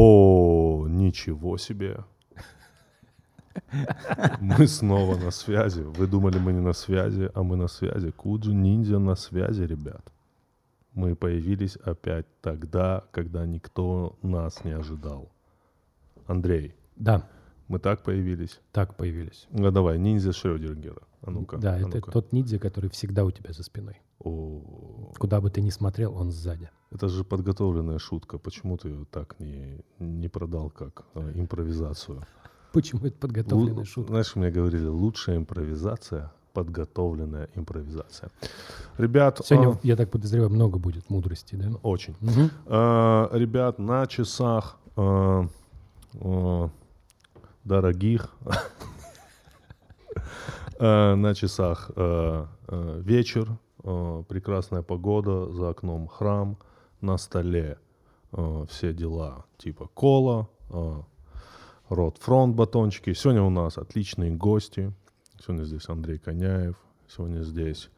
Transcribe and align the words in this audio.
О, 0.00 0.86
ничего 0.88 1.58
себе. 1.58 2.04
Мы 4.40 4.68
снова 4.68 5.16
на 5.16 5.32
связи. 5.32 5.80
Вы 5.80 6.06
думали, 6.06 6.38
мы 6.38 6.52
не 6.52 6.60
на 6.60 6.72
связи, 6.72 7.28
а 7.34 7.42
мы 7.42 7.56
на 7.56 7.66
связи. 7.66 8.12
Куджи 8.12 8.54
ниндзя 8.54 9.00
на 9.00 9.16
связи, 9.16 9.62
ребят. 9.64 10.12
Мы 10.94 11.16
появились 11.16 11.74
опять 11.76 12.26
тогда, 12.40 13.02
когда 13.10 13.44
никто 13.44 14.16
нас 14.22 14.64
не 14.64 14.70
ожидал. 14.70 15.32
Андрей, 16.28 16.76
Да, 16.94 17.28
мы 17.66 17.80
так 17.80 18.04
появились? 18.04 18.60
так 18.70 18.94
появились. 18.96 19.48
Ну 19.50 19.70
давай, 19.72 19.98
ниндзя 19.98 20.32
Шрёдингера. 20.32 21.02
А 21.22 21.30
ну-ка. 21.32 21.56
да, 21.56 21.74
а 21.74 21.78
это 21.78 21.96
ну-ка. 21.96 22.12
тот 22.12 22.32
ниндзя, 22.32 22.60
который 22.60 22.88
всегда 22.90 23.24
у 23.24 23.32
тебя 23.32 23.52
за 23.52 23.64
спиной. 23.64 24.00
О, 24.20 25.12
Куда 25.18 25.40
бы 25.40 25.50
ты 25.50 25.60
ни 25.60 25.70
смотрел, 25.70 26.14
он 26.14 26.30
сзади. 26.30 26.70
Это 26.90 27.08
же 27.08 27.24
подготовленная 27.24 27.98
шутка. 27.98 28.38
Почему 28.38 28.76
ты 28.76 28.88
ее 28.88 29.04
так 29.10 29.38
не, 29.40 29.80
не 29.98 30.28
продал 30.28 30.70
как 30.70 31.04
э, 31.14 31.32
импровизацию? 31.34 32.22
Почему 32.72 33.06
это 33.06 33.16
подготовленная 33.18 33.82
Лу- 33.82 33.86
шутка? 33.86 34.12
Знаешь, 34.12 34.36
мне 34.36 34.50
говорили, 34.50 34.86
лучшая 34.86 35.36
импровизация— 35.36 36.32
подготовленная 36.52 37.48
импровизация. 37.54 38.30
Ребят, 38.96 39.40
Сегодня, 39.44 39.70
а, 39.74 39.78
я 39.82 39.96
так 39.96 40.10
подозреваю, 40.10 40.50
много 40.50 40.78
будет 40.78 41.08
мудрости, 41.10 41.54
да? 41.54 41.70
очень. 41.82 42.16
Мгм. 42.20 42.50
А, 42.66 43.30
ребят, 43.32 43.78
на 43.78 44.06
часах 44.06 44.78
а, 44.96 45.46
а, 46.20 46.70
дорогих, 47.64 48.34
а, 50.80 51.14
на 51.16 51.34
часах 51.34 51.90
а, 51.96 52.48
а, 52.66 53.00
вечер, 53.00 53.56
а, 53.84 54.22
прекрасная 54.24 54.82
погода, 54.82 55.52
за 55.52 55.68
окном 55.70 56.08
храм, 56.08 56.56
на 57.00 57.18
столе 57.18 57.78
а, 58.32 58.66
все 58.66 58.92
дела 58.92 59.44
типа 59.56 59.88
кола, 59.94 60.48
рот 61.88 62.18
фронт 62.18 62.54
батончики. 62.54 63.12
Сегодня 63.12 63.42
у 63.42 63.50
нас 63.50 63.78
отличные 63.78 64.30
гости. 64.30 64.92
Сегодня 65.40 65.64
здесь 65.64 65.88
Андрей 65.88 66.18
Коняев, 66.18 66.76
сегодня 67.08 67.42
здесь 67.42 67.90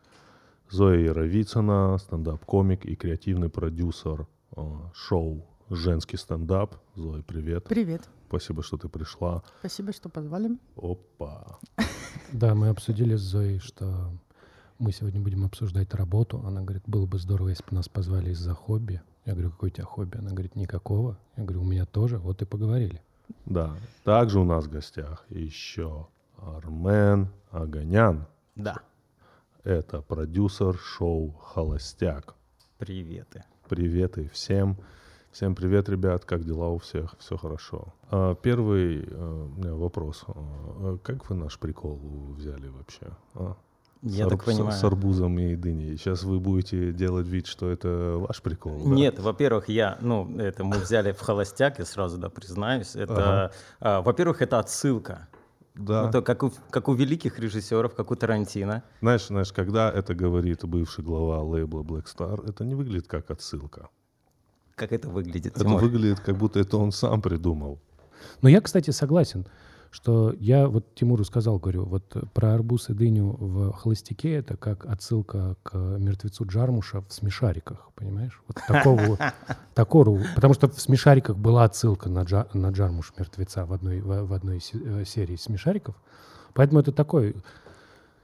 Зоя 0.70 0.98
Яровицына, 0.98 1.98
стендап-комик 1.98 2.84
и 2.84 2.94
креативный 2.94 3.48
продюсер 3.48 4.28
э, 4.56 4.62
шоу 4.94 5.44
«Женский 5.68 6.16
стендап». 6.16 6.76
Зоя, 6.94 7.22
привет. 7.22 7.64
Привет. 7.64 8.08
Спасибо, 8.28 8.62
что 8.62 8.76
ты 8.76 8.88
пришла. 8.88 9.42
Спасибо, 9.58 9.92
что 9.92 10.08
позвали. 10.08 10.50
Опа. 10.76 11.58
Да, 12.32 12.54
мы 12.54 12.68
обсудили 12.68 13.16
с 13.16 13.20
Зоей, 13.20 13.58
что 13.58 14.12
мы 14.80 14.92
сегодня 14.92 15.20
будем 15.20 15.44
обсуждать 15.44 15.94
работу. 15.94 16.42
Она 16.44 16.62
говорит, 16.62 16.82
было 16.86 17.06
бы 17.06 17.18
здорово, 17.18 17.48
если 17.48 17.64
бы 17.64 17.76
нас 17.76 17.88
позвали 17.88 18.30
из-за 18.30 18.54
хобби. 18.54 19.02
Я 19.26 19.34
говорю, 19.34 19.50
какое 19.50 19.70
у 19.70 19.72
тебя 19.72 19.84
хобби? 19.84 20.16
Она 20.16 20.30
говорит, 20.30 20.56
никакого. 20.56 21.18
Я 21.36 21.44
говорю, 21.44 21.60
у 21.60 21.64
меня 21.66 21.84
тоже. 21.84 22.18
Вот 22.18 22.40
и 22.40 22.46
поговорили. 22.46 23.02
Да. 23.44 23.76
Также 24.04 24.40
у 24.40 24.44
нас 24.44 24.64
в 24.64 24.70
гостях 24.70 25.26
еще 25.28 26.08
Армен 26.38 27.28
Аганян. 27.50 28.26
Да. 28.56 28.78
Это 29.64 30.00
продюсер 30.00 30.78
шоу 30.78 31.32
«Холостяк». 31.32 32.34
Приветы. 32.78 33.44
Привет 33.68 34.16
и 34.16 34.28
всем. 34.28 34.78
Всем 35.30 35.54
привет, 35.54 35.90
ребят. 35.90 36.24
Как 36.24 36.44
дела 36.44 36.70
у 36.70 36.78
всех? 36.78 37.14
Все 37.18 37.36
хорошо. 37.36 37.92
А, 38.10 38.34
Первый 38.34 39.04
э, 39.04 39.48
у 39.54 39.60
меня 39.60 39.74
вопрос. 39.74 40.24
А, 40.26 40.96
Как 41.02 41.28
вы 41.28 41.36
наш 41.36 41.58
прикол 41.58 42.00
взяли 42.34 42.68
вообще? 42.68 43.06
Я 44.02 44.26
С 44.26 44.28
так 44.30 44.42
с- 44.42 44.44
понимаю. 44.46 44.72
С 44.72 44.82
арбузом 44.84 45.38
и 45.38 45.56
дыней. 45.56 45.96
Сейчас 45.98 46.22
вы 46.22 46.40
будете 46.40 46.92
делать 46.92 47.26
вид, 47.26 47.46
что 47.46 47.70
это 47.70 48.14
ваш 48.16 48.40
прикол? 48.40 48.78
да? 48.82 48.90
Нет, 48.94 49.18
во-первых, 49.18 49.68
я, 49.68 49.98
ну, 50.00 50.38
это 50.38 50.64
мы 50.64 50.78
взяли 50.78 51.12
в 51.12 51.20
холостяк, 51.20 51.78
я 51.78 51.84
сразу, 51.84 52.16
да, 52.16 52.30
признаюсь. 52.30 52.96
Это, 52.96 53.52
а, 53.78 54.00
во-первых, 54.00 54.40
это 54.40 54.58
отсылка. 54.58 55.28
Да. 55.74 56.06
Ну, 56.06 56.12
то, 56.12 56.22
как, 56.22 56.42
у, 56.42 56.52
как 56.70 56.88
у 56.88 56.94
великих 56.94 57.38
режиссеров, 57.38 57.94
как 57.94 58.10
у 58.10 58.16
Тарантино. 58.16 58.82
Знаешь, 59.02 59.26
знаешь, 59.26 59.52
когда 59.52 59.90
это 59.90 60.14
говорит 60.14 60.64
бывший 60.64 61.04
глава 61.04 61.42
лейбла 61.42 61.82
Black 61.82 62.06
Star, 62.06 62.48
это 62.48 62.64
не 62.64 62.74
выглядит 62.74 63.06
как 63.06 63.30
отсылка. 63.30 63.88
Как 64.74 64.92
это 64.92 65.08
выглядит, 65.10 65.52
Это 65.56 65.64
Тимур? 65.64 65.80
выглядит, 65.82 66.20
как 66.20 66.36
будто 66.38 66.58
это 66.58 66.78
он 66.78 66.90
сам 66.90 67.20
придумал. 67.20 67.78
Но 68.42 68.48
я, 68.48 68.60
кстати, 68.62 68.90
согласен, 68.90 69.46
что 69.90 70.34
я 70.38 70.68
вот 70.68 70.94
Тимуру 70.94 71.24
сказал, 71.24 71.58
говорю, 71.58 71.84
вот 71.84 72.04
э, 72.14 72.22
про 72.32 72.54
арбуз 72.54 72.90
и 72.90 72.94
дыню 72.94 73.36
в 73.38 73.72
«Холостяке» 73.72 74.34
это 74.34 74.56
как 74.56 74.86
отсылка 74.86 75.56
к 75.62 75.74
мертвецу 75.74 76.46
Джармуша 76.46 77.00
в 77.00 77.12
«Смешариках», 77.12 77.90
понимаешь? 77.96 78.40
Вот 78.46 78.58
такого, 78.66 79.18
такого, 79.74 80.22
потому 80.34 80.54
что 80.54 80.68
в 80.68 80.80
«Смешариках» 80.80 81.36
была 81.36 81.64
отсылка 81.64 82.08
на, 82.08 82.20
Джа- 82.20 82.48
на 82.54 82.70
Джармуш 82.70 83.12
мертвеца 83.18 83.66
в 83.66 83.72
одной, 83.72 84.00
в, 84.00 84.26
в 84.26 84.32
одной 84.32 84.62
э, 84.72 85.04
серии 85.04 85.36
«Смешариков», 85.36 85.96
поэтому 86.54 86.80
это 86.80 86.92
такой 86.92 87.34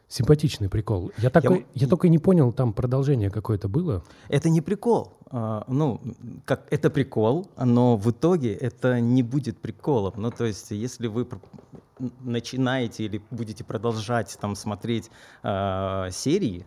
симпатичный 0.08 0.68
прикол. 0.68 1.12
Я, 1.18 1.30
такой, 1.30 1.58
м- 1.58 1.66
я 1.74 1.88
только 1.88 2.08
не 2.08 2.18
понял, 2.18 2.52
там 2.52 2.72
продолжение 2.72 3.30
какое-то 3.30 3.68
было. 3.68 4.04
Это 4.28 4.48
не 4.48 4.60
прикол. 4.60 5.12
А, 5.30 5.64
ну, 5.66 6.00
как 6.44 6.66
это 6.70 6.90
прикол, 6.90 7.50
но 7.56 7.96
в 7.96 8.10
итоге 8.10 8.54
это 8.54 9.00
не 9.00 9.22
будет 9.22 9.58
приколом. 9.58 10.14
Ну, 10.16 10.30
то 10.30 10.44
есть, 10.44 10.70
если 10.70 11.08
вы 11.08 11.26
начинаете 12.20 13.04
или 13.04 13.22
будете 13.30 13.64
продолжать 13.64 14.36
там 14.40 14.54
смотреть 14.54 15.10
а, 15.42 16.10
серии, 16.10 16.64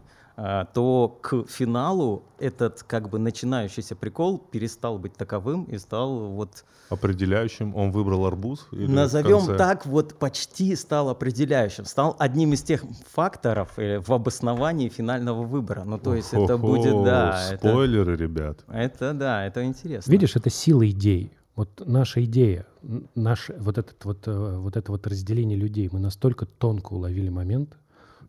то 0.73 1.19
к 1.21 1.45
финалу 1.47 2.23
этот 2.39 2.83
как 2.83 3.09
бы 3.09 3.19
начинающийся 3.19 3.95
прикол 3.95 4.37
перестал 4.37 4.97
быть 4.97 5.13
таковым 5.13 5.65
и 5.65 5.77
стал 5.77 6.29
вот 6.29 6.63
Определяющим 6.89 7.75
он 7.75 7.91
выбрал 7.91 8.25
арбуз? 8.25 8.67
или 8.71 8.87
назовем 8.87 9.39
конце? 9.39 9.57
так 9.57 9.85
вот 9.85 10.17
почти 10.17 10.75
стал 10.75 11.09
определяющим, 11.09 11.85
стал 11.85 12.15
одним 12.17 12.53
из 12.53 12.63
тех 12.63 12.83
факторов 13.11 13.77
э, 13.77 13.99
в 13.99 14.11
обосновании 14.11 14.89
финального 14.89 15.43
выбора. 15.43 15.83
Ну 15.83 15.99
то 15.99 16.15
есть 16.15 16.33
это 16.33 16.57
будет 16.57 17.03
да, 17.03 17.49
это, 17.51 17.69
Спойлеры, 17.69 18.15
ребят. 18.15 18.63
это 18.67 19.13
да, 19.13 19.45
это 19.45 19.63
интересно. 19.63 20.11
Видишь, 20.11 20.35
это 20.35 20.49
сила 20.49 20.89
идей. 20.89 21.31
Вот 21.55 21.83
наша 21.85 22.23
идея, 22.23 22.65
наш, 23.13 23.51
вот, 23.57 23.77
этот 23.77 24.03
вот, 24.05 24.27
э, 24.27 24.57
вот 24.57 24.75
это 24.75 24.91
вот 24.91 25.05
разделение 25.05 25.57
людей, 25.57 25.89
мы 25.91 25.99
настолько 25.99 26.45
тонко 26.45 26.93
уловили 26.93 27.29
момент, 27.29 27.77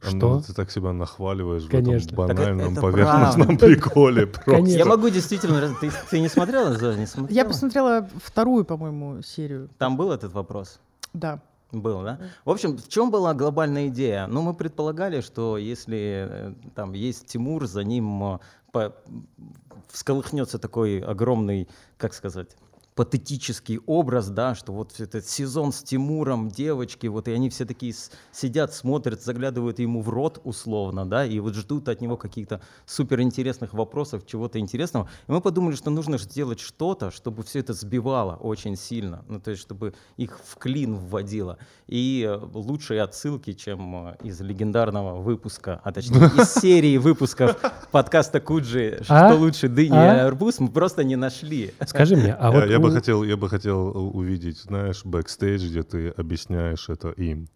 Что... 0.00 0.40
Ты 0.40 0.54
так 0.54 0.70
себя 0.70 0.92
нахваливаешь 0.92 1.64
Конечно. 1.66 2.16
в 2.16 2.20
этом 2.20 2.36
банальном 2.36 2.72
это 2.72 2.80
поверхностном 2.80 3.46
правда. 3.58 3.66
приколе. 3.66 4.26
Просто. 4.44 4.78
Я 4.78 4.86
могу 4.86 5.10
действительно... 5.10 5.74
Ты, 5.78 5.90
ты 6.10 6.20
не 6.20 6.28
смотрела, 6.28 6.72
Зоя, 6.72 6.96
не 6.96 7.06
смотрела? 7.06 7.36
Я 7.36 7.44
посмотрела 7.44 8.08
вторую, 8.24 8.64
по-моему, 8.64 9.20
серию. 9.22 9.68
Там 9.78 9.96
был 9.98 10.10
этот 10.10 10.32
вопрос? 10.32 10.80
Да. 11.12 11.42
Был, 11.70 12.02
да? 12.02 12.18
В 12.44 12.50
общем, 12.50 12.78
в 12.78 12.88
чем 12.88 13.10
была 13.10 13.34
глобальная 13.34 13.88
идея? 13.88 14.26
Ну, 14.26 14.42
мы 14.42 14.54
предполагали, 14.54 15.20
что 15.20 15.56
если 15.56 16.26
э, 16.28 16.54
там 16.74 16.94
есть 16.94 17.26
Тимур, 17.26 17.66
за 17.66 17.84
ним 17.84 18.24
э, 18.24 18.38
по- 18.72 18.94
всколыхнется 19.88 20.58
такой 20.58 20.98
огромный, 21.00 21.68
как 21.96 22.14
сказать, 22.14 22.56
патетический 23.00 23.80
образ, 23.86 24.28
да, 24.28 24.54
что 24.54 24.74
вот 24.74 25.00
этот 25.00 25.26
сезон 25.26 25.72
с 25.72 25.82
Тимуром, 25.82 26.50
девочки, 26.50 27.06
вот 27.06 27.28
и 27.28 27.32
они 27.32 27.48
все 27.48 27.64
такие 27.64 27.94
сидят, 28.30 28.74
смотрят, 28.74 29.22
заглядывают 29.22 29.78
ему 29.78 30.02
в 30.02 30.10
рот 30.10 30.38
условно, 30.44 31.08
да, 31.08 31.24
и 31.24 31.38
вот 31.40 31.54
ждут 31.54 31.88
от 31.88 32.02
него 32.02 32.18
каких-то 32.18 32.60
суперинтересных 32.84 33.72
вопросов, 33.72 34.26
чего-то 34.26 34.58
интересного. 34.58 35.08
И 35.26 35.32
мы 35.32 35.40
подумали, 35.40 35.76
что 35.76 35.88
нужно 35.88 36.18
сделать 36.18 36.60
что-то, 36.60 37.10
чтобы 37.10 37.42
все 37.42 37.60
это 37.60 37.72
сбивало 37.72 38.34
очень 38.34 38.76
сильно, 38.76 39.24
ну, 39.28 39.40
то 39.40 39.50
есть 39.50 39.62
чтобы 39.62 39.94
их 40.18 40.38
в 40.44 40.56
клин 40.58 40.94
вводило. 40.94 41.56
И 41.86 42.22
э, 42.28 42.38
лучшие 42.52 43.00
отсылки, 43.00 43.54
чем 43.54 44.08
э, 44.08 44.16
из 44.24 44.42
легендарного 44.42 45.22
выпуска, 45.22 45.80
а 45.84 45.90
точнее 45.92 46.26
из 46.26 46.52
серии 46.60 46.98
выпусков 46.98 47.56
подкаста 47.92 48.40
Куджи 48.40 49.00
А? 49.08 49.30
«Что 49.30 49.40
лучше, 49.40 49.68
дыни 49.68 49.96
А? 49.96 50.16
и 50.16 50.18
арбуз» 50.18 50.60
мы 50.60 50.68
просто 50.68 51.02
не 51.02 51.16
нашли. 51.16 51.72
Скажи 51.86 52.14
мне, 52.14 52.34
а 52.34 52.52
Я, 52.52 52.60
вот 52.60 52.68
я 52.68 52.89
бы 52.90 52.94
у- 52.94 52.96
хотел, 52.96 53.22
я 53.24 53.36
бы 53.36 53.48
хотел 53.48 53.96
увидеть, 54.16 54.58
знаешь, 54.58 55.04
бэкстейдж, 55.04 55.66
где 55.68 55.82
ты 55.82 56.08
объясняешь 56.08 56.88
это 56.88 57.10
им, 57.10 57.48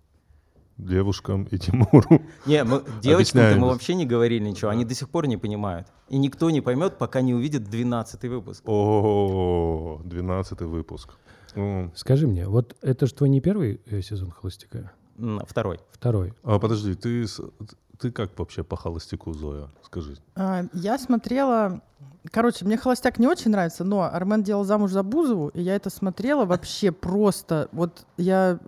девушкам 0.78 1.44
и 1.44 1.58
Тимуру. 1.58 2.22
Не, 2.46 2.64
мы, 2.64 2.82
девочкам 3.02 3.58
мы 3.60 3.68
вообще 3.68 3.94
не 3.94 4.06
говорили 4.06 4.48
ничего, 4.48 4.70
они 4.70 4.84
до 4.84 4.94
сих 4.94 5.08
пор 5.08 5.26
не 5.26 5.36
понимают. 5.36 5.88
И 6.08 6.18
никто 6.18 6.50
не 6.50 6.60
поймет, 6.60 6.98
пока 6.98 7.20
не 7.20 7.34
увидит 7.34 7.64
12 7.64 8.22
выпуск. 8.24 8.62
О, 8.66 10.00
12 10.04 10.60
выпуск. 10.62 11.10
Ну, 11.54 11.92
скажи 11.94 12.26
мне, 12.26 12.48
вот 12.48 12.76
это 12.82 13.06
же 13.06 13.14
твой 13.14 13.28
не 13.28 13.40
первый 13.40 13.80
э, 13.86 14.02
сезон 14.02 14.30
«Холостяка», 14.30 14.90
Второй. 15.46 15.78
второй. 15.92 16.34
А 16.42 16.58
подожди, 16.58 16.94
ты, 16.94 17.24
ты 18.04 18.10
как 18.12 18.38
вообще 18.38 18.62
по 18.62 18.76
холостяку, 18.76 19.32
Зоя? 19.32 19.70
Скажи. 19.82 20.18
А, 20.36 20.64
Я 20.74 20.98
смотрела... 20.98 21.80
Короче, 22.30 22.66
мне 22.66 22.76
«Холостяк» 22.76 23.18
не 23.18 23.26
очень 23.26 23.50
нравится, 23.50 23.82
но 23.82 24.02
Армен 24.02 24.42
делал 24.42 24.64
замуж 24.64 24.90
за 24.90 25.02
Бузову, 25.02 25.48
и 25.48 25.62
я 25.62 25.74
это 25.74 25.88
смотрела 25.88 26.44
вообще 26.44 26.92
просто... 26.92 27.68
Вот 27.72 28.06
я 28.18 28.58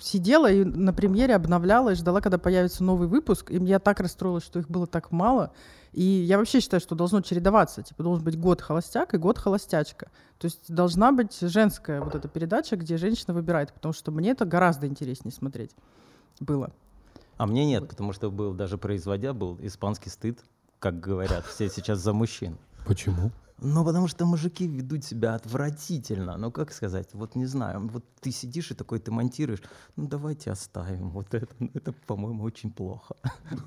сидела 0.00 0.50
и 0.50 0.64
на 0.64 0.92
премьере 0.92 1.34
обновляла 1.34 1.90
и 1.90 1.94
ждала, 1.94 2.20
когда 2.20 2.36
появится 2.36 2.84
новый 2.84 3.08
выпуск. 3.08 3.50
И 3.50 3.56
я 3.64 3.78
так 3.78 4.00
расстроилась, 4.00 4.44
что 4.44 4.58
их 4.58 4.68
было 4.68 4.86
так 4.86 5.10
мало. 5.10 5.52
И 5.92 6.02
я 6.02 6.36
вообще 6.36 6.60
считаю, 6.60 6.80
что 6.82 6.94
должно 6.94 7.22
чередоваться. 7.22 7.82
Типа 7.82 8.02
должен 8.02 8.24
быть 8.24 8.38
год 8.38 8.60
холостяк 8.60 9.14
и 9.14 9.18
год 9.18 9.38
холостячка. 9.38 10.10
То 10.38 10.46
есть 10.46 10.72
должна 10.72 11.12
быть 11.12 11.38
женская 11.40 12.02
вот 12.02 12.14
эта 12.14 12.28
передача, 12.28 12.76
где 12.76 12.98
женщина 12.98 13.32
выбирает, 13.32 13.72
потому 13.72 13.94
что 13.94 14.10
мне 14.10 14.30
это 14.32 14.44
гораздо 14.44 14.86
интереснее 14.86 15.32
смотреть 15.32 15.70
было. 16.40 16.72
А 17.36 17.46
мне 17.46 17.64
нет, 17.66 17.88
потому 17.88 18.12
что 18.12 18.30
был 18.30 18.54
даже 18.54 18.78
производя, 18.78 19.32
был 19.32 19.58
испанский 19.62 20.10
стыд, 20.10 20.38
как 20.78 21.00
говорят, 21.00 21.44
все 21.46 21.68
сейчас 21.68 21.98
за 22.00 22.12
мужчин. 22.12 22.56
Почему? 22.86 23.30
Ну, 23.64 23.84
потому 23.84 24.08
что 24.08 24.26
мужики 24.26 24.66
ведут 24.66 25.04
себя 25.04 25.36
отвратительно. 25.36 26.36
Ну, 26.36 26.50
как 26.50 26.72
сказать, 26.72 27.08
вот 27.12 27.36
не 27.36 27.46
знаю, 27.46 27.86
вот 27.86 28.04
ты 28.20 28.32
сидишь 28.32 28.72
и 28.72 28.74
такой, 28.74 28.98
ты 28.98 29.12
монтируешь, 29.12 29.62
ну, 29.94 30.08
давайте 30.08 30.50
оставим 30.50 31.10
вот 31.10 31.32
это. 31.32 31.46
Ну, 31.60 31.70
это, 31.72 31.92
по-моему, 32.06 32.42
очень 32.42 32.72
плохо. 32.72 33.14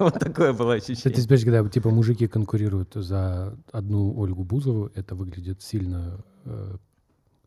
Вот 0.00 0.18
такое 0.18 0.52
было 0.52 0.72
Это 0.76 0.84
ощущение. 0.84 1.22
теперь, 1.22 1.44
когда 1.44 1.68
типа 1.68 1.90
мужики 1.90 2.26
конкурируют 2.26 2.94
за 2.94 3.56
одну 3.70 4.12
Ольгу 4.18 4.42
Бузову, 4.42 4.90
это 4.94 5.14
выглядит 5.14 5.62
сильно 5.62 6.18
э, 6.44 6.76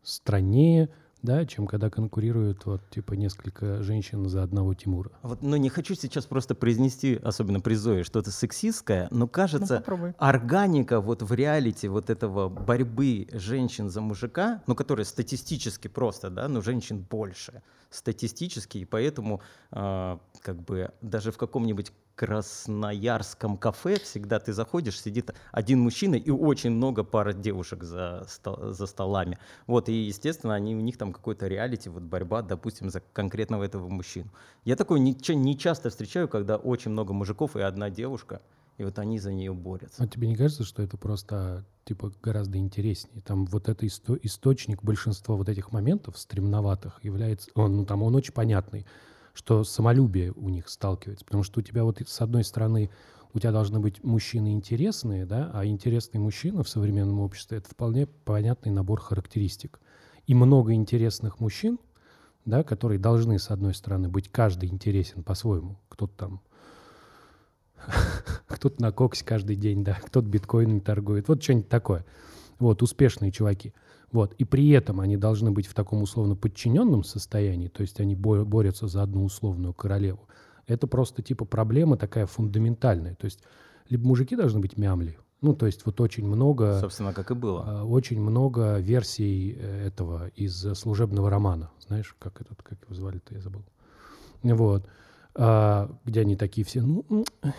страннее, 0.02 0.88
да, 1.22 1.44
чем 1.46 1.66
когда 1.66 1.90
конкурируют 1.90 2.66
вот 2.66 2.80
типа 2.90 3.14
несколько 3.14 3.82
женщин 3.82 4.28
за 4.28 4.42
одного 4.42 4.74
Тимура. 4.74 5.10
Вот, 5.22 5.42
ну, 5.42 5.56
не 5.56 5.68
хочу 5.68 5.94
сейчас 5.94 6.26
просто 6.26 6.54
произнести, 6.54 7.16
особенно 7.22 7.60
при 7.60 7.74
Зое, 7.74 8.04
что-то 8.04 8.30
сексистское, 8.30 9.08
но 9.10 9.20
Ну, 9.20 9.28
кажется, 9.28 9.76
попробуй. 9.78 10.14
органика 10.18 11.00
вот 11.00 11.22
в 11.22 11.32
реалити 11.32 11.88
вот 11.88 12.10
этого 12.10 12.48
борьбы 12.48 13.28
женщин 13.32 13.90
за 13.90 14.00
мужика, 14.00 14.62
ну, 14.66 14.74
которая 14.74 15.04
статистически 15.04 15.88
просто, 15.88 16.30
да, 16.30 16.48
но 16.48 16.60
женщин 16.60 17.06
больше 17.08 17.62
статистически, 17.90 18.78
и 18.78 18.84
поэтому 18.84 19.40
а, 19.70 20.20
как 20.42 20.62
бы 20.62 20.90
даже 21.00 21.32
в 21.32 21.38
каком-нибудь 21.38 21.92
красноярском 22.20 23.56
кафе 23.56 23.98
всегда 23.98 24.38
ты 24.38 24.52
заходишь, 24.52 25.00
сидит 25.00 25.32
один 25.52 25.80
мужчина 25.80 26.16
и 26.16 26.30
очень 26.30 26.70
много 26.70 27.02
пар 27.02 27.32
девушек 27.32 27.82
за, 27.82 28.26
стол- 28.28 28.72
за 28.72 28.86
столами. 28.86 29.38
Вот, 29.66 29.88
и, 29.88 29.94
естественно, 29.94 30.54
они, 30.54 30.76
у 30.76 30.80
них 30.80 30.98
там 30.98 31.14
какой-то 31.14 31.46
реалити, 31.46 31.88
вот 31.88 32.02
борьба, 32.02 32.42
допустим, 32.42 32.90
за 32.90 33.00
конкретного 33.00 33.64
этого 33.64 33.88
мужчину. 33.88 34.30
Я 34.64 34.76
такое 34.76 35.00
не, 35.00 35.16
не 35.34 35.56
часто 35.56 35.88
встречаю, 35.88 36.28
когда 36.28 36.56
очень 36.56 36.90
много 36.90 37.14
мужиков 37.14 37.56
и 37.56 37.62
одна 37.62 37.88
девушка, 37.88 38.42
и 38.80 38.84
вот 38.84 38.98
они 38.98 39.18
за 39.18 39.30
нее 39.30 39.52
борются. 39.52 40.02
А 40.02 40.06
тебе 40.06 40.26
не 40.26 40.34
кажется, 40.34 40.64
что 40.64 40.82
это 40.82 40.96
просто 40.96 41.66
типа 41.84 42.12
гораздо 42.22 42.56
интереснее? 42.56 43.20
Там 43.20 43.44
вот 43.44 43.68
это 43.68 43.84
исто- 43.84 44.18
источник 44.22 44.82
большинства 44.82 45.34
вот 45.34 45.50
этих 45.50 45.70
моментов 45.70 46.18
стремноватых 46.18 46.98
является, 47.04 47.50
он, 47.54 47.76
ну 47.76 47.84
там 47.84 48.02
он 48.02 48.14
очень 48.14 48.32
понятный, 48.32 48.86
что 49.34 49.64
самолюбие 49.64 50.32
у 50.32 50.48
них 50.48 50.70
сталкивается, 50.70 51.26
потому 51.26 51.42
что 51.42 51.60
у 51.60 51.62
тебя 51.62 51.84
вот 51.84 52.00
с 52.00 52.20
одной 52.22 52.42
стороны 52.42 52.90
у 53.34 53.38
тебя 53.38 53.52
должны 53.52 53.80
быть 53.80 54.02
мужчины 54.02 54.54
интересные, 54.54 55.26
да, 55.26 55.50
а 55.52 55.66
интересный 55.66 56.18
мужчина 56.18 56.62
в 56.62 56.68
современном 56.68 57.20
обществе 57.20 57.58
это 57.58 57.68
вполне 57.68 58.06
понятный 58.06 58.72
набор 58.72 58.98
характеристик. 58.98 59.78
И 60.26 60.32
много 60.32 60.72
интересных 60.72 61.38
мужчин, 61.38 61.78
да, 62.46 62.62
которые 62.62 62.98
должны, 62.98 63.38
с 63.38 63.50
одной 63.50 63.74
стороны, 63.74 64.08
быть 64.08 64.30
каждый 64.30 64.70
интересен 64.70 65.22
по-своему. 65.22 65.78
Кто-то 65.90 66.16
там 66.16 66.40
кто-то 68.48 68.80
на 68.82 68.92
коксе 68.92 69.24
каждый 69.24 69.56
день, 69.56 69.84
да, 69.84 69.98
кто-то 70.04 70.26
биткоинами 70.26 70.80
торгует, 70.80 71.28
вот 71.28 71.42
что-нибудь 71.42 71.68
такое. 71.68 72.04
Вот, 72.58 72.82
успешные 72.82 73.32
чуваки. 73.32 73.72
Вот, 74.12 74.34
и 74.34 74.44
при 74.44 74.68
этом 74.70 75.00
они 75.00 75.16
должны 75.16 75.50
быть 75.52 75.66
в 75.66 75.74
таком 75.74 76.02
условно 76.02 76.34
подчиненном 76.34 77.04
состоянии, 77.04 77.68
то 77.68 77.82
есть 77.82 78.00
они 78.00 78.16
бо- 78.16 78.44
борются 78.44 78.88
за 78.88 79.02
одну 79.02 79.24
условную 79.24 79.72
королеву. 79.72 80.28
Это 80.66 80.86
просто 80.86 81.22
типа 81.22 81.44
проблема 81.44 81.96
такая 81.96 82.26
фундаментальная. 82.26 83.14
То 83.14 83.26
есть 83.26 83.40
либо 83.88 84.06
мужики 84.06 84.36
должны 84.36 84.60
быть 84.60 84.76
мямли, 84.76 85.16
ну, 85.40 85.54
то 85.54 85.66
есть 85.66 85.86
вот 85.86 86.00
очень 86.00 86.26
много... 86.26 86.78
Собственно, 86.80 87.14
как 87.14 87.30
и 87.30 87.34
было. 87.34 87.64
А, 87.66 87.84
Очень 87.84 88.20
много 88.20 88.78
версий 88.78 89.56
э, 89.58 89.86
этого 89.86 90.28
из 90.36 90.64
э, 90.66 90.74
служебного 90.74 91.30
романа. 91.30 91.70
Знаешь, 91.86 92.14
как 92.18 92.42
этот, 92.42 92.62
как 92.62 92.78
его 92.84 92.94
звали-то, 92.94 93.34
я 93.34 93.40
забыл. 93.40 93.62
Вот. 94.42 94.86
А, 95.34 95.90
Где 96.04 96.22
они 96.22 96.36
такие 96.36 96.64
все, 96.64 96.82
ну, 96.82 97.04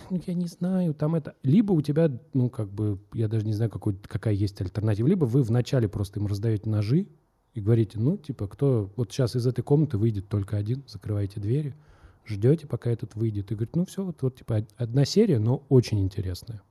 я 0.09 0.33
не 0.33 0.47
знаю, 0.47 0.93
там 0.93 1.15
это... 1.15 1.35
Либо 1.43 1.71
у 1.71 1.81
тебя, 1.81 2.11
ну, 2.33 2.49
как 2.49 2.69
бы, 2.69 2.99
я 3.13 3.27
даже 3.27 3.45
не 3.45 3.53
знаю, 3.53 3.71
какой, 3.71 3.95
какая 3.95 4.33
есть 4.33 4.59
альтернатива. 4.61 5.07
Либо 5.07 5.25
вы 5.25 5.41
вначале 5.41 5.87
просто 5.87 6.19
им 6.19 6.27
раздаете 6.27 6.69
ножи 6.69 7.07
и 7.53 7.61
говорите, 7.61 7.99
ну, 7.99 8.17
типа, 8.17 8.47
кто... 8.47 8.91
Вот 8.95 9.11
сейчас 9.11 9.35
из 9.35 9.47
этой 9.47 9.63
комнаты 9.63 9.97
выйдет 9.97 10.27
только 10.27 10.57
один, 10.57 10.83
закрываете 10.87 11.39
двери, 11.39 11.73
ждете, 12.25 12.67
пока 12.67 12.91
этот 12.91 13.15
выйдет. 13.15 13.51
И 13.51 13.55
говорит, 13.55 13.75
ну, 13.75 13.85
все, 13.85 14.03
вот, 14.03 14.21
вот, 14.21 14.35
типа, 14.35 14.53
од- 14.59 14.73
одна 14.77 15.05
серия, 15.05 15.39
но 15.39 15.63
очень 15.69 15.99
интересная. 16.01 16.61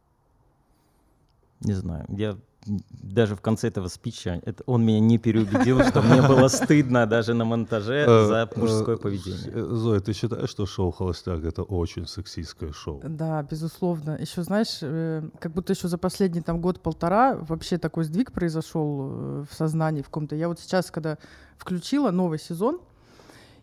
Не 1.60 1.74
знаю, 1.74 2.06
я 2.08 2.36
даже 2.66 3.34
в 3.34 3.40
конце 3.40 3.68
этого 3.68 3.88
спича, 3.88 4.40
это, 4.44 4.62
он 4.66 4.84
меня 4.84 5.00
не 5.00 5.18
переубедил, 5.18 5.82
что 5.88 6.02
мне 6.02 6.20
было 6.22 6.48
стыдно 6.48 7.06
даже 7.06 7.34
на 7.34 7.44
монтаже 7.44 8.04
Э, 8.06 8.26
за 8.26 8.50
мужское 8.56 8.96
э, 8.96 8.98
поведение. 8.98 9.64
Зоя, 9.74 10.00
ты 10.00 10.12
считаешь, 10.12 10.50
что 10.50 10.66
шоу 10.66 10.90
«Холостяк»— 10.90 11.44
это 11.44 11.62
очень 11.62 12.06
сексистское 12.06 12.72
шоу? 12.72 13.00
Да, 13.02 13.42
безусловно. 13.42 14.18
Еще, 14.20 14.42
знаешь, 14.42 14.78
э, 14.82 15.22
как 15.38 15.52
будто 15.52 15.72
еще 15.72 15.88
за 15.88 15.98
последний 15.98 16.42
там 16.42 16.60
год-полтора 16.60 17.36
вообще 17.36 17.78
такой 17.78 18.04
сдвиг 18.04 18.32
произошел 18.32 19.44
в 19.44 19.48
сознании 19.52 20.02
в 20.02 20.10
ком-то. 20.10 20.36
Я 20.36 20.48
вот 20.48 20.60
сейчас, 20.60 20.90
когда 20.90 21.16
включила 21.56 22.10
новый 22.10 22.38
сезон, 22.38 22.80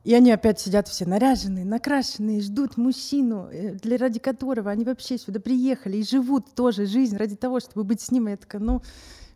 и 0.07 0.13
они 0.13 0.31
опять 0.31 0.57
сидят 0.57 0.88
все 0.88 1.06
наряженные, 1.06 1.65
накрашенные, 1.65 2.39
ждут 2.39 2.77
мужчину, 2.77 3.50
э, 3.51 3.74
для 3.74 3.98
ради 3.98 4.19
которого 4.19 4.71
они 4.71 4.86
вообще 4.86 5.18
сюда 5.18 5.42
приехали 5.42 5.98
и 5.98 6.04
живут 6.04 6.56
тоже 6.56 6.86
жизнь 6.86 7.18
ради 7.18 7.36
того, 7.36 7.59
чтобы 7.59 7.83
быть 7.83 8.00
с 8.00 8.09
ним. 8.09 8.30
И 8.30 8.31
я 8.31 8.38
такая, 8.38 8.62
ну, 8.62 8.81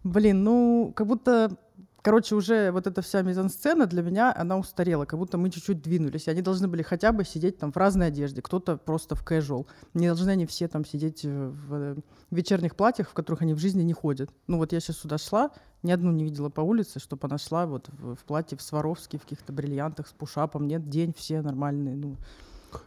блин, 0.05 0.45
ну, 0.45 0.93
как 0.95 1.07
будто, 1.07 1.57
короче, 2.01 2.35
уже 2.35 2.71
вот 2.71 2.87
эта 2.87 3.01
вся 3.01 3.21
мизансцена 3.21 3.85
для 3.85 4.01
меня, 4.01 4.33
она 4.33 4.57
устарела, 4.57 5.03
как 5.03 5.19
будто 5.19 5.37
мы 5.37 5.49
чуть-чуть 5.49 5.81
двинулись. 5.81 6.29
Они 6.29 6.41
должны 6.41 6.69
были 6.69 6.83
хотя 6.83 7.11
бы 7.11 7.25
сидеть 7.25 7.57
там 7.57 7.73
в 7.73 7.75
разной 7.75 8.07
одежде, 8.07 8.41
кто-то 8.41 8.77
просто 8.77 9.15
в 9.15 9.25
casual. 9.25 9.67
Не 9.93 10.07
должны 10.07 10.29
они 10.29 10.45
все 10.45 10.69
там 10.69 10.85
сидеть 10.85 11.25
э, 11.25 11.49
в 11.49 11.73
э, 11.73 11.95
вечерних 12.29 12.77
платьях, 12.77 13.09
в 13.09 13.13
которых 13.13 13.41
они 13.41 13.53
в 13.53 13.59
жизни 13.59 13.83
не 13.83 13.91
ходят. 13.91 14.29
Ну 14.47 14.55
вот 14.55 14.71
я 14.71 14.79
сейчас 14.79 14.99
сюда 14.99 15.17
шла, 15.17 15.51
ни 15.83 15.91
одну 15.91 16.11
не 16.11 16.23
видела 16.23 16.49
по 16.49 16.61
улице, 16.61 16.99
чтобы 16.99 17.27
она 17.27 17.37
шла 17.37 17.65
вот 17.65 17.89
в, 17.89 18.15
в 18.15 18.19
платье 18.19 18.57
в 18.57 18.61
Сваровске, 18.61 19.17
в 19.17 19.23
каких-то 19.23 19.51
бриллиантах 19.53 20.07
с 20.07 20.11
пушапом. 20.11 20.67
Нет, 20.67 20.89
днем 20.89 21.13
все 21.17 21.41
нормальные. 21.41 21.95
Ну, 21.95 22.17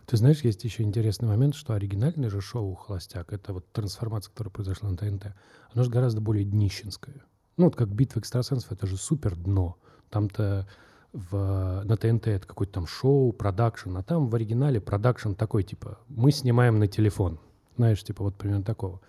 Ты 0.06 0.16
знаешь, 0.16 0.40
есть 0.42 0.64
еще 0.64 0.82
интересный 0.82 1.28
момент, 1.28 1.54
что 1.54 1.74
оригинальное 1.74 2.30
же 2.30 2.40
шоу 2.40 2.74
«Холостяк»— 2.74 3.32
это 3.34 3.52
вот 3.52 3.66
трансформация, 3.72 4.30
которая 4.30 4.52
произошла 4.52 4.90
на 4.90 4.96
ТНТ, 4.96 5.34
оно 5.72 5.84
же 5.84 5.90
гораздо 5.90 6.20
более 6.20 6.44
днищенское. 6.44 7.24
Ну, 7.56 7.66
вот 7.66 7.76
как 7.76 7.88
«Битва 7.88 8.20
экстрасенсов»— 8.20 8.72
это 8.72 8.86
же 8.86 8.96
супер 8.96 9.36
дно. 9.36 9.76
Там-то 10.10 10.66
в, 11.12 11.82
на 11.84 11.96
ТНТ 11.96 12.28
это 12.28 12.46
какое-то 12.46 12.74
там 12.74 12.86
шоу, 12.86 13.32
продакшн, 13.32 13.96
а 13.96 14.02
там 14.02 14.28
в 14.28 14.34
оригинале 14.34 14.80
продакшн 14.80 15.32
такой, 15.32 15.62
типа, 15.62 15.98
мы 16.08 16.32
снимаем 16.32 16.78
на 16.78 16.88
телефон. 16.88 17.38
Знаешь, 17.76 18.02
типа 18.02 18.24
вот 18.24 18.34
примерно 18.36 18.64
такого. 18.64 19.00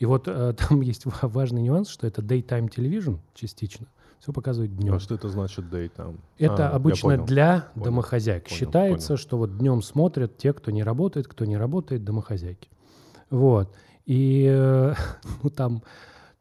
И 0.00 0.06
вот 0.06 0.24
э, 0.26 0.54
там 0.58 0.80
есть 0.80 1.04
ва- 1.06 1.28
важный 1.28 1.62
нюанс, 1.62 1.88
что 1.88 2.06
это 2.08 2.20
daytime 2.22 2.68
television 2.68 3.18
частично. 3.34 3.86
Все 4.18 4.32
показывает 4.32 4.76
днем. 4.76 4.94
А 4.94 5.00
что 5.00 5.14
это 5.14 5.28
значит 5.30 5.64
daytime? 5.66 6.18
Это 6.38 6.68
А, 6.70 6.74
обычно 6.76 7.10
понял. 7.10 7.24
для 7.24 7.68
Понял, 7.74 7.84
домохозяек. 7.86 8.44
понял, 8.44 8.56
Считается, 8.58 9.08
понял. 9.08 9.18
что 9.18 9.38
вот 9.38 9.56
днем 9.56 9.82
смотрят 9.82 10.36
те, 10.36 10.52
кто 10.52 10.70
не 10.70 10.82
работает, 10.82 11.26
кто 11.28 11.44
не 11.46 11.56
работает, 11.56 12.04
домохозяйки. 12.04 12.68
Вот. 13.30 13.72
И 14.04 14.46
э, 14.50 14.94
ну, 15.42 15.48
там, 15.50 15.82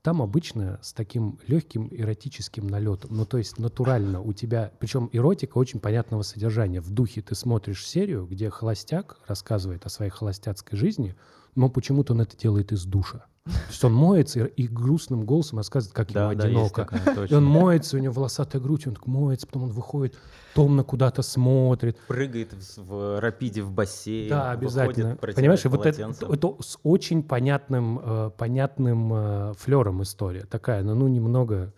там 0.01 0.21
обычно 0.21 0.79
с 0.81 0.91
таким 0.93 1.39
легким 1.47 1.87
эротическим 1.91 2.67
налетом. 2.67 3.11
Ну, 3.13 3.25
то 3.25 3.37
есть 3.37 3.59
натурально 3.59 4.21
у 4.21 4.33
тебя... 4.33 4.71
Причем 4.79 5.09
эротика 5.13 5.57
очень 5.57 5.79
понятного 5.79 6.23
содержания. 6.23 6.81
В 6.81 6.89
духе 6.91 7.21
ты 7.21 7.33
смотришь 7.35 7.85
серию, 7.85 8.25
где 8.25 8.49
холостяк 8.49 9.19
рассказывает 9.27 9.85
о 9.85 9.89
своей 9.89 10.11
холостяцкой 10.11 10.77
жизни, 10.77 11.15
но 11.55 11.69
почему-то 11.69 12.11
он 12.13 12.21
это 12.21 12.35
делает 12.37 12.71
из 12.73 12.83
душа. 12.85 13.25
То 13.49 13.69
есть 13.69 13.83
он 13.83 13.93
моется 13.93 14.45
и, 14.45 14.63
и 14.63 14.67
грустным 14.67 15.25
голосом 15.25 15.57
рассказывает, 15.57 15.95
как 15.95 16.09
ему 16.11 16.19
Да, 16.19 16.31
есть 16.31 16.43
одиноко. 16.45 16.85
такое, 16.85 17.27
И 17.27 17.33
он 17.33 17.45
моется, 17.45 17.97
у 17.97 17.99
него 17.99 18.13
волосатая 18.13 18.61
грудь, 18.61 18.87
он 18.87 18.93
так 18.95 19.07
моется, 19.07 19.47
потом 19.47 19.63
он 19.63 19.69
выходит, 19.69 20.17
томно 20.53 20.83
куда-то 20.83 21.21
смотрит. 21.21 21.97
Прыгает 22.07 22.53
в, 22.53 22.77
в 22.83 23.19
рапиде 23.19 23.61
в 23.61 23.71
бассейн. 23.71 24.29
Да, 24.29 24.51
обязательно. 24.51 25.15
Понимаешь, 25.15 25.63
вот 25.65 25.85
это, 25.85 26.13
это 26.29 26.55
с 26.61 26.77
очень 26.83 27.23
понятным, 27.23 27.99
э, 28.03 28.31
понятным 28.37 29.11
э, 29.13 29.53
флером 29.57 30.03
история. 30.03 30.45
Такая, 30.45 30.83
ну, 30.83 30.95
ну 30.95 31.07
немного 31.07 31.73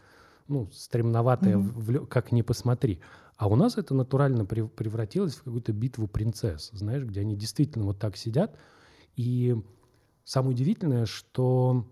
ну, 0.48 0.70
стремноватая, 0.74 1.58
Мгм. 1.58 1.70
в 1.70 2.06
как 2.08 2.32
ни 2.32 2.42
посмотри. 2.42 3.00
А 3.38 3.48
у 3.48 3.56
нас 3.56 3.78
это 3.78 3.96
натурально 3.96 4.44
прев- 4.44 4.68
превратилось 4.70 5.34
в 5.36 5.44
какую-то 5.44 5.74
битву 5.74 6.08
принцесс, 6.08 6.70
знаешь, 6.74 7.04
где 7.04 7.22
они 7.22 7.36
действительно 7.36 7.86
вот 7.86 7.98
так 7.98 8.16
сидят. 8.18 8.56
И 9.16 9.56
самое 10.24 10.52
удивительное, 10.54 11.06
что 11.06 11.86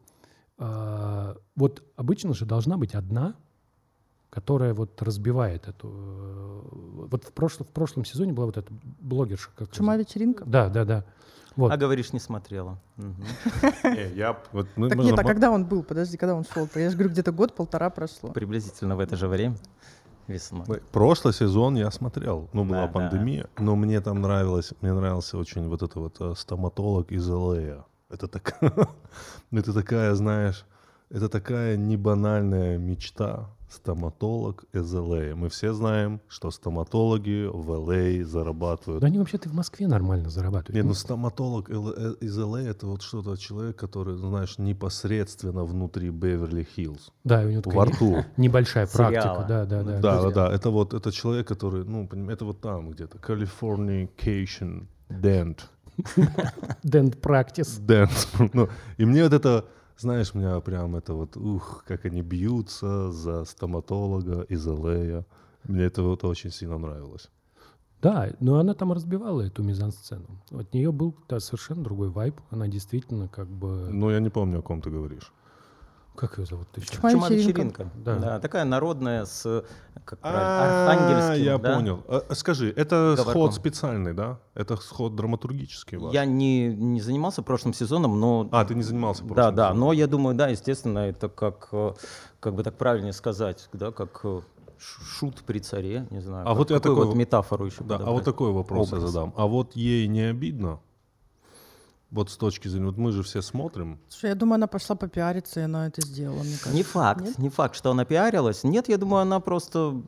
э, 0.57 1.35
вот 1.55 1.83
обычно 1.95 2.33
же 2.33 2.45
должна 2.45 2.77
быть 2.77 2.95
одна 2.95 3.35
которая 4.31 4.75
вот 4.75 5.01
разбивает 5.01 5.67
эту... 5.67 5.87
э, 5.89 7.07
Вот 7.09 7.23
в 7.23 7.31
прошлом, 7.33 7.65
в 7.65 7.71
прошлом 7.71 8.05
сезоне 8.05 8.31
была 8.31 8.45
вот 8.45 8.57
эта 8.57 8.71
блогерша. 9.01 9.49
Как 9.55 9.71
Чума 9.71 9.97
вечеринка? 9.97 10.45
Да, 10.45 10.69
да, 10.69 10.85
да. 10.85 11.03
Вот. 11.55 11.71
А 11.71 11.77
говоришь, 11.77 12.13
не 12.13 12.19
смотрела. 12.19 12.79
Мгм. 12.97 13.15
Не, 13.85 14.13
я 14.15 14.39
вот 14.51 14.67
мы- 14.75 14.89
Так 14.89 14.99
нет, 14.99 15.17
а 15.17 15.23
когда 15.23 15.49
он 15.49 15.65
был? 15.65 15.81
Подожди, 15.81 16.15
когда 16.15 16.35
он 16.35 16.45
шел? 16.45 16.69
Я 16.75 16.91
же 16.91 16.95
говорю, 16.95 17.09
где-то 17.09 17.31
год-полтора 17.31 17.89
прошло. 17.89 18.29
Приблизительно 18.31 18.95
в 18.95 18.99
это 18.99 19.15
же 19.17 19.27
время 19.27 19.55
весной. 20.27 20.63
Прошлый 20.91 21.33
сезон 21.33 21.75
я 21.75 21.89
смотрел, 21.89 22.49
ну 22.53 22.63
была 22.65 22.81
Да, 22.81 22.87
да. 22.87 22.93
пандемия, 22.93 23.49
но 23.57 23.75
мне 23.75 23.99
там 23.99 24.21
нравилось, 24.21 24.73
мне 24.81 24.93
нравился 24.93 25.39
очень 25.39 25.67
вот 25.67 25.81
это 25.81 25.99
вот 25.99 26.17
э, 26.21 26.35
стоматолог 26.37 27.11
из 27.11 27.27
ЛА. 27.27 27.83
Это 28.09 28.27
так, 28.27 28.57
это 29.51 29.73
такая, 29.73 30.15
знаешь, 30.15 30.65
это 31.09 31.29
такая 31.29 31.77
небанальная 31.77 32.77
мечта. 32.77 33.49
Стоматолог 33.71 34.65
из 34.73 34.91
ЛА. 34.91 35.35
Мы 35.35 35.47
все 35.49 35.73
знаем, 35.73 36.21
что 36.27 36.49
стоматологи 36.49 37.45
в 37.45 37.69
ЛА 37.69 38.25
зарабатывают 38.25 39.01
Но 39.03 39.07
они 39.07 39.19
вообще-то 39.19 39.47
в 39.47 39.53
Москве 39.53 39.85
нормально 39.87 40.31
зарабатывают. 40.31 40.73
Не, 40.75 40.81
ну 40.81 40.87
Ну, 40.87 40.93
стоматолог 40.95 41.69
Л- 41.69 41.93
э, 41.95 42.15
из 42.19 42.35
ЛА 42.35 42.61
это 42.61 42.87
вот 42.87 43.03
что-то 43.03 43.37
человек, 43.37 43.75
который, 43.75 44.17
знаешь, 44.17 44.57
непосредственно 44.57 45.65
внутри 45.65 46.09
Беверли-Хиллз. 46.09 47.11
да, 47.23 47.41
у 47.41 47.49
него 47.49 47.61
Во 47.63 47.85
такая 47.85 47.85
не- 47.85 47.91
рту. 47.93 48.25
небольшая 48.37 48.87
практика, 48.87 49.21
Сериала. 49.21 49.45
да, 49.47 49.65
да, 49.65 49.83
да. 49.83 49.99
Да, 49.99 50.21
да, 50.23 50.31
да. 50.31 50.51
Это 50.55 50.71
вот 50.71 50.95
это 50.95 51.11
человек, 51.11 51.47
который, 51.47 51.85
ну, 51.85 52.09
это 52.27 52.45
вот 52.45 52.61
там 52.61 52.89
где-то. 52.89 53.19
Californication 53.19 54.87
Dent. 55.09 55.59
Dent 56.83 57.19
practice. 57.19 57.79
Dent. 57.85 58.49
Ну, 58.53 58.69
и 58.97 59.05
мне 59.05 59.23
вот 59.23 59.33
это, 59.33 59.65
знаешь, 59.97 60.33
меня 60.33 60.59
прям 60.59 60.95
это 60.95 61.13
вот, 61.13 61.37
ух, 61.37 61.83
как 61.87 62.05
они 62.05 62.21
бьются 62.21 63.11
за 63.11 63.45
стоматолога 63.45 64.41
из 64.41 64.65
ЛА. 64.65 65.25
Мне 65.63 65.83
это 65.83 66.03
вот 66.03 66.23
очень 66.23 66.51
сильно 66.51 66.77
нравилось. 66.77 67.29
Да, 68.01 68.29
но 68.39 68.59
она 68.59 68.73
там 68.73 68.93
разбивала 68.93 69.41
эту 69.41 69.61
мизансцену. 69.61 70.41
От 70.51 70.73
нее 70.73 70.91
был 70.91 71.15
да, 71.27 71.39
совершенно 71.39 71.83
другой 71.83 72.09
вайб. 72.09 72.39
Она 72.49 72.67
действительно 72.67 73.27
как 73.27 73.47
бы... 73.49 73.89
Ну, 73.91 74.09
я 74.09 74.19
не 74.19 74.29
помню, 74.29 74.59
о 74.59 74.61
ком 74.61 74.81
ты 74.81 74.89
говоришь. 74.89 75.33
Как 76.15 76.37
ее 76.37 76.45
зовут? 76.45 76.67
Ты 76.71 76.81
Чума 76.81 77.11
Чума 77.11 77.29
вечеринка. 77.29 77.83
вечеринка. 77.83 77.91
Да. 77.95 78.15
Да. 78.19 78.39
такая 78.39 78.65
народная 78.65 79.25
с 79.25 79.65
как 80.09 80.17
А, 80.23 80.31
правильно, 80.31 80.91
архангельским. 80.91 81.45
я 81.45 81.57
да? 81.59 81.75
понял. 81.75 82.03
А, 82.07 82.23
а 82.27 82.35
Скажи, 82.35 82.73
это 82.75 83.13
Говорком. 83.15 83.31
сход 83.31 83.53
специальный, 83.53 84.13
да? 84.13 84.39
Это 84.55 84.75
сход 84.77 85.15
драматургический 85.15 85.99
ваш? 85.99 86.11
Я 86.13 86.25
не, 86.25 86.67
не 86.73 86.99
занимался 86.99 87.43
прошлым 87.43 87.75
сезоном, 87.75 88.19
но 88.19 88.49
А, 88.51 88.65
ты 88.65 88.73
не 88.73 88.81
занимался 88.81 89.21
да, 89.21 89.27
прошлым 89.27 89.55
да, 89.55 89.63
сезоном. 89.67 89.79
но 89.79 89.93
я 89.93 90.07
думаю, 90.07 90.35
да, 90.35 90.47
естественно, 90.47 90.99
это 90.99 91.29
как, 91.29 91.69
э, 91.71 91.93
как 92.39 92.55
бы 92.55 92.63
так 92.63 92.75
правильнее 92.75 93.13
сказать, 93.13 93.69
да, 93.71 93.91
как 93.91 94.21
э, 94.23 94.41
шут 94.79 95.43
при 95.45 95.59
царе, 95.59 96.07
не 96.09 96.21
знаю. 96.21 96.47
А 96.49 96.55
вот 96.55 96.71
я 96.71 96.79
такой 96.79 97.05
вот 97.05 97.15
метафору 97.15 97.67
еще 97.67 97.83
Да, 97.83 97.97
а 97.97 98.09
вот 98.11 98.23
такой 98.23 98.51
вопрос 98.51 98.91
я 98.91 98.99
задам. 98.99 99.31
А 99.37 99.45
вот 99.45 99.75
ей 99.75 100.07
не 100.07 100.21
обидно? 100.21 100.79
Вот 102.11 102.31
с 102.31 102.37
точки 102.37 102.67
зрения, 102.67 102.87
вот 102.87 102.97
мы 102.97 103.11
же 103.11 103.21
все 103.21 103.41
смотрим. 103.43 103.99
Слушай, 104.09 104.29
я 104.31 104.35
думаю, 104.35 104.55
она 104.55 104.65
пошла 104.65 104.95
попиариться, 104.95 105.59
и 105.59 105.63
она 105.63 105.85
это 105.87 106.01
сделала, 106.01 106.41
мне 106.41 106.53
кажется. 106.53 106.73
Не 106.73 106.81
факт, 106.83 107.21
Нет? 107.21 107.37
не 107.37 107.49
факт, 107.49 107.75
что 107.75 107.91
она 107.91 108.03
пиарилась. 108.03 108.63
Нет, 108.63 108.89
я 108.89 108.97
думаю, 108.97 109.21
она 109.21 109.39
просто 109.39 110.01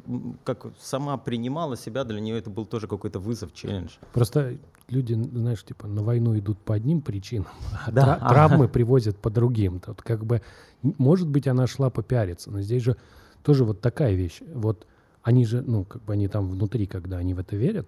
как 0.44 0.66
сама 0.82 1.18
принимала 1.18 1.78
себя, 1.78 2.04
для 2.04 2.20
нее 2.20 2.40
это 2.40 2.50
был 2.50 2.66
тоже 2.66 2.88
какой-то 2.88 3.20
вызов, 3.20 3.54
челлендж. 3.54 3.92
Просто 4.14 4.58
люди, 4.90 5.14
знаешь, 5.14 5.64
типа 5.64 5.88
на 5.88 6.02
войну 6.02 6.36
идут 6.40 6.58
по 6.60 6.74
одним 6.74 7.02
причинам, 7.02 7.48
а 7.86 7.92
Да. 7.92 8.16
тра- 8.18 8.30
травмы 8.30 8.68
привозят 8.68 9.18
по 9.18 9.30
другим. 9.30 9.80
Тут 9.80 10.02
как 10.02 10.26
бы, 10.26 10.42
может 10.82 11.28
быть, 11.28 11.48
она 11.48 11.68
шла 11.68 11.92
попиариться, 11.92 12.50
но 12.50 12.62
здесь 12.62 12.82
же 12.82 12.96
тоже 13.44 13.64
вот 13.64 13.80
такая 13.80 14.14
вещь. 14.16 14.42
Вот 14.56 14.88
они 15.22 15.46
же, 15.46 15.62
ну, 15.62 15.86
как 15.86 16.02
бы 16.04 16.14
они 16.14 16.28
там 16.28 16.50
внутри, 16.50 16.88
когда 16.88 17.18
они 17.18 17.36
в 17.36 17.40
это 17.40 17.56
верят, 17.56 17.88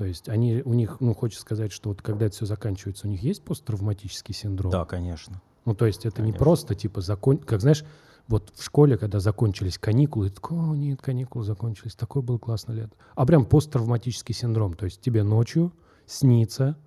то 0.00 0.06
есть 0.06 0.30
они, 0.30 0.62
у 0.64 0.72
них, 0.72 0.96
ну, 1.00 1.12
хочется 1.12 1.42
сказать, 1.42 1.72
что 1.72 1.90
вот 1.90 2.00
когда 2.00 2.24
это 2.24 2.34
все 2.34 2.46
заканчивается, 2.46 3.06
у 3.06 3.10
них 3.10 3.22
есть 3.22 3.42
посттравматический 3.44 4.34
синдром. 4.34 4.72
Да, 4.72 4.86
конечно. 4.86 5.42
Ну, 5.66 5.74
то 5.74 5.84
есть 5.84 6.06
это 6.06 6.22
не 6.22 6.28
Конечно. 6.28 6.38
просто, 6.38 6.74
типа, 6.74 7.02
закон... 7.02 7.36
Как, 7.36 7.60
знаешь, 7.60 7.84
вот 8.26 8.50
в 8.56 8.64
школе, 8.64 8.96
когда 8.96 9.20
закончились 9.20 9.76
каникулы, 9.76 10.30
ты 10.30 10.36
такой, 10.36 10.56
о, 10.56 10.74
нет, 10.74 11.02
каникулы 11.02 11.44
закончились, 11.44 11.94
такое 11.96 12.22
было 12.22 12.38
классное 12.38 12.76
лето. 12.76 12.96
А 13.14 13.26
прям 13.26 13.44
посттравматический 13.44 14.34
синдром, 14.34 14.72
то 14.72 14.86
есть 14.86 15.02
тебе 15.02 15.22
ночью 15.22 15.70
снится, 16.06 16.78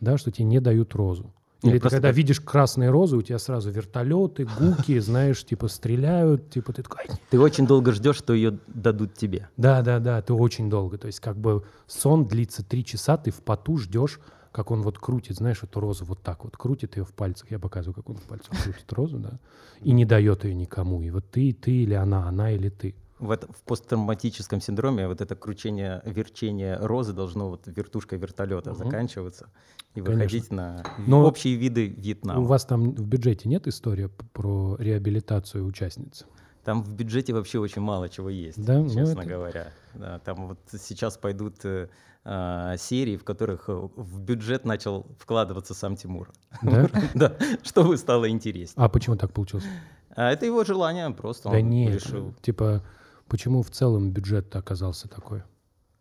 да, 0.00 0.18
что 0.18 0.32
тебе 0.32 0.46
не 0.46 0.58
дают 0.58 0.96
розу. 0.96 1.32
Нет, 1.62 1.72
Или 1.72 1.78
ты 1.78 1.80
просто 1.80 1.96
когда 1.96 2.08
так- 2.10 2.16
видишь 2.16 2.40
красные 2.40 2.90
розы, 2.90 3.16
у 3.16 3.22
тебя 3.22 3.38
сразу 3.38 3.70
вертолеты, 3.70 4.46
гуки, 4.58 4.98
знаешь, 5.00 5.44
типа 5.44 5.66
стреляют, 5.68 6.50
типа 6.50 6.72
ты 6.72 6.82
такой, 6.82 7.00
«Ай, 7.08 7.16
Ты 7.30 7.40
очень 7.40 7.66
долго 7.66 7.92
ждешь, 7.92 8.16
что 8.16 8.32
ее 8.32 8.58
дадут 8.68 9.14
тебе. 9.14 9.48
да, 9.56 9.82
да, 9.82 9.98
да, 9.98 10.22
ты 10.22 10.32
очень 10.34 10.70
долго. 10.70 10.98
То 10.98 11.06
есть 11.08 11.20
как 11.20 11.36
бы 11.36 11.64
сон 11.86 12.26
длится 12.26 12.64
три 12.64 12.84
часа, 12.84 13.16
ты 13.16 13.30
в 13.32 13.42
поту 13.42 13.76
ждешь, 13.78 14.20
как 14.52 14.70
он 14.70 14.82
вот 14.82 14.98
крутит, 14.98 15.36
знаешь, 15.36 15.62
эту 15.62 15.80
розу 15.80 16.04
вот 16.04 16.22
так 16.22 16.44
вот, 16.44 16.56
крутит 16.56 16.96
ее 16.96 17.04
в 17.04 17.12
пальцах. 17.12 17.50
Я 17.50 17.58
показываю, 17.58 17.94
как 17.94 18.08
он 18.08 18.16
в 18.16 18.22
пальцах 18.22 18.50
крутит 18.62 18.92
розу, 18.92 19.18
да, 19.18 19.38
и 19.80 19.92
не 19.92 20.04
дает 20.04 20.44
ее 20.44 20.54
никому. 20.54 21.02
И 21.02 21.10
вот 21.10 21.30
ты, 21.30 21.52
ты 21.52 21.70
или 21.72 21.94
она, 21.94 22.28
она 22.28 22.50
или 22.52 22.68
ты. 22.68 22.94
В, 23.18 23.30
это- 23.30 23.46
в 23.52 23.62
посттравматическом 23.64 24.60
синдроме 24.60 25.08
вот 25.08 25.20
это 25.20 25.34
кручение, 25.34 26.00
верчение 26.04 26.76
розы 26.76 27.12
должно 27.12 27.48
вот 27.50 27.62
вертушкой 27.66 28.18
вертолета 28.18 28.70
Мгм. 28.70 28.78
заканчиваться 28.78 29.48
и 29.94 30.00
Конечно. 30.00 30.14
выходить 30.14 30.50
на 30.52 30.84
Но 31.06 31.24
общие 31.24 31.56
виды 31.56 31.86
Вьетнама. 31.88 32.40
У 32.40 32.44
вас 32.44 32.64
там 32.64 32.92
в 32.92 33.06
бюджете 33.06 33.48
нет 33.48 33.66
истории 33.66 34.08
про 34.32 34.76
реабилитацию 34.78 35.64
участниц? 35.66 36.26
Там 36.64 36.82
в 36.82 36.94
бюджете 36.94 37.32
вообще 37.32 37.58
очень 37.58 37.82
мало 37.82 38.08
чего 38.08 38.28
есть, 38.28 38.62
Да? 38.64 38.78
Ну, 38.80 38.88
честно 38.88 39.20
это- 39.20 39.28
говоря. 39.28 39.72
Да, 39.94 40.18
там 40.20 40.48
вот 40.48 40.58
сейчас 40.78 41.16
пойдут 41.16 41.64
э, 41.64 41.88
а, 42.24 42.76
серии, 42.76 43.16
в 43.16 43.24
которых 43.24 43.68
э, 43.68 43.72
в 43.96 44.20
бюджет 44.20 44.64
начал 44.66 45.06
вкладываться 45.18 45.72
сам 45.74 45.96
Тимур. 45.96 46.30
Да? 46.62 46.88
Да, 47.14 47.36
чтобы 47.62 47.96
стало 47.96 48.28
интереснее. 48.28 48.84
А 48.84 48.88
почему 48.88 49.16
так 49.16 49.32
получилось? 49.32 49.64
А 50.14 50.30
это 50.30 50.44
его 50.46 50.62
желание, 50.64 51.08
просто 51.10 51.48
Да 51.48 51.56
он 51.58 51.70
нет, 51.70 51.94
решил. 51.94 52.34
типа, 52.42 52.82
почему 53.28 53.62
в 53.62 53.70
целом 53.70 54.10
бюджет 54.10 54.54
оказался 54.56 55.08
такой? 55.08 55.42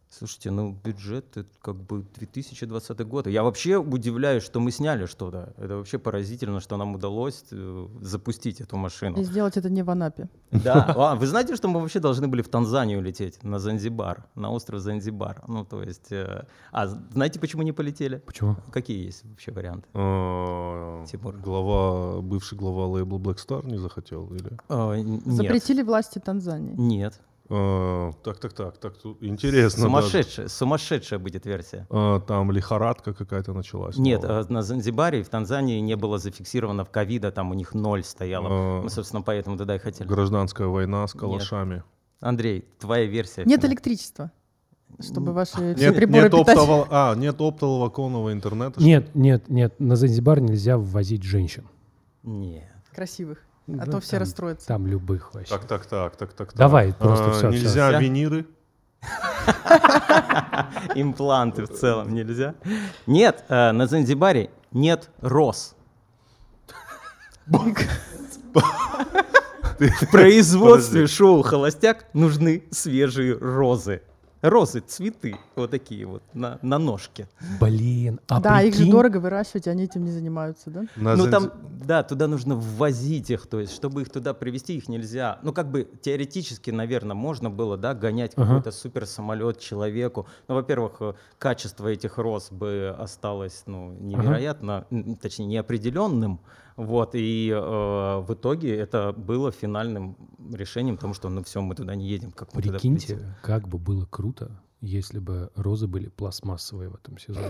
Слушайте, 0.09 0.51
ну 0.51 0.71
бюджет 0.83 1.25
это 1.35 1.49
как 1.61 1.75
бы 1.75 2.03
2020 2.15 2.99
год. 3.07 3.27
Я 3.27 3.43
вообще 3.43 3.75
удивляюсь, 3.77 4.41
что 4.43 4.59
мы 4.61 4.71
сняли 4.71 5.05
что-то. 5.05 5.53
Это 5.57 5.75
вообще 5.77 5.99
поразительно, 5.99 6.61
что 6.61 6.77
нам 6.77 6.95
удалось 6.95 7.43
э, 7.51 7.87
запустить 8.01 8.61
эту 8.61 8.77
машину. 8.77 9.19
И 9.19 9.23
сделать 9.23 9.57
это 9.57 9.69
не 9.69 9.83
в 9.83 9.89
Анапе. 9.89 10.29
Да. 10.51 10.85
А, 10.97 11.15
вы 11.15 11.27
знаете, 11.27 11.55
что 11.55 11.67
мы 11.67 11.81
вообще 11.81 11.99
должны 11.99 12.27
были 12.27 12.41
в 12.41 12.47
Танзанию 12.47 13.01
лететь, 13.01 13.43
на 13.43 13.59
Занзибар, 13.59 14.25
на 14.35 14.49
остров 14.49 14.79
Занзибар. 14.79 15.43
Ну, 15.47 15.65
то 15.65 15.83
есть... 15.83 16.11
э, 16.11 16.45
А 16.71 16.87
знаете, 16.87 17.39
почему 17.39 17.63
не 17.63 17.73
полетели? 17.73 18.17
Почему? 18.25 18.55
Какие 18.71 19.05
есть 19.05 19.25
вообще 19.25 19.51
варианты? 19.51 19.87
А, 19.93 21.05
Тимур. 21.05 21.35
Глава, 21.37 22.21
бывший 22.21 22.57
глава 22.57 22.87
лейбла 22.87 23.17
Black 23.19 23.37
Star 23.45 23.65
не 23.65 23.77
захотел? 23.77 24.27
Или? 24.33 24.51
А. 24.69 24.95
Запретили 25.25 25.81
власти 25.83 26.19
Танзании. 26.19 26.73
Нет. 26.77 27.19
А, 27.49 28.11
так, 28.23 28.39
так, 28.39 28.53
так, 28.53 28.77
так, 28.77 28.97
тут 28.97 29.23
интересно. 29.23 29.83
даже. 29.83 30.07
Сумасшедшая, 30.07 30.47
сумасшедшая 30.49 31.19
будет 31.19 31.45
версия. 31.45 31.87
А, 31.89 32.19
там 32.19 32.51
лихорадка 32.51 33.13
какая-то 33.13 33.53
началась. 33.53 33.97
Нет, 33.97 34.21
новая. 34.23 34.43
э, 34.43 34.45
на 34.49 34.61
Занзибаре 34.63 35.21
и 35.21 35.23
в 35.23 35.29
Танзании 35.29 35.79
не 35.79 35.95
было 35.95 36.17
зафиксировано 36.17 36.83
в 36.83 36.89
ковида, 36.89 37.31
там 37.31 37.51
у 37.51 37.53
них 37.53 37.73
ноль 37.73 38.03
стояло. 38.03 38.47
А, 38.49 38.81
Мы, 38.83 38.89
собственно, 38.89 39.21
поэтому 39.21 39.57
туда 39.57 39.75
и 39.75 39.79
хотели. 39.79 40.07
Гражданская 40.07 40.67
война 40.67 41.07
с 41.07 41.13
калашами. 41.13 41.83
Андрей, 42.19 42.65
твоя 42.79 43.05
версия. 43.05 43.41
Нет 43.45 43.61
финальная. 43.61 43.69
электричества, 43.69 44.31
чтобы 44.99 45.31
ваши 45.33 45.75
все 45.75 45.85
Нет, 45.87 45.95
приборы 45.95 46.23
нет, 46.23 46.31
питать. 46.31 46.57
оптового, 46.57 46.87
а, 46.89 47.15
нет 47.15 47.39
оптоволоконного 47.39 48.33
интернета. 48.33 48.81
Нет, 48.81 49.13
нет, 49.15 49.47
нет, 49.49 49.79
на 49.79 49.95
Занзибар 49.95 50.41
нельзя 50.41 50.77
ввозить 50.77 51.23
женщин. 51.23 51.65
Нет. 52.23 52.63
Красивых. 52.93 53.37
А 53.79 53.85
то 53.85 53.99
все 53.99 54.11
там- 54.11 54.19
расстроятся. 54.21 54.67
Там 54.67 54.87
любых 54.87 55.33
вообще. 55.33 55.51
Так, 55.51 55.65
так, 55.65 55.85
так, 55.85 56.15
так, 56.15 56.33
так. 56.33 56.49
так. 56.49 56.57
Давай, 56.57 56.93
просто 56.93 57.25
А, 57.25 57.31
всё. 57.33 57.49
Нельзя 57.49 57.99
виниры. 57.99 58.45
Импланты 60.95 61.65
в 61.65 61.69
целом 61.69 62.13
нельзя. 62.13 62.55
Нет, 63.05 63.43
э, 63.49 63.71
на 63.71 63.87
Занзибаре 63.87 64.49
нет 64.71 65.09
роз. 65.21 65.75
В 69.79 70.11
производстве 70.11 71.07
шоу 71.07 71.43
«Холостяк» 71.43 72.05
нужны 72.13 72.63
свежие 72.71 73.37
розы. 73.37 74.01
Розы, 74.41 74.79
цветы, 74.81 75.39
вот 75.55 75.71
такие 75.71 76.05
вот 76.05 76.23
на, 76.33 76.59
на 76.61 76.77
ножке. 76.77 77.27
Блин, 77.59 78.19
а 78.27 78.39
да, 78.39 78.61
их 78.61 78.73
же 78.73 78.79
прикинь, 78.79 78.91
дорого 78.91 79.17
выращивать, 79.17 79.67
они 79.67 79.83
этим 79.83 80.05
не 80.05 80.11
занимаются, 80.11 80.69
да? 80.69 80.85
На 80.95 81.15
ну 81.15 81.25
Занзи- 81.25 81.31
там, 81.31 81.51
да, 81.81 82.03
туда 82.03 82.27
нужно 82.27 82.55
ввозить 82.55 83.29
их, 83.29 83.47
то 83.47 83.59
есть, 83.59 83.73
чтобы 83.73 84.01
их 84.01 84.09
туда 84.09 84.33
привезти, 84.33 84.77
их 84.77 84.87
нельзя. 84.89 85.39
Ну, 85.41 85.53
как 85.53 85.71
бы 85.71 85.87
теоретически, 86.01 86.71
наверное, 86.71 87.15
можно 87.15 87.49
было, 87.49 87.77
да, 87.77 87.93
гонять 87.93 88.33
Ага. 88.35 88.45
какой-то 88.45 88.71
суперсамолет 88.71 89.59
человеку. 89.59 90.27
Ну, 90.47 90.55
во-первых, 90.55 90.97
э, 90.99 91.13
качество 91.39 91.87
этих 91.87 92.17
роз 92.17 92.51
бы 92.51 92.95
осталось, 92.97 93.63
ну, 93.65 93.91
невероятно, 93.99 94.85
м, 94.91 95.15
точнее, 95.15 95.45
неопределенным. 95.45 96.39
Вот, 96.77 97.15
и 97.15 97.49
э, 97.51 97.57
в 97.57 98.27
итоге 98.29 98.77
это 98.77 99.11
было 99.11 99.51
финальным 99.51 100.15
решением, 100.53 100.97
потому 100.97 101.15
что, 101.15 101.27
ну, 101.27 101.43
все, 101.43 101.59
мы 101.59 101.73
туда 101.73 101.95
не 101.95 102.07
едем, 102.07 102.31
как 102.31 102.53
мы 102.53 102.61
туда 102.61 102.75
Прикиньте, 102.75 103.15
полетим? 103.15 103.33
как 103.41 103.67
бы 103.67 103.79
было 103.79 104.05
круто, 104.05 104.61
если 104.79 105.17
бы 105.17 105.49
розы 105.55 105.87
были 105.87 106.07
пластмассовые 106.07 106.89
в 106.89 106.95
этом 106.95 107.17
сезоне. 107.17 107.49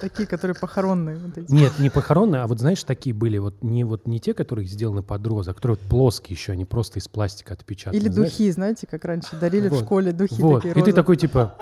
Такие, 0.00 0.28
которые 0.28 0.54
похоронные. 0.54 1.18
Нет, 1.48 1.72
не 1.80 1.90
похоронные, 1.90 2.42
а 2.42 2.46
вот 2.46 2.60
знаешь, 2.60 2.84
такие 2.84 3.12
были, 3.12 3.38
вот 3.38 3.64
не, 3.64 3.82
вот 3.82 4.06
не 4.06 4.20
те, 4.20 4.32
которые 4.32 4.68
сделаны 4.68 5.02
под 5.02 5.26
розы, 5.26 5.50
а 5.50 5.54
которые 5.54 5.76
вот 5.76 5.88
плоские 5.88 6.36
еще, 6.36 6.52
они 6.52 6.64
просто 6.64 7.00
из 7.00 7.08
пластика 7.08 7.54
отпечатаны. 7.54 8.00
Или 8.00 8.08
духи, 8.08 8.48
знаете, 8.52 8.86
как 8.86 9.04
раньше 9.04 9.34
дарили 9.40 9.68
в 9.68 9.74
школе 9.74 10.12
духи 10.12 10.40
такие 10.40 10.74
и 10.74 10.82
ты 10.82 10.92
такой 10.92 11.16
типа, 11.16 11.56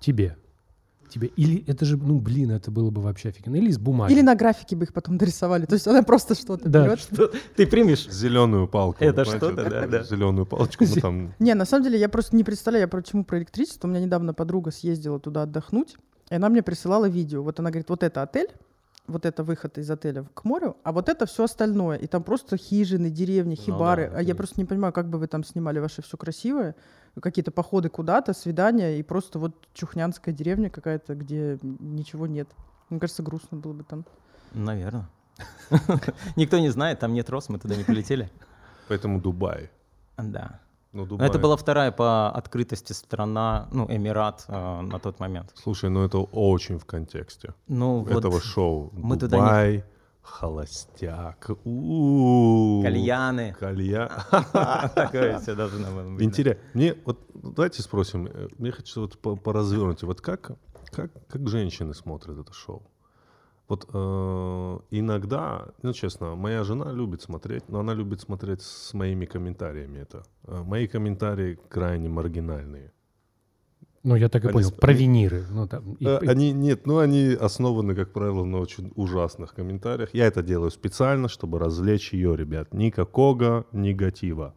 тебе, 0.00 0.38
тебе. 1.12 1.28
Или 1.36 1.64
это 1.66 1.84
же, 1.84 1.96
ну 1.96 2.18
блин, 2.18 2.50
это 2.50 2.70
было 2.70 2.90
бы 2.90 3.02
вообще 3.02 3.28
офигенно. 3.30 3.56
Или 3.56 3.70
из 3.70 3.78
бумаги. 3.78 4.12
Или 4.12 4.22
на 4.22 4.34
графике 4.34 4.76
бы 4.76 4.84
их 4.84 4.92
потом 4.92 5.18
дорисовали. 5.18 5.66
То 5.66 5.74
есть 5.74 5.86
она 5.86 6.02
просто 6.02 6.34
что-то 6.34 6.68
Да. 6.68 6.84
берет. 6.84 7.00
Что, 7.00 7.30
ты 7.56 7.66
примешь? 7.66 8.08
Зеленую 8.10 8.68
палку. 8.68 9.04
Это 9.04 9.24
что-то, 9.24 9.52
да, 9.52 9.86
да. 9.86 10.02
Зеленую 10.02 10.46
палочку 10.46 10.84
мы 10.84 11.00
там... 11.00 11.34
Не, 11.38 11.54
на 11.54 11.64
самом 11.64 11.84
деле 11.84 11.98
я 11.98 12.08
просто 12.08 12.36
не 12.36 12.44
представляю, 12.44 12.82
я 12.82 12.88
почему 12.88 13.24
про 13.24 13.38
электричество. 13.38 13.88
У 13.88 13.90
меня 13.90 14.00
недавно 14.00 14.34
подруга 14.34 14.70
съездила 14.70 15.20
туда 15.20 15.42
отдохнуть, 15.42 15.96
и 16.30 16.34
она 16.34 16.48
мне 16.48 16.62
присылала 16.62 17.08
видео. 17.08 17.42
Вот 17.42 17.60
она 17.60 17.70
говорит, 17.70 17.88
вот 17.88 18.02
это 18.02 18.22
отель, 18.22 18.48
вот 19.06 19.26
это 19.26 19.42
выход 19.42 19.78
из 19.78 19.90
отеля 19.90 20.24
к 20.34 20.44
морю, 20.44 20.76
а 20.84 20.92
вот 20.92 21.08
это 21.08 21.26
все 21.26 21.44
остальное. 21.44 21.96
И 21.98 22.06
там 22.06 22.22
просто 22.22 22.56
хижины, 22.56 23.10
деревни, 23.10 23.56
Ну 23.56 23.62
хибары. 23.62 24.08
да, 24.10 24.18
а 24.18 24.22
я 24.22 24.34
просто 24.34 24.60
не 24.60 24.64
понимаю, 24.64 24.92
как 24.92 25.08
бы 25.08 25.18
вы 25.18 25.26
там 25.26 25.44
снимали 25.44 25.78
ваше 25.80 26.02
все 26.02 26.16
красивое. 26.16 26.74
Какие-то 27.20 27.50
походы 27.50 27.88
куда-то, 27.88 28.32
свидания, 28.32 28.98
и 28.98 29.02
просто 29.02 29.38
вот 29.38 29.68
чухнянская 29.74 30.34
деревня 30.34 30.70
какая-то, 30.70 31.14
где 31.14 31.58
ничего 31.62 32.26
нет. 32.26 32.48
Мне 32.88 33.00
кажется, 33.00 33.22
грустно 33.22 33.58
было 33.58 33.72
бы 33.72 33.84
там. 33.84 34.04
Наверное. 34.52 35.08
Никто 36.36 36.58
не 36.58 36.68
знает, 36.70 37.00
там 37.00 37.12
нет 37.12 37.28
роз, 37.30 37.48
мы 37.48 37.58
туда 37.58 37.74
не 37.76 37.84
полетели. 37.84 38.30
Поэтому 38.88 39.20
Дубай. 39.20 39.70
Да. 40.16 40.60
Ну, 40.92 41.02
Но 41.02 41.06
Дубай. 41.06 41.28
Это 41.28 41.38
была 41.38 41.56
вторая 41.56 41.90
по 41.90 42.30
открытости 42.30 42.92
страна, 42.92 43.66
ну, 43.72 43.86
Эмират 43.88 44.44
э, 44.48 44.80
на 44.82 44.98
тот 44.98 45.20
момент. 45.20 45.50
Слушай, 45.54 45.88
ну 45.90 46.04
это 46.04 46.18
очень 46.18 46.78
в 46.78 46.84
контексте 46.84 47.54
Ну, 47.66 48.00
вот 48.00 48.10
этого 48.10 48.40
шоу. 48.40 48.90
мы 48.92 49.16
туда 49.16 49.36
не- 49.38 49.42
Дубай, 49.42 49.84
холостяк. 50.20 51.50
У-у-у. 51.64 52.82
кальяны. 52.82 53.56
Кальян. 53.58 54.10
Такое 54.94 55.38
все 55.38 55.54
должно 55.54 55.86
было 55.90 56.10
быть. 56.14 56.22
Интересно. 56.22 56.62
Мне 56.74 56.94
вот 57.04 57.18
давайте 57.34 57.82
спросим. 57.82 58.26
э, 58.26 58.48
Мне 58.58 58.70
хочется 58.70 59.00
вот 59.00 59.18
по- 59.18 59.36
поразвернуть. 59.36 60.02
Вот 60.02 60.20
как 60.20 60.52
как 60.90 61.10
как 61.28 61.48
женщины 61.48 61.94
смотрят 61.94 62.38
это 62.38 62.52
шоу? 62.52 62.82
Вот 63.68 63.88
э, 63.92 64.78
иногда, 64.90 65.68
ну 65.82 65.92
честно, 65.92 66.34
моя 66.34 66.62
жена 66.64 66.92
любит 66.92 67.22
смотреть, 67.22 67.68
но 67.68 67.80
она 67.80 67.94
любит 67.94 68.20
смотреть 68.20 68.60
с 68.62 68.92
моими 68.92 69.24
комментариями 69.24 70.00
это. 70.00 70.24
Э, 70.46 70.62
Мои 70.62 70.86
комментарии 70.86 71.58
крайне 71.68 72.08
маргинальные. 72.08 72.92
Ну, 74.04 74.16
я 74.16 74.28
так 74.28 74.44
и 74.44 74.48
Они 74.48 74.54
понял, 74.54 74.70
сп- 74.70 74.80
провиниры. 74.80 75.44
Ну, 75.50 75.68
там, 75.68 75.92
и- 76.00 76.04
Э, 76.06 76.18
и- 76.22 76.26
Они 76.26 76.52
нет, 76.52 76.86
ну 76.86 76.98
они 76.98 77.36
основаны, 77.40 77.94
как 77.94 78.12
правило, 78.12 78.44
на 78.44 78.58
очень 78.58 78.92
ужасных 78.96 79.54
комментариях. 79.54 80.12
Я 80.12 80.26
это 80.26 80.42
делаю 80.42 80.70
специально, 80.72 81.28
чтобы 81.28 81.58
развлечь 81.60 82.12
ее, 82.12 82.36
ребят. 82.36 82.74
Никакого 82.74 83.64
негатива. 83.72 84.54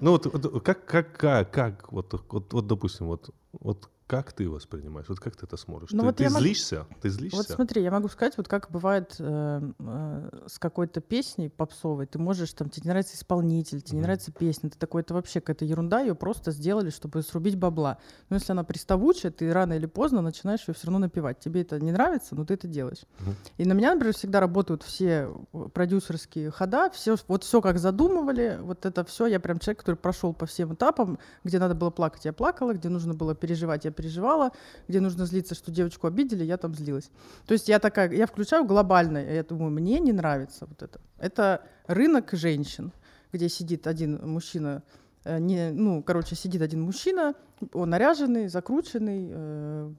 Ну 0.00 0.10
вот, 0.10 0.26
вот 0.26 0.62
как, 0.64 0.84
как, 0.84 1.16
как, 1.16 1.50
как 1.52 1.92
вот, 1.92 2.12
вот, 2.28 2.52
вот, 2.52 2.66
допустим, 2.66 3.06
вот, 3.06 3.30
вот 3.60 3.90
как 4.06 4.34
ты 4.34 4.50
воспринимаешь, 4.50 5.08
вот 5.08 5.18
как 5.18 5.34
ты 5.34 5.46
это 5.46 5.56
смотришь? 5.56 5.90
Ну 5.92 6.00
ты 6.00 6.06
вот 6.06 6.16
ты 6.16 6.24
я 6.24 6.30
могу- 6.30 6.42
злишься? 6.44 6.86
Ты 7.00 7.08
злишься? 7.08 7.36
Вот 7.38 7.46
смотри, 7.46 7.82
я 7.82 7.90
могу 7.90 8.08
сказать, 8.08 8.36
вот 8.36 8.48
как 8.48 8.70
бывает 8.70 9.16
э, 9.18 9.62
э, 9.78 10.30
с 10.46 10.58
какой-то 10.58 11.00
песней 11.00 11.48
попсовой, 11.48 12.04
ты 12.04 12.18
можешь, 12.18 12.52
там, 12.52 12.68
тебе 12.68 12.82
не 12.84 12.90
нравится 12.90 13.16
исполнитель, 13.16 13.80
тебе 13.80 13.96
не 13.96 14.00
Мгм. 14.00 14.02
нравится 14.08 14.30
песня, 14.30 14.68
ты 14.68 14.78
такой, 14.78 15.00
это 15.00 15.14
вообще 15.14 15.40
какая-то 15.40 15.64
ерунда, 15.64 16.00
ее 16.00 16.14
просто 16.14 16.50
сделали, 16.50 16.90
чтобы 16.90 17.22
срубить 17.22 17.56
бабла. 17.56 17.96
Но 18.28 18.36
если 18.36 18.52
она 18.52 18.62
приставучая, 18.62 19.32
ты 19.32 19.50
рано 19.50 19.72
или 19.72 19.86
поздно 19.86 20.20
начинаешь 20.20 20.68
ее 20.68 20.74
все 20.74 20.86
равно 20.88 20.98
напевать. 20.98 21.40
Тебе 21.40 21.62
это 21.62 21.80
не 21.80 21.90
нравится, 21.90 22.34
но 22.34 22.44
ты 22.44 22.54
это 22.54 22.68
делаешь. 22.68 23.04
Мгм. 23.20 23.36
И 23.56 23.64
на 23.64 23.72
меня, 23.72 23.94
например, 23.94 24.14
всегда 24.14 24.38
работают 24.40 24.82
все 24.82 25.30
э, 25.54 25.68
продюсерские 25.72 26.50
хода, 26.50 26.90
все, 26.90 27.16
вот 27.26 27.42
все 27.42 27.62
как 27.62 27.78
задумывали, 27.78 28.58
вот 28.60 28.84
это 28.84 29.02
все, 29.04 29.26
я 29.26 29.40
прям 29.40 29.58
человек, 29.60 29.78
который 29.80 29.96
прошел 29.96 30.34
по 30.34 30.44
всем 30.44 30.74
этапам, 30.74 31.18
где 31.42 31.58
надо 31.58 31.74
было 31.74 31.88
плакать, 31.90 32.26
я 32.26 32.34
плакала, 32.34 32.74
где 32.74 32.90
нужно 32.90 33.14
было 33.14 33.34
переживать, 33.44 33.84
я 33.84 33.90
переживала, 33.90 34.50
где 34.88 35.00
нужно 35.00 35.26
злиться, 35.26 35.54
что 35.54 35.70
девочку 35.70 36.06
обидели, 36.06 36.44
я 36.44 36.56
там 36.56 36.74
злилась. 36.74 37.10
То 37.46 37.52
есть 37.52 37.68
я 37.68 37.78
такая, 37.78 38.10
я 38.10 38.26
включаю 38.26 38.64
глобально, 38.64 39.18
я 39.18 39.42
думаю, 39.42 39.70
мне 39.70 40.00
не 40.00 40.12
нравится 40.12 40.66
вот 40.66 40.82
это. 40.82 40.98
Это 41.18 41.60
рынок 41.86 42.30
женщин, 42.32 42.90
где 43.32 43.48
сидит 43.48 43.86
один 43.86 44.18
мужчина, 44.26 44.82
э, 45.24 45.38
не, 45.38 45.72
ну, 45.72 46.02
короче, 46.02 46.36
сидит 46.36 46.62
один 46.62 46.80
мужчина, 46.80 47.34
он 47.74 47.90
наряженный, 47.90 48.48
закрученный, 48.48 49.28
э, 49.30 49.92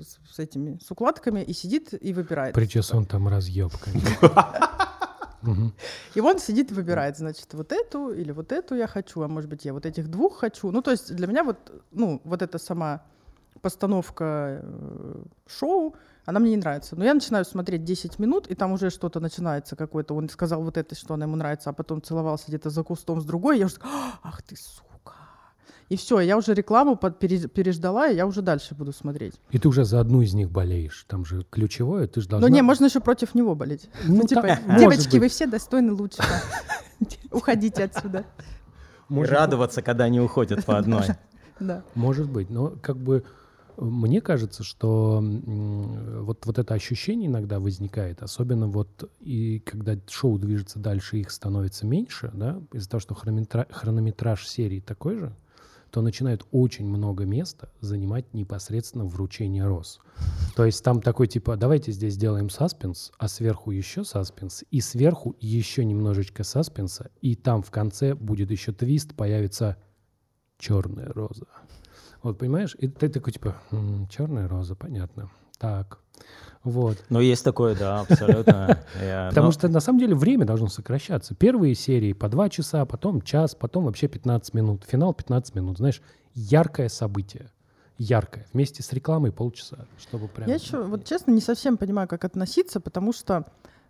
с, 0.00 0.36
с 0.36 0.38
этими, 0.38 0.78
с 0.78 0.90
укладками, 0.90 1.42
и 1.42 1.52
сидит 1.52 1.94
и 2.00 2.12
выбирает. 2.12 2.54
Причесон 2.54 3.06
там 3.06 3.26
разъеб, 3.26 3.72
конечно. 3.76 4.87
И 6.14 6.20
он 6.20 6.38
сидит 6.38 6.70
и 6.70 6.74
выбирает, 6.74 7.16
значит, 7.16 7.54
вот 7.54 7.72
эту 7.72 8.12
или 8.12 8.32
вот 8.32 8.52
эту 8.52 8.74
я 8.74 8.86
хочу, 8.86 9.22
а 9.22 9.28
может 9.28 9.48
быть, 9.48 9.64
я 9.64 9.72
вот 9.72 9.86
этих 9.86 10.08
двух 10.08 10.38
хочу. 10.38 10.70
Ну, 10.70 10.82
то 10.82 10.90
есть 10.90 11.14
для 11.14 11.26
меня 11.26 11.44
вот, 11.44 11.58
ну, 11.92 12.20
вот 12.24 12.42
эта 12.42 12.58
сама 12.58 13.02
постановка 13.60 14.60
э, 14.62 15.22
шоу, 15.46 15.94
она 16.24 16.40
мне 16.40 16.50
не 16.50 16.56
нравится. 16.56 16.96
Но 16.96 17.04
я 17.04 17.14
начинаю 17.14 17.44
смотреть 17.44 17.84
10 17.84 18.18
минут, 18.18 18.48
и 18.48 18.54
там 18.54 18.72
уже 18.72 18.90
что-то 18.90 19.20
начинается 19.20 19.76
какое-то. 19.76 20.14
Он 20.14 20.28
сказал 20.28 20.62
вот 20.62 20.76
это, 20.76 20.94
что 20.94 21.14
она 21.14 21.24
ему 21.24 21.36
нравится, 21.36 21.70
а 21.70 21.72
потом 21.72 22.02
целовался 22.02 22.44
где-то 22.48 22.70
за 22.70 22.82
кустом 22.82 23.20
с 23.20 23.24
другой. 23.24 23.58
Я 23.58 23.66
уже 23.66 23.76
«А, 23.80 24.18
ах 24.22 24.42
ты, 24.42 24.56
сука. 24.56 24.87
И 25.88 25.96
все, 25.96 26.20
я 26.20 26.36
уже 26.36 26.52
рекламу 26.54 26.96
под- 26.96 27.18
пере- 27.18 27.48
переждала, 27.48 28.10
и 28.10 28.16
я 28.16 28.26
уже 28.26 28.42
дальше 28.42 28.74
буду 28.74 28.92
смотреть. 28.92 29.34
И 29.50 29.58
ты 29.58 29.68
уже 29.68 29.84
за 29.84 30.00
одну 30.00 30.20
из 30.20 30.34
них 30.34 30.50
болеешь. 30.50 31.04
Там 31.08 31.24
же 31.24 31.44
ключевое, 31.50 32.06
ты 32.06 32.20
же 32.20 32.26
Но 32.28 32.40
должна... 32.40 32.48
не, 32.54 32.62
можно 32.62 32.84
еще 32.86 33.00
против 33.00 33.34
него 33.34 33.54
болеть. 33.54 33.88
Ну, 34.04 34.26
типа, 34.26 34.42
так, 34.42 34.66
может 34.66 34.80
девочки, 34.80 35.12
быть. 35.12 35.20
вы 35.20 35.28
все 35.28 35.46
достойны 35.46 35.92
лучшего. 35.92 36.26
Уходите 37.30 37.84
отсюда. 37.84 38.26
Может 39.08 39.32
радоваться, 39.32 39.80
когда 39.82 40.04
они 40.04 40.20
уходят 40.20 40.64
по 40.64 40.78
одной. 40.78 41.04
Да. 41.60 41.82
Может 41.96 42.30
быть, 42.30 42.50
но 42.50 42.68
как 42.80 42.96
бы 42.98 43.24
мне 43.78 44.20
кажется, 44.20 44.62
что 44.62 45.20
вот, 45.20 46.46
вот 46.46 46.56
это 46.56 46.72
ощущение 46.74 47.28
иногда 47.28 47.58
возникает, 47.58 48.22
особенно 48.22 48.68
вот 48.68 49.10
и 49.18 49.58
когда 49.66 49.96
шоу 50.08 50.38
движется 50.38 50.78
дальше, 50.78 51.18
их 51.18 51.32
становится 51.32 51.84
меньше, 51.84 52.30
да, 52.32 52.60
из-за 52.72 52.88
того, 52.88 53.00
что 53.00 53.14
хронометра- 53.14 53.66
хронометраж 53.72 54.46
серии 54.46 54.78
такой 54.78 55.16
же, 55.16 55.32
то 55.90 56.02
начинает 56.02 56.44
очень 56.52 56.86
много 56.86 57.24
места 57.24 57.70
занимать 57.80 58.32
непосредственно 58.34 59.04
вручение 59.04 59.66
роз. 59.66 60.00
То 60.56 60.64
есть 60.64 60.82
там 60.82 61.00
такой 61.00 61.28
типа, 61.28 61.56
давайте 61.56 61.92
здесь 61.92 62.14
сделаем 62.14 62.50
саспенс, 62.50 63.12
а 63.18 63.28
сверху 63.28 63.70
еще 63.70 64.04
саспенс, 64.04 64.64
и 64.70 64.80
сверху 64.80 65.36
еще 65.40 65.84
немножечко 65.84 66.44
саспенса, 66.44 67.10
и 67.20 67.36
там 67.36 67.62
в 67.62 67.70
конце 67.70 68.14
будет 68.14 68.50
еще 68.50 68.72
твист, 68.72 69.14
появится 69.14 69.76
черная 70.58 71.12
роза. 71.12 71.46
Вот, 72.22 72.38
понимаешь? 72.38 72.74
И 72.78 72.88
ты 72.88 73.08
такой, 73.08 73.32
типа, 73.32 73.56
черная 74.10 74.48
роза, 74.48 74.74
понятно. 74.74 75.30
Так. 75.58 76.00
Вот. 76.64 76.98
Ну, 77.08 77.20
есть 77.20 77.44
такое, 77.44 77.74
да, 77.76 78.00
абсолютно. 78.00 78.78
Я- 79.00 79.28
Потому 79.28 79.46
но- 79.46 79.52
что 79.52 79.68
на 79.68 79.80
самом 79.80 80.00
деле 80.00 80.14
время 80.14 80.44
должно 80.44 80.68
сокращаться. 80.68 81.34
Первые 81.34 81.74
серии 81.74 82.12
по 82.12 82.28
два 82.28 82.48
часа, 82.48 82.84
потом 82.84 83.22
час, 83.22 83.54
потом 83.54 83.84
вообще 83.84 84.08
15 84.08 84.54
минут. 84.54 84.84
Финал 84.86 85.14
15 85.14 85.54
минут. 85.54 85.78
Знаешь, 85.78 86.02
яркое 86.34 86.88
событие. 86.88 87.50
Яркое. 87.96 88.46
Вместе 88.52 88.82
с 88.82 88.92
рекламой 88.92 89.32
полчаса. 89.32 89.78
Чтобы 90.00 90.28
прям... 90.28 90.48
Я 90.48 90.56
еще, 90.56 90.82
вот 90.82 91.04
честно, 91.04 91.32
не 91.32 91.40
совсем 91.40 91.76
понимаю, 91.76 92.06
как 92.06 92.24
относиться, 92.24 92.80
потому 92.80 93.12
что 93.12 93.44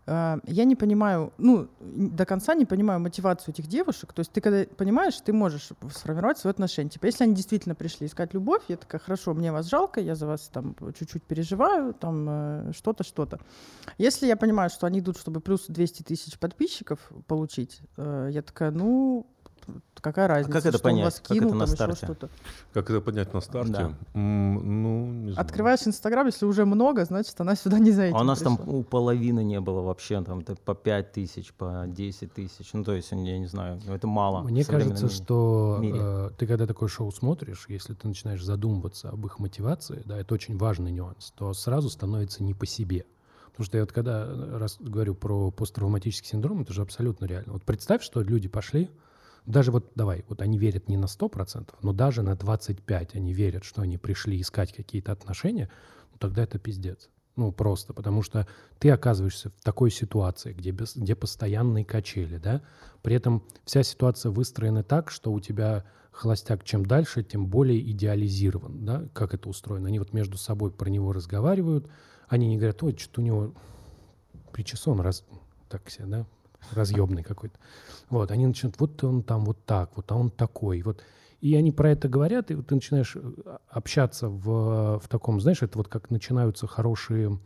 я 0.09 0.65
не 0.65 0.75
понимаю, 0.75 1.33
ну, 1.39 1.69
до 1.81 2.25
конца 2.25 2.55
не 2.55 2.65
понимаю 2.65 3.01
мотивацию 3.01 3.55
этих 3.55 3.67
девушек. 3.67 4.13
То 4.13 4.21
есть 4.21 4.33
ты 4.33 4.41
когда 4.41 4.65
понимаешь, 4.77 5.21
ты 5.21 5.33
можешь 5.33 5.71
сформировать 5.93 6.39
свои 6.39 6.51
отношения. 6.51 6.89
Типа, 6.89 7.07
если 7.07 7.25
они 7.25 7.35
действительно 7.35 7.75
пришли 7.75 8.07
искать 8.07 8.33
любовь, 8.35 8.63
я 8.69 8.77
такая, 8.77 9.01
хорошо, 9.01 9.35
мне 9.35 9.53
вас 9.53 9.67
жалко, 9.67 10.01
я 10.01 10.15
за 10.15 10.27
вас 10.27 10.49
там 10.49 10.75
чуть-чуть 10.99 11.23
переживаю, 11.25 11.93
там 11.93 12.27
э, 12.29 12.73
что-то, 12.73 13.05
что-то. 13.05 13.39
Если 13.99 14.27
я 14.27 14.37
понимаю, 14.37 14.71
что 14.71 14.87
они 14.87 15.01
идут, 15.01 15.19
чтобы 15.19 15.41
плюс 15.41 15.67
200 15.69 16.03
тысяч 16.05 16.39
подписчиков 16.39 16.99
получить, 17.27 17.81
э, 17.97 18.31
я 18.33 18.43
такая, 18.43 18.71
ну, 18.71 19.27
Какая 20.01 20.29
разница? 20.29 20.53
как 20.53 20.67
это 20.67 20.79
что 20.79 20.89
он 20.89 20.93
понять? 20.93 21.05
вас 21.05 21.15
Как 21.21 21.25
это 21.31 21.35
кинул, 21.35 21.55
на 21.55 21.67
там 21.67 21.75
старте? 21.75 22.05
что-то. 22.07 22.29
Как 22.73 22.91
это 22.91 23.01
поднять 23.01 23.33
на 23.35 23.41
старте? 23.41 23.73
Да. 23.73 23.93
М, 24.15 24.83
ну, 24.83 25.07
не 25.07 25.33
знаю. 25.33 25.45
Открываешь 25.47 25.81
Инстаграм, 25.87 26.27
если 26.27 26.47
уже 26.47 26.65
много, 26.65 27.05
значит, 27.05 27.41
она 27.41 27.55
сюда 27.57 27.79
не 27.79 27.91
за 27.91 28.03
этим 28.05 28.17
А 28.17 28.21
у 28.21 28.25
нас 28.25 28.41
там 28.41 28.57
пришла. 28.57 28.73
у 28.75 28.83
половины 28.83 29.43
не 29.45 29.61
было 29.61 29.81
вообще, 29.83 30.23
там 30.23 30.43
по 30.43 30.75
5 30.75 31.13
тысяч, 31.13 31.53
по 31.53 31.85
10 31.87 32.33
тысяч. 32.33 32.71
Ну, 32.73 32.85
то 32.85 32.93
есть, 32.93 33.11
я 33.11 33.39
не 33.39 33.47
знаю, 33.47 33.81
ну, 33.87 33.95
это 33.95 34.07
мало. 34.07 34.43
Мне 34.43 34.65
кажется, 34.65 35.05
мире. 35.05 35.15
что 35.15 35.81
э, 35.83 36.31
ты 36.39 36.47
когда 36.47 36.67
такое 36.67 36.89
шоу 36.89 37.11
смотришь, 37.13 37.67
если 37.69 37.95
ты 37.95 38.09
начинаешь 38.09 38.43
задумываться 38.45 39.11
об 39.11 39.25
их 39.27 39.39
мотивации, 39.39 40.03
да, 40.05 40.19
это 40.19 40.35
очень 40.35 40.57
важный 40.57 40.91
нюанс, 40.93 41.33
то 41.37 41.53
сразу 41.55 41.91
становится 41.91 42.43
не 42.43 42.55
по 42.55 42.67
себе. 42.67 43.05
Потому 43.51 43.67
что 43.67 43.77
я 43.79 43.83
вот 43.83 43.93
когда 43.93 44.25
раз 44.59 44.77
говорю 44.79 45.15
про 45.17 45.51
посттравматический 45.51 46.29
синдром, 46.29 46.61
это 46.63 46.73
же 46.73 46.83
абсолютно 46.83 47.25
реально. 47.25 47.55
Вот 47.55 47.65
представь, 47.65 48.03
что 48.05 48.23
люди 48.23 48.47
пошли, 48.47 48.89
даже 49.49 49.73
вот 49.73 49.93
давай, 49.95 50.25
вот 50.29 50.43
они 50.43 50.59
верят 50.59 50.89
не 50.89 50.97
на 50.97 51.07
100%, 51.07 51.75
но 51.83 51.93
даже 51.93 52.23
на 52.23 52.33
25% 52.33 53.11
они 53.15 53.33
верят, 53.33 53.65
что 53.65 53.83
они 53.83 53.97
пришли 53.97 54.41
искать 54.41 54.73
какие-то 54.75 55.13
отношения, 55.13 55.71
ну, 56.13 56.19
тогда 56.19 56.43
это 56.43 56.59
пиздец. 56.59 57.09
Ну, 57.37 57.53
просто, 57.53 57.95
потому 57.95 58.23
что 58.23 58.47
ты 58.79 58.91
оказываешься 58.91 59.51
в 59.51 59.63
такой 59.63 59.91
ситуации, 59.91 60.53
где, 60.53 60.73
без, 60.73 60.97
где 60.97 61.15
постоянные 61.15 61.85
качели, 61.85 62.37
да, 62.37 62.63
при 63.01 63.15
этом 63.15 63.45
вся 63.65 63.83
ситуация 63.85 64.31
выстроена 64.31 64.83
так, 64.83 65.11
что 65.11 65.33
у 65.33 65.41
тебя 65.41 65.85
холостяк 66.11 66.65
чем 66.65 66.85
дальше, 66.85 67.23
тем 67.23 67.47
более 67.47 67.81
идеализирован, 67.93 68.85
да, 68.85 69.09
как 69.15 69.35
это 69.35 69.49
устроено. 69.49 69.89
Они 69.89 69.99
вот 69.99 70.13
между 70.13 70.37
собой 70.37 70.73
про 70.73 70.91
него 70.91 71.13
разговаривают, 71.13 71.89
они 72.29 72.49
не 72.49 72.57
говорят, 72.57 72.83
ой, 72.83 72.97
что-то 72.99 73.21
у 73.21 73.25
него 73.25 73.55
причесон 74.53 75.01
раз, 75.01 75.25
так 75.69 75.89
себе, 75.89 76.07
да, 76.07 76.27
разъемный 76.73 77.23
какой-то. 77.23 77.59
Вот, 78.11 78.31
они 78.31 78.47
начинают, 78.47 78.79
вот 78.81 79.03
он 79.05 79.23
там 79.23 79.45
вот 79.45 79.65
так, 79.65 79.97
вот, 79.97 80.11
а 80.11 80.17
он 80.17 80.31
такой, 80.31 80.83
вот. 80.83 81.03
И 81.41 81.55
они 81.55 81.71
про 81.71 81.91
это 81.91 82.09
говорят, 82.09 82.51
и 82.51 82.55
вот 82.55 82.67
ты 82.67 82.75
начинаешь 82.75 83.15
э, 83.15 83.57
общаться 83.69 84.29
в, 84.29 84.99
в 84.99 85.09
таком, 85.09 85.41
знаешь, 85.41 85.63
это 85.63 85.79
вот 85.79 85.87
как 85.89 86.11
начинаются 86.11 86.67
хорошие 86.67 87.39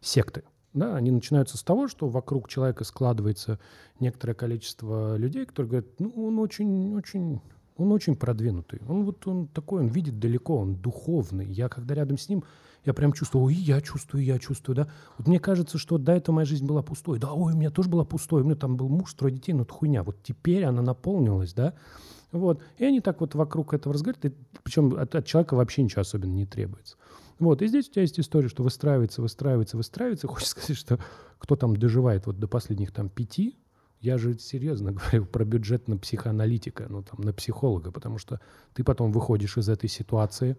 секты. 0.00 0.44
Да, 0.72 0.94
они 0.94 1.10
начинаются 1.10 1.56
с 1.56 1.62
того, 1.64 1.88
что 1.88 2.08
вокруг 2.08 2.48
человека 2.48 2.84
складывается 2.84 3.58
некоторое 3.98 4.34
количество 4.34 5.16
людей, 5.16 5.44
которые 5.44 5.70
говорят, 5.70 5.88
ну, 5.98 6.10
он 6.10 6.38
очень, 6.38 6.94
очень, 6.94 7.40
он 7.76 7.90
очень 7.90 8.14
продвинутый. 8.14 8.80
Он 8.88 9.04
вот 9.04 9.26
он 9.26 9.48
такой, 9.48 9.80
он 9.80 9.88
видит 9.88 10.20
далеко, 10.20 10.58
он 10.58 10.76
духовный. 10.76 11.46
Я 11.46 11.68
когда 11.68 11.94
рядом 11.94 12.18
с 12.18 12.28
ним, 12.28 12.44
я 12.84 12.94
прям 12.94 13.12
чувствую, 13.12 13.44
ой, 13.44 13.54
я 13.54 13.80
чувствую, 13.80 14.24
я 14.24 14.38
чувствую, 14.38 14.76
да. 14.76 14.88
Вот 15.18 15.26
мне 15.26 15.38
кажется, 15.38 15.78
что 15.78 15.98
до 15.98 16.12
этого 16.12 16.36
моя 16.36 16.46
жизнь 16.46 16.66
была 16.66 16.82
пустой. 16.82 17.18
Да, 17.18 17.32
ой, 17.32 17.52
у 17.52 17.56
меня 17.56 17.70
тоже 17.70 17.88
была 17.88 18.04
пустой. 18.04 18.42
У 18.42 18.44
меня 18.44 18.56
там 18.56 18.76
был 18.76 18.88
муж, 18.88 19.12
трое 19.14 19.34
детей, 19.34 19.52
ну 19.52 19.62
это 19.62 19.72
хуйня. 19.72 20.02
Вот 20.02 20.22
теперь 20.22 20.64
она 20.64 20.82
наполнилась, 20.82 21.52
да. 21.52 21.74
Вот. 22.32 22.62
И 22.78 22.84
они 22.84 23.00
так 23.00 23.20
вот 23.20 23.34
вокруг 23.34 23.74
этого 23.74 23.92
разговаривают. 23.92 24.32
И 24.32 24.58
причем 24.62 24.94
от, 24.94 25.14
от 25.14 25.26
человека 25.26 25.54
вообще 25.54 25.82
ничего 25.82 26.02
особенно 26.02 26.32
не 26.32 26.46
требуется. 26.46 26.96
Вот. 27.38 27.62
И 27.62 27.66
здесь 27.66 27.88
у 27.88 27.92
тебя 27.92 28.02
есть 28.02 28.20
история, 28.20 28.48
что 28.48 28.62
выстраивается, 28.62 29.20
выстраивается, 29.20 29.76
выстраивается. 29.76 30.28
Хочется 30.28 30.50
сказать, 30.52 30.76
что 30.76 30.98
кто 31.38 31.56
там 31.56 31.76
доживает 31.76 32.26
вот 32.26 32.38
до 32.38 32.48
последних 32.48 32.92
там 32.92 33.08
пяти, 33.08 33.56
я 34.00 34.16
же 34.18 34.38
серьезно 34.38 34.92
говорю 34.92 35.26
про 35.26 35.44
бюджет 35.44 35.88
на 35.88 35.96
психоаналитика, 35.98 36.86
ну 36.88 37.02
там 37.02 37.20
на 37.24 37.32
психолога, 37.32 37.90
потому 37.90 38.18
что 38.18 38.40
ты 38.74 38.84
потом 38.84 39.12
выходишь 39.12 39.56
из 39.56 39.68
этой 39.68 39.88
ситуации, 39.88 40.56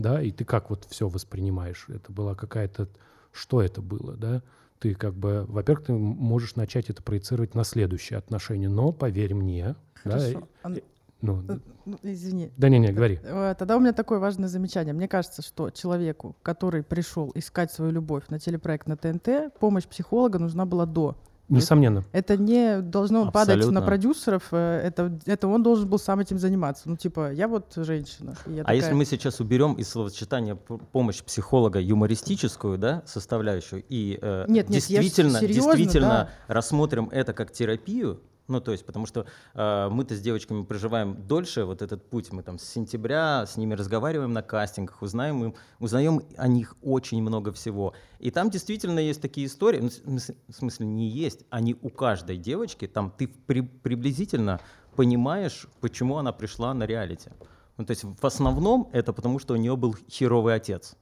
да, 0.00 0.22
и 0.22 0.30
ты 0.30 0.44
как 0.44 0.70
вот 0.70 0.86
все 0.88 1.08
воспринимаешь? 1.08 1.86
Это 1.88 2.10
была 2.12 2.34
какая-то... 2.34 2.88
Что 3.32 3.62
это 3.62 3.80
было, 3.80 4.14
да? 4.16 4.42
Ты 4.80 4.94
как 4.94 5.14
бы, 5.14 5.44
во-первых, 5.46 5.86
ты 5.86 5.92
можешь 5.92 6.56
начать 6.56 6.90
это 6.90 7.02
проецировать 7.02 7.54
на 7.54 7.62
следующие 7.64 8.18
отношения, 8.18 8.68
но 8.68 8.92
поверь 8.92 9.34
мне, 9.34 9.76
да, 10.04 10.10
Хорошо. 10.18 10.28
и- 10.30 10.42
Ан- 10.62 10.80
ну, 11.20 11.44
э, 11.48 11.58
ну, 11.84 11.98
извини. 12.02 12.50
да 12.56 12.70
не-не, 12.70 12.92
говори. 12.92 13.20
Э, 13.22 13.54
Тогда 13.58 13.76
у 13.76 13.80
меня 13.80 13.92
такое 13.92 14.18
важное 14.18 14.48
замечание. 14.48 14.94
Мне 14.94 15.06
кажется, 15.06 15.42
что 15.42 15.68
человеку, 15.70 16.34
который 16.42 16.82
пришел 16.82 17.30
искать 17.34 17.70
свою 17.70 17.92
любовь 17.92 18.24
на 18.30 18.38
телепроект 18.40 18.88
на 18.88 18.96
ТНТ, 18.96 19.52
помощь 19.60 19.84
психолога 19.86 20.38
нужна 20.38 20.64
была 20.64 20.86
до. 20.86 21.14
Несомненно. 21.56 22.04
Это 22.12 22.36
не 22.36 22.80
должно 22.80 23.30
падать 23.30 23.48
на 23.48 23.54
Абсолютно. 23.54 23.82
продюсеров, 23.82 24.42
э, 24.52 24.80
это, 24.84 25.18
это 25.26 25.48
он 25.48 25.62
должен 25.62 25.88
был 25.88 25.98
сам 25.98 26.20
этим 26.20 26.38
заниматься. 26.38 26.88
Ну, 26.88 26.96
типа, 26.96 27.32
я 27.32 27.48
вот 27.48 27.72
женщина. 27.76 28.34
я 28.46 28.62
А 28.64 28.72
если 28.74 28.86
такая- 28.88 28.98
мы 28.98 29.04
сейчас 29.04 29.40
уберем 29.40 29.74
из 29.74 29.88
словосочетания 29.88 30.54
помощь 30.54 31.22
психолога 31.22 31.80
юмористическую, 31.80 32.78
да, 32.78 33.02
составляющую, 33.06 33.82
и 33.88 34.18
э, 34.20 34.44
Нет, 34.48 34.68
нет, 34.68 34.82
действительно, 34.82 35.40
серьезно, 35.40 35.74
действительно 35.76 36.08
да. 36.08 36.54
рассмотрим 36.54 37.08
это 37.10 37.32
как 37.32 37.52
терапию, 37.52 38.20
ну, 38.50 38.60
то 38.60 38.72
есть, 38.72 38.84
потому 38.84 39.06
что 39.06 39.24
э, 39.54 39.88
мы-то 39.90 40.14
с 40.14 40.20
девочками 40.20 40.64
проживаем 40.64 41.16
дольше 41.26 41.64
вот 41.64 41.80
этот 41.82 42.08
путь, 42.10 42.32
мы 42.32 42.42
там 42.42 42.58
с 42.58 42.64
сентября 42.64 43.46
с 43.46 43.56
ними 43.56 43.74
разговариваем 43.74 44.32
на 44.32 44.42
кастингах, 44.42 45.00
узнаем, 45.02 45.44
им, 45.44 45.54
узнаем 45.78 46.20
о 46.36 46.48
них 46.48 46.76
очень 46.82 47.22
много 47.22 47.52
всего. 47.52 47.94
И 48.18 48.30
там 48.30 48.50
действительно 48.50 48.98
есть 48.98 49.22
такие 49.22 49.46
истории, 49.46 49.80
ну, 50.04 50.18
в 50.48 50.52
смысле- 50.52 50.86
не 50.86 51.08
есть, 51.08 51.44
они 51.50 51.76
у 51.80 51.88
каждой 51.88 52.36
девочки, 52.36 52.86
там 52.86 53.10
ты 53.16 53.28
при- 53.28 53.62
приблизительно 53.62 54.60
понимаешь, 54.96 55.66
почему 55.80 56.16
она 56.18 56.32
пришла 56.32 56.74
на 56.74 56.84
реалити. 56.84 57.30
Ну, 57.78 57.84
то 57.86 57.92
есть 57.92 58.04
в 58.04 58.26
основном 58.26 58.88
это 58.92 59.12
потому, 59.12 59.38
что 59.38 59.54
у 59.54 59.56
нее 59.56 59.76
был 59.76 59.96
херовый 60.10 60.54
отец. 60.54 60.96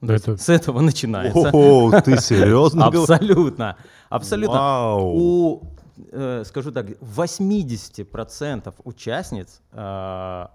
Да 0.00 0.14
это- 0.14 0.36
С 0.36 0.48
этого 0.48 0.80
начинается. 0.80 1.50
О, 1.52 1.90
ты 2.00 2.18
серьезно? 2.18 2.86
Абсолютно. 2.88 3.76
Абсолютно. 4.10 4.56
Вау. 4.58 5.12
У, 5.16 5.62
э, 5.96 6.44
скажу 6.44 6.72
так, 6.72 6.86
80% 7.00 8.74
участниц, 8.84 9.60
э, 9.72 10.46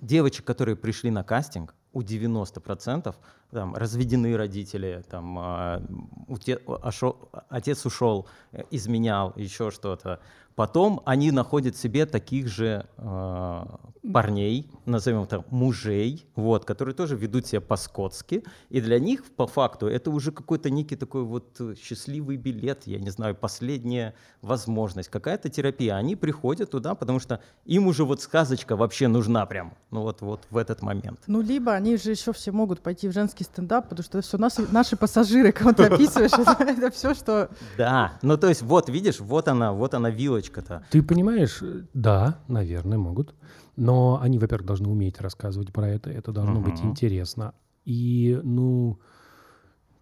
девочек, 0.00 0.44
которые 0.44 0.76
пришли 0.76 1.10
на 1.10 1.22
кастинг, 1.24 1.74
у 1.92 2.02
90% 2.02 3.14
там, 3.50 3.74
разведены 3.74 4.36
родители, 4.36 5.02
там, 5.08 5.38
э, 5.38 5.80
уте- 6.28 6.62
ошо- 6.66 7.16
отец 7.48 7.86
ушел, 7.86 8.26
э, 8.52 8.64
изменял, 8.70 9.32
еще 9.36 9.70
что-то. 9.70 10.20
Потом 10.56 11.02
они 11.04 11.30
находят 11.32 11.76
себе 11.76 12.06
таких 12.06 12.48
же 12.48 12.86
э, 12.96 13.64
парней, 14.12 14.70
назовем 14.86 15.22
это 15.22 15.44
мужей, 15.50 16.26
вот, 16.34 16.64
которые 16.64 16.94
тоже 16.94 17.16
ведут 17.16 17.46
себя 17.46 17.60
по-скотски. 17.60 18.42
И 18.70 18.80
для 18.80 18.98
них, 18.98 19.24
по 19.36 19.46
факту, 19.46 19.86
это 19.86 20.10
уже 20.10 20.32
какой-то 20.32 20.70
некий 20.70 20.96
такой 20.96 21.24
вот 21.24 21.60
счастливый 21.78 22.36
билет, 22.36 22.86
я 22.86 22.98
не 22.98 23.10
знаю, 23.10 23.34
последняя 23.34 24.14
возможность, 24.42 25.08
какая-то 25.10 25.48
терапия. 25.48 25.96
Они 25.96 26.16
приходят 26.16 26.70
туда, 26.70 26.94
потому 26.94 27.20
что 27.20 27.40
им 27.64 27.86
уже 27.86 28.04
вот 28.04 28.22
сказочка 28.22 28.76
вообще 28.76 29.08
нужна 29.08 29.44
прям, 29.46 29.74
ну 29.90 30.02
вот, 30.02 30.20
вот 30.22 30.46
в 30.50 30.56
этот 30.56 30.82
момент. 30.82 31.20
Ну, 31.26 31.40
либо 31.40 31.72
они 31.72 31.96
же 31.96 32.12
еще 32.12 32.32
все 32.32 32.52
могут 32.52 32.80
пойти 32.80 33.08
в 33.08 33.12
женский 33.12 33.44
стендап, 33.44 33.88
потому 33.88 34.04
что 34.04 34.18
это 34.18 34.26
все 34.26 34.38
наши, 34.38 34.66
наши 34.72 34.96
пассажиры, 34.96 35.52
кого 35.52 35.72
ты 35.72 35.84
описываешь. 35.84 36.32
Это, 36.76 36.90
все, 36.90 37.14
что... 37.14 37.50
Да, 37.76 38.18
ну 38.22 38.36
то 38.36 38.48
есть 38.48 38.62
вот, 38.62 38.88
видишь, 38.88 39.20
вот 39.20 39.48
она, 39.48 39.72
вот 39.72 39.94
она 39.94 40.10
вилочка-то. 40.46 40.82
Ты 40.90 41.02
понимаешь, 41.02 41.62
да, 41.94 42.40
наверное, 42.48 42.98
могут. 42.98 43.34
Но 43.76 44.18
они, 44.20 44.38
во-первых, 44.38 44.66
должны 44.66 44.88
уметь 44.88 45.20
рассказывать 45.20 45.72
про 45.72 45.88
это. 45.88 46.10
Это 46.10 46.32
должно 46.32 46.60
быть 46.60 46.80
Мгм. 46.82 46.90
интересно. 46.90 47.54
И, 47.84 48.40
ну, 48.42 48.98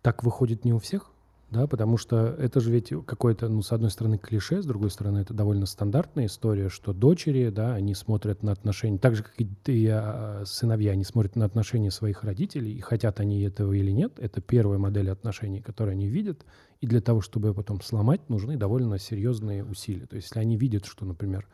так 0.03 0.23
выходит 0.23 0.65
не 0.65 0.73
у 0.73 0.79
всех, 0.79 1.11
да, 1.51 1.67
потому 1.67 1.99
что 1.99 2.17
это 2.39 2.61
же 2.61 2.71
ведь 2.71 2.93
какое-то, 3.07 3.49
ну, 3.49 3.63
с 3.63 3.73
одной 3.73 3.91
стороны, 3.91 4.19
клише, 4.19 4.63
с 4.63 4.67
другой 4.67 4.91
стороны, 4.91 5.19
это 5.19 5.35
довольно 5.35 5.67
стандартная 5.67 6.27
история, 6.27 6.69
что 6.69 6.93
дочери, 6.93 7.51
да, 7.51 7.75
они 7.75 7.95
смотрят 7.95 8.43
на 8.43 8.53
отношения, 8.53 8.99
так 8.99 9.15
же, 9.15 9.23
как 9.23 9.35
и 9.39 9.45
ты, 9.63 9.89
а, 9.91 10.43
сыновья, 10.47 10.93
они 10.93 11.05
смотрят 11.05 11.37
на 11.37 11.45
отношения 11.45 11.91
своих 11.91 12.25
родителей, 12.25 12.73
и 12.73 12.81
хотят 12.81 13.21
они 13.21 13.43
этого 13.43 13.73
или 13.73 13.91
нет, 13.93 14.15
это 14.19 14.41
первая 14.41 14.79
модель 14.79 15.11
отношений, 15.11 15.61
которую 15.61 15.93
они 15.93 16.09
видят, 16.09 16.45
и 16.85 16.87
для 16.87 17.01
того, 17.01 17.23
чтобы 17.23 17.49
ее 17.49 17.55
потом 17.55 17.81
сломать, 17.81 18.29
нужны 18.29 18.59
довольно 18.59 18.99
серьезные 18.99 19.65
усилия. 19.65 20.05
То 20.05 20.17
есть, 20.17 20.29
если 20.29 20.41
они 20.41 20.59
видят, 20.59 20.85
что, 20.85 21.07
например, 21.07 21.49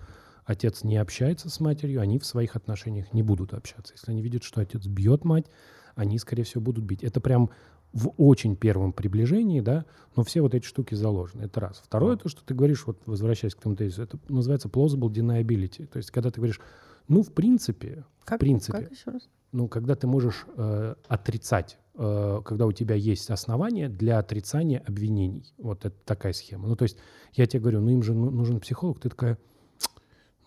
отец 0.45 0.83
не 0.83 0.97
общается 0.97 1.49
с 1.49 1.61
матерью, 1.61 2.01
они 2.01 2.19
в 2.19 2.27
своих 2.27 2.57
отношениях 2.57 3.13
не 3.13 3.23
будут 3.23 3.55
общаться. 3.55 3.95
Если 3.95 4.11
они 4.11 4.23
видят, 4.23 4.43
что 4.43 4.61
отец 4.61 4.85
бьет 4.87 5.25
мать, 5.25 5.47
они, 5.95 6.19
скорее 6.19 6.43
всего, 6.43 6.63
будут 6.63 6.85
бить. 6.85 7.05
Это 7.05 7.21
прям 7.21 7.51
в 7.93 8.13
очень 8.17 8.57
первом 8.57 8.93
приближении, 8.93 9.61
да, 9.61 9.85
но 10.17 10.25
все 10.25 10.41
вот 10.41 10.53
эти 10.57 10.65
штуки 10.65 10.97
заложены. 10.97 11.43
Это 11.43 11.61
раз. 11.61 11.81
Второе, 11.85 12.17
то, 12.17 12.29
что 12.29 12.45
ты 12.45 12.53
говоришь, 12.53 12.85
вот 12.89 13.01
возвращаясь 13.07 13.55
к 13.55 13.61
тому 13.61 13.77
тезису, 13.77 14.03
это 14.03 14.19
называется 14.29 14.67
plausible 14.67 15.13
deniability. 15.13 15.87
То 15.87 15.99
есть, 15.99 16.11
когда 16.11 16.33
ты 16.33 16.41
говоришь, 16.41 16.61
ну, 17.07 17.23
в 17.23 17.33
принципе, 17.33 18.05
Как, 18.25 18.39
в 18.39 18.41
принципе, 18.41 18.79
Как 18.79 18.91
еще 18.91 19.11
раз? 19.13 19.29
ну, 19.53 19.69
когда 19.69 19.95
ты 19.95 20.09
можешь 20.09 20.45
э, 20.57 20.97
отрицать, 21.07 21.79
когда 21.95 22.67
у 22.67 22.73
тебя 22.73 22.95
есть 22.95 23.31
основания 23.31 23.89
для 23.89 24.19
отрицания 24.19 24.83
обвинений. 24.87 25.53
Вот 25.59 25.85
это 25.85 25.97
такая 26.05 26.33
схема. 26.33 26.69
Ну, 26.69 26.77
то 26.77 26.85
есть 26.85 26.97
я 27.33 27.47
тебе 27.47 27.61
говорю, 27.61 27.81
ну, 27.81 27.91
им 27.91 28.03
же 28.03 28.15
ну- 28.15 28.31
нужен 28.31 28.61
психолог. 28.61 29.01
Ты 29.01 29.09
такая, 29.09 29.39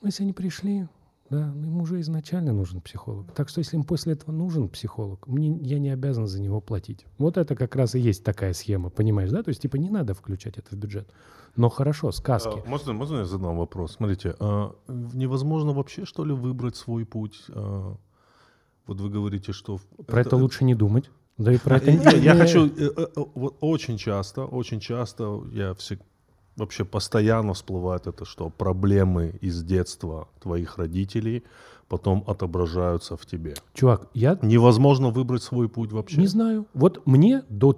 ну, 0.02 0.08
если 0.08 0.24
они 0.24 0.34
пришли, 0.34 0.88
да, 1.30 1.52
ну, 1.54 1.68
ему 1.68 1.82
уже 1.84 2.00
изначально 2.02 2.54
нужен 2.54 2.82
психолог. 2.82 3.32
Так 3.34 3.50
что 3.50 3.60
если 3.60 3.76
им 3.76 3.84
после 3.84 4.14
этого 4.14 4.32
нужен 4.32 4.70
психолог, 4.70 5.28
мне, 5.28 5.58
я 5.62 5.80
не 5.80 5.90
обязан 5.90 6.28
за 6.28 6.42
него 6.42 6.62
платить. 6.62 7.06
Вот 7.18 7.38
это 7.38 7.56
как 7.56 7.76
раз 7.76 7.96
и 7.96 8.00
есть 8.00 8.24
такая 8.24 8.54
схема, 8.54 8.90
понимаешь, 8.90 9.32
да? 9.32 9.42
То 9.42 9.50
есть 9.50 9.62
типа 9.62 9.78
не 9.78 9.90
надо 9.90 10.14
включать 10.14 10.58
это 10.58 10.76
в 10.76 10.80
бюджет. 10.80 11.10
Но 11.56 11.70
хорошо, 11.70 12.12
сказки. 12.12 12.62
А, 12.64 12.70
можно, 12.70 12.94
можно 12.94 13.18
я 13.18 13.26
задам 13.26 13.58
вопрос? 13.58 13.94
Смотрите, 13.94 14.36
а, 14.40 14.76
невозможно 14.88 15.72
вообще 15.72 16.06
что 16.06 16.26
ли 16.26 16.34
выбрать 16.34 16.76
свой 16.76 17.06
путь? 17.06 17.44
А, 17.50 17.96
вот 18.86 19.00
вы 19.00 19.10
говорите, 19.10 19.54
что... 19.54 19.80
Про 20.06 20.22
это, 20.22 20.36
лучше 20.36 20.66
не 20.66 20.76
думать. 20.76 21.10
Да 21.38 21.52
и 21.52 21.58
про 21.58 21.78
это... 21.78 21.92
Я, 22.18 22.36
хочу, 22.36 22.68
э, 22.68 22.90
э, 22.96 23.08
э, 23.16 23.20
очень 23.60 23.98
часто, 23.98 24.46
очень 24.46 24.80
часто 24.80 25.44
я 25.52 25.74
все, 25.74 25.98
вообще 26.56 26.86
постоянно 26.86 27.54
всплывает 27.54 28.08
это, 28.08 28.26
что 28.26 28.50
проблемы 28.50 29.36
из 29.42 29.64
детства 29.64 30.28
твоих 30.40 30.78
родителей 30.78 31.44
потом 31.88 32.24
отображаются 32.28 33.18
в 33.18 33.26
тебе. 33.26 33.56
Чувак, 33.74 34.10
я 34.14 34.38
Невозможно 34.42 35.10
выбрать 35.10 35.44
свой 35.44 35.70
путь 35.70 35.92
вообще. 35.92 36.20
Не 36.20 36.28
знаю. 36.28 36.66
Вот 36.74 37.06
мне 37.06 37.44
до 37.50 37.74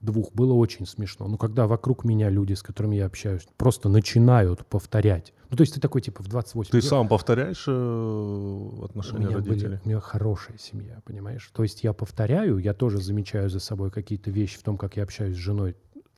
32 0.00 0.30
было 0.34 0.52
очень 0.54 0.86
смешно. 0.86 1.26
Ну, 1.28 1.36
когда 1.36 1.66
вокруг 1.66 2.04
меня 2.04 2.30
люди, 2.30 2.52
с 2.54 2.62
которыми 2.62 2.96
я 2.96 3.06
общаюсь, 3.06 3.46
просто 3.56 3.88
начинают 3.88 4.64
повторять. 4.66 5.32
Ну, 5.50 5.56
то 5.56 5.62
есть 5.62 5.74
ты 5.74 5.80
такой, 5.80 6.00
типа, 6.00 6.22
в 6.22 6.28
28. 6.28 6.70
Ты 6.70 6.78
я- 6.78 6.82
сам 6.82 7.08
повторяешь 7.08 7.64
э, 7.66 7.70
у 7.72 8.84
отношения 8.84 9.26
меня, 9.26 9.38
были- 9.38 9.48
родителей? 9.50 9.78
у 9.84 9.88
меня 9.88 10.00
хорошая 10.00 10.58
семья, 10.58 11.00
понимаешь? 11.04 11.50
То 11.54 11.62
есть 11.62 11.82
я 11.84 11.92
повторяю, 11.92 12.58
я 12.58 12.74
тоже 12.74 13.00
замечаю 13.00 13.50
за 13.50 13.60
собой 13.60 13.90
какие-то 13.90 14.30
вещи 14.30 14.58
в 14.58 14.62
том, 14.62 14.76
как 14.76 14.96
я 14.96 15.02
общаюсь 15.02 15.36
с 15.36 15.40
женой, 15.40 15.74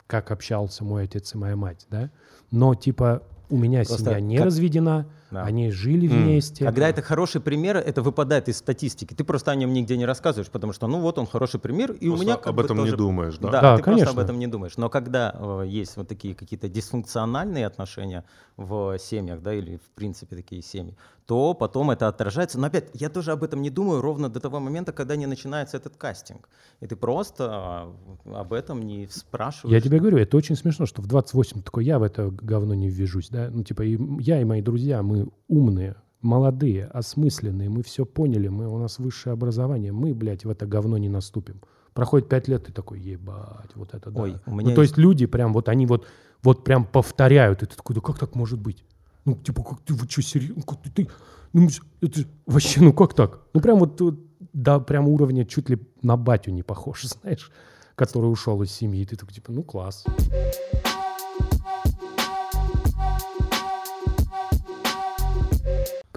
как 0.06 0.30
общался 0.30 0.84
мой 0.84 1.04
отец 1.04 1.34
и 1.34 1.38
моя 1.38 1.56
мать, 1.56 1.86
да? 1.90 2.10
Но, 2.50 2.74
типа, 2.74 3.22
у 3.48 3.56
меня 3.56 3.84
Просто 3.84 4.04
семья 4.04 4.20
не 4.20 4.36
как- 4.36 4.46
разведена, 4.46 5.06
Да. 5.30 5.42
они 5.44 5.70
жили 5.70 6.08
М. 6.10 6.22
вместе. 6.24 6.64
Когда 6.64 6.88
это 6.88 7.02
хороший 7.02 7.40
пример, 7.40 7.76
это 7.76 8.02
выпадает 8.02 8.48
из 8.48 8.58
статистики. 8.58 9.14
Ты 9.14 9.22
просто 9.24 9.50
о 9.50 9.54
нем 9.54 9.72
нигде 9.72 9.96
не 9.96 10.06
рассказываешь, 10.06 10.50
потому 10.50 10.72
что, 10.72 10.86
ну 10.88 11.00
вот 11.00 11.18
он 11.18 11.26
хороший 11.26 11.60
пример, 11.60 11.92
и 11.92 12.08
у 12.08 12.12
Просто 12.12 12.24
меня 12.26 12.36
как 12.36 12.46
об 12.48 12.56
бы 12.56 12.62
этом 12.64 12.76
тоже- 12.78 12.90
не 12.92 12.96
думаешь, 12.96 13.38
да? 13.38 13.50
Да, 13.50 13.60
Да, 13.60 13.76
ты 13.76 13.82
конечно. 13.82 14.06
просто 14.06 14.20
об 14.20 14.24
этом 14.24 14.38
не 14.38 14.46
думаешь. 14.46 14.76
Но 14.76 14.88
когда 14.90 15.34
э, 15.38 15.64
есть 15.68 15.96
вот 15.96 16.08
такие 16.08 16.34
какие-то 16.34 16.68
дисфункциональные 16.68 17.66
отношения 17.66 18.24
в 18.56 18.98
семьях, 18.98 19.40
да, 19.42 19.54
или 19.54 19.76
в 19.76 19.90
принципе 19.94 20.36
такие 20.36 20.62
семьи, 20.62 20.96
то 21.26 21.54
потом 21.54 21.90
это 21.92 22.08
отражается. 22.08 22.58
Но 22.58 22.66
опять, 22.66 22.88
я 22.92 23.08
тоже 23.08 23.30
об 23.30 23.44
этом 23.44 23.62
не 23.62 23.70
думаю 23.70 24.00
ровно 24.00 24.28
до 24.28 24.40
того 24.40 24.58
момента, 24.58 24.92
когда 24.92 25.14
не 25.14 25.26
начинается 25.26 25.76
этот 25.76 25.96
кастинг. 25.96 26.48
И 26.80 26.86
ты 26.88 26.96
просто 26.96 27.46
а, 27.48 27.92
об 28.34 28.52
этом 28.52 28.82
не 28.82 29.06
спрашиваешь. 29.06 29.72
Я 29.72 29.80
тебе 29.80 30.00
говорю, 30.00 30.18
это 30.18 30.36
очень 30.36 30.56
смешно, 30.56 30.86
что 30.86 31.02
в 31.02 31.06
28 31.06 31.62
такой 31.62 31.84
я 31.84 31.98
в 32.00 32.02
это 32.02 32.30
говно 32.30 32.74
не 32.74 32.88
ввяжусь, 32.88 33.28
да? 33.28 33.48
Ну, 33.52 33.62
типа, 33.62 33.82
и 33.82 33.96
я 34.20 34.40
и 34.40 34.44
мои 34.44 34.60
друзья, 34.60 35.02
мы 35.02 35.19
умные, 35.48 35.96
молодые, 36.22 36.86
осмысленные, 36.86 37.68
мы 37.68 37.82
все 37.82 38.04
поняли, 38.04 38.48
мы, 38.48 38.68
у 38.68 38.78
нас 38.78 38.98
высшее 38.98 39.32
образование, 39.32 39.92
мы, 39.92 40.14
блядь, 40.14 40.44
в 40.44 40.50
это 40.50 40.66
говно 40.66 40.98
не 40.98 41.08
наступим. 41.08 41.60
Проходит 41.94 42.28
пять 42.28 42.48
лет, 42.48 42.66
ты 42.66 42.72
такой, 42.72 43.00
ебать, 43.00 43.70
вот 43.74 43.94
это 43.94 44.10
да. 44.10 44.22
Ой, 44.22 44.36
у 44.46 44.50
ну, 44.50 44.56
меня 44.56 44.74
то 44.74 44.82
есть- 44.82 44.92
есть 44.92 44.98
люди 44.98 45.26
прям 45.26 45.52
вот, 45.52 45.68
они 45.68 45.86
вот, 45.86 46.06
вот 46.42 46.64
прям 46.64 46.84
повторяют, 46.84 47.62
и 47.62 47.66
ты 47.66 47.76
такой, 47.76 47.94
да 47.96 48.00
как 48.00 48.18
так 48.18 48.34
может 48.34 48.60
быть? 48.60 48.84
Ну, 49.24 49.34
типа, 49.34 49.62
как 49.62 49.80
ты, 49.80 49.94
вы 49.94 50.08
что, 50.08 50.22
серьезно? 50.22 50.62
Как 50.62 50.82
ты, 50.82 50.90
ты- 50.90 51.08
ну, 51.52 51.68
это 52.00 52.20
вообще, 52.46 52.80
ну 52.80 52.92
как 52.92 53.14
так? 53.14 53.40
Ну, 53.54 53.60
прям 53.60 53.78
вот, 53.78 54.00
вот 54.00 54.18
до 54.52 54.80
прям 54.80 55.08
уровня 55.08 55.44
чуть 55.44 55.68
ли 55.68 55.78
на 56.02 56.16
батю 56.16 56.52
не 56.52 56.62
похож, 56.62 57.04
знаешь, 57.22 57.50
который 57.94 58.26
ушел 58.26 58.62
из 58.62 58.70
семьи. 58.70 59.02
И 59.02 59.06
ты 59.06 59.16
такой, 59.16 59.34
типа, 59.34 59.52
ну 59.52 59.62
класс. 59.62 60.04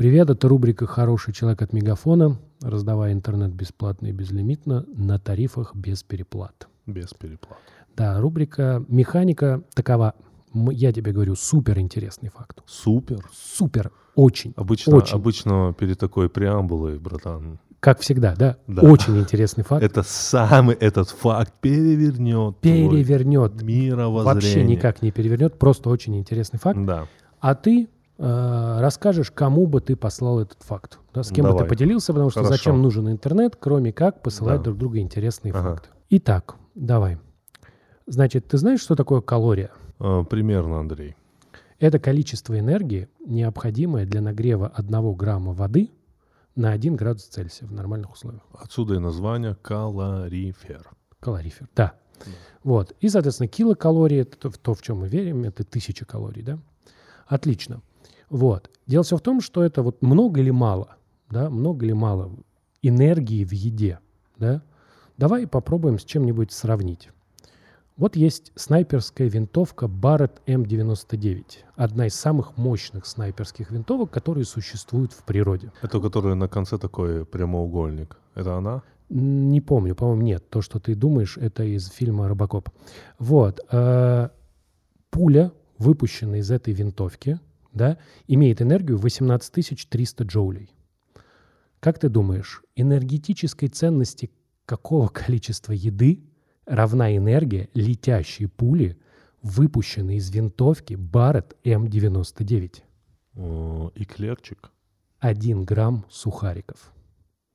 Привет, 0.03 0.29
это 0.29 0.49
рубрика 0.49 0.85
«Хороший 0.85 1.33
человек 1.33 1.61
от 1.61 1.71
Мегафона», 1.71 2.37
раздавая 2.61 3.13
интернет 3.13 3.53
бесплатно 3.53 4.07
и 4.07 4.11
безлимитно 4.11 4.85
на 4.97 5.17
тарифах 5.17 5.73
без 5.77 6.03
переплат. 6.03 6.67
Без 6.85 7.13
переплат. 7.13 7.57
Да, 7.95 8.19
рубрика 8.19 8.83
«Механика» 8.89 9.63
такова. 9.73 10.13
Я 10.53 10.91
тебе 10.91 11.13
говорю, 11.13 11.35
супер 11.35 11.79
интересный 11.79 12.27
факт. 12.27 12.63
Супер. 12.65 13.25
Супер, 13.31 13.93
очень, 14.15 14.51
Обычно, 14.57 14.97
очень. 14.97 15.15
обычно 15.15 15.73
перед 15.79 15.99
такой 15.99 16.27
преамбулой, 16.29 16.99
братан, 16.99 17.59
Как 17.79 18.01
всегда, 18.01 18.35
да? 18.35 18.57
Да. 18.67 18.81
Очень 18.81 19.17
интересный 19.21 19.63
факт. 19.63 19.85
это 19.85 20.03
самый 20.03 20.75
этот 20.75 21.11
факт 21.11 21.53
перевернет 21.61 22.57
Перевернет. 22.57 23.61
мировоззрение. 23.61 24.33
Вообще 24.33 24.63
никак 24.65 25.01
не 25.01 25.11
перевернет. 25.11 25.57
Просто 25.57 25.89
очень 25.89 26.17
интересный 26.17 26.59
факт. 26.59 26.77
Да. 26.83 27.07
А 27.39 27.55
ты 27.55 27.87
расскажешь, 28.17 29.31
кому 29.31 29.65
бы 29.67 29.81
ты 29.81 29.95
послал 29.95 30.39
этот 30.39 30.61
факт. 30.61 30.99
Да, 31.13 31.23
с 31.23 31.29
кем 31.29 31.43
бы 31.45 31.49
Давай. 31.51 31.63
ты 31.63 31.69
поделился, 31.69 32.13
потому 32.13 32.29
что 32.29 32.41
Хорошо. 32.41 32.55
зачем 32.57 32.81
нужен 32.81 33.09
интернет, 33.09 33.55
кроме 33.59 33.91
как 33.91 34.21
посылать 34.21 34.57
Да. 34.59 34.63
друг 34.65 34.77
другу 34.77 34.97
интересные 34.97 35.53
Ага. 35.53 35.71
факты. 35.75 35.89
Итак, 36.09 36.55
давай. 36.75 37.17
Значит, 38.05 38.47
ты 38.47 38.57
знаешь, 38.57 38.81
что 38.81 38.95
такое 38.95 39.21
калория? 39.21 39.71
Э, 39.99 40.23
примерно, 40.29 40.79
Андрей. 40.79 41.15
Это 41.79 41.99
количество 41.99 42.57
энергии, 42.57 43.09
необходимое 43.25 44.05
для 44.05 44.21
нагрева 44.21 44.67
1 44.67 45.13
грамма 45.15 45.53
воды 45.53 45.89
на 46.55 46.71
1 46.71 46.95
градус 46.95 47.23
Цельсия 47.25 47.67
в 47.67 47.71
нормальных 47.73 48.13
условиях. 48.13 48.43
Отсюда 48.53 48.95
и 48.95 48.99
название 48.99 49.55
калорифер. 49.55 50.89
Калорифер, 51.19 51.67
да. 51.75 51.93
Вот. 52.63 52.93
И, 53.01 53.09
соответственно, 53.09 53.47
килокалории, 53.47 54.19
это 54.19 54.49
то, 54.51 54.73
в 54.73 54.81
чем 54.81 54.99
мы 54.99 55.07
верим, 55.09 55.43
это 55.43 55.63
тысяча 55.63 56.05
калорий, 56.05 56.43
да? 56.43 56.59
Отлично. 57.27 57.81
Вот. 58.29 58.69
Дело 58.87 59.03
все 59.03 59.17
в 59.17 59.21
том, 59.21 59.41
что 59.41 59.63
это 59.63 59.81
вот 59.81 60.01
много 60.01 60.41
или 60.41 60.51
мало, 60.51 60.97
да, 61.29 61.49
много 61.49 61.85
или 61.85 61.93
мало 61.93 62.31
энергии 62.81 63.43
в 63.43 63.51
еде, 63.51 63.99
да? 64.37 64.61
Давай 65.17 65.47
попробуем 65.47 65.99
с 65.99 66.03
чем-нибудь 66.03 66.51
сравнить. 66.51 67.09
Вот 67.95 68.15
есть 68.15 68.51
снайперская 68.55 69.29
винтовка 69.29 69.85
Barrett 69.85 70.41
M99. 70.47 71.43
Одна 71.75 72.07
из 72.07 72.15
самых 72.15 72.57
мощных 72.57 73.05
снайперских 73.05 73.69
винтовок, 73.69 74.09
которые 74.09 74.45
существуют 74.45 75.13
в 75.13 75.23
природе. 75.23 75.71
Это 75.83 75.99
который 75.99 76.35
на 76.35 76.47
конце 76.47 76.79
такой 76.79 77.23
прямоугольник. 77.23 78.17
Это 78.33 78.57
она? 78.57 78.81
Не 79.09 79.61
помню, 79.61 79.93
по-моему, 79.93 80.23
нет. 80.23 80.49
То, 80.49 80.61
что 80.61 80.79
ты 80.79 80.95
думаешь, 80.95 81.37
это 81.37 81.63
из 81.63 81.87
фильма 81.89 82.27
«Робокоп». 82.27 82.69
Вот. 83.19 83.59
э, 83.71 84.29
Пуля, 85.11 85.51
выпущенная 85.77 86.39
из 86.39 86.49
этой 86.49 86.73
винтовки, 86.73 87.39
да, 87.73 87.97
имеет 88.27 88.61
энергию 88.61 88.97
18 88.97 89.89
300 89.89 90.23
джоулей. 90.23 90.69
Как 91.79 91.99
ты 91.99 92.09
думаешь, 92.09 92.63
энергетической 92.75 93.67
ценности 93.67 94.31
какого 94.65 95.07
количества 95.09 95.73
еды 95.73 96.23
равна 96.65 97.15
энергия 97.15 97.69
летящей 97.73 98.47
пули, 98.47 98.97
выпущенной 99.41 100.15
из 100.15 100.29
винтовки 100.29 100.93
Barrett 100.93 101.55
М99? 101.63 102.81
Э, 103.35 103.89
Эклерчик. 103.95 104.71
1 105.19 105.63
грамм 105.65 106.05
сухариков. 106.09 106.93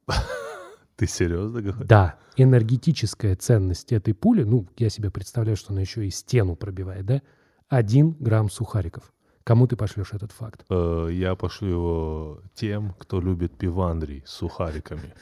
Ты 0.97 1.07
серьезно 1.07 1.63
говоришь? 1.63 1.87
Да, 1.87 2.19
энергетическая 2.37 3.37
ценность 3.37 3.93
этой 3.93 4.15
пули, 4.15 4.43
ну, 4.43 4.67
я 4.77 4.91
себе 4.91 5.11
представляю, 5.11 5.57
что 5.57 5.73
она 5.73 5.83
еще 5.83 6.07
и 6.07 6.11
стену 6.11 6.57
пробивает, 6.57 7.07
да? 7.07 7.23
Один 7.69 8.17
грамм 8.19 8.51
сухариков. 8.51 9.13
Кому 9.49 9.67
ты 9.67 9.77
пошлешь 9.77 10.13
этот 10.13 10.33
факт? 10.33 10.67
Э, 10.69 11.09
Я 11.11 11.35
пошлю 11.35 11.69
его 11.71 12.39
тем, 12.55 12.95
кто 12.99 13.19
любит 13.19 13.57
пивандрий 13.57 14.23
с 14.27 14.33
сухариками. 14.33 15.15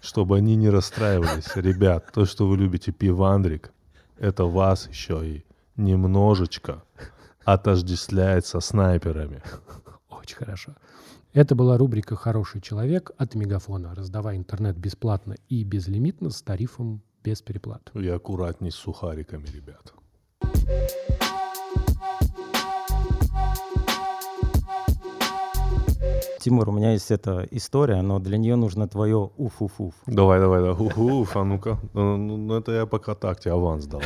Чтобы 0.00 0.38
они 0.38 0.56
не 0.56 0.70
расстраивались. 0.70 1.54
Ребят, 1.54 2.10
то, 2.14 2.24
что 2.24 2.48
вы 2.48 2.56
любите 2.56 2.92
пивандрик, 2.92 3.72
это 4.18 4.44
вас 4.46 4.88
еще 4.88 5.20
и 5.28 5.44
немножечко 5.76 6.82
отождествляет 7.44 8.46
со 8.46 8.60
снайперами. 8.60 9.42
Очень 10.08 10.36
хорошо. 10.36 10.74
Это 11.34 11.54
была 11.54 11.76
рубрика 11.76 12.16
«Хороший 12.16 12.62
человек» 12.62 13.10
от 13.18 13.34
Мегафона. 13.34 13.94
Раздавай 13.94 14.38
интернет 14.38 14.78
бесплатно 14.78 15.36
и 15.50 15.62
безлимитно 15.62 16.30
с 16.30 16.40
тарифом 16.40 17.02
без 17.22 17.42
переплат. 17.42 17.90
И 17.92 18.08
аккуратней 18.08 18.70
с 18.70 18.76
сухариками, 18.76 19.44
ребят. 19.48 19.92
Тимур, 26.44 26.68
у 26.68 26.72
меня 26.72 26.92
есть 26.92 27.10
эта 27.10 27.48
история, 27.52 28.02
но 28.02 28.18
для 28.18 28.36
нее 28.36 28.56
нужно 28.56 28.86
твое 28.86 29.30
уф-уф-уф. 29.38 29.94
Давай, 30.04 30.38
давай, 30.38 30.60
давай. 30.60 30.92
Уф, 30.94 31.34
а 31.38 31.42
ну-ка. 31.42 31.78
Ну, 31.94 32.18
ну, 32.18 32.36
ну, 32.36 32.54
это 32.58 32.70
я 32.72 32.84
пока 32.84 33.14
так 33.14 33.40
тебе 33.40 33.54
аванс 33.54 33.86
дал. 33.86 34.02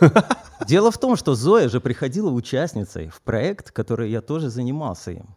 Дело 0.66 0.90
в 0.90 0.98
том, 0.98 1.14
что 1.14 1.36
Зоя 1.36 1.68
же 1.68 1.80
приходила 1.80 2.32
участницей 2.32 3.10
в 3.10 3.22
проект, 3.22 3.70
который 3.70 4.10
я 4.10 4.22
тоже 4.22 4.50
занимался 4.50 5.12
им. 5.12 5.36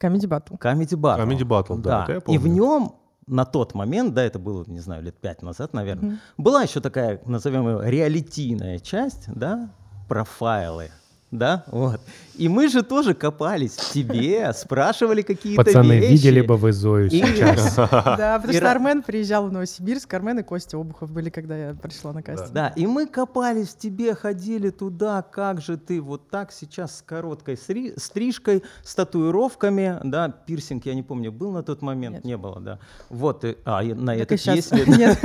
Comedy 0.00 0.28
Battle. 0.28 0.60
Comedy 0.60 0.94
Battle. 0.94 1.26
Comedy 1.26 1.44
Battle, 1.44 1.78
да, 1.78 2.04
это 2.04 2.12
я 2.12 2.34
И 2.36 2.38
в 2.38 2.46
нем 2.46 2.94
на 3.26 3.44
тот 3.44 3.74
момент, 3.74 4.14
да, 4.14 4.22
это 4.22 4.38
было, 4.38 4.62
не 4.68 4.78
знаю, 4.78 5.02
лет 5.02 5.16
пять 5.16 5.42
назад, 5.42 5.74
наверное, 5.74 6.20
была 6.36 6.62
еще 6.62 6.78
такая, 6.78 7.20
назовем 7.26 7.68
ее, 7.68 7.90
реалитийная 7.90 8.78
часть, 8.78 9.24
да, 9.26 9.70
профайлы 10.06 10.92
да, 11.30 11.64
вот. 11.68 12.00
И 12.36 12.48
мы 12.48 12.68
же 12.68 12.82
тоже 12.82 13.14
копались 13.14 13.72
в 13.72 13.92
тебе, 13.92 14.52
спрашивали 14.54 15.22
какие-то 15.22 15.64
Пацаны, 15.64 15.94
вещи. 15.98 16.12
видели 16.12 16.40
бы 16.40 16.56
вы 16.56 16.72
Зою 16.72 17.08
И- 17.08 17.10
сейчас. 17.10 17.74
Да, 18.18 18.38
потому 18.38 18.52
что 18.56 18.70
Армен 18.70 19.02
приезжал 19.02 19.48
в 19.48 19.52
Новосибирск, 19.52 20.14
Армен 20.14 20.38
и 20.38 20.42
Костя 20.42 20.76
Обухов 20.78 21.10
были, 21.10 21.30
когда 21.30 21.56
я 21.56 21.74
пришла 21.74 22.12
на 22.12 22.22
кастинг. 22.22 22.52
Да, 22.52 22.68
и 22.68 22.86
мы 22.86 23.06
копались 23.06 23.68
в 23.70 23.78
тебе, 23.78 24.14
ходили 24.14 24.70
туда, 24.70 25.22
как 25.22 25.60
же 25.60 25.76
ты 25.76 26.00
вот 26.00 26.30
так 26.30 26.52
сейчас 26.52 26.98
с 26.98 27.02
короткой 27.02 27.56
стрижкой, 27.96 28.62
с 28.84 28.94
татуировками, 28.94 29.98
да, 30.04 30.28
пирсинг, 30.28 30.86
я 30.86 30.94
не 30.94 31.02
помню, 31.02 31.32
был 31.32 31.50
на 31.50 31.62
тот 31.62 31.82
момент? 31.82 32.24
Не 32.24 32.36
было, 32.36 32.60
да. 32.60 32.78
Вот, 33.10 33.44
и- 33.44 33.56
а, 33.64 33.82
на 33.82 34.14
этот 34.14 34.40
щас. 34.40 34.56
есть 34.56 34.72
ли? 34.74 34.84
да? 34.86 34.96
Нет. 34.96 35.18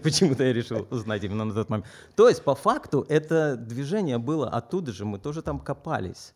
Почему-то 0.02 0.44
я 0.44 0.52
решил 0.52 0.86
узнать 0.90 1.24
именно 1.24 1.44
на 1.44 1.54
тот 1.54 1.70
момент. 1.70 1.86
То 2.14 2.28
есть, 2.28 2.42
по 2.44 2.54
факту, 2.54 3.04
это 3.08 3.56
движение 3.56 4.18
было 4.18 4.48
оттуда 4.48 4.92
же, 4.92 5.04
мы 5.04 5.18
тоже 5.18 5.39
там 5.42 5.58
копались. 5.58 6.34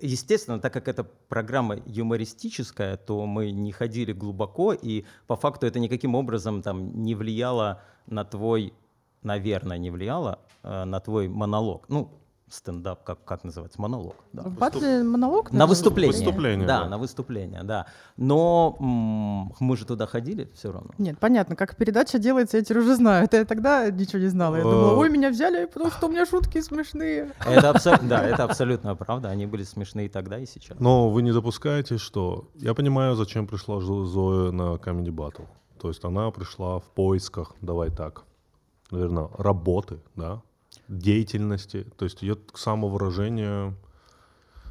Естественно, 0.00 0.58
так 0.58 0.72
как 0.72 0.88
эта 0.88 1.04
программа 1.04 1.76
юмористическая, 1.86 2.96
то 2.96 3.24
мы 3.26 3.52
не 3.52 3.72
ходили 3.72 4.12
глубоко, 4.12 4.72
и 4.72 5.04
по 5.26 5.36
факту 5.36 5.66
это 5.66 5.78
никаким 5.78 6.14
образом 6.14 6.62
там 6.62 7.02
не 7.02 7.14
влияло 7.14 7.80
на 8.06 8.24
твой, 8.24 8.74
наверное, 9.22 9.78
не 9.78 9.90
влияло 9.90 10.40
э, 10.62 10.84
на 10.84 11.00
твой 11.00 11.28
монолог. 11.28 11.86
Ну, 11.88 12.10
стендап, 12.50 13.02
как, 13.04 13.24
как 13.24 13.42
называется? 13.42 13.80
Монолог. 13.80 14.14
да. 14.32 14.42
В 14.42 14.58
батле 14.58 15.02
монолог? 15.02 15.50
На 15.50 15.66
выступление. 15.66 16.12
Выступление, 16.16 16.66
Да, 16.66 16.80
да. 16.84 16.88
на 16.88 16.98
выступление, 16.98 17.62
да. 17.64 17.86
Но 18.16 18.76
м, 18.80 19.52
мы 19.60 19.76
же 19.76 19.86
туда 19.86 20.06
ходили 20.06 20.50
все 20.54 20.70
равно. 20.70 20.90
Нет, 20.98 21.18
понятно, 21.18 21.56
как 21.56 21.76
передача 21.76 22.18
делается, 22.18 22.58
я 22.58 22.62
теперь 22.62 22.78
уже 22.78 22.94
знаю. 22.96 23.24
Это 23.24 23.38
я 23.38 23.44
тогда 23.44 23.90
ничего 23.90 24.18
не 24.20 24.28
знала. 24.28 24.56
Я 24.56 24.62
думала, 24.62 24.92
Э. 24.92 24.96
ой, 24.96 25.10
меня 25.10 25.30
взяли, 25.30 25.64
потому 25.66 25.90
что 25.90 26.06
у 26.06 26.10
меня 26.10 26.26
шутки 26.26 26.60
смешные. 26.60 27.32
Это 27.44 27.70
абсолютно, 27.70 28.08
да, 28.08 28.22
это 28.24 28.44
абсолютно 28.44 28.94
правда. 28.94 29.30
Они 29.30 29.46
были 29.46 29.64
смешные 29.64 30.06
и 30.06 30.08
тогда, 30.08 30.38
и 30.38 30.46
сейчас. 30.46 30.78
Но 30.78 31.10
вы 31.10 31.22
не 31.22 31.32
допускаете, 31.32 31.98
что... 31.98 32.48
Я 32.54 32.74
понимаю, 32.74 33.16
зачем 33.16 33.46
пришла 33.46 33.80
Зо- 33.80 34.04
Зоя 34.04 34.50
на 34.52 34.74
Comedy 34.74 35.10
Battle. 35.10 35.46
То 35.80 35.88
есть 35.88 36.04
она 36.04 36.30
пришла 36.30 36.78
в 36.78 36.84
поисках, 36.84 37.54
давай 37.60 37.90
так, 37.90 38.24
наверное, 38.90 39.28
работы, 39.38 39.98
да, 40.16 40.40
деятельности. 40.88 41.86
То 41.96 42.04
есть 42.04 42.22
ее 42.22 42.36
самовыражение... 42.54 43.74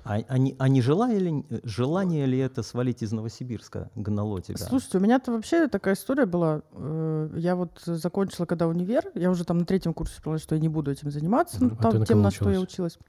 А, 0.06 0.20
а 0.28 0.38
не, 0.38 0.54
а 0.60 0.68
не 0.68 0.82
желание, 0.82 1.20
ли, 1.20 1.46
желание 1.64 2.26
ли 2.26 2.38
это 2.38 2.62
свалить 2.62 3.02
из 3.02 3.14
Новосибирска 3.14 3.90
гнало 3.96 4.42
тебя? 4.42 4.58
Слушайте, 4.58 4.98
у 4.98 5.02
меня-то 5.02 5.32
вообще 5.32 5.70
такая 5.70 5.94
история 5.94 6.26
была. 6.26 6.62
Э, 6.74 7.30
Я 7.38 7.56
вот 7.56 7.82
закончила 7.86 8.46
когда 8.46 8.68
универ, 8.68 9.06
я 9.16 9.32
уже 9.32 9.46
там 9.46 9.60
на 9.60 9.66
третьем 9.66 9.94
курсе 9.94 10.22
поняла, 10.22 10.40
что 10.40 10.56
я 10.56 10.62
не 10.62 10.68
буду 10.68 10.92
этим 10.92 11.10
заниматься, 11.10 11.64
ну, 11.64 11.72
А 11.80 11.82
там 11.82 11.92
ты 11.94 12.00
на 12.00 12.06
тем, 12.06 12.22
на 12.22 12.32
что 12.32 12.52
я 12.52 12.60
училась? 12.60 13.00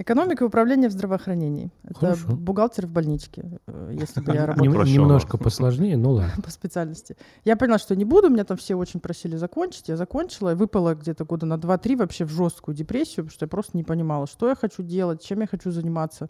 Экономика 0.00 0.44
и 0.44 0.46
управление 0.46 0.88
в 0.88 0.92
здравоохранении. 0.92 1.72
Это 1.82 1.94
Хорошо. 1.98 2.28
бухгалтер 2.28 2.86
в 2.86 2.90
больничке, 2.90 3.58
э, 3.66 3.96
если 3.98 4.20
бы 4.20 4.32
я 4.32 4.46
работала. 4.46 4.84
Немножко 4.84 5.38
посложнее, 5.38 5.96
но 5.96 6.12
ладно. 6.12 6.32
по 6.44 6.50
специальности. 6.52 7.16
Я 7.44 7.56
поняла, 7.56 7.78
что 7.78 7.96
не 7.96 8.04
буду, 8.04 8.28
меня 8.28 8.44
там 8.44 8.56
все 8.56 8.76
очень 8.76 9.00
просили 9.00 9.34
закончить. 9.34 9.88
Я 9.88 9.96
закончила 9.96 10.54
выпала 10.54 10.94
где-то 10.94 11.24
года 11.24 11.46
на 11.46 11.54
2-3 11.54 11.96
вообще 11.96 12.24
в 12.24 12.30
жесткую 12.30 12.76
депрессию, 12.76 13.24
потому 13.24 13.30
что 13.30 13.44
я 13.44 13.48
просто 13.48 13.76
не 13.76 13.82
понимала, 13.82 14.28
что 14.28 14.48
я 14.48 14.54
хочу 14.54 14.84
делать, 14.84 15.20
чем 15.20 15.40
я 15.40 15.48
хочу 15.48 15.72
заниматься. 15.72 16.28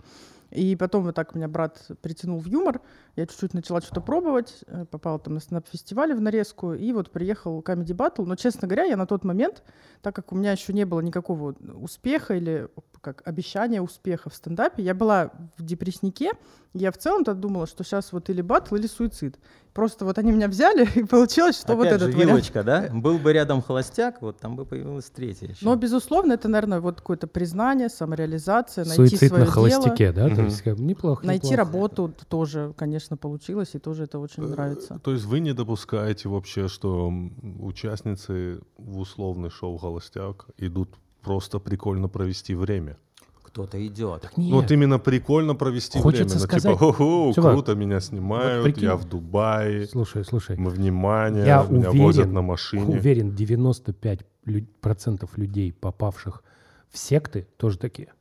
И 0.50 0.74
потом 0.76 1.04
вот 1.04 1.14
так 1.14 1.34
меня 1.34 1.46
брат 1.46 1.86
притянул 2.00 2.40
в 2.40 2.46
юмор. 2.46 2.80
Я 3.18 3.26
чуть-чуть 3.26 3.52
начала 3.52 3.80
что-то 3.80 4.00
пробовать, 4.00 4.62
э, 4.68 4.84
попала 4.84 5.18
там 5.18 5.34
на 5.34 5.40
стендап-фестивале 5.40 6.14
в 6.14 6.20
нарезку, 6.20 6.72
и 6.72 6.92
вот 6.92 7.10
приехал 7.10 7.60
Comedy 7.62 7.92
Battle. 7.92 8.24
Но, 8.24 8.36
честно 8.36 8.68
говоря, 8.68 8.84
я 8.84 8.96
на 8.96 9.06
тот 9.06 9.24
момент, 9.24 9.64
так 10.02 10.14
как 10.14 10.32
у 10.32 10.36
меня 10.36 10.52
еще 10.52 10.72
не 10.72 10.84
было 10.84 11.00
никакого 11.00 11.56
успеха 11.80 12.34
или 12.34 12.68
как 13.00 13.22
обещания 13.26 13.80
успеха 13.80 14.30
в 14.30 14.34
стендапе, 14.34 14.84
я 14.84 14.94
была 14.94 15.32
в 15.56 15.64
депресснике, 15.64 16.30
я 16.74 16.92
в 16.92 16.98
целом-то 16.98 17.34
думала, 17.34 17.66
что 17.66 17.82
сейчас 17.82 18.12
вот 18.12 18.28
или 18.30 18.42
батл, 18.42 18.76
или 18.76 18.86
суицид. 18.86 19.38
Просто 19.72 20.04
вот 20.04 20.18
они 20.18 20.32
меня 20.32 20.48
взяли, 20.48 20.88
и 20.94 21.04
получилось, 21.04 21.58
что 21.58 21.74
вот 21.76 21.86
Опять 21.86 22.02
этот 22.02 22.10
же, 22.10 22.16
вариант. 22.16 22.32
вилочка, 22.32 22.62
да? 22.62 22.88
Был 22.92 23.18
бы 23.18 23.32
рядом 23.32 23.62
холостяк, 23.62 24.20
вот 24.22 24.38
там 24.40 24.56
бы 24.56 24.64
появилась 24.66 25.06
третья 25.06 25.48
еще. 25.48 25.64
Но, 25.64 25.76
безусловно, 25.76 26.32
это, 26.32 26.48
наверное, 26.48 26.80
вот 26.80 26.96
какое-то 26.96 27.26
признание, 27.26 27.88
самореализация, 27.88 28.84
найти 28.84 29.08
Суицид 29.08 29.28
свое 29.28 29.44
на 29.44 29.50
холостяке, 29.50 30.12
да? 30.12 30.28
То 30.28 30.42
есть 30.42 30.62
как 30.62 30.78
неплохо. 30.78 31.26
Найти 31.26 31.52
неплохо. 31.52 31.56
работу 31.56 32.14
тоже, 32.28 32.74
конечно, 32.76 33.07
получилось, 33.16 33.74
и 33.74 33.78
тоже 33.78 34.04
это 34.04 34.18
очень 34.18 34.42
нравится. 34.44 34.98
То 35.02 35.12
есть 35.12 35.24
вы 35.24 35.40
не 35.40 35.52
допускаете 35.54 36.28
вообще, 36.28 36.68
что 36.68 37.12
участницы 37.60 38.60
в 38.76 38.98
условный 38.98 39.50
шоу 39.50 39.76
«Холостяк» 39.78 40.46
идут 40.58 40.88
просто 41.22 41.58
прикольно 41.58 42.08
провести 42.08 42.54
время? 42.54 42.96
Кто-то 43.42 43.84
идет. 43.86 44.22
Так 44.22 44.36
Ну, 44.36 44.42
нет. 44.44 44.52
вот 44.52 44.70
именно 44.70 44.98
прикольно 44.98 45.54
провести 45.54 45.98
Хочется 45.98 46.24
время. 46.24 46.40
Ну, 46.40 46.46
сказать, 46.46 46.62
типа, 46.62 46.76
хо-хо, 46.76 47.32
чувак, 47.34 47.52
круто, 47.54 47.74
меня 47.74 48.00
снимают, 48.00 48.64
прикинь- 48.64 48.82
я 48.84 48.94
в 48.96 49.08
Дубае, 49.08 49.86
Слушай, 49.86 50.24
слушай. 50.24 50.56
мы 50.56 50.70
внимание, 50.70 51.46
Я 51.46 51.62
меня 51.68 51.88
уверен, 51.90 52.04
возят 52.04 52.30
на 52.32 52.42
машине. 52.42 52.84
Уверен, 52.98 53.30
95% 53.34 54.20
лю- 54.44 54.66
процентов 54.80 55.38
людей, 55.38 55.72
попавших 55.72 56.42
в 56.90 56.98
секты, 56.98 57.48
тоже 57.56 57.78
такие. 57.78 58.12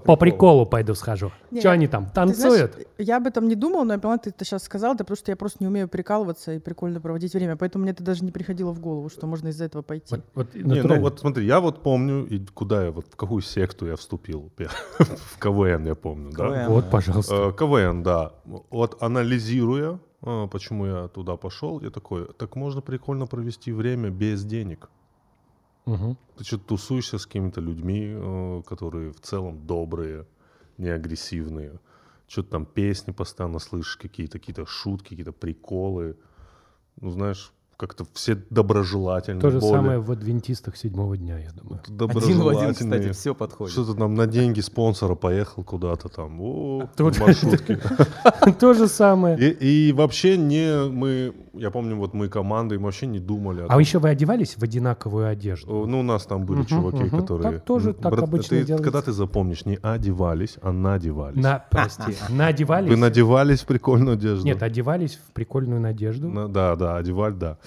По 0.00 0.16
приколу 0.16 0.66
пойду 0.66 0.94
схожу. 0.94 1.32
Не, 1.50 1.60
Что 1.60 1.68
я- 1.68 1.74
они 1.74 1.86
там, 1.88 2.06
Ты 2.06 2.34
знаешь, 2.34 2.70
танцуют? 2.70 2.88
я 2.98 3.16
об 3.16 3.26
этом 3.26 3.48
не 3.48 3.54
думала, 3.54 3.84
но 3.84 3.94
я 3.94 3.98
поняла, 3.98 4.18
ты 4.18 4.30
это 4.30 4.44
сейчас 4.44 4.62
сказал, 4.64 4.94
это 4.94 5.04
потому 5.04 5.16
что 5.16 5.32
я 5.32 5.36
просто 5.36 5.58
не 5.60 5.68
умею 5.68 5.88
прикалываться 5.88 6.52
и 6.52 6.58
прикольно 6.58 7.00
проводить 7.00 7.34
время, 7.34 7.56
поэтому 7.56 7.82
мне 7.82 7.92
это 7.92 8.02
даже 8.04 8.24
не 8.24 8.32
приходило 8.32 8.72
в 8.72 8.80
голову, 8.80 9.08
что 9.08 9.26
можно 9.26 9.48
из-за 9.48 9.64
этого 9.64 9.82
пойти. 9.82 10.14
Вот, 10.14 10.24
вот 10.34 10.54
Не, 10.54 10.82
ну 10.82 11.00
вот 11.00 11.20
смотри, 11.20 11.46
я 11.46 11.60
вот 11.60 11.82
помню, 11.82 12.26
и 12.26 12.38
куда 12.54 12.84
я, 12.84 12.90
вот 12.90 13.06
в 13.10 13.16
какую 13.16 13.42
секту 13.42 13.86
я 13.86 13.96
вступил. 13.96 14.50
В 14.98 15.38
КВН 15.38 15.86
я 15.86 15.94
помню, 15.94 16.32
да? 16.32 16.68
Вот, 16.68 16.90
пожалуйста. 16.90 17.34
Э, 17.34 17.52
КВН, 17.52 18.02
да. 18.02 18.32
Вот 18.44 19.02
анализируя, 19.02 19.98
э, 20.22 20.48
почему 20.50 20.86
я 20.86 21.08
туда 21.08 21.36
пошел, 21.36 21.80
я 21.80 21.90
такой, 21.90 22.26
так 22.38 22.56
можно 22.56 22.80
прикольно 22.80 23.26
провести 23.26 23.72
время 23.72 24.10
без 24.10 24.44
денег. 24.44 24.88
Мгм. 25.86 26.16
Ты 26.36 26.44
что-то 26.44 26.64
тусуешься 26.64 27.18
с 27.18 27.26
какими-то 27.26 27.60
людьми, 27.60 28.12
э, 28.12 28.62
которые 28.66 29.12
в 29.12 29.20
целом 29.20 29.66
добрые, 29.66 30.26
не 30.78 30.88
агрессивные. 30.88 31.80
Что-то 32.28 32.50
там 32.50 32.66
песни 32.66 33.12
постоянно 33.12 33.60
слышишь, 33.60 33.96
какие-то 33.96 34.38
какие 34.38 34.64
шутки, 34.66 35.10
какие-то 35.10 35.32
приколы. 35.32 36.16
Ну, 37.00 37.10
знаешь, 37.10 37.52
как-то 37.76 38.06
все 38.14 38.36
доброжелательные. 38.50 39.40
То 39.40 39.50
же 39.50 39.60
более 39.60 39.76
самое 39.76 39.98
в 39.98 40.10
адвентистах 40.10 40.76
седьмого 40.76 41.16
дня, 41.16 41.38
я 41.38 41.50
думаю. 41.50 41.80
Один 41.84 41.98
в 41.98 42.16
один, 42.16 42.38
доброжелательные. 42.38 43.00
кстати, 43.00 43.12
все 43.12 43.34
подходит. 43.34 43.72
Что-то 43.72 43.94
там 43.94 44.14
на 44.14 44.26
деньги 44.26 44.60
спонсора 44.60 45.14
поехал 45.14 45.62
куда-то 45.62 46.08
там. 46.08 46.40
О, 46.40 46.88
Тут- 46.96 47.16
в 47.16 47.20
маршрутке. 47.20 47.78
То 48.60 48.72
же 48.74 48.88
самое. 48.88 49.36
И, 49.38 49.92
вообще 49.92 50.38
не 50.38 50.88
мы, 50.88 51.34
я 51.52 51.70
помню, 51.70 51.96
вот 51.96 52.14
мы 52.14 52.28
командой, 52.28 52.78
мы 52.78 52.84
вообще 52.84 53.06
не 53.06 53.18
думали. 53.18 53.66
А 53.68 53.78
еще 53.78 53.98
вы 53.98 54.08
одевались 54.08 54.56
в 54.56 54.62
одинаковую 54.62 55.28
одежду? 55.28 55.82
О, 55.82 55.86
Ну, 55.86 56.00
у 56.00 56.02
нас 56.02 56.24
там 56.24 56.46
были 56.46 56.64
чуваки, 56.64 57.10
которые... 57.10 57.52
Так 57.52 57.64
тоже 57.64 57.92
так 57.92 58.12
обычно. 58.18 58.64
Когда 58.78 59.02
ты 59.02 59.12
запомнишь, 59.12 59.66
не 59.66 59.78
одевались, 59.82 60.56
а 60.62 60.72
надевались. 60.72 61.42
На, 61.42 61.62
прости, 61.70 62.16
надевались? 62.30 62.90
Вы 62.90 62.96
надевались 62.96 63.60
в 63.60 63.66
прикольную 63.66 64.14
одежду? 64.14 64.46
Нет, 64.46 64.62
одевались 64.62 65.16
в 65.16 65.32
прикольную 65.32 65.80
надежду. 65.80 66.28
На- 66.28 66.48
да, 66.48 66.74
да, 66.76 66.96
одевали, 66.96 67.34
да. 67.34 67.58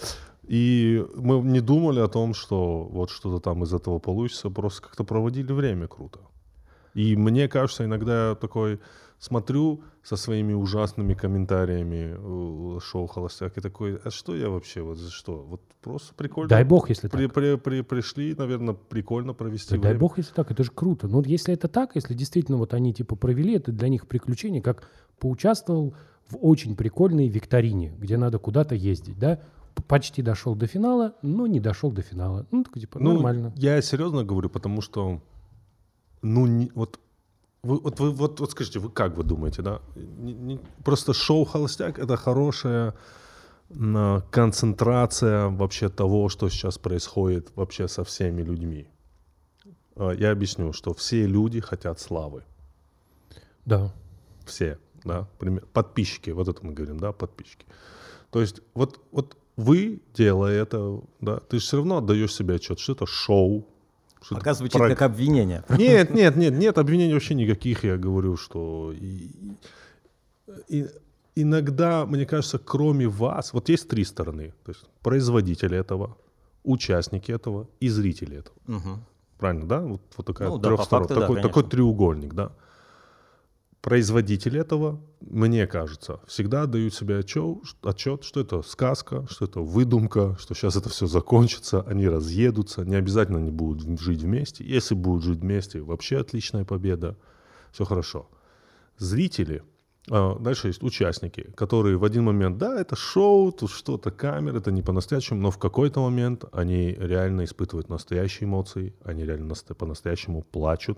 И 0.50 1.06
мы 1.16 1.42
не 1.42 1.62
думали 1.62 2.00
о 2.00 2.08
том, 2.08 2.34
что 2.34 2.84
вот 2.92 3.12
что-то 3.12 3.40
там 3.40 3.64
из 3.64 3.72
этого 3.74 4.00
получится, 4.00 4.50
просто 4.50 4.82
как-то 4.82 5.04
проводили 5.04 5.52
время 5.54 5.88
круто. 5.88 6.20
И 6.96 7.16
мне 7.16 7.48
кажется, 7.48 7.86
иногда 7.86 8.30
я 8.30 8.36
такой 8.36 8.80
смотрю 9.20 9.84
со 10.02 10.16
своими 10.16 10.54
ужасными 10.54 11.14
комментариями 11.14 12.16
э, 12.18 12.80
шоу 12.80 13.06
«Холостяк» 13.06 13.58
и 13.60 13.62
такой, 13.62 13.98
а 14.04 14.10
что 14.10 14.36
я 14.36 14.50
вообще, 14.50 14.82
вот 14.82 14.98
за 14.98 15.12
что? 15.12 15.46
Вот 15.48 15.62
просто 15.84 16.16
прикольно. 16.16 16.50
Дай 16.50 16.64
бог, 16.64 16.90
если 16.90 17.10
При, 17.10 17.26
так. 17.28 17.34
при- 17.36 17.56
при- 17.58 17.82
пришли, 17.82 18.34
наверное, 18.36 18.74
прикольно 18.74 19.34
провести 19.36 19.76
Да 19.76 19.82
дай 19.82 19.92
время. 19.92 20.00
бог, 20.00 20.18
если 20.18 20.34
так, 20.34 20.50
это 20.50 20.64
же 20.64 20.72
круто. 20.72 21.08
Ну, 21.08 21.22
если 21.22 21.54
это 21.54 21.68
так, 21.68 21.92
если 21.96 22.16
действительно 22.16 22.58
вот 22.58 22.74
они 22.74 22.92
типа 22.92 23.16
провели, 23.16 23.54
это 23.56 23.72
для 23.72 23.90
них 23.90 24.08
приключение, 24.08 24.64
как 24.64 24.90
поучаствовал 25.20 25.94
в 26.28 26.38
очень 26.42 26.76
прикольной 26.76 27.28
викторине, 27.28 27.94
где 28.00 28.18
надо 28.18 28.40
куда-то 28.40 28.74
ездить, 28.74 29.20
да? 29.20 29.42
Почти 29.88 30.22
дошел 30.22 30.56
до 30.56 30.68
финала, 30.68 31.14
но 31.22 31.48
не 31.48 31.60
дошел 31.60 31.92
до 31.92 32.02
финала. 32.02 32.46
Ну, 32.52 32.64
так 32.64 32.74
типа 32.74 33.00
Ну, 33.00 33.14
нормально. 33.14 33.54
я 33.56 33.82
серьезно 33.82 34.24
говорю, 34.24 34.50
потому 34.50 34.82
что, 34.82 35.22
ну, 36.22 36.46
не- 36.48 36.72
вот, 36.76 37.00
вы, 37.64 37.80
вот, 37.80 38.00
вы, 38.00 38.12
вот, 38.12 38.40
вот 38.40 38.52
скажите, 38.52 38.80
вы 38.80 38.90
как 38.90 39.18
вы 39.18 39.24
думаете, 39.24 39.62
да? 39.62 39.80
Не- 39.96 40.34
не- 40.34 40.60
просто 40.84 41.14
шоу 41.14 41.46
«Холостяк»— 41.46 42.00
это 42.00 42.16
хорошая 42.18 42.94
м, 43.72 44.24
концентрация 44.32 45.50
вообще 45.50 45.90
того, 45.90 46.30
что 46.30 46.50
сейчас 46.50 46.78
происходит 46.80 47.52
вообще 47.56 47.88
со 47.88 48.04
всеми 48.04 48.42
людьми. 48.42 48.88
А, 49.96 50.12
Я 50.12 50.32
объясню, 50.32 50.74
что 50.74 50.94
все 50.94 51.28
люди 51.28 51.60
хотят 51.60 52.00
славы. 52.00 52.44
Да. 53.66 53.94
Все, 54.46 54.80
да, 55.04 55.28
подписчики, 55.74 56.32
вот 56.32 56.48
это 56.48 56.66
мы 56.66 56.74
говорим, 56.74 57.00
да, 57.00 57.12
подписчики. 57.12 57.66
То 58.32 58.42
есть 58.42 58.62
вот, 58.74 59.00
вот 59.12 59.38
вы, 59.60 60.00
делая 60.16 60.62
это, 60.62 61.02
да, 61.22 61.38
ты 61.40 61.58
же 61.60 61.64
все 61.66 61.78
равно 61.78 61.98
отдаешь 61.98 62.34
себе 62.34 62.56
отчет, 62.56 62.80
что 62.80 62.94
это 62.94 63.06
шоу, 63.06 63.66
Что 64.22 64.36
это 64.36 64.42
Пока 64.42 64.54
звучит 64.54 64.78
про- 64.78 64.90
как 64.90 65.02
обвинение. 65.04 65.64
Нет, 65.70 66.14
нет, 66.14 66.36
нет, 66.36 66.54
нет 66.54 66.78
обвинений 66.78 67.14
вообще 67.14 67.36
никаких. 67.36 67.86
Я 67.86 67.98
говорю, 67.98 68.36
что 68.38 68.92
и- 68.94 69.32
и- 70.68 70.88
иногда, 71.36 72.06
мне 72.06 72.26
кажется, 72.26 72.60
кроме 72.60 73.08
вас, 73.08 73.54
вот 73.54 73.70
есть 73.70 73.88
три 73.88 74.04
стороны. 74.04 74.54
То 74.66 74.72
есть 74.72 74.84
производители 75.02 75.78
этого, 75.78 76.18
участники 76.64 77.32
этого 77.32 77.68
и 77.80 77.88
зрители 77.90 78.38
этого. 78.38 78.56
Мгм. 78.68 79.04
Правильно, 79.38 79.66
да? 79.68 79.80
Вот, 79.80 80.02
вот 80.18 80.26
такая 80.26 80.50
Ну 80.50 80.58
да, 80.58 80.76
факту 80.76 81.00
да, 81.08 81.22
такой, 81.22 81.28
конечно. 81.36 81.50
такой 81.50 81.64
треугольник, 81.70 82.34
да. 82.34 82.52
Производители 83.82 84.60
этого, 84.60 85.00
мне 85.22 85.66
кажется, 85.66 86.20
всегда 86.28 86.66
дают 86.66 86.94
себе 86.94 87.20
отчет, 87.20 87.60
отчет, 87.82 88.26
что 88.26 88.42
это 88.42 88.62
сказка, 88.62 89.26
что 89.30 89.46
это 89.46 89.62
выдумка, 89.62 90.36
что 90.38 90.54
сейчас 90.54 90.76
это 90.76 90.90
все 90.90 91.08
закончится, 91.08 91.82
они 91.84 92.10
разъедутся, 92.10 92.84
не 92.84 92.96
обязательно 92.96 93.40
они 93.40 93.52
будут 93.52 94.02
жить 94.02 94.22
вместе. 94.22 94.66
Если 94.66 94.96
будут 94.96 95.24
жить 95.24 95.40
вместе, 95.40 95.80
вообще 95.80 96.18
отличная 96.18 96.66
победа, 96.66 97.16
все 97.72 97.86
хорошо. 97.86 98.30
Зрители, 98.98 99.64
а, 100.10 100.38
дальше 100.38 100.68
есть 100.68 100.84
участники, 100.84 101.52
которые 101.56 101.96
в 101.98 102.04
один 102.04 102.26
момент, 102.26 102.58
да, 102.58 102.82
это 102.82 102.98
шоу, 102.98 103.54
тут 103.54 103.72
что-то, 103.72 104.12
камера, 104.12 104.58
это 104.58 104.72
не 104.72 104.82
по-настоящему, 104.82 105.40
но 105.40 105.52
в 105.52 105.58
какой-то 105.58 106.02
момент 106.02 106.44
они 106.52 106.92
реально 107.00 107.46
испытывают 107.46 107.88
настоящие 107.88 108.48
эмоции, 108.48 108.94
они 109.04 109.24
реально 109.24 109.54
по-настоящему 109.78 110.42
плачут, 110.42 110.98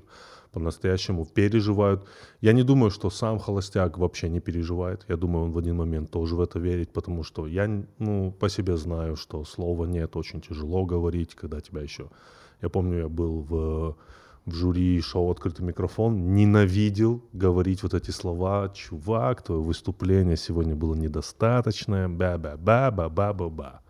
по-настоящему 0.51 1.25
переживают. 1.25 2.07
Я 2.41 2.53
не 2.53 2.63
думаю, 2.63 2.91
что 2.91 3.09
сам 3.09 3.39
холостяк 3.39 3.97
вообще 3.97 4.29
не 4.29 4.39
переживает. 4.39 5.05
Я 5.07 5.17
думаю, 5.17 5.45
он 5.45 5.51
в 5.51 5.57
один 5.57 5.77
момент 5.77 6.11
тоже 6.11 6.35
в 6.35 6.41
это 6.41 6.59
верит, 6.59 6.91
потому 6.93 7.23
что 7.23 7.47
я 7.47 7.67
ну, 7.99 8.31
по 8.31 8.49
себе 8.49 8.77
знаю, 8.77 9.15
что 9.15 9.45
слова 9.45 9.85
нет, 9.85 10.15
очень 10.15 10.41
тяжело 10.41 10.85
говорить, 10.85 11.35
когда 11.35 11.61
тебя 11.61 11.81
еще... 11.81 12.09
Я 12.61 12.69
помню, 12.69 12.99
я 12.99 13.09
был 13.09 13.41
в, 13.41 13.95
в 14.45 14.53
жюри 14.53 15.01
шоу 15.01 15.31
«Открытый 15.31 15.65
микрофон», 15.65 16.35
ненавидел 16.35 17.23
говорить 17.33 17.81
вот 17.81 17.93
эти 17.93 18.11
слова. 18.11 18.69
Чувак, 18.69 19.41
твое 19.41 19.61
выступление 19.61 20.37
сегодня 20.37 20.75
было 20.75 20.93
недостаточное, 20.93 22.07
ба-ба-ба-ба-ба-ба-ба. 22.07 23.81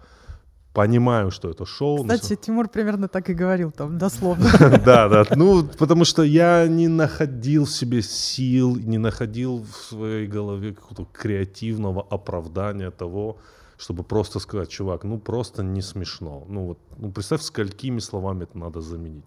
Понимаю, 0.74 1.32
что 1.32 1.50
это 1.50 1.66
шоу. 1.66 2.04
но 2.04 2.14
Кстати, 2.14 2.40
Тимур 2.42 2.70
примерно 2.70 3.10
так 3.10 3.30
и 3.30 3.34
говорил 3.34 3.72
там, 3.72 3.98
дословно. 3.98 4.50
да, 4.86 5.10
да. 5.10 5.26
Ну, 5.36 5.64
потому 5.78 6.06
что 6.06 6.24
я 6.24 6.66
не 6.68 6.88
находил 6.88 7.66
в 7.66 7.70
себе 7.72 8.02
сил, 8.02 8.78
не 8.78 8.98
находил 8.98 9.66
в 9.66 9.76
своей 9.90 10.28
голове 10.28 10.74
какого-то 10.74 11.06
креативного 11.12 12.02
оправдания 12.10 12.90
того, 12.90 13.38
чтобы 13.78 14.04
просто 14.04 14.40
сказать, 14.40 14.70
чувак, 14.70 15.04
ну 15.04 15.20
просто 15.20 15.62
не 15.64 15.82
смешно. 15.82 16.46
Ну 16.48 16.68
вот, 16.68 16.78
ну 16.98 17.12
представь, 17.12 17.42
сколькими 17.42 18.00
словами 18.00 18.44
это 18.44 18.58
надо 18.58 18.80
заменить. 18.80 19.26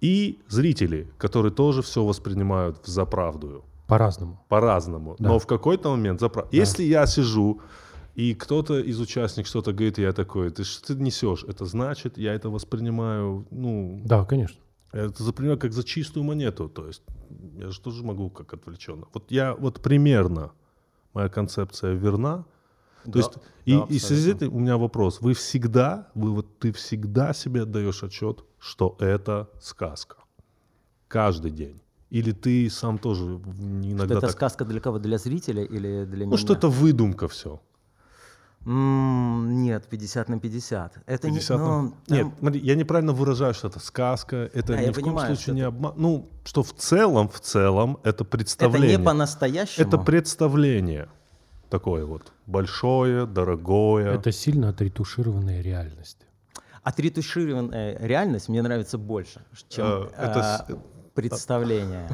И 0.00 0.38
зрители, 0.48 1.06
которые 1.16 1.52
тоже 1.52 1.80
все 1.82 2.04
воспринимают 2.04 2.78
за 2.84 3.04
правду, 3.04 3.64
По-разному. 3.86 4.38
по-разному. 4.48 5.14
Да. 5.18 5.28
Но 5.28 5.38
в 5.38 5.46
какой-то 5.46 5.90
момент 5.90 6.20
за 6.20 6.28
прав- 6.28 6.48
Если 6.52 6.82
я 6.82 7.06
сижу 7.06 7.60
и 8.14 8.34
кто-то 8.34 8.78
из 8.78 9.00
участников 9.00 9.48
что-то 9.48 9.72
говорит, 9.72 9.98
я 9.98 10.12
такой, 10.12 10.50
ты 10.50 10.64
что 10.64 10.94
ты 10.94 11.02
несешь? 11.02 11.44
Это 11.44 11.64
значит, 11.64 12.18
я 12.18 12.34
это 12.34 12.48
воспринимаю, 12.48 13.46
ну, 13.50 14.00
Да, 14.04 14.24
конечно. 14.24 14.60
это 14.92 15.22
воспринимаю 15.22 15.58
как 15.58 15.72
за 15.72 15.82
чистую 15.82 16.24
монету. 16.24 16.68
То 16.68 16.86
есть 16.86 17.02
я 17.58 17.70
же 17.70 17.80
тоже 17.80 18.04
могу 18.04 18.30
как 18.30 18.54
отвлеченно. 18.54 19.06
Вот 19.12 19.30
я 19.30 19.54
вот 19.54 19.80
примерно, 19.82 20.52
моя 21.12 21.28
концепция 21.28 21.94
верна. 21.94 22.44
То 23.04 23.10
Да, 23.12 23.18
есть 23.18 23.32
и, 23.66 23.76
да, 23.76 23.86
и 23.90 23.98
в 23.98 24.02
связи 24.02 24.32
с 24.32 24.34
этим 24.36 24.54
у 24.54 24.60
меня 24.60 24.76
вопрос. 24.76 25.20
Вы 25.20 25.34
всегда, 25.34 26.08
вы 26.14 26.30
вот 26.30 26.58
ты 26.58 26.72
всегда 26.72 27.34
себе 27.34 27.62
отдаешь 27.62 28.02
отчет, 28.02 28.44
что 28.58 28.96
это 29.00 29.50
сказка. 29.60 30.16
Каждый 31.08 31.50
день. 31.50 31.80
Или 32.10 32.30
ты 32.32 32.70
сам 32.70 32.98
тоже 32.98 33.24
иногда 33.24 34.14
Это 34.14 34.20
так... 34.20 34.30
сказка 34.30 34.64
для 34.64 34.80
кого? 34.80 34.98
Для 35.00 35.18
зрителя 35.18 35.64
или 35.64 36.04
для 36.04 36.26
меня? 36.26 36.30
Ну, 36.30 36.36
что 36.36 36.54
это 36.54 36.68
выдумка 36.68 37.26
все. 37.26 37.60
Нет, 38.66 39.86
50 39.88 40.28
на 40.28 40.38
50. 40.40 40.98
Это 41.06 41.28
50 41.28 41.50
не... 41.50 41.56
на- 41.64 41.82
ну, 41.82 41.90
там- 41.90 42.16
Нет, 42.16 42.26
смотри, 42.38 42.60
я 42.60 42.74
неправильно 42.74 43.12
выражаю, 43.12 43.54
что 43.54 43.68
это 43.68 43.78
сказка, 43.80 44.36
это 44.54 44.72
Да, 44.74 44.80
ни 44.80 44.90
в 44.90 45.00
коем 45.00 45.18
случае 45.18 45.54
не 45.54 45.60
это- 45.60 45.68
обман. 45.68 45.92
Ну, 45.96 46.28
что 46.44 46.62
в 46.62 46.72
целом, 46.72 47.28
в 47.28 47.40
целом, 47.40 47.98
это 48.02 48.08
это 48.10 48.24
представление. 48.24 48.96
не 48.96 49.04
по-настоящему. 49.04 49.86
Это 49.86 49.98
представление 49.98 51.08
такое 51.68 52.04
вот 52.06 52.32
большое, 52.46 53.26
дорогое. 53.26 54.14
Это 54.14 54.32
сильно 54.32 54.70
отретушированная 54.70 55.60
реальность. 55.60 56.18
Отретушированная 56.82 57.98
реальность 57.98 58.48
мне 58.48 58.62
нравится 58.62 58.98
больше, 58.98 59.40
чем 59.68 59.86
Э, 59.86 60.06
это 60.16 60.40
а, 60.40 60.58
с- 60.58 60.66
представление. 61.14 62.08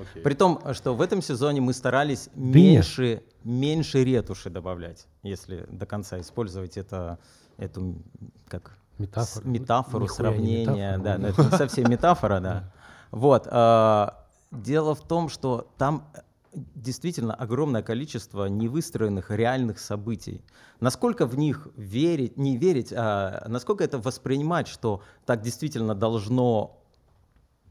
Окей. 0.00 0.22
При 0.22 0.34
том, 0.34 0.60
что 0.74 0.94
в 0.94 1.00
этом 1.00 1.22
сезоне 1.22 1.60
мы 1.60 1.72
старались 1.72 2.28
меньше, 2.34 3.22
меньше 3.44 4.04
ретуши 4.04 4.50
добавлять, 4.50 5.06
если 5.22 5.66
до 5.70 5.86
конца 5.86 6.20
использовать 6.20 6.76
это, 6.76 7.18
эту 7.56 7.96
как 8.48 8.76
Метафора. 8.98 9.42
с- 9.42 9.46
метафору, 9.46 10.04
Нихуя 10.04 10.16
сравнение. 10.16 10.64
метафора, 10.96 10.98
да, 11.04 11.14
но- 11.18 11.22
но 11.22 11.28
это 11.28 11.44
не 11.44 11.50
совсем 11.50 11.90
метафора, 11.90 12.40
да. 12.40 12.72
Вот. 13.10 13.46
а, 13.50 14.22
Дело 14.52 14.94
в 14.94 15.00
том, 15.06 15.28
что 15.28 15.68
там 15.76 16.08
э, 16.14 16.20
действительно 16.74 17.34
огромное 17.34 17.82
количество 17.82 18.46
невыстроенных 18.46 19.30
реальных 19.30 19.78
событий. 19.80 20.40
Насколько 20.80 21.26
в 21.26 21.36
них 21.36 21.66
верить, 21.76 22.36
не 22.38 22.56
верить, 22.56 22.92
а 22.96 23.44
насколько 23.48 23.82
это 23.84 23.98
воспринимать, 23.98 24.68
что 24.68 25.02
так 25.26 25.42
действительно 25.42 25.94
должно 25.94 26.78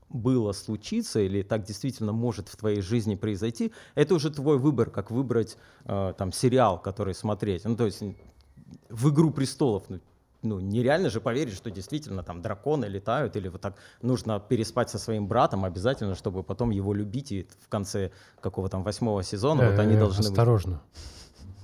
было 0.10 0.52
случиться 0.52 1.20
или 1.20 1.42
так 1.42 1.64
действительно 1.64 2.12
может 2.12 2.48
в 2.48 2.56
твоей 2.56 2.82
жизни 2.82 3.16
произойти, 3.16 3.72
это 3.96 4.16
уже 4.16 4.30
твой 4.30 4.58
выбор, 4.58 4.90
как 4.90 5.12
выбрать 5.12 5.58
э, 5.86 6.14
там 6.18 6.32
сериал, 6.32 6.82
который 6.82 7.14
смотреть. 7.14 7.66
Ну, 7.66 7.76
то 7.76 7.86
есть 7.86 8.02
в 8.90 9.10
«Игру 9.10 9.32
престолов», 9.32 9.84
ну, 9.90 10.00
ну, 10.42 10.60
нереально 10.60 11.10
же 11.10 11.20
поверить, 11.20 11.56
что 11.56 11.72
действительно 11.72 12.24
там 12.24 12.42
драконы 12.42 12.86
летают, 12.86 13.36
или 13.36 13.48
вот 13.48 13.62
так 13.62 13.76
нужно 14.02 14.40
переспать 14.40 14.90
со 14.90 15.00
своим 15.00 15.28
братом 15.28 15.66
обязательно, 15.66 16.16
чтобы 16.16 16.44
потом 16.44 16.70
его 16.70 16.94
любить, 16.94 17.32
и 17.32 17.48
в 17.64 17.68
конце 17.68 18.12
какого 18.40 18.70
там 18.70 18.84
восьмого 18.84 19.24
сезона 19.24 19.70
вот 19.70 19.80
они 19.80 19.96
Э, 19.96 20.00
должны 20.00 20.24
быть. 20.30 20.36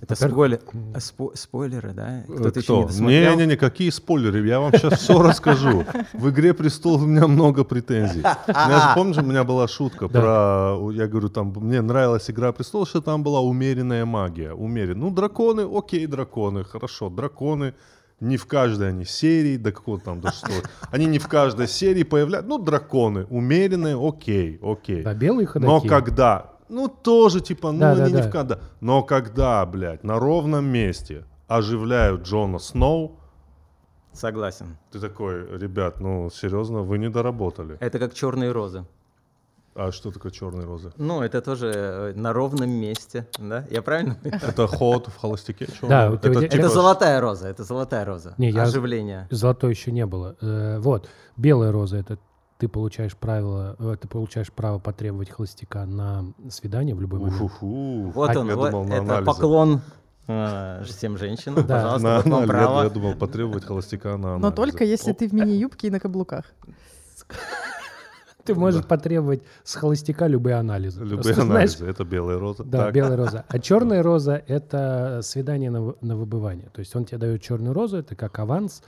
Это 0.01 0.15
спойлер, 0.15 0.59
спо- 0.95 1.35
спойлеры, 1.35 1.93
да? 1.93 2.23
Э, 2.27 2.33
Кто-то 2.35 2.59
еще 2.59 2.77
не 2.77 2.85
досмотрел? 2.87 3.35
Не-не-не, 3.35 3.55
какие 3.55 3.89
спойлеры, 3.91 4.45
я 4.47 4.59
вам 4.59 4.71
сейчас 4.73 4.99
все 4.99 5.21
расскажу. 5.21 5.85
В 6.13 6.29
«Игре 6.29 6.53
престолов» 6.55 7.03
у 7.03 7.05
меня 7.05 7.27
много 7.27 7.63
претензий. 7.63 8.21
У 8.47 8.51
меня 8.51 8.79
же, 8.79 8.95
помнишь, 8.95 9.17
у 9.17 9.21
меня 9.21 9.43
была 9.43 9.67
шутка 9.67 10.07
Да. 10.09 10.19
про, 10.19 10.91
я 10.91 11.07
говорю, 11.07 11.29
там, 11.29 11.53
мне 11.55 11.81
нравилась 11.81 12.29
«Игра 12.31 12.51
престолов», 12.51 12.89
что 12.89 13.01
там 13.01 13.21
была 13.23 13.41
умеренная 13.41 14.05
магия. 14.05 14.53
Умеренная. 14.53 14.95
Ну, 14.95 15.11
драконы, 15.11 15.67
окей, 15.71 16.07
драконы, 16.07 16.63
хорошо, 16.63 17.09
драконы. 17.09 17.73
Не 18.19 18.37
в 18.37 18.45
каждой 18.45 18.89
они 18.89 19.03
серии, 19.05 19.57
до 19.57 19.71
какого 19.71 19.99
там, 19.99 20.21
до 20.21 20.31
что. 20.31 20.51
Они 20.91 21.05
не 21.07 21.17
в 21.17 21.27
каждой 21.27 21.67
серии 21.67 22.03
появляются. 22.03 22.49
Ну, 22.49 22.59
драконы, 22.59 23.25
умеренные, 23.31 23.97
окей, 23.99 24.59
окей. 24.61 25.01
Да, 25.03 25.13
белые 25.15 25.47
ходаки. 25.47 25.67
Но 25.71 25.81
когда, 25.81 26.50
ну 26.71 26.87
тоже 26.87 27.41
типа, 27.41 27.71
ну 27.71 27.79
Да, 27.79 27.91
они 27.91 27.99
да, 28.01 28.07
не 28.07 28.13
да. 28.13 28.21
в 28.23 28.31
когда. 28.31 28.59
Но 28.79 29.03
когда, 29.03 29.65
блядь, 29.65 30.03
на 30.03 30.17
ровном 30.19 30.65
месте 30.65 31.25
оживляют 31.47 32.21
Джона 32.23 32.59
Сноу, 32.59 33.19
Согласен. 34.13 34.77
ты 34.91 34.99
такой, 34.99 35.57
ребят, 35.57 35.99
ну 36.01 36.29
серьезно, 36.29 36.81
вы 36.81 36.97
не 36.97 37.09
доработали. 37.09 37.77
Это 37.79 37.99
как 37.99 38.13
черные 38.13 38.51
розы. 38.51 38.85
А 39.73 39.91
что 39.93 40.11
такое 40.11 40.31
черные 40.33 40.65
розы? 40.65 40.91
Ну, 40.97 41.21
это 41.21 41.41
тоже 41.41 41.71
э, 41.73 42.13
на 42.15 42.33
ровном 42.33 42.69
месте, 42.69 43.25
да? 43.39 43.65
Я 43.71 43.81
правильно? 43.81 44.17
Это 44.23 44.67
ход 44.67 45.07
в 45.07 45.15
холостяке 45.17 45.65
черный? 45.65 45.89
Да, 45.89 46.13
это, 46.13 46.27
я- 46.29 46.49
типа 46.49 46.55
Это 46.61 46.69
золотая 46.69 47.21
роза, 47.21 47.47
это 47.47 47.63
золотая 47.63 48.03
роза. 48.03 48.33
Не, 48.37 48.49
я- 48.49 48.63
Оживление. 48.63 49.27
Золотой 49.31 49.69
еще 49.71 49.93
не 49.93 50.05
было. 50.05 50.35
Э, 50.41 50.77
вот, 50.79 51.07
белая 51.37 51.71
роза 51.71 51.97
это 51.97 52.17
ты 52.61 52.67
получаешь 52.67 53.15
правило, 53.17 53.75
э, 53.79 53.95
ты 53.99 54.07
получаешь 54.07 54.51
право 54.51 54.77
потребовать 54.77 55.31
холостяка 55.31 55.83
на 55.87 56.25
свидание 56.49 56.93
в 56.93 57.01
любой 57.01 57.19
момент. 57.19 57.41
Уфу-фу. 57.41 58.11
Вот 58.13 58.29
А, 58.35 58.39
он, 58.39 58.47
я 58.49 58.55
вот 58.55 58.69
думал, 58.69 58.83
на 58.85 58.93
это 58.93 59.01
анализы. 59.01 59.25
поклон 59.25 59.81
э, 60.27 60.83
всем 60.85 61.17
женщинам. 61.17 61.65
Да. 61.65 61.81
Пожалуйста, 61.81 62.07
На 62.07 62.15
вот 62.17 62.25
анализ. 62.27 62.41
я, 62.41 62.47
право. 62.53 62.83
я 62.83 62.89
думал 62.91 63.15
потребовать 63.15 63.65
холостяка 63.65 64.09
на 64.09 64.17
Но 64.17 64.33
анализы. 64.35 64.55
только 64.55 64.83
если 64.83 65.09
Оп. 65.11 65.17
ты 65.17 65.27
в 65.27 65.33
мини-юбке 65.33 65.87
и 65.87 65.89
на 65.89 65.99
каблуках. 65.99 66.45
Ты 68.45 68.53
можешь 68.55 68.85
потребовать 68.85 69.41
с 69.63 69.75
холостяка 69.75 70.27
любые 70.27 70.55
анализы. 70.57 70.99
Любые 71.01 71.21
Просто, 71.33 71.41
знаешь, 71.43 71.75
анализы, 71.75 71.85
это 71.87 72.03
белая 72.03 72.37
роза. 72.39 72.63
Да, 72.63 72.85
Так. 72.85 72.93
белая 72.93 73.15
роза. 73.17 73.45
А 73.47 73.59
черная 73.59 74.03
роза 74.03 74.41
это 74.47 75.21
свидание 75.23 75.69
на, 75.71 75.93
на 76.01 76.15
выбывание. 76.15 76.69
То 76.71 76.79
есть 76.79 76.95
он 76.95 77.05
тебе 77.05 77.17
дает 77.19 77.41
черную 77.41 77.73
розу, 77.73 77.97
это 77.97 78.15
как 78.15 78.37
аванс, 78.39 78.81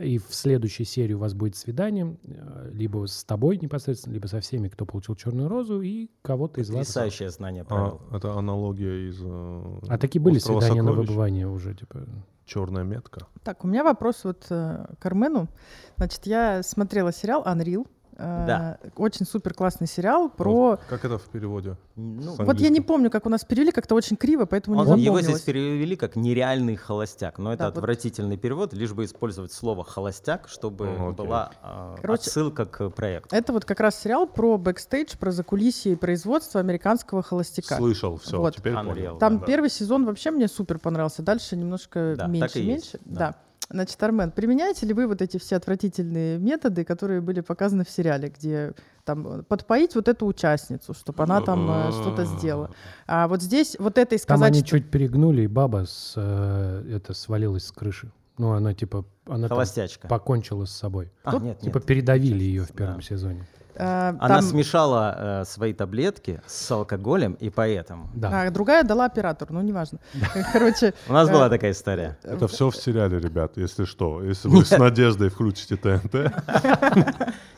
и 0.00 0.18
в 0.18 0.34
следующей 0.34 0.84
серии 0.84 1.14
у 1.14 1.18
вас 1.18 1.34
будет 1.34 1.56
свидание, 1.56 2.16
э, 2.24 2.70
либо 2.72 3.06
с 3.06 3.24
тобой 3.24 3.58
непосредственно, 3.58 4.14
либо 4.14 4.26
со 4.26 4.40
всеми, 4.40 4.68
кто 4.68 4.86
получил 4.86 5.14
черную 5.14 5.48
розу, 5.48 5.80
и 5.82 6.08
кого-то 6.22 6.60
из 6.60 6.70
вас. 6.70 6.78
Потрясающее 6.86 7.30
знание 7.30 7.62
А, 7.62 7.66
правил. 7.66 8.00
это 8.12 8.32
аналогия 8.34 9.08
из... 9.08 9.18
э, 9.22 9.78
А 9.88 9.98
такие 9.98 10.20
были 10.20 10.38
«Острова 10.38 10.60
свидания 10.60 10.82
на 10.82 10.88
сокровищ». 10.88 11.08
выбывание 11.10 11.46
уже, 11.48 11.74
типа. 11.74 12.06
черная 12.44 12.82
метка. 12.84 13.26
Так, 13.44 13.64
у 13.64 13.68
меня 13.68 13.84
вопрос 13.84 14.24
вот 14.24 14.46
э, 14.50 14.86
к 14.98 15.06
Армену. 15.06 15.48
Значит, 15.96 16.26
я 16.26 16.62
смотрела 16.62 17.12
сериал 17.12 17.44
Unreal. 17.46 17.86
Э, 18.20 18.44
Да. 18.46 18.78
Очень 18.96 19.24
супер 19.26 19.54
классный 19.54 19.86
сериал 19.86 20.28
про... 20.28 20.78
Как 20.88 21.04
это 21.04 21.18
в 21.18 21.24
переводе? 21.28 21.76
Ну, 21.96 22.34
Вот 22.38 22.60
я 22.60 22.68
не 22.68 22.80
помню, 22.80 23.10
как 23.10 23.26
у 23.26 23.28
нас 23.28 23.44
перевели, 23.44 23.72
как-то 23.72 23.94
очень 23.94 24.16
криво, 24.16 24.44
поэтому 24.44 24.76
не 24.76 24.90
Он- 24.90 24.98
его 24.98 25.20
здесь 25.20 25.36
запомнилось. 25.38 25.42
перевели 25.42 25.96
как 25.96 26.16
нереальный 26.16 26.76
холостяк, 26.76 27.38
но 27.38 27.52
это 27.52 27.60
Да, 27.64 27.66
вот. 27.68 27.78
отвратительный 27.78 28.36
перевод, 28.36 28.72
лишь 28.72 28.92
бы 28.92 29.04
использовать 29.04 29.52
слово 29.52 29.84
холостяк, 29.84 30.48
чтобы 30.48 30.86
Ну, 30.86 31.10
окей. 31.10 31.16
была 31.26 31.50
а, 31.62 31.96
Короче, 32.00 32.22
отсылка 32.28 32.66
к 32.66 32.90
проекту. 32.90 33.34
Это 33.34 33.52
вот 33.52 33.64
как 33.64 33.80
раз 33.80 33.98
сериал 34.00 34.26
про 34.26 34.58
бэкстейдж, 34.58 35.16
про 35.18 35.30
закулисье 35.30 35.92
и 35.92 35.96
производство 35.96 36.60
американского 36.60 37.22
холостяка. 37.22 37.76
Слышал, 37.76 38.16
все, 38.18 38.38
Вот. 38.38 38.56
теперь 38.56 38.72
Unreal, 38.74 38.94
понял. 38.94 39.18
Там 39.18 39.38
Да. 39.40 39.46
первый 39.46 39.70
сезон 39.70 40.04
вообще 40.04 40.30
мне 40.30 40.48
супер 40.48 40.78
понравился. 40.78 41.22
Дальше 41.22 41.56
немножко 41.56 42.14
Да, 42.16 42.24
так 42.24 42.30
меньше, 42.30 42.58
и 42.60 42.66
меньше. 42.66 42.84
есть, 42.92 42.96
Да. 43.04 43.18
да. 43.18 43.34
Значит, 43.72 44.02
Армен, 44.02 44.32
применяете 44.32 44.84
ли 44.84 44.92
вы 44.92 45.06
вот 45.06 45.22
эти 45.22 45.36
все 45.38 45.54
отвратительные 45.56 46.38
методы, 46.38 46.84
которые 46.84 47.20
были 47.20 47.40
показаны 47.40 47.84
в 47.84 47.90
сериале, 47.90 48.28
где 48.36 48.74
там 49.04 49.44
подпоить 49.44 49.94
вот 49.94 50.08
эту 50.08 50.26
участницу, 50.26 50.92
чтобы 50.92 51.22
она 51.22 51.40
там 51.40 51.70
э, 51.70 51.92
что-то 51.92 52.24
сделала? 52.24 52.70
А 53.06 53.28
вот 53.28 53.42
здесь 53.42 53.76
вот 53.78 53.96
это 53.96 54.16
и 54.16 54.18
Там 54.18 54.22
сказать, 54.38 54.50
они 54.52 54.60
что- 54.60 54.68
чуть 54.70 54.90
перегнули, 54.90 55.42
и 55.42 55.46
баба 55.46 55.86
с, 55.86 56.14
э, 56.16 56.94
это 56.96 57.14
свалилась 57.14 57.66
с 57.66 57.70
крыши. 57.70 58.10
Ну, 58.38 58.52
она 58.52 58.74
типа, 58.74 59.04
она 59.26 59.46
там 59.46 59.56
Холостячка. 59.56 60.08
покончила 60.08 60.64
с 60.64 60.72
собой. 60.72 61.12
А, 61.22 61.38
нет, 61.38 61.60
Типа 61.60 61.76
нет. 61.78 61.86
передавили 61.86 62.42
ее 62.42 62.62
в 62.64 62.68
Да. 62.68 62.74
первом 62.74 63.02
сезоне. 63.02 63.46
Э, 63.80 64.08
Она 64.18 64.28
там- 64.28 64.42
смешала 64.42 65.40
э, 65.40 65.44
свои 65.44 65.72
таблетки 65.72 66.40
с 66.46 66.70
алкоголем, 66.70 67.32
и 67.34 67.50
поэтому. 67.50 68.10
Да. 68.14 68.42
а 68.42 68.50
другая 68.50 68.84
дала 68.84 69.06
оператору, 69.06 69.54
ну 69.54 69.62
неважно. 69.62 69.98
Короче, 70.52 70.94
У 71.08 71.12
нас 71.12 71.28
э, 71.28 71.32
была 71.32 71.48
такая 71.48 71.72
история. 71.72 72.16
Это 72.22 72.46
все 72.48 72.68
в 72.70 72.76
сериале, 72.76 73.18
ребят, 73.18 73.52
если 73.56 73.84
что. 73.84 74.22
Если 74.22 74.48
вы 74.56 74.64
с 74.64 74.78
надеждой 74.78 75.28
включите 75.30 75.76
ТНТ. 75.76 76.32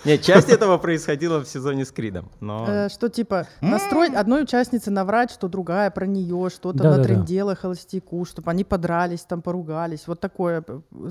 Нет, 0.04 0.22
часть 0.22 0.48
этого 0.48 0.78
происходила 0.78 1.40
в 1.42 1.48
сезоне 1.48 1.84
с 1.84 1.92
Кридом, 1.92 2.30
но... 2.40 2.66
Э, 2.68 2.88
что 2.88 3.08
типа 3.08 3.46
настроить 3.60 4.14
одной 4.14 4.42
участнице 4.42 4.90
наврать, 4.90 5.30
что 5.30 5.48
другая 5.48 5.90
про 5.90 6.06
нее 6.06 6.48
что-то 6.50 6.78
Да-да-да. 6.78 6.98
натрындела 6.98 7.54
холостяку, 7.54 8.24
чтобы 8.24 8.50
они 8.50 8.64
подрались, 8.64 9.20
там 9.20 9.42
поругались. 9.42 10.06
Вот 10.06 10.20
такое. 10.20 10.64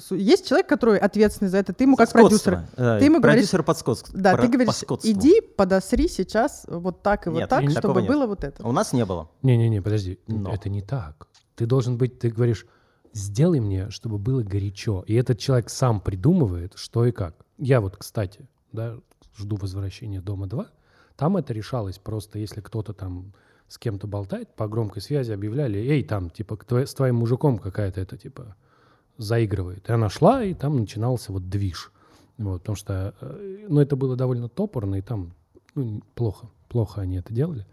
Есть 0.10 0.48
человек, 0.48 0.68
который 0.68 0.98
ответственный 1.00 1.50
за 1.50 1.58
это, 1.58 1.74
ты 1.74 1.86
ему 1.86 1.96
как 1.96 2.12
продюсер. 2.12 2.66
Э, 2.76 2.98
Ты 3.00 3.06
ему 3.06 3.20
говоришь- 3.20 3.42
продюсер 3.44 3.64
подскотства. 3.64 4.18
Да, 4.18 4.36
ты 4.38 4.48
говоришь, 4.48 4.76
иди 5.04 5.42
подосри 5.42 6.08
сейчас 6.08 6.66
вот 6.68 7.02
так 7.02 7.28
и 7.28 7.30
вот 7.30 7.40
Нет, 7.40 7.50
так, 7.50 7.70
чтобы 7.70 8.02
нет. 8.02 8.12
было 8.12 8.26
вот 8.28 8.44
это. 8.44 8.66
У 8.68 8.72
нас 8.72 8.94
не 8.94 9.06
было. 9.06 9.30
Не-не-не, 9.42 9.82
подожди. 9.82 10.20
Но. 10.28 10.52
Это 10.54 10.70
не 10.70 10.82
так. 10.82 11.28
Ты 11.56 11.66
должен 11.66 11.98
быть, 11.98 12.20
ты 12.20 12.30
говоришь, 12.30 12.66
сделай 13.14 13.60
мне, 13.60 13.90
чтобы 13.90 14.18
было 14.18 14.42
горячо. 14.44 15.04
И 15.08 15.14
этот 15.16 15.40
человек 15.40 15.70
сам 15.70 16.02
придумывает, 16.02 16.74
что 16.76 17.06
и 17.06 17.12
как. 17.12 17.36
Я 17.58 17.82
вот, 17.82 17.98
кстати, 17.98 18.48
да, 18.72 18.98
жду 19.36 19.56
возвращения 19.56 20.22
дома 20.22 20.48
2. 20.48 20.68
Там 21.16 21.38
это 21.38 21.54
решалось 21.54 21.98
просто, 21.98 22.40
если 22.40 22.62
кто-то 22.62 22.94
там 22.94 23.34
с 23.68 23.78
кем-то 23.78 24.08
болтает, 24.08 24.54
по 24.56 24.68
громкой 24.68 25.02
связи 25.02 25.32
объявляли, 25.32 25.80
эй, 25.80 26.04
там, 26.04 26.30
типа, 26.30 26.60
с 26.70 26.94
твоим 26.94 27.16
мужиком 27.18 27.58
какая-то 27.58 28.02
это, 28.02 28.18
типа, 28.18 28.56
заигрывает. 29.18 29.88
И 29.90 29.94
она 29.94 30.10
шла, 30.10 30.44
и 30.44 30.54
там 30.54 30.78
начинался 30.78 31.32
вот 31.32 31.50
движ. 31.50 31.92
Вот, 32.38 32.62
потому 32.62 32.76
что, 32.76 33.14
э, 33.22 33.66
ну, 33.70 33.80
это 33.80 33.96
было 33.96 34.16
довольно 34.16 34.50
топорно, 34.50 34.96
и 34.96 35.02
там 35.02 35.34
ну, 35.76 36.02
плохо, 36.16 36.48
плохо 36.70 37.02
они 37.02 37.18
это 37.18 37.34
делали. 37.34 37.66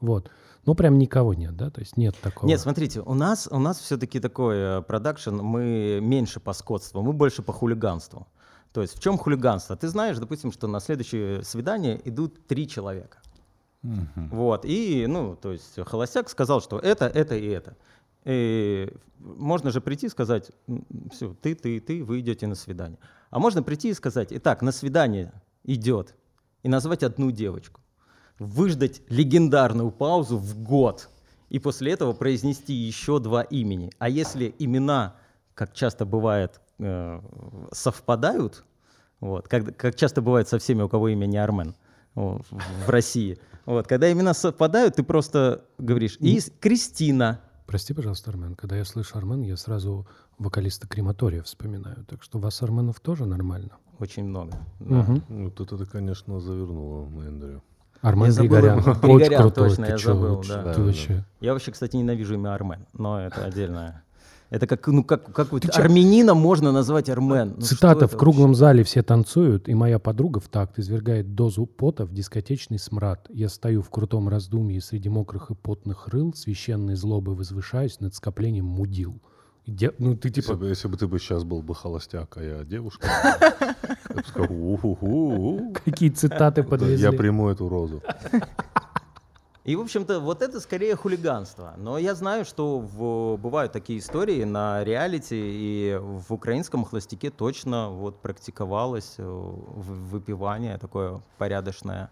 Вот. 0.00 0.30
Но 0.66 0.74
прям 0.74 0.98
никого 0.98 1.34
нет, 1.34 1.56
да? 1.56 1.70
То 1.70 1.80
есть 1.80 1.96
нет 1.96 2.16
такого. 2.22 2.48
Нет, 2.48 2.60
смотрите, 2.60 3.00
у 3.00 3.14
нас, 3.14 3.48
у 3.50 3.58
нас 3.58 3.78
все-таки 3.78 4.20
такой 4.20 4.56
э, 4.56 4.82
продакшн, 4.82 5.34
мы 5.36 5.98
меньше 6.00 6.40
по 6.40 6.52
скотству, 6.52 7.02
мы 7.02 7.12
больше 7.12 7.42
по 7.42 7.52
хулиганству. 7.52 8.26
То 8.74 8.82
есть 8.82 8.96
в 8.98 9.00
чем 9.00 9.18
хулиганство? 9.18 9.76
Ты 9.76 9.86
знаешь, 9.86 10.18
допустим, 10.18 10.50
что 10.50 10.66
на 10.66 10.80
следующее 10.80 11.44
свидание 11.44 12.00
идут 12.04 12.44
три 12.48 12.66
человека. 12.66 13.18
Вот, 13.82 14.64
и, 14.64 15.06
ну, 15.06 15.36
то 15.36 15.52
есть 15.52 15.78
холостяк 15.86 16.28
сказал, 16.28 16.60
что 16.60 16.80
это, 16.80 17.06
это 17.06 17.36
и 17.36 17.46
это. 17.46 17.76
И 18.24 18.92
можно 19.20 19.70
же 19.70 19.80
прийти 19.80 20.06
и 20.06 20.08
сказать, 20.08 20.50
все, 21.12 21.36
ты, 21.40 21.54
ты, 21.54 21.78
ты, 21.78 22.02
вы 22.02 22.18
идете 22.18 22.48
на 22.48 22.56
свидание. 22.56 22.98
А 23.30 23.38
можно 23.38 23.62
прийти 23.62 23.90
и 23.90 23.94
сказать, 23.94 24.28
итак, 24.32 24.60
на 24.60 24.72
свидание 24.72 25.32
идет, 25.62 26.16
и 26.64 26.68
назвать 26.68 27.04
одну 27.04 27.30
девочку. 27.30 27.80
Выждать 28.40 29.02
легендарную 29.08 29.92
паузу 29.92 30.36
в 30.36 30.58
год, 30.58 31.10
и 31.48 31.60
после 31.60 31.92
этого 31.92 32.12
произнести 32.12 32.72
еще 32.72 33.20
два 33.20 33.42
имени. 33.42 33.92
А 33.98 34.08
если 34.08 34.52
имена, 34.58 35.14
как 35.54 35.74
часто 35.74 36.04
бывает, 36.04 36.60
э, 36.78 37.20
совпадают, 37.72 38.64
вот, 39.20 39.48
как, 39.48 39.76
как 39.76 39.94
часто 39.94 40.22
бывает 40.22 40.48
со 40.48 40.58
всеми, 40.58 40.82
у 40.82 40.88
кого 40.88 41.08
имя 41.08 41.26
не 41.26 41.38
Армен 41.38 41.74
вот, 42.14 42.42
в 42.86 42.88
России, 42.90 43.38
вот, 43.66 43.86
когда 43.86 44.10
имена 44.12 44.34
совпадают, 44.34 44.96
ты 44.96 45.02
просто 45.02 45.64
говоришь, 45.78 46.16
и 46.20 46.38
Кристина, 46.60 47.40
Прости, 47.66 47.94
пожалуйста, 47.94 48.30
Армен, 48.30 48.56
когда 48.56 48.76
я 48.76 48.84
слышу 48.84 49.16
Армен, 49.16 49.40
я 49.40 49.56
сразу 49.56 50.06
вокалиста 50.38 50.86
крематория 50.86 51.42
вспоминаю. 51.42 52.04
Так 52.06 52.22
что 52.22 52.36
у 52.36 52.40
вас 52.40 52.62
Арменов 52.62 53.00
тоже 53.00 53.24
нормально. 53.24 53.70
очень 53.98 54.24
много. 54.24 54.52
да. 54.80 54.96
Мгм. 54.96 55.24
Ну, 55.28 55.50
тут 55.50 55.72
это, 55.72 55.86
конечно, 55.86 56.40
завернуло 56.40 57.08
на 57.08 57.22
Эндрю. 57.26 57.62
Армен 58.02 58.26
Я 58.26 58.32
забыл 58.32 58.48
Григорян. 58.50 58.78
Очень 58.86 59.00
Григорян, 59.00 59.40
крутой. 59.40 59.68
точно, 59.70 59.84
я 59.86 59.96
забыл, 59.96 60.36
вообще, 60.36 60.52
да. 60.52 60.62
Ты 60.62 60.64
Да, 60.64 60.74
да. 60.74 60.82
вообще... 60.82 61.24
Я 61.40 61.52
вообще, 61.54 61.72
кстати, 61.72 61.96
ненавижу 61.96 62.34
имя 62.34 62.54
Армен, 62.54 62.86
но 62.92 63.18
это 63.18 63.44
отдельное. 63.46 64.04
Это 64.50 64.66
как, 64.66 64.86
ну, 64.86 65.02
как, 65.02 65.32
как 65.32 65.52
вот 65.52 65.64
армянина 65.74 66.34
можно 66.34 66.70
назвать 66.70 67.08
Армен. 67.08 67.54
Ну, 67.56 67.62
Цитата 67.62 68.06
«В 68.06 68.16
круглом 68.16 68.54
зале 68.54 68.84
все 68.84 69.02
танцуют, 69.02 69.68
и 69.68 69.74
моя 69.74 69.98
подруга 69.98 70.40
в 70.40 70.48
такт 70.48 70.78
извергает 70.78 71.34
дозу 71.34 71.66
пота 71.66 72.04
в 72.04 72.12
дискотечный 72.12 72.78
смрад. 72.78 73.26
Я 73.30 73.48
стою 73.48 73.82
в 73.82 73.90
крутом 73.90 74.28
раздумье 74.28 74.80
среди 74.80 75.08
мокрых 75.08 75.50
и 75.50 75.54
потных 75.54 76.08
рыл, 76.08 76.34
священной 76.34 76.94
злобы 76.94 77.34
возвышаюсь 77.34 78.00
над 78.00 78.14
скоплением 78.14 78.66
мудил». 78.66 79.20
Где- 79.66 79.92
ну, 79.98 80.14
ты 80.14 80.28
Если, 80.28 80.42
типа... 80.42 80.54
бы, 80.56 80.66
если 80.66 80.88
бы 80.88 80.96
ты 80.98 81.06
бы 81.06 81.18
сейчас 81.18 81.42
был 81.42 81.62
бы 81.62 81.74
холостяк, 81.74 82.36
а 82.36 82.42
я 82.42 82.64
девушка, 82.64 83.08
я 84.10 84.14
бы 84.14 84.22
сказал. 84.26 85.72
Какие 85.84 86.10
цитаты 86.10 86.62
подвезли? 86.62 87.02
я 87.02 87.12
приму 87.12 87.48
эту 87.48 87.68
розу. 87.70 88.02
И, 89.64 89.76
в 89.76 89.80
общем-то, 89.80 90.20
вот 90.20 90.42
это 90.42 90.60
скорее 90.60 90.94
хулиганство. 90.94 91.72
Но 91.78 91.96
я 91.98 92.14
знаю, 92.14 92.44
что 92.44 92.78
в- 92.80 93.38
бывают 93.38 93.72
такие 93.72 93.98
истории 93.98 94.44
на 94.44 94.84
реалити, 94.84 95.34
и 95.34 95.98
в 96.00 96.32
украинском 96.34 96.84
холостяке 96.84 97.30
точно 97.30 97.88
вот 97.88 98.20
практиковалось 98.20 99.14
э, 99.18 99.22
выпивание 99.24 100.76
такое 100.78 101.22
порядочное 101.38 102.10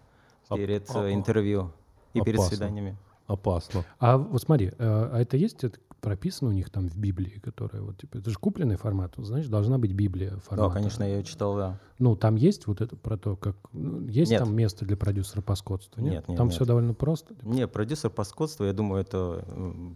Оп- 0.49 0.57
перед 0.57 0.89
э, 0.89 0.93
опа. 0.93 1.13
интервью 1.13 1.71
и 2.13 2.21
перед 2.21 2.39
Опасно. 2.39 2.57
свиданиями. 2.57 2.97
Опасно. 3.27 3.85
А 3.99 4.17
вот 4.17 4.41
смотри, 4.41 4.67
э, 4.69 4.73
а 4.79 5.21
это 5.21 5.37
есть 5.37 5.63
прописано 6.03 6.49
у 6.49 6.53
них 6.53 6.69
там 6.69 6.89
в 6.89 6.97
Библии, 6.97 7.39
которая 7.39 7.81
вот 7.81 7.97
типа 7.97 8.17
это 8.17 8.29
же 8.29 8.37
купленный 8.37 8.75
формат, 8.75 9.13
знаешь, 9.17 9.47
должна 9.47 9.77
быть 9.77 9.93
Библия 9.93 10.31
Да, 10.31 10.39
формата. 10.39 10.73
конечно, 10.75 11.03
я 11.03 11.17
ее 11.17 11.23
читал, 11.23 11.55
да. 11.55 11.79
Ну 11.97 12.15
там 12.17 12.35
есть 12.35 12.67
вот 12.67 12.81
это 12.81 12.97
про 12.97 13.17
то, 13.17 13.37
как 13.37 13.55
ну, 13.71 14.05
есть 14.07 14.29
Нет. 14.29 14.39
там 14.39 14.53
место 14.53 14.85
для 14.85 14.97
продюсера 14.97 15.41
по 15.41 15.55
скотству, 15.55 16.01
нет? 16.01 16.13
Нет, 16.13 16.27
нет, 16.27 16.37
там 16.37 16.47
нет. 16.47 16.55
все 16.55 16.65
довольно 16.65 16.93
просто. 16.93 17.33
Не, 17.43 17.67
продюсер 17.67 18.09
по 18.09 18.25
скотству, 18.25 18.65
я 18.65 18.73
думаю, 18.73 19.01
это 19.01 19.45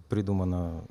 придумано 0.08 0.86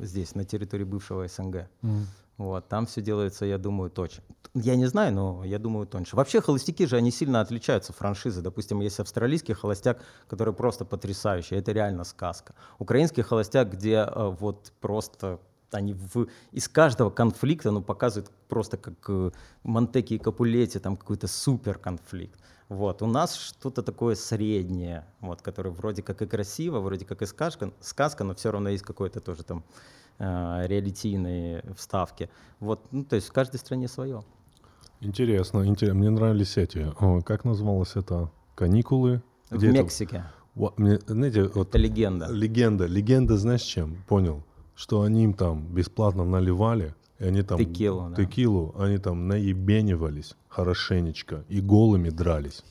здесь, 0.00 0.34
на 0.34 0.44
территории 0.44 0.84
бывшего 0.84 1.26
СНГ. 1.28 1.68
М. 1.82 2.06
Вот, 2.38 2.68
там 2.68 2.86
все 2.86 3.00
делается, 3.00 3.46
я 3.46 3.58
думаю, 3.58 3.90
точно. 3.90 4.22
Я 4.54 4.76
не 4.76 4.86
знаю, 4.86 5.12
но 5.12 5.44
я 5.44 5.58
думаю, 5.58 5.86
тоньше. 5.86 6.16
Вообще 6.16 6.40
холостяки 6.40 6.86
же, 6.86 6.96
они 6.96 7.10
сильно 7.10 7.40
отличаются, 7.40 7.92
франшизы. 7.92 8.42
Допустим, 8.42 8.80
есть 8.80 9.00
австралийский 9.00 9.54
холостяк, 9.54 10.02
который 10.28 10.54
просто 10.54 10.84
потрясающий, 10.84 11.56
это 11.56 11.72
реально 11.72 12.04
сказка. 12.04 12.54
Украинский 12.78 13.22
холостяк, 13.22 13.70
где 13.72 14.06
э, 14.06 14.36
вот 14.38 14.72
просто 14.80 15.40
они 15.72 15.94
в- 15.94 16.28
из 16.52 16.68
каждого 16.68 17.10
конфликта 17.10 17.70
ну, 17.70 17.82
показывают 17.82 18.30
просто 18.48 18.76
как 18.76 18.94
э, 19.08 19.30
Монтеки 19.62 20.14
и 20.14 20.18
Капулетти, 20.18 20.78
там 20.78 20.96
какой-то 20.96 21.28
супер 21.28 21.78
конфликт. 21.78 22.38
Вот. 22.68 23.02
У 23.02 23.06
нас 23.06 23.34
что-то 23.36 23.82
такое 23.82 24.14
среднее, 24.14 25.06
вот, 25.20 25.42
которое 25.42 25.70
вроде 25.70 26.02
как 26.02 26.22
и 26.22 26.26
красиво, 26.26 26.80
вроде 26.80 27.04
как 27.04 27.22
и 27.22 27.26
сказка, 27.26 27.72
сказка 27.80 28.24
но 28.24 28.34
все 28.34 28.50
равно 28.50 28.70
есть 28.70 28.84
какой-то 28.84 29.20
тоже 29.20 29.44
там 29.44 29.64
реалитийные 30.18 31.62
вставки. 31.76 32.28
Вот, 32.60 32.80
ну, 32.92 33.04
то 33.04 33.16
есть 33.16 33.28
в 33.28 33.32
каждой 33.32 33.56
стране 33.58 33.88
свое. 33.88 34.22
Интересно, 35.00 35.66
интересно. 35.66 35.98
Мне 35.98 36.10
нравились 36.10 36.56
эти. 36.56 36.90
О, 37.00 37.20
Как 37.20 37.44
называлось 37.44 37.96
это? 37.96 38.30
Каникулы? 38.54 39.22
в 39.50 39.56
Где 39.56 39.68
это? 39.68 39.82
Мексике. 39.82 40.24
Ва- 40.54 40.72
мне, 40.78 40.98
знаете, 41.06 41.44
вот 41.54 41.68
Это 41.68 41.78
легенда. 41.78 42.28
легенда. 42.30 42.86
Легенда, 42.86 43.36
знаешь, 43.36 43.60
чем? 43.62 44.02
Понял. 44.08 44.42
Что 44.74 45.02
они 45.02 45.24
им 45.24 45.34
там 45.34 45.66
бесплатно 45.66 46.24
наливали, 46.24 46.94
и 47.18 47.24
они 47.24 47.42
там... 47.42 47.58
Текилу, 47.58 48.08
да. 48.10 48.16
Текилу, 48.16 48.74
они 48.78 48.98
там 48.98 49.28
наебенивались 49.28 50.34
хорошенечко 50.48 51.44
и 51.48 51.60
голыми 51.60 52.08
дрались. 52.10 52.62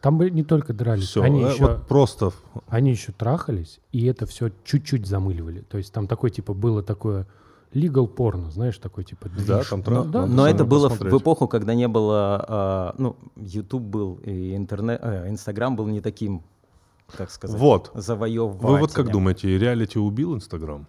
Там 0.00 0.16
бы 0.18 0.30
не 0.30 0.44
только 0.44 0.72
дрались, 0.72 1.08
Все, 1.08 1.22
они 1.22 1.42
еще 1.42 1.66
вот 1.66 1.86
просто... 1.88 2.32
они 2.68 2.90
еще 2.90 3.12
трахались, 3.12 3.80
и 3.90 4.06
это 4.06 4.26
все 4.26 4.50
чуть-чуть 4.64 5.06
замыливали. 5.06 5.60
То 5.62 5.78
есть 5.78 5.92
там 5.92 6.06
такой 6.06 6.30
типа 6.30 6.54
было 6.54 6.82
такое 6.82 7.26
legal 7.74 8.06
порно, 8.06 8.50
знаешь, 8.50 8.78
такой 8.78 9.04
типа 9.04 9.28
Да, 9.28 9.56
движ. 9.58 9.68
там 9.68 9.80
Ну, 9.80 9.84
тра- 9.84 10.04
да, 10.04 10.26
Но 10.26 10.46
это 10.48 10.64
было 10.64 10.86
в, 10.88 10.90
посмотреть. 10.90 11.14
в 11.14 11.22
эпоху, 11.22 11.48
когда 11.48 11.74
не 11.74 11.88
было, 11.88 12.44
а, 12.48 12.94
ну, 12.96 13.16
YouTube 13.36 13.82
был 13.82 14.14
и 14.24 14.54
интернет, 14.56 15.00
э, 15.02 15.28
Инстаграм 15.28 15.74
был 15.74 15.86
не 15.88 16.00
таким, 16.00 16.42
как 17.16 17.30
сказать, 17.30 17.58
Вот. 17.60 17.90
завоевывателем. 17.94 18.68
Вы 18.74 18.78
вот 18.78 18.92
как 18.92 19.10
думаете, 19.10 19.58
реалити 19.58 19.98
убил 19.98 20.34
Инстаграм? 20.34 20.86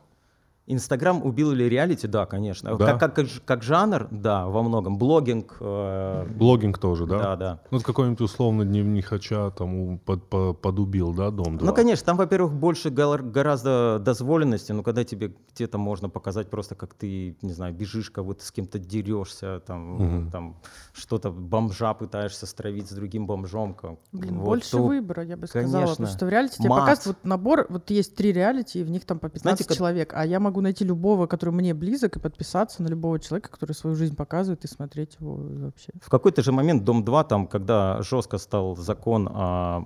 Инстаграм 0.73 1.25
убил 1.25 1.51
или 1.51 1.63
реалити? 1.63 2.07
Да, 2.07 2.25
конечно. 2.27 2.77
Да? 2.77 2.93
Как, 2.97 3.15
как, 3.15 3.27
как 3.43 3.63
жанр, 3.63 4.07
да, 4.11 4.45
во 4.45 4.61
многом. 4.61 4.97
Блогинг, 4.99 5.57
э, 5.59 6.25
Блогинг 6.35 6.77
тоже, 6.77 7.07
да? 7.07 7.17
да, 7.17 7.35
да. 7.35 7.59
Ну, 7.71 7.79
какой-нибудь 7.79 8.21
условно 8.21 8.65
дневник 8.65 9.05
Хача 9.05 9.49
там 9.51 9.97
под- 9.97 10.29
по- 10.29 10.53
подубил, 10.53 11.13
да, 11.13 11.31
дом 11.31 11.57
2? 11.57 11.67
Ну, 11.67 11.73
конечно, 11.73 12.05
там, 12.05 12.17
во-первых, 12.17 12.53
больше 12.53 12.91
гораздо 12.91 13.99
дозволенности, 13.99 14.71
но 14.71 14.83
когда 14.83 15.03
тебе 15.03 15.33
где-то 15.55 15.77
можно 15.77 16.07
показать 16.09 16.49
просто, 16.49 16.75
как 16.75 16.93
ты, 16.93 17.35
не 17.41 17.51
знаю, 17.53 17.73
бежишь, 17.73 18.11
кого-то 18.11 18.45
с 18.45 18.51
кем-то 18.51 18.77
дерешься, 18.79 19.61
там, 19.65 19.95
Мгм. 19.95 20.31
там 20.31 20.55
что-то 20.93 21.31
бомжа 21.31 21.93
пытаешься 21.93 22.45
стравить 22.45 22.87
с 22.89 22.91
другим 22.93 23.25
бомжом. 23.25 23.73
как- 23.73 23.95
Блин, 24.11 24.37
вот, 24.39 24.45
больше 24.45 24.71
то- 24.71 24.83
выбора, 24.83 25.23
я 25.23 25.35
бы 25.35 25.47
сказала. 25.47 25.71
конечно. 25.71 25.95
Потому 25.95 26.15
что 26.17 26.25
в 26.25 26.29
реалити 26.29 26.57
тебе 26.57 26.69
Мат. 26.69 26.81
показывают 26.81 27.17
вот 27.23 27.27
набор, 27.27 27.65
вот 27.69 27.89
есть 27.89 28.15
три 28.15 28.31
реалити, 28.31 28.79
и 28.79 28.83
в 28.83 28.89
них 28.91 29.05
там 29.05 29.17
по 29.19 29.27
15 29.29 29.41
Знаете, 29.41 29.63
как- 29.65 29.77
человек. 29.77 30.13
А 30.15 30.25
я 30.25 30.39
могу 30.39 30.58
найти 30.61 30.85
любого, 30.85 31.27
который 31.27 31.51
мне 31.51 31.73
близок, 31.73 32.17
и 32.17 32.19
подписаться 32.19 32.83
на 32.83 32.87
любого 32.87 33.19
человека, 33.19 33.49
который 33.49 33.73
свою 33.73 33.95
жизнь 33.95 34.15
показывает, 34.15 34.65
и 34.65 34.67
смотреть 34.67 35.17
его 35.19 35.35
вообще. 35.35 35.91
В 36.01 36.09
какой-то 36.09 36.41
же 36.41 36.51
момент 36.51 36.83
Дом 36.83 37.03
2, 37.03 37.23
там, 37.23 37.47
когда 37.47 38.01
жестко 38.01 38.37
стал 38.37 38.75
закон 38.75 39.29
о 39.31 39.83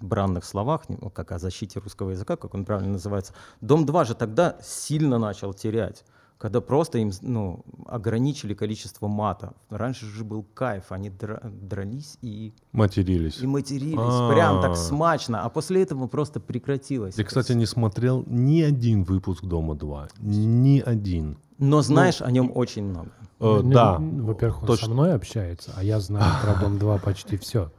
бранных 0.00 0.44
словах, 0.44 0.88
ну, 0.88 1.10
как 1.10 1.32
о 1.32 1.38
защите 1.38 1.80
русского 1.80 2.10
языка, 2.10 2.36
как 2.36 2.54
он 2.54 2.64
правильно 2.64 2.92
называется, 2.92 3.32
Дом 3.60 3.86
2 3.86 4.04
же 4.04 4.14
тогда 4.14 4.56
сильно 4.62 5.18
начал 5.18 5.54
терять. 5.54 6.04
Когда 6.38 6.60
просто 6.60 6.98
им 6.98 7.10
ну, 7.22 7.64
ограничили 7.86 8.52
количество 8.52 9.08
мата. 9.08 9.54
Раньше 9.70 10.04
же 10.04 10.22
был 10.22 10.44
кайф, 10.54 10.92
они 10.92 11.08
дра- 11.08 11.40
дрались 11.50 12.18
и, 12.20 12.52
Матерились. 12.72 13.38
и 13.40 13.46
матерились. 13.46 13.96
А. 13.98 14.30
Прям 14.30 14.60
так 14.60 14.76
смачно. 14.76 15.42
А 15.44 15.48
после 15.48 15.82
этого 15.82 16.06
просто 16.08 16.38
прекратилось. 16.38 17.16
Я, 17.16 17.24
кстати, 17.24 17.52
не 17.52 17.64
смотрел 17.64 18.22
ни 18.26 18.60
один 18.60 19.04
выпуск 19.04 19.44
«Дома-2». 19.44 20.10
Ни 20.20 20.80
один. 20.80 21.38
Но 21.58 21.80
знаешь 21.80 22.20
о 22.20 22.30
нем 22.30 22.52
очень 22.54 22.84
много. 22.84 23.10
Э, 23.40 23.60
Ну, 23.62 23.72
да, 23.72 23.98
ну, 23.98 24.26
Во-первых, 24.26 24.60
он 24.62 24.66
точно. 24.66 24.86
со 24.88 24.92
мной 24.92 25.14
общается, 25.14 25.72
а 25.74 25.82
я 25.82 26.00
знаю 26.00 26.34
про 26.42 26.54
Дом 26.60 26.78
2 26.78 26.98
почти 26.98 27.38
все. 27.38 27.72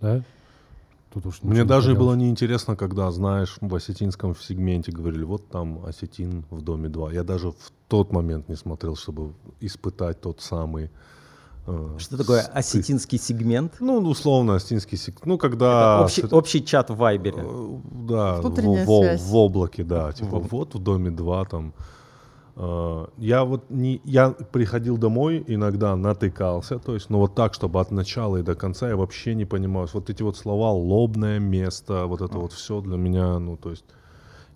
Да? 0.00 0.22
Тут 1.12 1.26
уж 1.26 1.42
Мне 1.42 1.50
ничего 1.50 1.64
не 1.64 1.68
даже 1.68 1.94
было 1.94 2.14
неинтересно, 2.14 2.76
когда, 2.76 3.10
знаешь, 3.10 3.56
в 3.60 3.74
осетинском 3.74 4.36
сегменте 4.36 4.92
говорили, 4.92 5.24
вот 5.24 5.48
там 5.48 5.84
осетин 5.84 6.44
в 6.50 6.62
доме 6.62 6.88
2. 6.88 7.12
Я 7.12 7.24
даже 7.24 7.50
в 7.50 7.72
тот 7.88 8.12
момент 8.12 8.48
не 8.48 8.54
смотрел, 8.56 8.94
чтобы 8.94 9.32
испытать 9.60 10.20
тот 10.20 10.40
самый... 10.40 10.88
э, 11.66 11.96
Что 11.98 12.16
такое 12.16 12.42
с- 12.42 12.50
осетинский 12.54 13.18
сегмент? 13.18 13.72
Ну, 13.80 13.98
условно, 13.98 14.54
осетинский 14.54 14.96
сегмент. 14.98 15.26
Ну, 15.26 15.36
когда... 15.38 16.02
общий, 16.04 16.22
с- 16.22 16.32
общий 16.32 16.64
чат 16.64 16.90
в 16.90 16.96
Вайбере. 16.96 17.38
э, 17.44 17.78
Да, 18.08 18.40
в, 18.40 18.50
в- 18.50 18.84
связь. 19.02 19.20
в 19.22 19.34
облаке, 19.36 19.82
да. 19.82 20.12
Типа, 20.12 20.38
вот 20.38 20.74
в 20.74 20.78
доме 20.78 21.10
2 21.10 21.44
там... 21.46 21.72
Э, 22.60 23.06
Я 23.16 23.44
вот 23.44 23.70
не, 23.70 24.02
я 24.04 24.30
приходил 24.30 24.98
домой, 24.98 25.42
иногда 25.46 25.96
натыкался, 25.96 26.78
то 26.78 26.94
есть, 26.94 27.10
но 27.10 27.18
вот 27.18 27.34
так, 27.34 27.54
чтобы 27.54 27.80
от 27.80 27.90
начала 27.90 28.36
и 28.36 28.42
до 28.42 28.54
конца 28.54 28.88
я 28.88 28.96
вообще 28.96 29.34
не 29.34 29.46
понимаю. 29.46 29.88
Вот 29.94 30.10
эти 30.10 30.22
вот 30.22 30.36
слова 30.36 30.70
«лобное 30.70 31.38
место», 31.38 32.04
вот 32.06 32.20
это 32.20 32.38
вот 32.38 32.52
все 32.52 32.80
для 32.82 32.98
меня, 32.98 33.38
ну, 33.38 33.56
то 33.56 33.70
есть, 33.70 33.84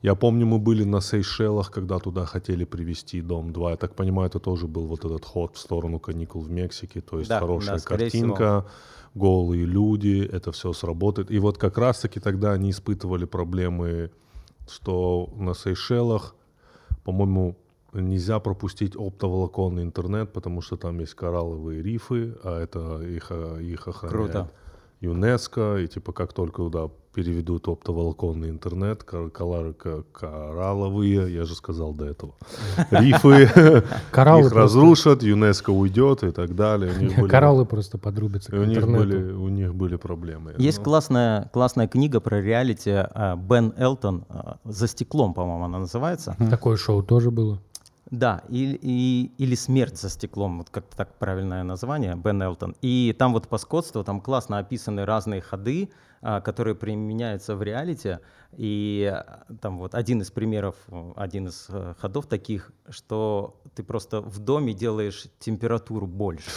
я 0.02 0.14
помню, 0.14 0.44
мы 0.44 0.58
были 0.58 0.84
на 0.84 1.00
Сейшелах, 1.00 1.70
когда 1.70 1.98
туда 1.98 2.26
хотели 2.26 2.64
привезти 2.64 3.22
Дом 3.22 3.52
2. 3.52 3.70
Я 3.70 3.76
так 3.76 3.94
понимаю, 3.94 4.28
это 4.28 4.38
тоже 4.38 4.66
был 4.66 4.86
вот 4.86 5.04
этот 5.06 5.24
ход 5.24 5.56
в 5.56 5.58
сторону 5.58 5.98
каникул 5.98 6.42
в 6.42 6.50
Мексике, 6.50 7.00
то 7.00 7.18
есть 7.18 7.30
Да, 7.30 7.40
хорошая 7.40 7.78
да, 7.78 7.84
картинка, 7.84 8.66
голые 9.14 9.64
люди, 9.64 10.28
это 10.30 10.52
все 10.52 10.74
сработает. 10.74 11.30
И 11.30 11.38
вот 11.38 11.56
как 11.56 11.78
раз-таки 11.78 12.20
тогда 12.20 12.52
они 12.52 12.68
испытывали 12.70 13.24
проблемы, 13.24 14.10
что 14.68 15.30
на 15.36 15.54
Сейшелах, 15.54 16.34
по-моему, 17.04 17.56
нельзя 18.00 18.40
пропустить 18.40 18.96
оптоволоконный 18.96 19.82
интернет, 19.82 20.32
потому 20.32 20.62
что 20.62 20.76
там 20.76 20.98
есть 21.00 21.14
коралловые 21.14 21.82
рифы, 21.82 22.34
а 22.42 22.60
это 22.62 23.00
их, 23.02 23.26
э, 23.30 23.62
их 23.62 23.86
охраняет 23.88 24.12
Круто. 24.32 24.50
ЮНЕСКО, 25.00 25.76
и 25.78 25.86
типа 25.86 26.12
как 26.12 26.32
только 26.32 26.62
туда 26.62 26.88
переведут 27.14 27.68
оптоволоконный 27.68 28.50
интернет, 28.50 29.04
кор- 29.04 29.30
коралловые, 29.30 31.32
я 31.32 31.44
же 31.44 31.54
сказал 31.54 31.92
до 31.94 32.06
этого, 32.06 32.34
рифы, 32.90 33.44
их 33.44 34.52
разрушат, 34.52 35.22
ЮНЕСКО 35.22 35.70
уйдет 35.70 36.24
и 36.24 36.30
так 36.32 36.56
далее. 36.56 36.92
Кораллы 37.28 37.66
просто 37.66 37.98
подрубятся 37.98 38.50
к 38.50 38.54
у 38.54 38.64
них, 38.64 38.78
интернету. 38.78 39.04
были, 39.04 39.32
у 39.32 39.48
них 39.48 39.74
были 39.74 39.96
проблемы. 39.96 40.54
Есть 40.58 40.78
Ну, 40.78 40.84
классная, 40.84 41.50
классная 41.52 41.86
книга 41.86 42.20
про 42.20 42.40
реалити 42.40 42.90
а, 42.90 43.36
Бен 43.36 43.72
Элтон 43.76 44.24
а, 44.28 44.56
«За 44.64 44.88
стеклом», 44.88 45.34
по-моему, 45.34 45.64
она 45.64 45.78
называется. 45.78 46.36
Такое 46.50 46.76
шоу 46.76 47.02
тоже 47.02 47.30
было. 47.30 47.60
Да, 48.14 48.42
и, 48.48 48.78
и- 48.80 49.32
или 49.38 49.56
«Смерть 49.56 49.98
за 49.98 50.08
стеклом», 50.08 50.58
вот 50.58 50.70
как-то 50.70 50.96
так 50.96 51.18
правильное 51.18 51.64
название, 51.64 52.14
Бен 52.14 52.40
Элтон. 52.42 52.76
И 52.80 53.12
там 53.18 53.32
вот 53.32 53.48
по 53.48 53.58
скотству, 53.58 54.04
там 54.04 54.20
классно 54.20 54.58
описаны 54.58 55.04
разные 55.04 55.40
ходы, 55.40 55.90
а, 56.22 56.40
которые 56.40 56.76
применяются 56.76 57.56
в 57.56 57.62
реалити. 57.64 58.18
И 58.52 59.10
а, 59.12 59.44
там 59.60 59.78
вот 59.78 59.96
один 59.96 60.20
из 60.22 60.30
примеров, 60.30 60.76
один 61.16 61.48
из 61.48 61.66
э, 61.68 61.94
ходов 61.98 62.26
таких, 62.26 62.70
что 62.88 63.60
ты 63.74 63.82
просто 63.82 64.20
в 64.20 64.38
доме 64.38 64.74
делаешь 64.74 65.26
температуру 65.40 66.06
больше. 66.06 66.48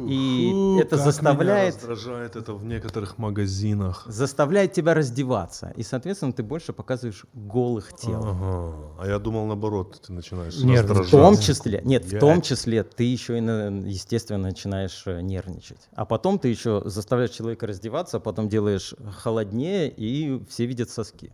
И 0.00 0.50
фу, 0.52 0.78
это 0.78 0.90
как 0.90 0.98
меня 0.98 1.04
заставляет... 1.04 1.74
раздражает 1.76 2.36
это 2.36 2.54
в 2.54 2.64
некоторых 2.64 3.18
магазинах. 3.18 4.04
заставляет 4.06 4.72
тебя 4.72 4.94
раздеваться. 4.94 5.72
И, 5.76 5.82
соответственно, 5.82 6.32
ты 6.32 6.42
больше 6.42 6.72
показываешь 6.72 7.24
голых 7.34 7.92
тел. 7.94 8.22
Ага. 8.24 8.74
А 9.00 9.06
я 9.08 9.18
думал, 9.18 9.46
наоборот, 9.46 10.00
ты 10.06 10.12
начинаешь. 10.12 10.54
В 10.56 10.70
раздражаться. 10.70 11.10
том 11.10 11.36
числе, 11.38 11.82
нет, 11.84 12.04
в 12.04 12.12
Я- 12.12 12.20
том 12.20 12.40
числе 12.42 12.82
ты 12.84 13.04
еще 13.04 13.38
и, 13.38 13.42
естественно, 13.88 14.38
начинаешь 14.48 15.02
э, 15.06 15.20
нервничать. 15.20 15.88
А 15.94 16.04
потом 16.04 16.38
ты 16.38 16.48
еще 16.48 16.82
заставляешь 16.84 17.30
человека 17.32 17.66
раздеваться, 17.66 18.18
а 18.18 18.20
потом 18.20 18.48
делаешь 18.48 18.94
холоднее, 19.16 19.90
и 19.90 20.42
все 20.48 20.66
видят 20.66 20.90
соски. 20.90 21.32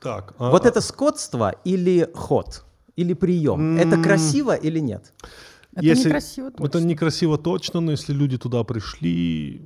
Так, 0.00 0.34
а- 0.38 0.50
Вот 0.50 0.64
это 0.66 0.80
скотство 0.80 1.54
или 1.64 2.08
ход, 2.14 2.64
или 2.96 3.12
прием, 3.14 3.76
это 3.76 3.96
М. 3.96 4.02
красиво 4.02 4.54
или 4.54 4.78
нет? 4.78 5.12
Это 5.72 5.84
Если- 5.86 6.08
некрасиво 6.08 6.50
точно. 6.50 6.66
Это 6.66 6.80
некрасиво 6.84 7.38
точно, 7.38 7.80
но 7.80 7.92
если 7.92 8.12
люди 8.12 8.36
туда 8.38 8.64
пришли... 8.64 9.62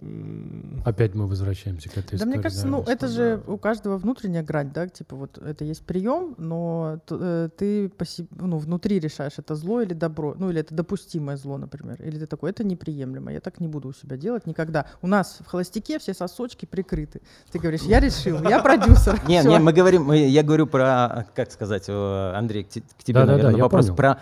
Опять 0.84 1.14
мы 1.14 1.26
возвращаемся 1.26 1.88
к 1.88 1.96
этой 1.96 2.18
Да, 2.18 2.26
мне 2.26 2.34
истории, 2.34 2.42
кажется, 2.42 2.66
ну 2.66 2.82
да. 2.84 2.92
это 2.92 3.08
же 3.08 3.42
у 3.46 3.56
каждого 3.56 3.96
внутренняя 3.96 4.42
грань, 4.42 4.70
да, 4.74 4.86
типа 4.86 5.16
вот 5.16 5.38
это 5.38 5.64
есть 5.64 5.82
прием, 5.86 6.34
но 6.36 7.00
э, 7.10 7.48
ты 7.56 7.88
по 7.88 8.04
себе, 8.04 8.28
ну, 8.38 8.58
внутри 8.58 8.98
решаешь, 9.00 9.32
это 9.38 9.54
зло 9.54 9.80
или 9.80 9.94
добро, 9.94 10.34
ну 10.38 10.50
или 10.50 10.60
это 10.60 10.74
допустимое 10.74 11.38
зло, 11.38 11.56
например, 11.56 11.96
или 12.02 12.18
ты 12.18 12.26
такой, 12.26 12.50
это 12.50 12.64
неприемлемо, 12.64 13.32
я 13.32 13.40
так 13.40 13.58
не 13.60 13.66
буду 13.68 13.88
у 13.88 13.92
себя 13.94 14.18
делать 14.18 14.46
никогда. 14.46 14.84
У 15.00 15.06
нас 15.06 15.38
в 15.40 15.46
холостяке 15.46 15.98
все 15.98 16.12
сосочки 16.12 16.66
прикрыты. 16.66 17.22
Ты 17.50 17.58
говоришь, 17.58 17.80
я 17.82 18.00
решил, 18.00 18.42
я 18.42 18.60
продюсер. 18.62 19.18
Не, 19.26 19.42
не, 19.42 19.58
мы 19.58 19.72
говорим, 19.72 20.12
я 20.12 20.42
говорю 20.42 20.66
про, 20.66 21.26
как 21.34 21.50
сказать, 21.50 21.84
э, 21.88 22.32
Андрей, 22.34 22.64
к, 22.64 22.68
те- 22.68 22.82
к 22.82 23.02
тебе, 23.04 23.24
наверное, 23.24 23.56
я 23.56 23.62
вопрос 23.62 23.88
про, 23.88 24.20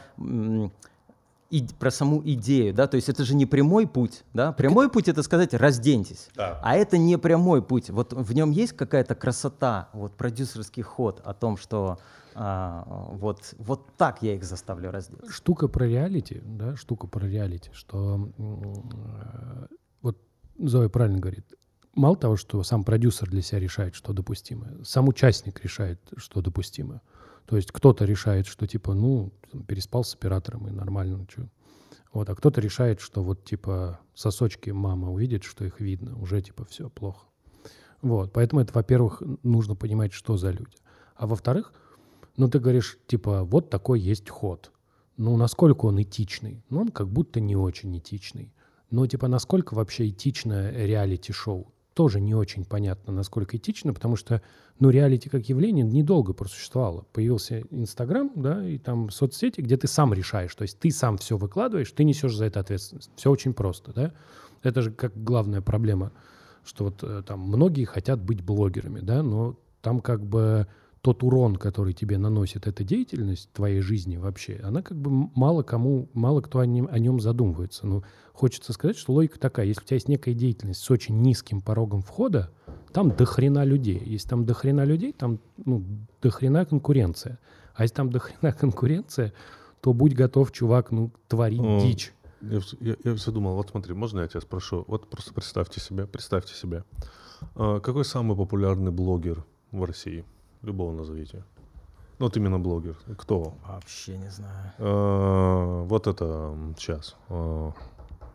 и- 1.53 1.69
про 1.79 1.91
саму 1.91 2.23
идею, 2.25 2.75
да, 2.75 2.87
то 2.87 2.97
есть 2.97 3.09
это 3.09 3.25
же 3.25 3.35
не 3.35 3.47
прямой 3.47 3.87
путь, 3.87 4.25
да, 4.35 4.53
прямой 4.53 4.89
путь 4.91 5.09
это 5.09 5.23
сказать 5.23 5.55
разденьтесь, 5.55 6.29
Да. 6.35 6.61
а 6.65 6.75
это 6.77 6.97
не 6.99 7.19
прямой 7.19 7.63
путь, 7.63 7.91
вот 7.91 8.13
в 8.13 8.33
нем 8.35 8.51
есть 8.51 8.73
какая-то 8.73 9.15
красота, 9.15 9.89
вот 9.93 10.17
продюсерский 10.17 10.83
ход 10.83 11.21
о 11.25 11.35
том, 11.35 11.57
что 11.57 11.99
а, 12.35 12.85
вот, 13.13 13.55
вот 13.59 13.95
так 13.99 14.23
я 14.23 14.35
их 14.35 14.45
заставлю 14.45 14.91
раздеться. 14.91 15.31
штука 15.31 15.69
про 15.69 15.85
реалити, 15.87 16.41
да, 16.45 16.75
штука 16.77 17.07
про 17.07 17.27
реалити, 17.27 17.69
что 17.75 18.31
э, 18.39 19.67
вот 20.01 20.17
Зоя 20.59 20.89
правильно 20.89 21.19
говорит. 21.21 21.45
Мало 21.95 22.17
того, 22.17 22.37
что 22.37 22.63
сам 22.63 22.85
продюсер 22.85 23.29
для 23.29 23.43
себя 23.43 23.61
решает, 23.61 23.95
что 23.95 24.15
допустимо, 24.15 24.67
сам 24.83 25.09
участник 25.09 25.63
решает, 25.63 26.01
что 26.17 26.41
допустимо. 26.41 27.03
То 27.47 27.57
есть 27.57 27.73
кто-то 27.73 28.05
решает, 28.05 28.47
что 28.47 28.67
типа, 28.67 28.95
ну, 28.95 29.33
переспал 29.67 30.05
с 30.05 30.15
оператором 30.15 30.69
и 30.69 30.71
нормально, 30.71 31.27
чё. 31.27 31.49
Вот, 32.13 32.29
а 32.29 32.35
кто-то 32.35 32.61
решает, 32.61 33.01
что 33.01 33.23
вот 33.23 33.45
типа 33.45 34.01
сосочки 34.15 34.71
мама 34.71 35.11
увидит, 35.11 35.45
что 35.45 35.65
их 35.65 35.81
видно, 35.81 36.19
уже 36.21 36.43
типа 36.43 36.65
все 36.65 36.91
плохо. 36.91 37.27
Вот, 38.03 38.33
поэтому 38.33 38.61
это, 38.61 38.73
во-первых, 38.75 39.23
нужно 39.43 39.75
понимать, 39.75 40.13
что 40.13 40.37
за 40.37 40.51
люди. 40.51 40.77
А 41.15 41.27
во-вторых, 41.27 41.73
ну 42.37 42.49
ты 42.49 42.59
говоришь, 42.59 42.99
типа, 43.07 43.45
вот 43.45 43.71
такой 43.71 44.01
есть 44.01 44.29
ход. 44.29 44.73
Ну, 45.17 45.37
насколько 45.37 45.87
он 45.87 46.03
этичный? 46.03 46.65
Ну, 46.71 46.81
он 46.81 46.89
как 46.89 47.09
будто 47.09 47.39
не 47.39 47.55
очень 47.55 47.97
этичный. 47.97 48.53
Но, 48.91 49.07
типа, 49.07 49.29
насколько 49.29 49.75
вообще 49.75 50.09
этичное 50.09 50.73
реалити-шоу? 50.73 51.72
Тоже 51.95 52.21
не 52.21 52.35
очень 52.35 52.65
понятно, 52.65 53.13
насколько 53.13 53.57
этично, 53.57 53.93
потому 53.93 54.17
что, 54.17 54.43
ну, 54.79 54.91
реалити 54.91 55.29
как 55.29 55.49
явление 55.49 55.85
недолго 55.85 56.33
просуществовало. 56.33 57.07
Появился 57.13 57.63
Инстаграм, 57.71 58.31
да, 58.35 58.67
и 58.67 58.79
там 58.79 59.11
соцсети, 59.11 59.61
где 59.61 59.77
ты 59.77 59.89
сам 59.89 60.15
решаешь, 60.15 60.55
то 60.55 60.63
есть 60.63 60.79
ты 60.79 60.91
сам 60.91 61.19
все 61.19 61.37
выкладываешь, 61.37 61.93
ты 61.93 62.05
несешь 62.05 62.35
за 62.35 62.47
это 62.47 62.61
ответственность. 62.61 63.11
Все 63.17 63.31
очень 63.31 63.55
просто, 63.55 63.93
да. 63.93 64.13
Это 64.63 64.81
же 64.81 64.93
как 64.93 65.13
главная 65.23 65.61
проблема, 65.61 66.13
что 66.65 66.85
вот 66.85 67.03
э, 67.03 67.23
там 67.27 67.41
многие 67.41 67.85
хотят 67.85 68.23
быть 68.23 68.43
блогерами, 68.43 69.01
да, 69.01 69.23
но 69.23 69.59
там 69.81 70.01
как 70.01 70.25
бы 70.25 70.67
тот 71.03 71.25
урон, 71.25 71.57
который 71.57 71.93
тебе 71.93 72.17
наносит 72.17 72.69
эта 72.69 72.85
деятельность 72.85 73.51
твоей 73.53 73.81
жизни 73.81 74.17
вообще, 74.17 74.61
она 74.63 74.83
как 74.83 74.97
бы 74.97 75.11
мало 75.35 75.65
кому, 75.65 76.09
мало 76.15 76.41
кто 76.41 76.61
о 76.61 76.67
нем, 76.67 76.89
о 76.91 76.99
нем 77.01 77.21
задумывается. 77.21 77.87
Ну, 77.89 78.05
хочется 78.33 78.73
сказать, 78.73 78.97
что 78.97 79.13
логика 79.13 79.39
такая. 79.41 79.67
Если 79.67 79.83
у 79.83 79.85
тебя 79.85 79.97
есть 79.97 80.09
некая 80.09 80.33
деятельность 80.33 80.81
с 80.81 80.91
очень 80.93 81.21
низким 81.21 81.61
порогом 81.61 82.03
входа, 82.03 82.51
там 82.93 83.11
до 83.11 83.25
хрена 83.25 83.65
людей. 83.65 84.01
Если 84.05 84.29
там 84.29 84.47
до 84.47 84.55
хрена 84.55 84.85
людей, 84.85 85.13
там 85.13 85.41
ну, 85.57 85.85
до 86.23 86.31
хрена 86.31 86.65
конкуренция. 86.65 87.41
А 87.75 87.83
если 87.83 87.97
там 87.97 88.11
до 88.11 88.21
хрена 88.21 88.53
конкуренция, 88.61 89.33
то 89.81 89.93
будь 89.93 90.15
готов, 90.15 90.53
чувак, 90.53 90.93
ну, 90.93 91.11
творить 91.27 91.61
О, 91.61 91.81
дичь. 91.81 92.13
Я, 92.43 92.61
я- 92.81 92.97
я 93.03 93.15
все 93.17 93.33
думал, 93.33 93.57
вот 93.57 93.71
смотри, 93.71 93.93
можно 93.95 94.21
я 94.21 94.29
тебя 94.29 94.41
спрошу? 94.41 94.85
Вот 94.87 95.11
просто 95.11 95.35
представьте 95.35 95.81
себе, 95.81 96.07
представьте 96.07 96.55
себе. 96.55 96.85
А, 97.57 97.81
какой 97.81 98.05
самый 98.05 98.37
популярный 98.37 98.93
блогер 98.93 99.45
в 99.73 99.83
России? 99.83 100.25
Любого 100.63 100.93
назовите. 100.93 101.45
Ну, 102.19 102.27
вот 102.27 102.37
именно 102.37 102.59
блогер. 102.59 102.97
Кто? 103.19 103.55
Вообще 103.67 104.17
не 104.17 104.31
знаю. 104.31 104.73
А, 104.79 105.83
вот 105.85 106.07
это 106.07 106.55
сейчас. 106.79 107.17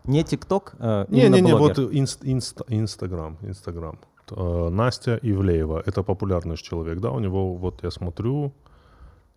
Не 0.04 0.24
ТикТок, 0.24 0.74
а 0.78 1.04
именно 1.10 1.36
Не-не-не, 1.36 1.56
блогер. 1.56 1.80
вот 1.84 1.92
инст- 1.92 2.22
инст- 2.24 2.64
Инстаграм. 2.68 3.36
Инстаграм. 3.42 3.98
А, 4.30 4.68
Настя 4.70 5.18
Ивлеева. 5.22 5.82
Это 5.86 6.02
популярный 6.02 6.56
человек, 6.56 7.00
да? 7.00 7.10
У 7.10 7.18
него, 7.20 7.54
вот 7.54 7.82
я 7.82 7.90
смотрю, 7.90 8.52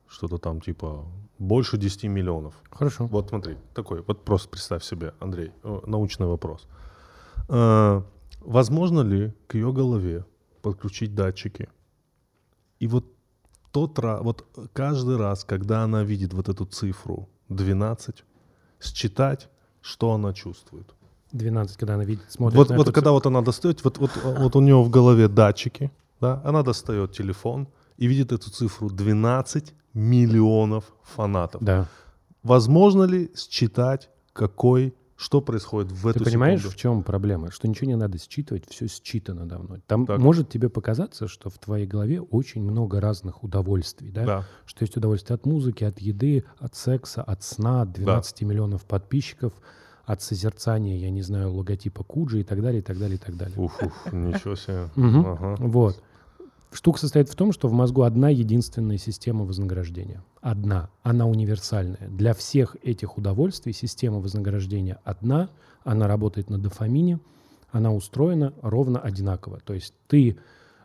что-то 0.07 0.37
там 0.37 0.59
типа 0.61 1.05
больше 1.39 1.77
10 1.77 2.07
миллионов. 2.09 2.53
Хорошо. 2.71 3.05
Вот 3.07 3.29
смотри, 3.29 3.57
такой, 3.73 4.01
вот 4.07 4.23
просто 4.25 4.49
представь 4.49 4.83
себе, 4.83 5.13
Андрей, 5.19 5.51
э, 5.63 5.79
научный 5.87 6.27
вопрос. 6.27 6.67
Э, 7.49 8.01
Возможно 8.43 9.01
ли 9.01 9.33
к 9.47 9.53
ее 9.55 9.71
голове 9.71 10.25
подключить 10.63 11.13
датчики? 11.13 11.67
И 12.81 12.87
вот 12.87 13.05
тот 13.71 13.99
раз, 13.99 14.21
вот 14.23 14.45
каждый 14.73 15.17
раз, 15.17 15.43
когда 15.43 15.83
она 15.83 16.03
видит 16.03 16.33
вот 16.33 16.49
эту 16.49 16.65
цифру 16.65 17.29
12, 17.49 18.23
считать, 18.81 19.49
что 19.81 20.11
она 20.11 20.33
чувствует. 20.33 20.87
12, 21.31 21.77
когда 21.77 21.93
она 21.93 22.05
видит, 22.05 22.23
смотрит 22.29 22.57
Вот, 22.57 22.71
вот 22.71 22.91
когда 22.91 23.11
вот 23.11 23.25
она 23.27 23.41
достает, 23.41 23.83
вот, 23.83 23.99
вот, 23.99 24.11
вот 24.23 24.55
у 24.55 24.61
нее 24.61 24.81
в 24.81 24.89
голове 24.89 25.27
датчики, 25.27 25.91
да, 26.19 26.41
она 26.43 26.63
достает 26.63 27.11
телефон 27.11 27.67
и 27.97 28.07
видит 28.07 28.31
эту 28.31 28.49
цифру 28.49 28.89
12 28.89 29.73
миллионов 29.93 30.85
фанатов. 31.03 31.63
Да. 31.63 31.87
Возможно 32.41 33.03
ли 33.03 33.31
считать, 33.35 34.09
какой, 34.33 34.95
что 35.21 35.39
происходит 35.39 35.91
в 35.91 36.01
Ты 36.01 36.09
эту 36.09 36.23
понимаешь, 36.25 36.61
секунду? 36.61 36.75
в 36.75 36.79
чем 36.79 37.03
проблема? 37.03 37.51
Что 37.51 37.67
ничего 37.67 37.87
не 37.87 37.95
надо 37.95 38.17
считывать, 38.17 38.67
все 38.67 38.87
считано 38.87 39.47
давно. 39.47 39.77
Там 39.85 40.07
Так. 40.07 40.19
может 40.19 40.49
тебе 40.49 40.67
показаться, 40.67 41.27
что 41.27 41.51
в 41.51 41.59
твоей 41.59 41.85
голове 41.85 42.19
очень 42.19 42.63
много 42.63 42.99
разных 42.99 43.43
удовольствий, 43.43 44.09
да? 44.09 44.25
Да. 44.25 44.47
Что 44.65 44.83
есть 44.83 44.97
удовольствие 44.97 45.35
от 45.35 45.45
музыки, 45.45 45.83
от 45.83 45.99
еды, 45.99 46.43
от 46.57 46.75
секса, 46.75 47.21
от 47.21 47.43
сна, 47.43 47.83
от 47.83 47.91
12 47.91 48.41
миллионов 48.41 48.83
подписчиков, 48.85 49.53
от 50.05 50.23
созерцания, 50.23 50.97
я 50.97 51.11
не 51.11 51.21
знаю, 51.21 51.53
логотипа 51.53 52.03
Куджи 52.03 52.41
и 52.41 52.43
так 52.43 52.59
далее, 52.59 52.79
и 52.79 52.83
так 52.83 52.97
далее, 52.97 53.17
и 53.17 53.19
так 53.19 53.37
далее. 53.37 53.55
Уф, 53.59 53.79
уф, 53.79 54.11
ничего 54.11 54.55
себе. 54.55 54.89
Вот. 54.95 56.01
Штука 56.73 56.99
состоит 56.99 57.29
в 57.29 57.35
том, 57.35 57.51
что 57.51 57.67
в 57.67 57.73
мозгу 57.73 58.01
одна 58.01 58.29
единственная 58.29 58.97
система 58.97 59.45
вознаграждения. 59.45 60.23
Одна. 60.41 60.89
Она 61.03 61.27
универсальная. 61.27 62.09
Для 62.09 62.33
всех 62.33 62.75
этих 62.83 63.17
удовольствий 63.17 63.73
система 63.73 64.19
вознаграждения 64.19 64.99
одна. 65.03 65.49
Она 65.83 66.07
работает 66.07 66.49
на 66.49 66.57
дофамине. 66.57 67.19
Она 67.71 67.93
устроена 67.93 68.53
ровно 68.61 68.99
одинаково. 68.99 69.59
То 69.63 69.73
есть 69.73 69.93
ты... 70.07 70.37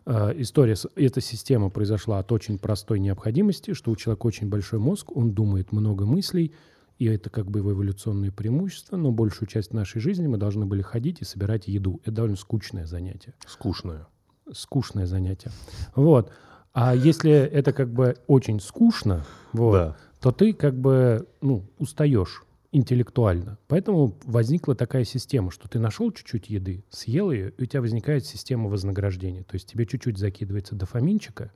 э, 0.05 0.33
история, 0.37 0.77
эта 0.95 1.21
система 1.21 1.69
произошла 1.71 2.19
от 2.19 2.31
очень 2.33 2.59
простой 2.59 3.01
необходимости, 3.01 3.73
что 3.75 3.91
у 3.91 3.97
человека 3.97 4.27
очень 4.27 4.49
большой 4.49 4.79
мозг, 4.79 5.17
он 5.17 5.33
думает 5.33 5.73
много 5.73 6.07
мыслей, 6.07 6.53
и 6.99 7.07
это 7.07 7.29
как 7.29 7.51
бы 7.51 7.59
его 7.59 7.73
эволюционные 7.73 8.31
преимущества, 8.33 8.97
но 8.97 9.11
большую 9.11 9.49
часть 9.49 9.73
нашей 9.73 10.01
жизни 10.01 10.27
мы 10.29 10.39
должны 10.39 10.65
были 10.65 10.81
ходить 10.83 11.21
и 11.21 11.25
собирать 11.25 11.67
еду. 11.67 12.01
Это 12.05 12.13
довольно 12.13 12.37
скучное 12.37 12.87
занятие 12.87 13.35
Скучная. 13.47 14.07
скучное 14.53 15.07
занятие. 15.07 15.51
Вот. 15.95 16.31
А 16.79 16.95
если 16.95 17.31
это 17.33 17.73
как 17.73 17.89
бы 17.91 18.19
очень 18.27 18.61
скучно, 18.61 19.25
вот, 19.55 19.73
Да. 19.73 19.97
то 20.21 20.31
ты 20.31 20.53
как 20.53 20.79
бы 20.79 21.27
ну, 21.41 21.65
устаешь 21.79 22.45
интеллектуально. 22.71 23.57
Поэтому 23.67 24.15
возникла 24.25 24.75
такая 24.75 25.05
система, 25.05 25.51
что 25.51 25.71
ты 25.71 25.79
нашел 25.79 26.13
чуть-чуть 26.13 26.51
еды, 26.51 26.85
съел 26.91 27.31
ее, 27.31 27.49
и 27.57 27.63
у 27.63 27.65
тебя 27.65 27.81
возникает 27.81 28.27
система 28.27 28.69
вознаграждения. 28.69 29.43
То 29.45 29.55
есть 29.55 29.67
тебе 29.73 29.87
чуть-чуть 29.87 30.19
закидывается 30.19 30.75
дофаминчика, 30.75 31.51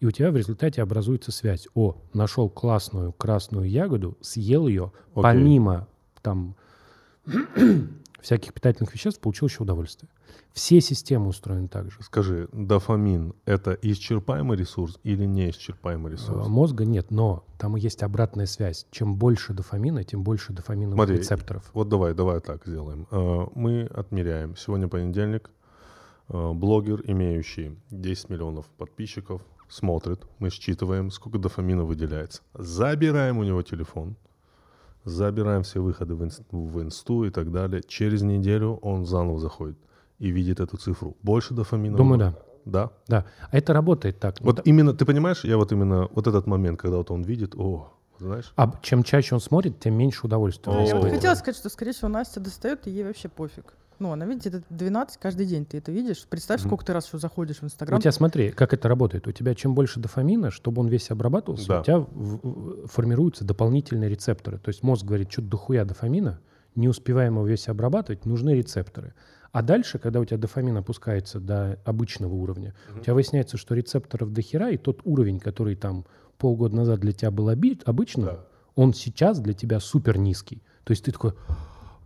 и 0.00 0.04
у 0.06 0.10
тебя 0.10 0.30
в 0.30 0.36
результате 0.36 0.82
образуется 0.82 1.32
связь. 1.32 1.66
О, 1.74 1.96
нашел 2.12 2.50
классную 2.50 3.14
красную 3.14 3.70
ягоду, 3.70 4.18
съел 4.20 4.68
ее, 4.68 4.92
Окей. 5.14 5.22
помимо 5.22 5.88
там 6.20 6.56
всяких 8.20 8.52
питательных 8.52 8.92
веществ, 8.94 9.20
получил 9.20 9.48
еще 9.48 9.62
удовольствие. 9.62 10.10
Все 10.52 10.80
системы 10.80 11.28
устроены 11.28 11.68
так 11.68 11.90
же. 11.90 11.98
Скажи, 12.02 12.48
дофамин— 12.52 13.34
это 13.44 13.78
исчерпаемый 13.80 14.56
ресурс 14.56 14.98
или 15.04 15.24
неисчерпаемый 15.24 16.12
ресурс? 16.12 16.46
Э, 16.46 16.48
Мозга 16.48 16.84
нет, 16.84 17.10
но 17.10 17.44
там 17.58 17.76
есть 17.76 18.02
обратная 18.02 18.46
связь. 18.46 18.86
Чем 18.90 19.16
больше 19.16 19.52
дофамина, 19.52 20.04
тем 20.04 20.22
больше 20.22 20.52
дофаминовых 20.52 20.96
Смотри, 20.96 21.16
рецепторов. 21.18 21.70
Вот 21.74 21.88
давай, 21.88 22.14
давай 22.14 22.40
так 22.40 22.66
сделаем. 22.66 23.06
Э, 23.10 23.46
Мы 23.54 23.82
отмеряем. 23.84 24.56
Сегодня 24.56 24.88
понедельник. 24.88 25.50
Э, 26.28 26.52
Блогер, 26.52 27.02
имеющий 27.06 27.78
10 27.90 28.30
миллионов 28.30 28.66
подписчиков, 28.76 29.42
смотрит. 29.68 30.26
Мы 30.38 30.50
считываем, 30.50 31.10
сколько 31.10 31.38
дофамина 31.38 31.84
выделяется. 31.84 32.42
Забираем 32.54 33.38
у 33.38 33.44
него 33.44 33.62
телефон. 33.62 34.16
Забираем 35.08 35.62
все 35.62 35.80
выходы 35.80 36.14
в, 36.14 36.22
инс- 36.22 36.42
в 36.50 36.80
инсту 36.82 37.24
и 37.24 37.30
так 37.30 37.50
далее. 37.50 37.82
Через 37.86 38.22
неделю 38.22 38.78
он 38.82 39.06
заново 39.06 39.38
заходит 39.38 39.76
и 40.18 40.30
видит 40.30 40.60
эту 40.60 40.76
цифру. 40.76 41.16
Больше 41.22 41.54
дофамина. 41.54 41.96
Думаю, 41.96 42.18
да. 42.18 42.34
Да. 42.64 42.90
Да. 43.06 43.24
А 43.50 43.56
это 43.56 43.72
работает 43.72 44.20
так. 44.20 44.36
Вот 44.40 44.60
именно, 44.66 44.92
ты 44.92 45.04
понимаешь, 45.06 45.44
я 45.44 45.56
вот 45.56 45.72
именно 45.72 46.08
вот 46.12 46.26
этот 46.26 46.46
момент, 46.46 46.78
когда 46.78 46.98
вот 46.98 47.10
он 47.10 47.22
видит, 47.22 47.54
о, 47.56 47.90
знаешь, 48.18 48.52
А 48.56 48.72
чем 48.82 49.02
чаще 49.02 49.34
он 49.34 49.40
смотрит, 49.40 49.80
тем 49.80 49.94
меньше 49.94 50.26
удовольствия. 50.26 50.72
Он 50.72 50.84
Я 50.84 50.96
вот 50.96 51.10
хотела 51.10 51.34
сказать, 51.34 51.56
что, 51.56 51.70
скорее 51.70 51.92
всего, 51.92 52.08
Настя 52.08 52.40
достает, 52.40 52.86
и 52.86 52.90
ей 52.90 53.04
вообще 53.04 53.28
пофиг. 53.28 53.74
Ну, 53.98 54.12
она, 54.12 54.26
видите, 54.26 54.48
это 54.50 54.62
12 54.70 55.18
каждый 55.18 55.46
день, 55.46 55.64
ты 55.64 55.78
это 55.78 55.90
видишь. 55.90 56.24
Представь, 56.28 56.60
сколько 56.62 56.84
ты 56.84 56.92
раз 56.92 57.06
еще 57.08 57.18
заходишь 57.18 57.58
в 57.58 57.62
У 57.64 57.66
Инстаграм. 57.66 58.00
тебя 58.00 58.12
смотри, 58.12 58.50
как 58.50 58.72
это 58.72 58.88
работает. 58.88 59.26
У 59.26 59.32
тебя 59.32 59.54
чем 59.54 59.74
больше 59.74 59.98
дофамина, 59.98 60.50
чтобы 60.50 60.80
он 60.82 60.88
весь 60.88 61.10
обрабатывался, 61.10 61.66
Да. 61.66 61.80
у 61.80 61.84
тебя 61.84 61.98
в- 61.98 62.06
в- 62.06 62.86
формируются 62.86 63.44
дополнительные 63.44 64.08
рецепторы. 64.08 64.58
То 64.58 64.68
есть 64.68 64.82
мозг 64.82 65.04
говорит, 65.04 65.32
что 65.32 65.42
дохуя 65.42 65.84
дофамина, 65.84 66.40
не 66.76 66.88
успеваем 66.88 67.34
его 67.34 67.46
весь 67.46 67.66
обрабатывать, 67.68 68.24
нужны 68.24 68.50
рецепторы. 68.50 69.14
А 69.50 69.62
дальше, 69.62 69.98
когда 69.98 70.20
у 70.20 70.24
тебя 70.24 70.36
дофамин 70.38 70.76
опускается 70.76 71.40
до 71.40 71.80
обычного 71.84 72.34
уровня, 72.34 72.74
у 72.94 73.00
тебя 73.00 73.14
выясняется, 73.14 73.56
что 73.56 73.74
рецепторов 73.74 74.32
до 74.32 74.42
хера, 74.42 74.70
и 74.70 74.76
тот 74.76 75.00
уровень, 75.04 75.40
который 75.40 75.74
там 75.74 76.04
полгода 76.36 76.76
назад 76.76 77.00
для 77.00 77.12
тебя 77.12 77.30
был 77.32 77.46
оби- 77.48 77.80
обычным, 77.84 78.26
Да. 78.26 78.44
он 78.76 78.94
сейчас 78.94 79.40
для 79.40 79.54
тебя 79.54 79.80
супер 79.80 80.18
низкий. 80.18 80.62
То 80.84 80.92
есть 80.92 81.04
ты 81.04 81.10
такой, 81.10 81.32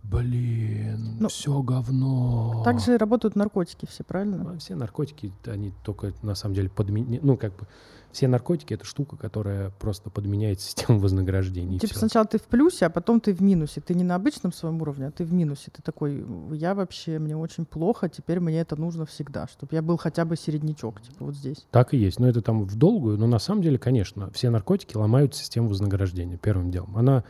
блин, 0.03 1.17
Ну, 1.21 1.29
все 1.29 1.63
говно. 1.63 2.63
Так 2.65 2.81
же 2.81 2.95
и 2.95 2.97
работают 2.97 3.37
наркотики 3.37 3.87
все, 3.87 4.05
правильно? 4.05 4.53
А 4.55 4.59
Все 4.59 4.75
наркотики, 4.75 5.33
они 5.47 5.73
только 5.85 6.13
на 6.23 6.35
самом 6.35 6.55
деле 6.55 6.69
подменяют, 6.69 7.23
ну 7.25 7.37
как 7.37 7.57
бы 7.57 7.67
все 8.13 8.29
наркотики 8.29 8.75
это 8.75 8.85
штука, 8.85 9.17
которая 9.17 9.71
просто 9.71 10.11
подменяет 10.11 10.61
систему 10.61 10.99
вознаграждения. 10.99 11.77
и 11.77 11.79
Типа 11.79 11.95
сначала 11.99 12.27
ты 12.27 12.39
в 12.39 12.43
плюсе, 12.43 12.87
а 12.87 12.91
потом 12.91 13.21
ты 13.21 13.33
в 13.33 13.41
минусе. 13.41 13.81
Ты 13.81 13.95
не 13.95 14.05
на 14.05 14.15
обычном 14.17 14.53
своем 14.53 14.81
уровне, 14.83 15.07
а 15.07 15.11
ты 15.11 15.25
в 15.25 15.33
минусе. 15.33 15.71
Ты 15.71 15.83
такой, 15.83 16.25
я 16.53 16.75
вообще, 16.75 17.19
мне 17.19 17.37
очень 17.37 17.65
плохо, 17.65 18.09
теперь 18.11 18.39
мне 18.41 18.61
это 18.61 18.77
нужно 18.77 19.07
всегда, 19.07 19.47
чтобы 19.49 19.75
я 19.75 19.83
был 19.83 19.97
хотя 19.97 20.25
бы 20.27 20.37
середнячок, 20.37 21.01
типа 21.01 21.25
вот 21.25 21.35
здесь. 21.35 21.67
Так 21.71 21.95
и 21.95 21.97
есть. 21.97 22.21
Но 22.21 22.29
это 22.29 22.43
там 22.43 22.65
в 22.65 22.77
долгую. 22.77 23.17
Но 23.17 23.27
на 23.27 23.39
самом 23.39 23.63
деле, 23.63 23.79
конечно, 23.79 24.31
все 24.33 24.51
наркотики 24.51 24.97
ломают 24.97 25.35
систему 25.35 25.69
вознаграждения 25.69 26.37
первым 26.37 26.71
делом. 26.71 26.97
Она 26.99 27.25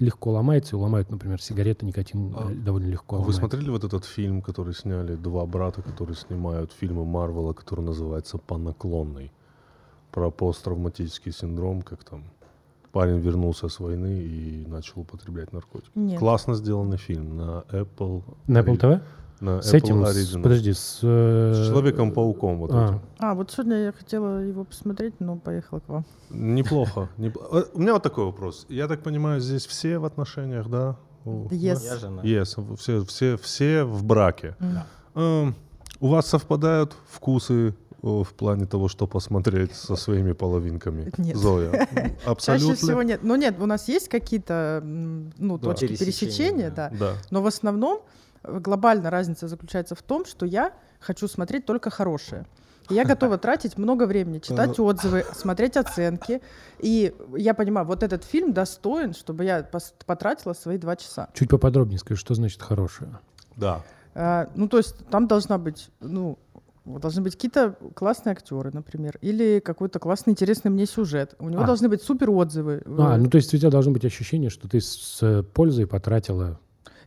легко 0.00 0.30
ломается, 0.32 0.76
и 0.76 0.78
ломают, 0.78 1.10
например, 1.10 1.40
сигареты, 1.40 1.86
никотин 1.86 2.34
А 2.36 2.50
э, 2.50 2.54
довольно 2.54 2.86
легко 2.86 3.16
Вы 3.16 3.20
ломает. 3.22 3.36
смотрели 3.36 3.70
вот 3.70 3.84
этот 3.84 4.04
фильм, 4.04 4.42
который 4.42 4.74
сняли 4.74 5.14
два 5.16 5.46
брата, 5.46 5.82
которые 5.82 6.16
снимают 6.16 6.72
фильмы 6.72 7.04
Марвела, 7.04 7.52
который 7.52 7.84
называется 7.84 8.38
«По 8.38 8.58
наклонной»? 8.58 9.32
Про 10.10 10.30
посттравматический 10.30 11.32
синдром, 11.32 11.82
как 11.82 12.02
там 12.02 12.24
парень 12.92 13.18
вернулся 13.20 13.68
с 13.68 13.78
войны 13.78 14.22
и 14.22 14.64
начал 14.66 15.02
употреблять 15.02 15.52
наркотики. 15.52 15.92
Нет. 15.94 16.18
Классно 16.18 16.54
сделанный 16.54 16.96
фильм 16.96 17.36
на 17.36 17.64
Apple. 17.70 18.22
На 18.46 18.58
Apple 18.58 18.78
TV? 18.78 19.00
На 19.40 19.62
С 19.62 19.72
Apple 19.72 19.76
этим, 19.78 20.06
с- 20.06 20.42
подожди, 20.42 20.72
с... 20.74 20.98
э, 21.02 21.52
С 21.54 21.68
Человеком-пауком 21.68 22.58
вот 22.58 22.70
а, 22.74 22.84
этим. 22.88 23.00
А, 23.18 23.34
вот 23.34 23.50
сегодня 23.50 23.76
я 23.84 23.92
хотела 23.92 24.38
его 24.40 24.64
посмотреть, 24.64 25.14
но 25.18 25.36
поехала 25.36 25.80
к 25.80 25.88
вам. 25.88 26.04
Неплохо. 26.28 27.08
непл- 27.18 27.40
Э, 27.52 27.64
У 27.72 27.80
меня 27.80 27.94
вот 27.94 28.02
такой 28.02 28.24
вопрос. 28.26 28.66
Я 28.68 28.86
так 28.86 29.02
понимаю, 29.02 29.40
здесь 29.40 29.64
все 29.66 29.98
в 29.98 30.04
отношениях, 30.04 30.68
да? 30.68 30.96
Yes. 31.24 31.80
Я 31.84 31.96
жена. 31.96 32.22
Yes, 32.22 32.76
все, 32.76 33.04
все, 33.04 33.36
все 33.36 33.84
в 33.84 34.04
браке. 34.04 34.56
Да. 34.58 34.86
Эм, 35.14 35.54
у 36.00 36.08
вас 36.08 36.26
совпадают 36.26 36.94
вкусы 37.10 37.74
о, 38.02 38.24
в 38.24 38.32
плане 38.32 38.64
того, 38.66 38.88
что 38.88 39.06
посмотреть 39.06 39.74
со 39.74 39.96
своими 39.96 40.32
половинками? 40.32 41.12
Нет. 41.18 41.36
Зоя, 41.38 41.70
Чаще 41.94 42.14
абсолютно. 42.26 42.74
всего 42.76 43.02
нет. 43.02 43.20
Ну 43.22 43.36
нет, 43.36 43.56
у 43.60 43.66
нас 43.66 43.88
есть 43.88 44.08
какие-то 44.08 44.80
ну, 44.84 45.58
Да. 45.58 45.68
точки 45.74 45.88
Пересечения, 45.88 46.70
пересечения, 46.70 46.70
да. 46.70 46.90
да. 46.98 47.12
Но 47.30 47.42
в 47.42 47.46
основном 47.46 47.98
э, 47.98 48.02
глобально 48.42 49.10
разница 49.10 49.48
заключается 49.48 49.94
в 49.94 50.02
том, 50.02 50.24
что 50.24 50.46
я 50.46 50.72
хочу 50.98 51.28
смотреть 51.28 51.66
только 51.66 51.90
хорошее. 51.90 52.46
И 52.88 52.94
я 52.94 53.04
готова 53.04 53.38
тратить 53.38 53.78
много 53.78 54.04
времени, 54.04 54.38
читать 54.38 54.78
отзывы, 54.78 55.24
смотреть 55.32 55.76
оценки. 55.76 56.42
И 56.78 57.14
я 57.36 57.54
понимаю, 57.54 57.86
вот 57.86 58.02
этот 58.02 58.24
фильм 58.24 58.52
достоин, 58.52 59.14
чтобы 59.14 59.44
я 59.44 59.68
потратила 60.06 60.52
свои 60.52 60.78
два 60.78 60.96
часа. 60.96 61.28
Чуть 61.34 61.48
поподробнее 61.48 61.98
скажи, 61.98 62.20
что 62.20 62.34
значит 62.34 62.62
хорошее? 62.62 63.18
Да. 63.56 63.82
А, 64.14 64.48
ну, 64.54 64.68
то 64.68 64.78
есть 64.78 64.96
там 65.08 65.28
должна 65.28 65.58
быть, 65.58 65.88
ну, 66.00 66.38
должны 66.84 67.22
быть 67.22 67.34
какие-то 67.34 67.76
классные 67.94 68.32
актеры, 68.32 68.70
например, 68.72 69.18
или 69.20 69.60
какой-то 69.60 69.98
классный, 69.98 70.32
интересный 70.32 70.70
мне 70.70 70.86
сюжет. 70.86 71.34
У 71.38 71.48
него 71.48 71.62
А. 71.62 71.66
должны 71.66 71.88
быть 71.88 72.02
супер 72.02 72.30
отзывы. 72.30 72.82
А, 72.98 73.16
ну 73.16 73.28
то 73.28 73.36
есть 73.36 73.54
у 73.54 73.58
тебя 73.58 73.70
должно 73.70 73.92
быть 73.92 74.04
ощущение, 74.04 74.50
что 74.50 74.68
ты 74.68 74.80
с 74.80 75.44
пользой 75.54 75.86
потратила... 75.86 76.58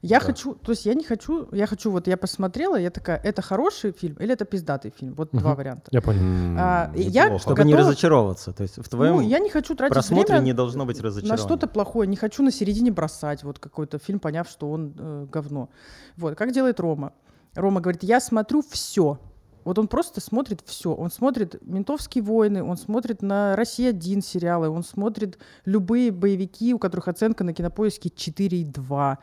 Я 0.06 0.20
Да. 0.20 0.26
хочу, 0.26 0.54
то 0.56 0.72
есть 0.74 0.86
я 0.86 0.94
не 0.96 1.04
хочу, 1.06 1.48
я 1.54 1.66
хочу, 1.66 1.90
вот 1.90 2.08
я 2.08 2.18
посмотрела, 2.18 2.76
я 2.76 2.90
такая, 2.90 3.18
это 3.24 3.42
хороший 3.42 3.94
фильм 3.94 4.18
или 4.20 4.34
это 4.34 4.44
пиздатый 4.44 4.92
фильм? 4.92 5.14
Вот 5.14 5.30
два 5.32 5.56
варианта. 5.56 5.86
Я 5.92 6.02
понял. 6.02 6.20
А, 6.60 6.92
я. 6.94 7.40
Чтобы 7.40 7.64
не 7.64 7.72
готова- 7.74 7.78
разочаровываться. 7.88 8.52
То 8.52 8.64
есть 8.64 8.78
в 8.78 8.90
твоем 8.90 9.16
Ну, 9.16 9.22
я 9.22 9.40
не 9.40 9.50
хочу 9.50 9.76
тратить 9.76 9.94
просмотре 9.94 10.34
время 10.36 10.46
не 10.46 10.54
должно 10.54 10.86
быть 10.86 10.98
на 10.98 11.04
разочарования. 11.04 11.42
что-то 11.42 11.68
плохое, 11.68 12.06
не 12.10 12.18
хочу 12.18 12.44
на 12.44 12.52
середине 12.52 12.92
бросать 12.92 13.44
вот 13.44 13.60
какой-то 13.60 13.98
фильм, 13.98 14.20
поняв, 14.20 14.50
что 14.50 14.70
он 14.70 14.94
э, 15.00 15.26
говно. 15.32 15.70
Вот, 16.18 16.36
как 16.36 16.52
делает 16.52 16.82
Рома? 16.82 17.14
Рома 17.56 17.80
говорит, 17.80 18.04
я 18.04 18.20
смотрю 18.20 18.62
все. 18.70 19.20
Вот 19.64 19.80
он 19.80 19.88
просто 19.88 20.20
смотрит 20.20 20.60
все. 20.66 20.94
Он 20.94 21.10
смотрит 21.12 21.56
«Ментовские 21.66 22.22
войны», 22.26 22.62
он 22.62 22.76
смотрит 22.76 23.22
на 23.22 23.56
«Россия-1» 23.56 24.20
сериалы, 24.22 24.68
он 24.68 24.84
смотрит 24.84 25.38
любые 25.64 26.12
боевики, 26.12 26.74
у 26.74 26.78
которых 26.78 27.08
оценка 27.08 27.46
на 27.46 27.54
кинопоиске 27.54 28.10
4,2. 28.10 29.18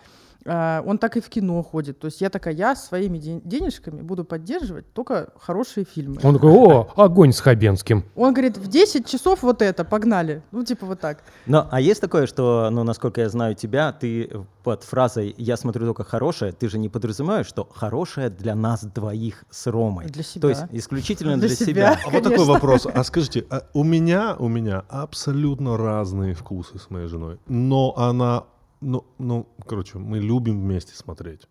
А, 0.52 0.82
Он 0.84 0.98
так 0.98 1.16
и 1.16 1.20
в 1.20 1.28
кино 1.28 1.62
ходит. 1.62 2.00
То 2.00 2.06
есть 2.06 2.20
я 2.20 2.28
такая, 2.28 2.54
я 2.54 2.74
своими 2.74 3.18
ден- 3.18 3.40
денежками 3.44 4.02
буду 4.02 4.24
поддерживать 4.24 4.92
только 4.92 5.28
хорошие 5.38 5.84
фильмы. 5.84 6.18
Он 6.24 6.34
такой, 6.34 6.50
о, 6.50 6.88
огонь 6.96 7.32
с 7.32 7.38
Хабенским. 7.38 8.04
Он 8.16 8.34
говорит, 8.34 8.58
в 8.58 8.66
10 8.66 9.06
часов 9.06 9.42
вот 9.44 9.62
это, 9.62 9.84
погнали. 9.84 10.42
Ну, 10.50 10.64
типа 10.64 10.86
вот 10.86 10.98
так. 10.98 11.18
Но, 11.46 11.68
а 11.70 11.80
есть 11.80 12.00
такое, 12.00 12.26
что, 12.26 12.68
ну, 12.72 12.82
насколько 12.82 13.20
я 13.20 13.28
знаю 13.28 13.54
тебя, 13.54 13.92
ты 13.92 14.28
под 14.64 14.82
фразой 14.82 15.36
«я 15.38 15.56
смотрю 15.56 15.86
только 15.86 16.02
хорошее», 16.02 16.50
ты 16.50 16.68
же 16.68 16.78
не 16.78 16.88
подразумеваешь, 16.88 17.46
что 17.46 17.68
хорошее 17.72 18.28
для 18.28 18.56
нас 18.56 18.82
двоих 18.82 19.44
с 19.50 19.68
Ромой. 19.68 20.06
Для 20.06 20.24
себя. 20.24 20.40
То 20.40 20.48
есть 20.48 20.62
исключительно 20.72 21.36
Для 21.38 21.46
для, 21.46 21.56
себя. 21.56 21.66
себя. 21.94 22.00
А 22.04 22.10
вот 22.10 22.24
такой 22.24 22.44
вопрос. 22.44 22.88
А 22.92 23.04
скажите, 23.04 23.46
а 23.50 23.62
у 23.72 23.84
меня, 23.84 24.34
у 24.36 24.48
меня 24.48 24.82
абсолютно 24.88 25.76
разные 25.76 26.34
вкусы 26.34 26.80
с 26.80 26.90
моей 26.90 27.06
женой. 27.06 27.38
Но 27.46 27.94
она, 27.96 28.44
ну, 28.80 29.06
ну, 29.18 29.46
короче, 29.66 29.98
мы 29.98 30.18
любим 30.18 30.60
вместе 30.60 30.94
смотреть. 30.94 31.42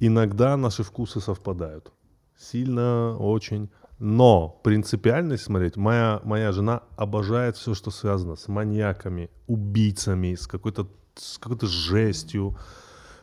Иногда 0.00 0.56
наши 0.56 0.82
вкусы 0.82 1.20
совпадают. 1.20 1.92
Сильно, 2.36 3.16
очень. 3.16 3.70
Но 3.98 4.60
принципиальность 4.64 5.44
смотреть, 5.44 5.76
моя, 5.76 6.20
моя 6.24 6.52
жена 6.52 6.82
обожает 6.96 7.56
все, 7.56 7.74
что 7.74 7.90
связано 7.90 8.36
с 8.36 8.48
маньяками, 8.48 9.30
убийцами, 9.46 10.34
с 10.34 10.46
какой-то, 10.46 10.88
с 11.14 11.38
какой-то 11.38 11.66
жестью. 11.66 12.56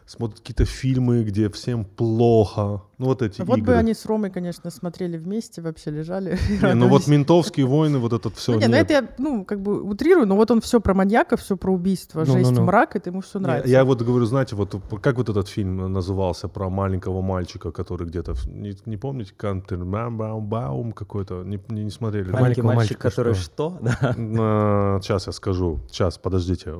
Смотрит 0.05 0.39
какие-то 0.39 0.65
фильмы, 0.65 1.23
где 1.23 1.49
всем 1.49 1.85
плохо. 1.85 2.81
Ну, 3.01 3.07
вот 3.07 3.23
эти 3.23 3.41
Вот 3.41 3.57
игры. 3.57 3.73
бы 3.73 3.79
они 3.79 3.95
с 3.95 4.05
Ромой, 4.05 4.29
конечно, 4.29 4.69
смотрели 4.69 5.17
вместе, 5.17 5.59
вообще 5.59 5.89
лежали. 5.89 6.37
Не, 6.61 6.75
ну 6.75 6.87
вот 6.87 7.07
ментовские 7.07 7.65
войны, 7.65 7.97
вот 7.97 8.13
этот 8.13 8.35
все. 8.35 8.51
Ну, 8.51 8.59
не, 8.59 8.67
ну 8.67 8.75
это 8.75 8.93
я, 8.93 9.09
ну, 9.17 9.43
как 9.43 9.59
бы 9.59 9.81
утрирую, 9.81 10.27
но 10.27 10.35
вот 10.35 10.51
он 10.51 10.61
все 10.61 10.79
про 10.79 10.93
маньяка, 10.93 11.35
все 11.35 11.57
про 11.57 11.73
убийство, 11.73 12.19
Ну, 12.19 12.25
ну, 12.27 12.33
жесть, 12.33 12.51
ну. 12.51 12.63
мрак, 12.63 12.95
это 12.95 13.09
ему 13.09 13.21
все 13.21 13.39
нравится. 13.39 13.67
я 13.69 13.83
вот 13.85 14.03
говорю, 14.03 14.25
знаете, 14.25 14.55
вот 14.55 14.75
как 15.01 15.17
вот 15.17 15.29
этот 15.29 15.47
фильм 15.47 15.91
назывался 15.91 16.47
про 16.47 16.69
маленького 16.69 17.21
мальчика, 17.21 17.71
который 17.71 18.05
где-то, 18.07 18.35
не, 18.45 18.77
не 18.85 18.97
помните, 18.97 19.33
Кантербаум 19.35 20.91
какой-то, 20.91 21.41
не, 21.43 21.59
не, 21.69 21.83
не 21.85 21.89
смотрели? 21.89 22.29
Маленький 22.31 22.61
мальчик, 22.61 22.99
который 22.99 23.33
что? 23.33 23.79
что? 23.81 23.95
Да. 24.01 24.13
На- 24.15 24.99
Сейчас 25.01 25.25
я 25.25 25.33
скажу. 25.33 25.79
Сейчас, 25.89 26.19
подождите. 26.19 26.75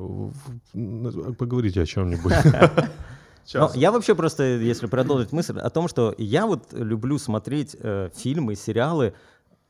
Поговорите 1.38 1.82
о 1.82 1.86
чем-нибудь. 1.86 2.32
Но 3.54 3.70
я 3.74 3.90
вообще 3.92 4.14
просто, 4.14 4.42
если 4.42 4.86
продолжить 4.86 5.32
мысль 5.32 5.58
о 5.58 5.70
том, 5.70 5.88
что 5.88 6.14
я 6.18 6.46
вот 6.46 6.72
люблю 6.72 7.18
смотреть 7.18 7.76
э, 7.78 8.10
фильмы, 8.14 8.54
сериалы, 8.54 9.14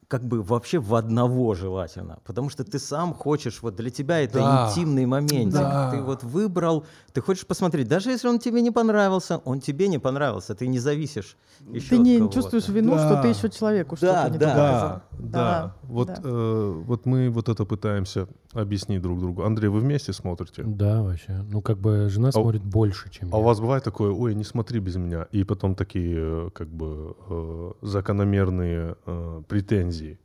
как 0.09 0.25
бы 0.25 0.43
вообще 0.43 0.79
в 0.79 0.95
одного 0.95 1.55
желательно, 1.55 2.19
потому 2.27 2.51
что 2.51 2.65
ты 2.65 2.79
сам 2.79 3.15
хочешь, 3.15 3.63
вот 3.63 3.77
для 3.77 3.89
тебя 3.89 4.21
это 4.21 4.41
Да. 4.41 4.69
интимный 4.69 5.07
момент, 5.07 5.55
Да. 5.55 5.91
ты 5.91 6.03
вот 6.03 6.23
выбрал, 6.23 6.85
ты 7.15 7.23
хочешь 7.23 7.47
посмотреть, 7.47 7.89
даже 7.89 8.11
если 8.11 8.29
он 8.29 8.39
тебе 8.39 8.61
не 8.61 8.71
понравился, 8.71 9.39
он 9.47 9.61
тебе 9.61 9.89
не 9.89 9.99
понравился, 9.99 10.55
ты 10.55 10.67
не 10.67 10.79
зависишь 10.79 11.35
еще 11.73 11.89
Ты 11.89 11.97
от 11.97 12.03
не 12.03 12.19
кого-то. 12.19 12.35
чувствуешь 12.35 12.69
вину, 12.69 12.99
что 12.99 13.09
Да. 13.09 13.23
ты 13.23 13.29
еще 13.29 13.49
человеку 13.49 13.97
Да, 13.99 14.13
что-то 14.13 14.31
не 14.33 14.39
да. 14.39 14.55
Да, 14.55 14.79
сказал. 14.79 15.01
да. 15.19 15.77
Вот, 15.85 16.09
да. 16.09 16.21
э, 16.25 16.73
вот 16.87 17.07
мы 17.07 17.31
вот 17.31 17.49
это 17.49 17.65
пытаемся 17.65 18.27
объяснить 18.53 19.01
друг 19.03 19.19
другу. 19.21 19.43
Андрей, 19.45 19.69
вы 19.69 19.81
вместе 19.81 20.13
смотрите? 20.13 20.63
Да, 20.65 21.03
вообще. 21.03 21.33
Ну, 21.51 21.61
как 21.63 21.79
бы 21.79 22.09
жена 22.11 22.29
у- 22.29 22.33
смотрит 22.33 22.63
больше, 22.63 23.11
чем 23.11 23.29
А 23.33 23.37
у 23.37 23.41
я. 23.41 23.47
вас 23.47 23.61
бывает 23.61 23.85
такое, 23.85 24.11
ой, 24.13 24.35
не 24.35 24.45
смотри 24.45 24.81
без 24.81 24.97
меня, 24.97 25.27
и 25.33 25.45
потом 25.45 25.75
такие, 25.75 26.17
э, 26.47 26.51
как 26.55 26.69
бы, 26.69 27.17
э, 27.29 27.73
закономерные 27.83 28.97
э, 29.07 29.43
претензии. 29.49 30.19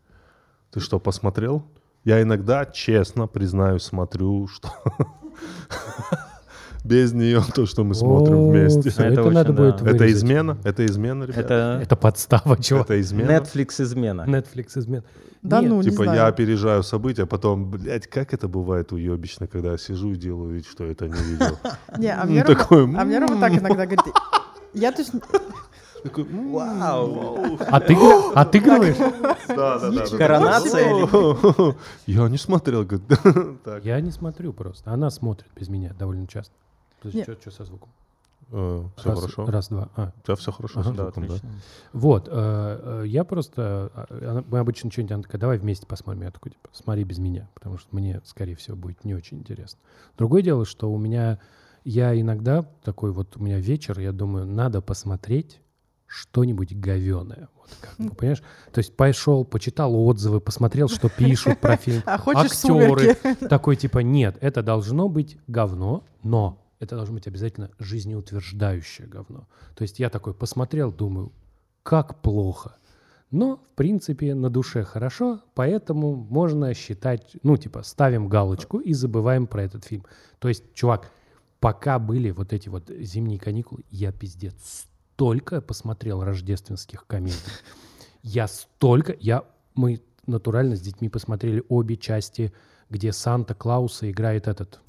Ты 0.71 0.79
что, 0.79 0.99
посмотрел? 0.99 1.63
Я 2.03 2.21
иногда, 2.21 2.65
честно 2.65 3.27
признаюсь, 3.27 3.83
смотрю, 3.83 4.47
что 4.47 4.69
без 6.83 7.13
нее 7.13 7.41
то, 7.55 7.65
что 7.65 7.83
мы 7.83 7.93
смотрим 7.95 8.49
вместе. 8.49 8.89
всё, 8.89 9.03
Это 9.03 9.29
надо 9.29 9.53
да. 9.53 9.63
будет 9.71 9.81
Это 9.81 10.11
измена? 10.11 10.57
Это 10.63 10.85
измена, 10.85 11.23
ребят? 11.23 11.37
Это 11.37 11.79
Это 11.81 11.95
подстава, 11.95 12.57
чего? 12.61 12.81
Это 12.81 12.99
измена? 13.01 13.31
Netflix 13.31 13.81
измена. 13.81 14.21
Netflix 14.27 14.77
измен. 14.77 15.03
Да 15.43 15.61
Нет, 15.61 15.69
ну, 15.69 15.77
не 15.81 15.89
Типа 15.91 16.03
знаю. 16.03 16.17
я 16.19 16.27
опережаю 16.27 16.83
события, 16.83 17.25
потом, 17.25 17.69
блядь, 17.69 18.07
как 18.07 18.33
это 18.33 18.47
бывает 18.47 18.91
уебищно, 18.91 19.47
когда 19.47 19.71
я 19.73 19.77
сижу 19.77 20.11
и 20.11 20.15
делаю 20.15 20.55
вид, 20.55 20.65
что 20.65 20.83
это 20.83 21.07
не 21.07 21.13
видел. 21.23 21.57
Не, 21.97 22.07
а 22.13 22.25
Ну, 22.25 22.31
мне 23.05 23.19
Рома- 23.19 23.37
а 23.37 23.39
так 23.39 23.51
иногда 23.53 23.85
говорит. 23.85 24.13
Я 24.73 24.91
точно... 24.91 25.21
Такой, 26.03 26.23
м, 26.25 26.53
Вау! 26.53 27.57
А 27.69 27.79
ты 27.79 27.95
отыгрываешь? 28.35 28.97
Да, 29.47 29.79
да, 29.79 29.91
да. 29.91 30.05
да. 30.09 30.17
Коронация 30.17 30.87
Я 32.05 32.27
не 32.29 32.37
смотрел. 32.37 32.85
Я 33.83 34.01
не 34.01 34.11
смотрю 34.11 34.53
просто. 34.53 34.91
Она 34.91 35.09
смотрит 35.09 35.49
без 35.59 35.69
меня 35.69 35.93
довольно 35.97 36.27
часто. 36.27 36.53
Не. 37.13 37.23
Что 37.23 37.51
со 37.51 37.65
звуком? 37.65 37.89
Все 38.49 38.89
Раз- 39.03 39.19
хорошо. 39.19 39.45
Раз, 39.45 39.67
два. 39.67 39.89
А, 39.97 40.13
У 40.17 40.21
тебя 40.23 40.35
все 40.35 40.51
хорошо 40.53 40.79
Ага. 40.79 40.91
Да, 40.91 41.03
звуком, 41.03 41.27
да? 41.27 41.33
отлично. 41.35 41.49
Вот, 41.91 42.29
э, 42.29 42.31
э, 42.31 43.03
я 43.07 43.25
просто, 43.25 43.91
э, 44.09 44.29
она- 44.29 44.43
мы 44.47 44.59
обычно 44.59 44.89
что-нибудь, 44.89 45.11
она 45.11 45.23
такая, 45.23 45.41
давай 45.41 45.57
вместе 45.57 45.85
посмотрим. 45.85 46.23
Я 46.23 46.31
такой, 46.31 46.51
типа, 46.53 46.69
смотри 46.71 47.03
без 47.03 47.17
меня, 47.19 47.49
потому 47.55 47.77
что 47.77 47.93
мне, 47.93 48.21
скорее 48.23 48.55
всего, 48.55 48.77
будет 48.77 49.03
не 49.03 49.13
очень 49.15 49.39
интересно. 49.39 49.79
Другое 50.17 50.43
дело, 50.43 50.65
что 50.65 50.89
у 50.91 50.97
меня, 50.97 51.39
я 51.83 52.17
иногда 52.19 52.65
такой 52.85 53.11
вот, 53.11 53.35
у 53.35 53.43
меня 53.43 53.59
вечер, 53.59 53.99
я 53.99 54.13
думаю, 54.13 54.45
надо 54.45 54.81
посмотреть 54.81 55.59
что-нибудь 56.05 56.73
говеное. 56.73 57.49
Вот 57.57 57.69
как, 57.81 57.97
бы, 57.97 58.15
понимаешь? 58.15 58.41
То 58.71 58.77
есть 58.79 58.95
пошел, 58.95 59.43
почитал 59.43 59.93
отзывы, 59.93 60.39
посмотрел, 60.39 60.87
что 60.87 61.09
пишут 61.09 61.59
про 61.59 61.75
фильм. 61.75 62.01
А 62.05 62.17
хочешь 62.17 62.51
Актеры. 62.53 63.15
Такой 63.49 63.75
типа, 63.75 63.99
нет, 63.99 64.37
это 64.39 64.63
должно 64.63 65.09
быть 65.09 65.37
говно, 65.47 66.05
но 66.23 66.63
это 66.79 66.95
должно 66.95 67.15
быть 67.15 67.27
обязательно 67.27 67.71
жизнеутверждающее 67.79 69.07
говно. 69.07 69.47
То 69.75 69.83
есть 69.83 69.99
я 69.99 70.09
такой 70.09 70.33
посмотрел, 70.33 70.91
думаю, 70.91 71.31
как 71.83 72.21
плохо. 72.21 72.77
Но, 73.29 73.57
в 73.57 73.75
принципе, 73.75 74.33
на 74.35 74.49
душе 74.49 74.83
хорошо, 74.83 75.41
поэтому 75.53 76.15
можно 76.15 76.73
считать, 76.73 77.35
ну, 77.43 77.57
типа, 77.57 77.83
ставим 77.83 78.29
галочку 78.29 78.79
и 78.79 78.93
забываем 78.93 79.47
про 79.47 79.63
этот 79.63 79.83
фильм. 79.83 80.05
То 80.39 80.47
есть, 80.47 80.73
чувак, 80.73 81.11
пока 81.59 81.99
были 81.99 82.31
вот 82.31 82.53
эти 82.53 82.69
вот 82.69 82.89
зимние 82.89 83.39
каникулы, 83.39 83.83
я 83.89 84.13
пиздец 84.13 84.87
столько 85.17 85.61
посмотрел 85.61 86.23
рождественских 86.23 87.05
комедий. 87.05 87.37
Я 88.23 88.47
столько, 88.47 89.15
я, 89.19 89.43
мы 89.73 90.01
натурально 90.25 90.75
с 90.75 90.81
детьми 90.81 91.09
посмотрели 91.09 91.63
обе 91.69 91.97
части, 91.97 92.53
где 92.89 93.11
Санта-Клауса 93.11 94.09
играет 94.09 94.47
этот... 94.47 94.79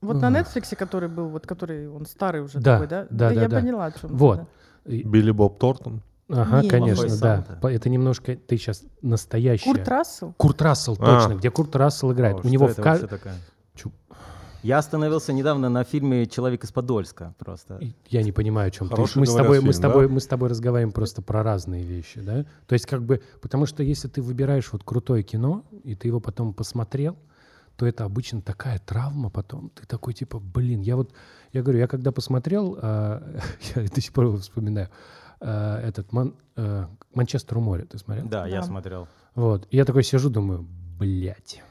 Вот 0.00 0.16
на. 0.20 0.30
Netflix, 0.30 0.74
который 0.76 1.08
был, 1.08 1.28
вот 1.28 1.46
который 1.46 1.88
он 1.88 2.06
старый 2.06 2.40
уже 2.42 2.58
Да, 2.58 2.74
такой, 2.74 2.86
да? 2.88 3.06
да, 3.10 3.28
да, 3.30 3.42
я 3.42 3.48
да. 3.48 3.60
поняла, 3.60 3.84
о 3.86 3.92
чем. 3.92 4.16
Вот. 4.16 4.40
И- 4.86 5.02
Билли 5.02 5.30
Боб 5.30 5.58
Тортон. 5.58 6.00
Ага, 6.28 6.62
Не, 6.62 6.68
конечно, 6.70 7.04
Плохой 7.06 7.18
да. 7.20 7.58
По- 7.60 7.66
Это 7.72 7.88
немножко, 7.90 8.36
ты 8.36 8.56
сейчас 8.56 8.82
настоящая. 9.02 9.64
Курт 9.64 9.88
Рассел? 9.88 10.34
Курт 10.36 10.62
Рассел, 10.62 10.96
А. 11.00 11.04
точно, 11.20 11.34
где 11.38 11.50
Курт 11.50 11.74
Рассел 11.76 12.12
играет. 12.12 12.36
О, 12.36 12.38
У 12.38 12.42
что 12.42 12.50
него 12.50 12.66
в 12.68 12.70
это 12.70 12.82
ка- 12.82 12.90
вообще 12.90 13.06
такое? 13.08 13.34
Чу- 13.74 13.92
Я 14.62 14.78
остановился 14.78 15.32
недавно 15.32 15.68
на 15.68 15.82
фильме 15.84 16.26
«Человек 16.26 16.62
из 16.64 16.70
Подольска» 16.70 17.34
просто. 17.38 17.80
Я 18.08 18.22
не 18.22 18.30
понимаю, 18.30 18.68
о 18.68 18.70
чем 18.70 18.88
ты. 18.88 18.94
Мы 19.16 19.26
с 19.26 19.34
тобой, 19.34 19.60
мы 19.60 19.72
с 19.72 19.76
фильм, 19.78 19.90
тобой, 19.90 20.06
да? 20.06 20.14
мы 20.14 20.20
с 20.20 20.26
тобой 20.26 20.48
разговариваем 20.50 20.92
просто 20.92 21.20
про 21.20 21.42
разные 21.42 21.82
вещи, 21.82 22.20
да? 22.20 22.44
То 22.66 22.74
есть 22.74 22.86
как 22.86 23.02
бы, 23.02 23.20
потому 23.42 23.66
что 23.66 23.82
если 23.82 24.06
ты 24.06 24.22
выбираешь 24.22 24.72
вот 24.72 24.84
крутое 24.84 25.22
кино 25.24 25.64
и 25.82 25.94
ты 25.96 26.06
его 26.08 26.20
потом 26.20 26.54
посмотрел, 26.54 27.16
то 27.80 27.86
это 27.86 28.04
обычно 28.04 28.42
такая 28.42 28.78
травма 28.78 29.30
потом. 29.30 29.70
Ты 29.70 29.86
такой 29.86 30.12
типа, 30.12 30.38
блин, 30.38 30.82
я 30.82 30.96
вот, 30.96 31.14
я 31.54 31.62
говорю, 31.62 31.78
я 31.78 31.86
когда 31.86 32.12
посмотрел, 32.12 32.78
а, 32.82 33.22
я 33.74 33.88
до 33.88 34.00
сих 34.02 34.12
пор 34.12 34.36
вспоминаю, 34.36 34.90
а, 35.40 35.80
этот 35.80 36.12
Ман- 36.12 36.34
э, 36.56 36.86
Манчестер 37.14 37.56
у 37.56 37.62
моря, 37.62 37.86
ты 37.86 37.96
смотрел? 37.96 38.28
Да, 38.28 38.46
я 38.46 38.60
Да. 38.60 38.66
смотрел. 38.66 39.08
Вот. 39.34 39.66
И 39.70 39.78
я 39.78 39.86
такой 39.86 40.02
сижу, 40.04 40.28
думаю, 40.28 40.66
блядь, 40.98 41.62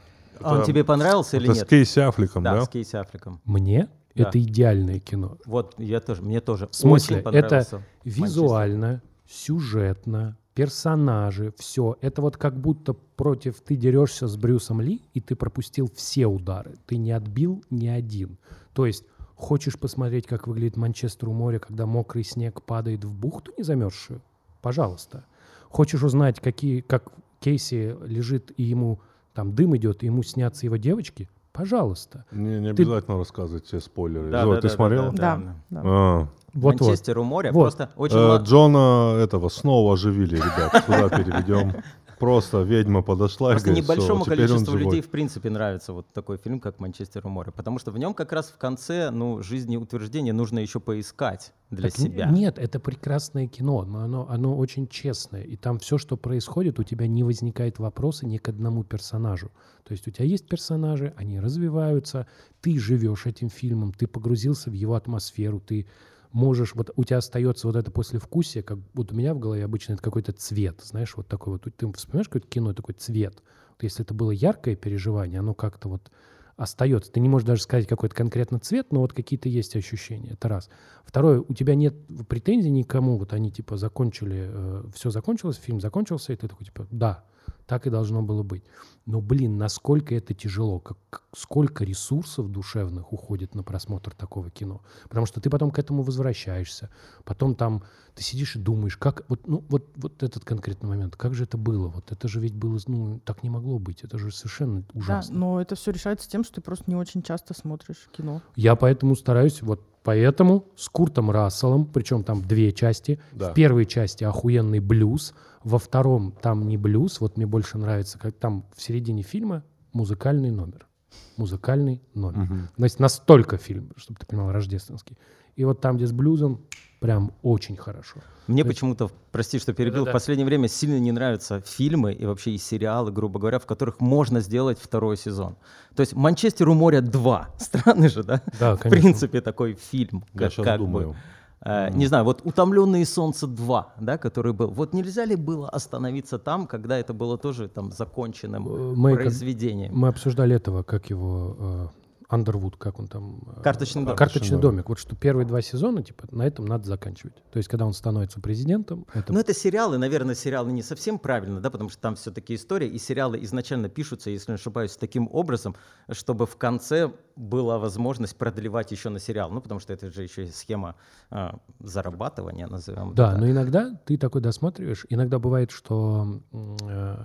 А 0.41 0.53
он 0.53 0.57
Это- 0.61 0.65
тебе 0.67 0.83
понравился 0.83 1.37
или 1.37 1.45
Это 1.45 1.53
с 1.53 1.57
нет? 1.59 1.69
Кейси 1.69 1.99
Аффлеком, 1.99 2.43
Да, 2.43 2.53
да? 2.55 2.65
с 2.65 2.69
Кейси 2.69 2.95
Аффлеком. 2.95 3.39
мне 3.45 3.87
Да. 4.15 4.23
это 4.29 4.39
идеальное 4.41 4.99
кино. 4.99 5.37
Вот, 5.45 5.75
я 5.77 5.99
тоже, 5.99 6.23
мне 6.23 6.41
тоже 6.41 6.65
В 6.69 6.75
смысле? 6.75 7.17
очень 7.17 7.23
понравился. 7.23 7.83
Визуально, 8.03 9.03
сюжетно, 9.27 10.37
персонажи, 10.59 11.53
все. 11.57 11.95
Это 12.01 12.21
вот 12.21 12.35
как 12.35 12.59
будто 12.59 12.91
против 12.91 13.61
ты 13.61 13.77
дерешься 13.77 14.27
с 14.27 14.35
Брюсом 14.35 14.81
Ли, 14.81 15.01
и 15.13 15.21
ты 15.21 15.37
пропустил 15.37 15.89
все 15.95 16.25
удары. 16.25 16.75
Ты 16.85 16.97
не 16.97 17.13
отбил 17.13 17.63
ни 17.69 17.87
один. 17.87 18.37
То 18.73 18.85
есть 18.85 19.05
хочешь 19.35 19.79
посмотреть, 19.79 20.27
как 20.27 20.47
выглядит 20.47 20.75
Манчестер 20.75 21.29
у 21.29 21.31
моря, 21.31 21.59
когда 21.59 21.85
мокрый 21.85 22.25
снег 22.25 22.61
падает 22.61 23.05
в 23.05 23.13
бухту 23.17 23.53
не 23.57 23.63
замерзшую? 23.63 24.21
Пожалуйста. 24.61 25.23
Хочешь 25.69 26.03
узнать, 26.03 26.41
какие, 26.41 26.81
как 26.81 27.13
Кейси 27.39 27.95
лежит, 28.05 28.51
и 28.57 28.63
ему 28.63 28.99
там 29.33 29.55
дым 29.55 29.77
идет, 29.77 30.03
и 30.03 30.07
ему 30.07 30.23
снятся 30.23 30.65
его 30.65 30.75
девочки? 30.75 31.29
Пожалуйста. 31.59 32.23
Не, 32.31 32.61
не 32.61 32.73
Ты- 32.73 32.83
обязательно 32.83 33.17
рассказывать 33.17 33.65
все 33.65 33.81
спойлеры. 33.81 34.31
Да, 34.31 34.43
Зоя, 34.43 34.55
да, 34.55 34.61
ты 34.61 34.67
да, 34.69 34.73
смотрел? 34.73 35.11
Да, 35.11 35.11
да. 35.11 35.55
да. 35.69 35.81
А. 35.83 36.27
Вот-вот. 36.53 36.87
Манчестер 36.87 37.19
у 37.19 37.23
моря. 37.23 37.51
Вот. 37.51 37.75
Просто 37.75 37.89
очень... 37.97 38.17
Э, 38.17 38.39
Джона 38.41 39.17
этого 39.19 39.49
снова 39.49 39.93
оживили, 39.93 40.37
ребят. 40.37 40.83
Сюда 40.85 41.09
переведем. 41.09 41.73
Просто 42.19 42.61
ведьма 42.63 43.01
подошла 43.01 43.51
и 43.51 43.53
Просто 43.53 43.69
говорит, 43.69 43.83
небольшому 43.83 44.23
«Всё, 44.23 44.33
теперь 44.33 44.45
он 44.45 44.49
количеству 44.49 44.77
живой». 44.77 44.85
людей, 44.85 45.01
в 45.01 45.09
принципе, 45.09 45.49
нравится 45.49 45.93
вот 45.93 46.11
такой 46.13 46.37
фильм, 46.37 46.59
как 46.59 46.79
«Манчестер 46.79 47.25
у 47.25 47.29
моря». 47.29 47.51
Потому 47.51 47.79
что 47.79 47.91
в 47.91 47.97
нем 47.97 48.13
как 48.13 48.31
раз 48.33 48.49
в 48.49 48.57
конце, 48.57 49.09
ну, 49.09 49.41
жизнеутверждения 49.41 50.33
нужно 50.33 50.59
еще 50.59 50.79
поискать 50.79 51.53
для 51.69 51.89
Так 51.89 51.99
себя. 51.99 52.29
Нет, 52.29 52.59
это 52.59 52.79
прекрасное 52.79 53.47
кино, 53.47 53.85
но 53.85 53.99
оно, 53.99 54.27
оно 54.29 54.57
очень 54.57 54.87
честное. 54.87 55.43
И 55.43 55.55
там 55.55 55.79
все, 55.79 55.97
что 55.97 56.17
происходит, 56.17 56.79
у 56.79 56.83
тебя 56.83 57.07
не 57.07 57.23
возникает 57.23 57.79
вопроса 57.79 58.25
ни 58.25 58.37
к 58.37 58.49
одному 58.49 58.83
персонажу. 58.83 59.51
То 59.83 59.93
есть 59.93 60.07
у 60.07 60.11
тебя 60.11 60.25
есть 60.25 60.47
персонажи, 60.47 61.13
они 61.17 61.39
развиваются, 61.39 62.27
ты 62.61 62.77
живешь 62.77 63.25
этим 63.25 63.49
фильмом, 63.49 63.93
ты 63.93 64.07
погрузился 64.07 64.69
в 64.69 64.73
его 64.73 64.95
атмосферу, 64.95 65.59
ты 65.59 65.87
можешь, 66.31 66.75
вот 66.75 66.91
у 66.95 67.03
тебя 67.03 67.17
остается 67.17 67.67
вот 67.67 67.75
это 67.75 67.91
послевкусие, 67.91 68.63
как 68.63 68.79
вот 68.93 69.11
у 69.11 69.15
меня 69.15 69.33
в 69.33 69.39
голове 69.39 69.63
обычно 69.65 69.93
это 69.93 70.01
какой-то 70.01 70.31
цвет, 70.31 70.81
знаешь, 70.83 71.15
вот 71.15 71.27
такой 71.27 71.53
вот. 71.53 71.63
Ты 71.75 71.91
вспоминаешь 71.93 72.27
какое-то 72.27 72.47
кино, 72.47 72.73
такой 72.73 72.95
цвет? 72.95 73.41
Вот 73.69 73.83
если 73.83 74.03
это 74.03 74.13
было 74.13 74.31
яркое 74.31 74.75
переживание, 74.75 75.39
оно 75.39 75.53
как-то 75.53 75.89
вот 75.89 76.11
остается. 76.55 77.11
Ты 77.11 77.21
не 77.21 77.29
можешь 77.29 77.47
даже 77.47 77.61
сказать 77.61 77.87
какой-то 77.87 78.13
конкретно 78.13 78.59
цвет, 78.59 78.91
но 78.91 78.99
вот 78.99 79.13
какие-то 79.13 79.47
есть 79.47 79.75
ощущения. 79.77 80.31
Это 80.31 80.49
раз. 80.49 80.69
Второе, 81.05 81.39
у 81.39 81.53
тебя 81.53 81.73
нет 81.73 81.95
претензий 82.27 82.69
никому. 82.69 83.17
Вот 83.17 83.31
они 83.31 83.49
типа 83.49 83.77
закончили, 83.77 84.51
все 84.93 85.09
закончилось, 85.09 85.55
фильм 85.55 85.79
закончился, 85.79 86.33
и 86.33 86.35
ты 86.35 86.49
такой 86.49 86.65
типа, 86.65 86.85
да, 86.91 87.23
так 87.65 87.87
и 87.87 87.89
должно 87.89 88.21
было 88.21 88.43
быть. 88.43 88.63
Но, 89.05 89.21
блин, 89.21 89.57
насколько 89.57 90.13
это 90.13 90.33
тяжело, 90.33 90.79
как, 90.79 91.23
сколько 91.35 91.83
ресурсов 91.83 92.51
душевных 92.51 93.11
уходит 93.11 93.55
на 93.55 93.63
просмотр 93.63 94.13
такого 94.13 94.49
кино. 94.51 94.81
Потому 95.07 95.25
что 95.25 95.41
ты 95.41 95.49
потом 95.49 95.71
к 95.71 95.79
этому 95.79 96.03
возвращаешься. 96.03 96.89
Потом 97.25 97.55
там 97.55 97.83
ты 98.13 98.23
сидишь 98.23 98.55
и 98.55 98.59
думаешь, 98.59 98.97
как 98.97 99.23
вот, 99.29 99.47
ну, 99.47 99.63
вот, 99.69 99.87
вот 99.95 100.21
этот 100.21 100.45
конкретный 100.45 100.89
момент, 100.89 101.15
как 101.15 101.33
же 101.33 101.45
это 101.45 101.57
было? 101.57 101.87
Вот 101.87 102.11
это 102.11 102.27
же 102.27 102.39
ведь 102.39 102.53
было, 102.53 102.79
ну, 102.87 103.19
так 103.25 103.41
не 103.43 103.49
могло 103.49 103.79
быть. 103.79 104.03
Это 104.03 104.17
же 104.19 104.31
совершенно 104.31 104.81
Да, 104.81 104.87
ужасно. 104.93 105.37
но 105.37 105.61
это 105.61 105.75
все 105.75 105.91
решается 105.91 106.29
тем, 106.29 106.43
что 106.43 106.55
ты 106.55 106.61
просто 106.61 106.85
не 106.87 106.95
очень 106.95 107.23
часто 107.23 107.53
смотришь 107.53 108.09
кино. 108.11 108.41
Я 108.55 108.75
поэтому 108.75 109.15
стараюсь, 109.15 109.61
вот 109.61 109.81
поэтому 110.03 110.65
с 110.75 110.89
Куртом 110.89 111.31
Расселом, 111.31 111.85
причем 111.85 112.23
там 112.23 112.41
две 112.41 112.71
части. 112.71 113.19
Да. 113.31 113.51
В 113.51 113.53
первой 113.53 113.85
части 113.85 114.23
охуенный 114.23 114.79
блюз, 114.79 115.33
во 115.63 115.79
втором 115.79 116.31
там 116.31 116.67
не 116.67 116.77
блюз, 116.77 117.21
вот 117.21 117.37
мне 117.37 117.45
больше 117.45 117.77
нравится, 117.77 118.17
как 118.19 118.35
там 118.35 118.65
в 118.75 118.81
середине 118.81 119.23
фильма 119.23 119.63
музыкальный 119.93 120.51
номер. 120.51 120.88
Музыкальный 121.37 122.01
номер. 122.13 122.39
Мгм. 122.39 122.69
То 122.77 122.83
есть 122.83 122.99
настолько 122.99 123.57
фильм, 123.57 123.91
чтобы 123.97 124.19
ты 124.19 124.25
понимал, 124.25 124.51
рождественский. 124.51 125.17
И 125.55 125.65
вот 125.65 125.81
там, 125.81 125.97
где 125.97 126.05
с 126.07 126.11
блюзом, 126.11 126.61
прям 126.99 127.31
очень 127.43 127.75
хорошо. 127.77 128.19
Мне 128.47 128.57
есть- 128.61 128.67
почему-то, 128.69 129.09
прости, 129.31 129.59
что 129.59 129.73
перебил, 129.73 129.99
Да-да-да. 130.05 130.11
в 130.11 130.13
последнее 130.13 130.45
время 130.45 130.67
сильно 130.67 130.99
не 130.99 131.11
нравятся 131.11 131.61
фильмы 131.61 132.13
и 132.13 132.25
вообще 132.25 132.51
и 132.51 132.57
сериалы, 132.57 133.11
грубо 133.11 133.39
говоря, 133.39 133.59
в 133.59 133.65
которых 133.65 133.99
можно 133.99 134.41
сделать 134.41 134.79
второй 134.81 135.17
сезон. 135.17 135.55
То 135.95 136.01
есть 136.01 136.13
«Манчестер 136.13 136.67
у 136.69 136.73
моря 136.73 137.01
2». 137.01 137.47
Странный 137.57 138.09
же, 138.09 138.23
да? 138.23 138.41
Да, 138.59 138.75
В 138.75 138.79
конечно. 138.79 138.89
принципе, 139.01 139.41
такой 139.41 139.73
фильм. 139.73 140.23
Я 140.33 140.39
как- 140.39 140.51
сейчас 140.53 140.65
как 140.65 140.81
бы. 140.81 141.15
Э, 141.61 141.89
Не 141.91 142.07
знаю, 142.07 142.23
вот 142.23 142.41
«Утомленные 142.45 143.05
солнце 143.05 143.45
2», 143.47 143.85
да, 143.99 144.17
который 144.17 144.53
был. 144.53 144.71
Вот 144.71 144.93
нельзя 144.93 145.25
ли 145.25 145.35
было 145.35 145.69
остановиться 145.69 146.39
там, 146.39 146.67
когда 146.67 146.97
это 146.97 147.13
было 147.13 147.37
тоже 147.37 147.67
там 147.67 147.91
законченным 147.91 148.67
Э, 148.67 148.93
мы 148.95 149.15
произведением? 149.15 149.91
Мы 149.93 150.07
обсуждали 150.07 150.55
этого, 150.55 150.83
как 150.83 151.09
его, 151.09 151.55
э, 151.59 151.87
Андервуд, 152.29 152.77
как 152.77 152.99
он 152.99 153.07
там... 153.07 153.41
э, 153.57 153.61
Карточный 153.63 154.03
домик. 154.03 154.17
Карточный 154.17 154.59
домик. 154.59 154.87
Вот 154.87 154.99
что 154.99 155.15
первые 155.15 155.47
два 155.47 155.63
сезона, 155.63 156.03
типа, 156.03 156.27
на 156.29 156.43
этом 156.45 156.65
надо 156.65 156.87
заканчивать. 156.87 157.33
То 157.51 157.57
есть, 157.57 157.67
когда 157.67 157.87
он 157.87 157.93
становится 157.93 158.39
президентом, 158.39 159.07
это... 159.15 159.33
Ну, 159.33 159.39
это 159.39 159.51
сериалы, 159.55 159.97
наверное, 159.97 160.35
сериалы 160.35 160.71
не 160.71 160.83
совсем 160.83 161.17
правильно, 161.17 161.59
да, 161.59 161.71
потому 161.71 161.89
что 161.89 161.99
там 161.99 162.15
все-таки 162.15 162.53
история, 162.53 162.87
и 162.87 162.99
сериалы 162.99 163.43
изначально 163.43 163.89
пишутся, 163.89 164.29
если 164.29 164.51
не 164.51 164.55
ошибаюсь, 164.57 164.95
таким 164.95 165.27
образом, 165.31 165.75
чтобы 166.11 166.45
в 166.45 166.55
конце 166.55 167.11
была 167.35 167.79
возможность 167.79 168.37
продлевать 168.37 168.91
еще 168.91 169.09
на 169.09 169.19
сериал. 169.19 169.49
Ну, 169.49 169.59
потому 169.59 169.79
что 169.79 169.91
это 169.91 170.11
же 170.11 170.21
еще 170.21 170.45
и 170.45 170.51
схема 170.51 170.95
а, 171.31 171.57
зарабатывания, 171.79 172.67
назовем. 172.67 173.07
это 173.07 173.15
Да, 173.15 173.31
так. 173.31 173.39
но 173.39 173.49
иногда 173.49 173.99
ты 174.05 174.19
такой 174.19 174.41
досматриваешь. 174.41 175.05
Иногда 175.09 175.39
бывает, 175.39 175.71
что... 175.71 176.41
э, 176.51 177.15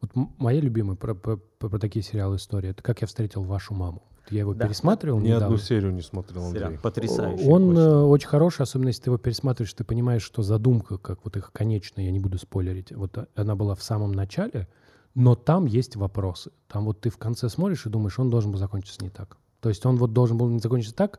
вот 0.00 0.10
моя 0.38 0.60
любимая 0.60 0.96
про, 0.96 1.14
про- 1.14 1.36
про- 1.36 1.68
про 1.68 1.78
такие 1.78 2.02
сериалы 2.02 2.36
история, 2.36 2.70
это 2.70 2.82
«Как 2.82 3.02
я 3.02 3.06
встретил 3.06 3.42
вашу 3.42 3.74
маму». 3.74 4.02
Я 4.30 4.40
его 4.40 4.54
Да. 4.54 4.66
пересматривал 4.66 5.18
Ни 5.20 5.26
недавно. 5.28 5.46
одну 5.46 5.56
серию 5.58 5.92
не 5.92 6.02
смотрел, 6.02 6.42
Сериал 6.50 6.66
Андрей. 6.66 6.78
потрясающий. 6.82 7.48
Он 7.48 7.70
очень. 7.70 7.80
э, 7.80 8.02
очень 8.02 8.28
хороший, 8.28 8.62
особенно 8.62 8.88
если 8.88 9.02
ты 9.02 9.10
его 9.10 9.18
пересматриваешь, 9.18 9.72
ты 9.74 9.84
понимаешь, 9.84 10.22
что 10.22 10.42
задумка, 10.42 10.98
как 10.98 11.20
вот 11.24 11.36
их 11.36 11.52
конечная, 11.52 12.04
я 12.06 12.10
не 12.10 12.20
буду 12.20 12.38
спойлерить, 12.38 12.92
вот 12.92 13.16
она 13.34 13.54
была 13.56 13.74
в 13.74 13.82
самом 13.82 14.12
начале, 14.12 14.68
но 15.14 15.34
там 15.34 15.66
есть 15.66 15.96
вопросы. 15.96 16.50
Там 16.68 16.84
вот 16.84 17.00
ты 17.00 17.10
в 17.10 17.16
конце 17.18 17.48
смотришь 17.48 17.86
и 17.86 17.88
думаешь, 17.88 18.18
он 18.18 18.30
должен 18.30 18.50
был 18.52 18.58
закончиться 18.58 19.02
не 19.02 19.10
так. 19.10 19.36
То 19.60 19.68
есть 19.68 19.84
он 19.86 19.96
вот 19.96 20.12
должен 20.12 20.38
был 20.38 20.48
не 20.48 20.58
закончиться 20.60 20.94
так, 20.94 21.18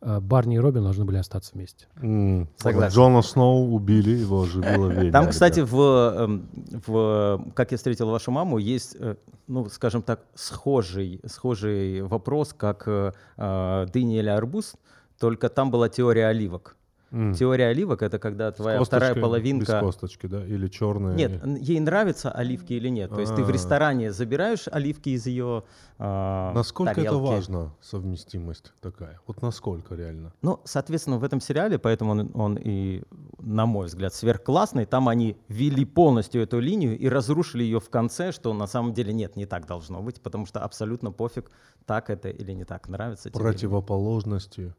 Барни 0.00 0.56
и 0.56 0.58
Робин 0.58 0.82
должны 0.84 1.04
были 1.04 1.16
остаться 1.16 1.52
вместе. 1.54 1.86
М, 2.00 2.48
Согласен. 2.56 2.94
Джона 2.94 3.22
Сноу 3.22 3.74
убили, 3.74 4.10
его 4.10 4.42
оживила 4.42 4.88
ведьма. 4.88 5.12
Там, 5.12 5.28
кстати, 5.28 5.60
в, 5.60 5.76
эм, 6.16 6.48
в 6.86 7.44
«Как 7.54 7.72
я 7.72 7.76
встретил 7.76 8.08
вашу 8.10 8.30
маму» 8.30 8.58
есть, 8.58 8.96
э, 8.98 9.16
ну, 9.48 9.68
скажем 9.68 10.02
так, 10.02 10.20
схожий, 10.34 11.20
схожий 11.26 12.02
вопрос, 12.02 12.54
как 12.56 12.84
э, 12.86 13.12
э, 13.36 13.86
«Дыня 13.92 14.20
или 14.20 14.28
арбуз», 14.28 14.74
только 15.18 15.48
там 15.48 15.70
была 15.70 15.88
теория 15.88 16.26
оливок. 16.28 16.76
М. 17.10 17.32
Теория 17.34 17.68
оливок— 17.68 18.02
это 18.02 18.18
когда 18.18 18.52
твоя 18.52 18.82
вторая 18.82 19.14
половинка... 19.14 19.72
Без 19.72 19.80
косточки, 19.80 20.26
да? 20.26 20.44
Или 20.44 20.68
черная? 20.68 21.14
Нет, 21.14 21.44
ей 21.60 21.80
нравятся 21.80 22.30
оливки 22.30 22.74
или 22.74 22.88
нет. 22.88 23.10
То 23.10 23.20
есть 23.20 23.34
ты 23.34 23.42
в 23.42 23.48
А. 23.48 23.52
ресторане 23.52 24.12
забираешь 24.12 24.68
оливки 24.70 25.10
из 25.10 25.26
ее 25.26 25.64
а, 25.98 26.52
Насколько 26.52 27.00
это 27.00 27.16
важно, 27.16 27.74
совместимость 27.80 28.72
такая? 28.80 29.20
Вот 29.26 29.42
насколько 29.42 29.94
реально? 29.94 30.32
Ну, 30.42 30.60
соответственно, 30.64 31.18
в 31.18 31.24
этом 31.24 31.40
сериале, 31.40 31.78
поэтому 31.78 32.12
он, 32.12 32.30
он 32.34 32.56
и, 32.56 33.02
на 33.40 33.66
мой 33.66 33.86
взгляд, 33.86 34.14
сверхклассный. 34.14 34.84
Там 34.84 35.08
они 35.08 35.36
ввели 35.48 35.84
полностью 35.84 36.42
эту 36.42 36.60
линию 36.60 36.96
и 36.96 37.08
разрушили 37.08 37.64
ее 37.64 37.80
в 37.80 37.90
конце, 37.90 38.32
что 38.32 38.52
на 38.52 38.66
самом 38.66 38.92
деле 38.94 39.12
нет, 39.12 39.34
не 39.36 39.46
так 39.46 39.66
должно 39.66 40.02
быть, 40.02 40.20
потому 40.20 40.46
что 40.46 40.60
абсолютно 40.60 41.10
пофиг, 41.10 41.50
так 41.86 42.10
это 42.10 42.28
или 42.28 42.52
не 42.52 42.64
так, 42.64 42.88
нравится. 42.88 43.30
Противоположности. 43.30 44.74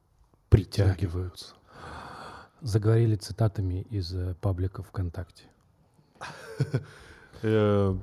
Притягиваются. 0.49 1.53
Заговорили 2.61 3.15
цитатами 3.15 3.85
из 3.89 4.13
э, 4.13 4.35
паблика 4.41 4.83
ВКонтакте. 4.83 5.43
Э, 7.41 7.95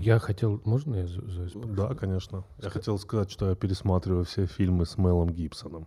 Я 0.00 0.18
хотел... 0.18 0.60
Можно 0.64 0.96
я? 0.96 1.08
Да, 1.54 1.94
конечно. 1.94 2.42
Я 2.58 2.70
хотел 2.70 2.98
сказать, 2.98 3.30
что 3.30 3.48
я 3.48 3.54
пересматриваю 3.54 4.24
все 4.24 4.46
фильмы 4.46 4.84
с 4.84 4.98
Мелом 4.98 5.30
Гибсоном. 5.30 5.86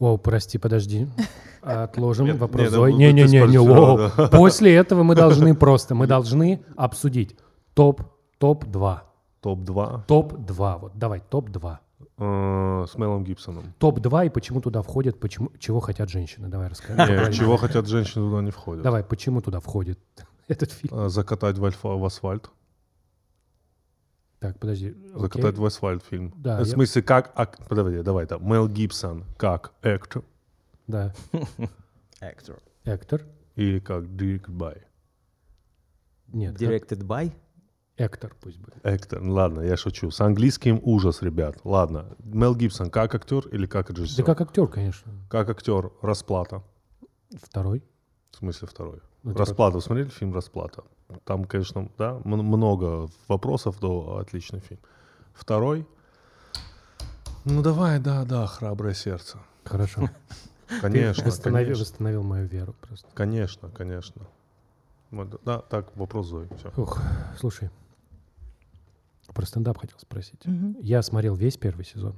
О, 0.00 0.16
прости, 0.16 0.58
подожди. 0.58 1.06
Отложим 1.62 2.26
Нет, 2.26 2.38
вопрос 2.38 2.72
Не-не-не, 2.72 3.46
не, 3.46 3.58
воу. 3.58 4.10
После 4.30 4.74
этого 4.74 5.02
мы 5.04 5.14
должны 5.14 5.54
просто, 5.54 5.94
мы 5.94 6.06
должны 6.06 6.64
обсудить 6.76 7.36
топ, 7.74 8.02
топ-2. 8.38 9.00
Топ-2 9.40 10.02
Топ-2. 10.06 10.78
Вот 10.78 10.92
давай, 10.98 11.22
топ-2. 11.30 11.78
Э, 12.18 12.86
с 12.88 12.94
Мелом 12.96 13.24
Гибсоном. 13.24 13.72
Топ-2 13.78 14.26
и 14.26 14.28
почему 14.30 14.60
туда 14.60 14.82
входят, 14.82 15.18
почему, 15.20 15.50
чего 15.58 15.80
хотят 15.80 16.08
женщины. 16.10 16.48
Давай 16.48 16.68
расскажи. 16.68 16.96
Не, 17.00 17.32
чего 17.32 17.56
хотят 17.56 17.86
женщины, 17.86 18.24
туда 18.30 18.42
не 18.42 18.50
входят. 18.50 18.82
Давай, 18.84 19.02
почему 19.04 19.40
туда 19.40 19.60
входит 19.60 19.98
этот 20.48 20.72
фильм? 20.72 20.94
Э, 20.98 21.08
Закатать 21.08 21.58
в, 21.58 21.64
альфа- 21.64 21.96
в 21.98 22.04
асфальт. 22.04 22.50
Так, 24.40 24.58
подожди. 24.58 24.94
Закатать 25.14 25.44
окей. 25.52 25.60
в 25.60 25.64
асфальт 25.64 26.04
фильм. 26.04 26.32
Да, 26.36 26.56
в 26.62 26.66
я- 26.66 26.72
смысле, 26.72 27.02
как... 27.02 27.32
ак- 27.34 27.66
Подожди, 27.68 28.02
давай 28.02 28.26
там. 28.26 28.46
Мел 28.46 28.68
Гибсон 28.68 29.24
как 29.38 29.72
актер 29.82 30.22
Да. 30.86 31.14
Actor. 32.20 32.58
Эктор. 32.84 33.22
или 33.56 33.78
как 33.80 34.04
directed 34.04 34.50
by? 34.56 34.82
Нет, 36.28 36.58
как- 36.58 36.62
Directed 36.68 37.02
by? 37.06 37.32
Эктор 37.96 38.34
пусть 38.40 38.58
будет. 38.58 38.84
Актер. 38.84 39.20
Ну, 39.20 39.34
Ладно, 39.34 39.60
я 39.60 39.76
шучу. 39.76 40.10
С 40.10 40.20
английским 40.20 40.80
ужас, 40.82 41.22
ребят. 41.22 41.58
Ладно. 41.62 42.16
Мел 42.18 42.56
Гибсон 42.56 42.90
как 42.90 43.14
актер 43.14 43.46
или 43.48 43.66
как 43.66 43.92
Да 43.92 44.02
режиссер? 44.02 44.24
как 44.24 44.40
актер, 44.40 44.66
конечно. 44.66 45.12
Как 45.30 45.48
актер 45.48 45.92
«Расплата». 46.02 46.62
Второй. 47.40 47.84
В 48.32 48.36
смысле 48.36 48.66
второй? 48.66 49.00
Ну, 49.22 49.30
типа- 49.30 49.40
«Расплата». 49.40 49.80
Смотрели 49.80 50.08
фильм 50.08 50.34
«Расплата»? 50.34 50.82
Там, 51.24 51.44
конечно, 51.44 51.88
да, 51.96 52.20
много 52.24 53.08
вопросов, 53.28 53.80
но 53.80 54.16
отличный 54.16 54.58
фильм. 54.60 54.80
Второй? 55.32 55.86
Ну 57.44 57.62
давай, 57.62 58.00
да, 58.00 58.24
да, 58.24 58.46
«Храброе 58.46 58.94
сердце». 58.94 59.38
Хорошо. 59.64 60.10
Конечно, 60.80 61.22
Ты 61.22 61.28
восстановил, 61.30 61.66
конечно. 61.66 61.84
восстановил 61.84 62.22
мою 62.22 62.46
веру 62.48 62.74
просто. 62.80 63.06
Конечно, 63.14 63.68
конечно. 63.68 64.22
Вот, 65.10 65.40
да, 65.44 65.58
так, 65.60 65.94
вопрос 65.94 66.26
Зои. 66.28 66.48
Всё. 66.58 66.72
Ух, 66.82 66.98
слушай. 67.38 67.68
Про 69.34 69.46
стендап 69.46 69.78
хотел 69.78 69.98
спросить. 69.98 70.44
Мгм. 70.46 70.76
Я 70.80 71.02
смотрел 71.02 71.34
весь 71.34 71.56
первый 71.56 71.84
сезон. 71.84 72.14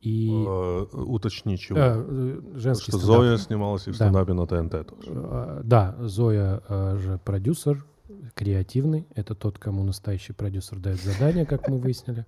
И 0.00 0.28
Э, 0.46 0.86
уточни, 0.92 1.56
чего. 1.58 1.78
э, 1.78 1.82
э, 1.96 2.40
женский 2.58 2.90
что 2.90 2.98
стендап. 2.98 3.16
Зоя 3.20 3.36
снималась 3.38 3.86
и 3.86 3.90
в 3.92 3.98
Да. 3.98 4.06
стендапе 4.06 4.32
на 4.32 4.46
ТНТ 4.46 4.70
тоже. 4.88 5.10
Э, 5.14 5.60
Да, 5.64 5.96
Зоя 6.00 6.62
э, 6.68 6.96
же 6.98 7.18
продюсер, 7.24 7.86
креативный. 8.34 9.06
Это 9.14 9.34
тот, 9.34 9.58
кому 9.58 9.84
настоящий 9.84 10.32
продюсер 10.32 10.78
дает 10.78 11.00
задания, 11.02 11.44
как 11.46 11.68
мы 11.68 11.78
выяснили. 11.78 12.26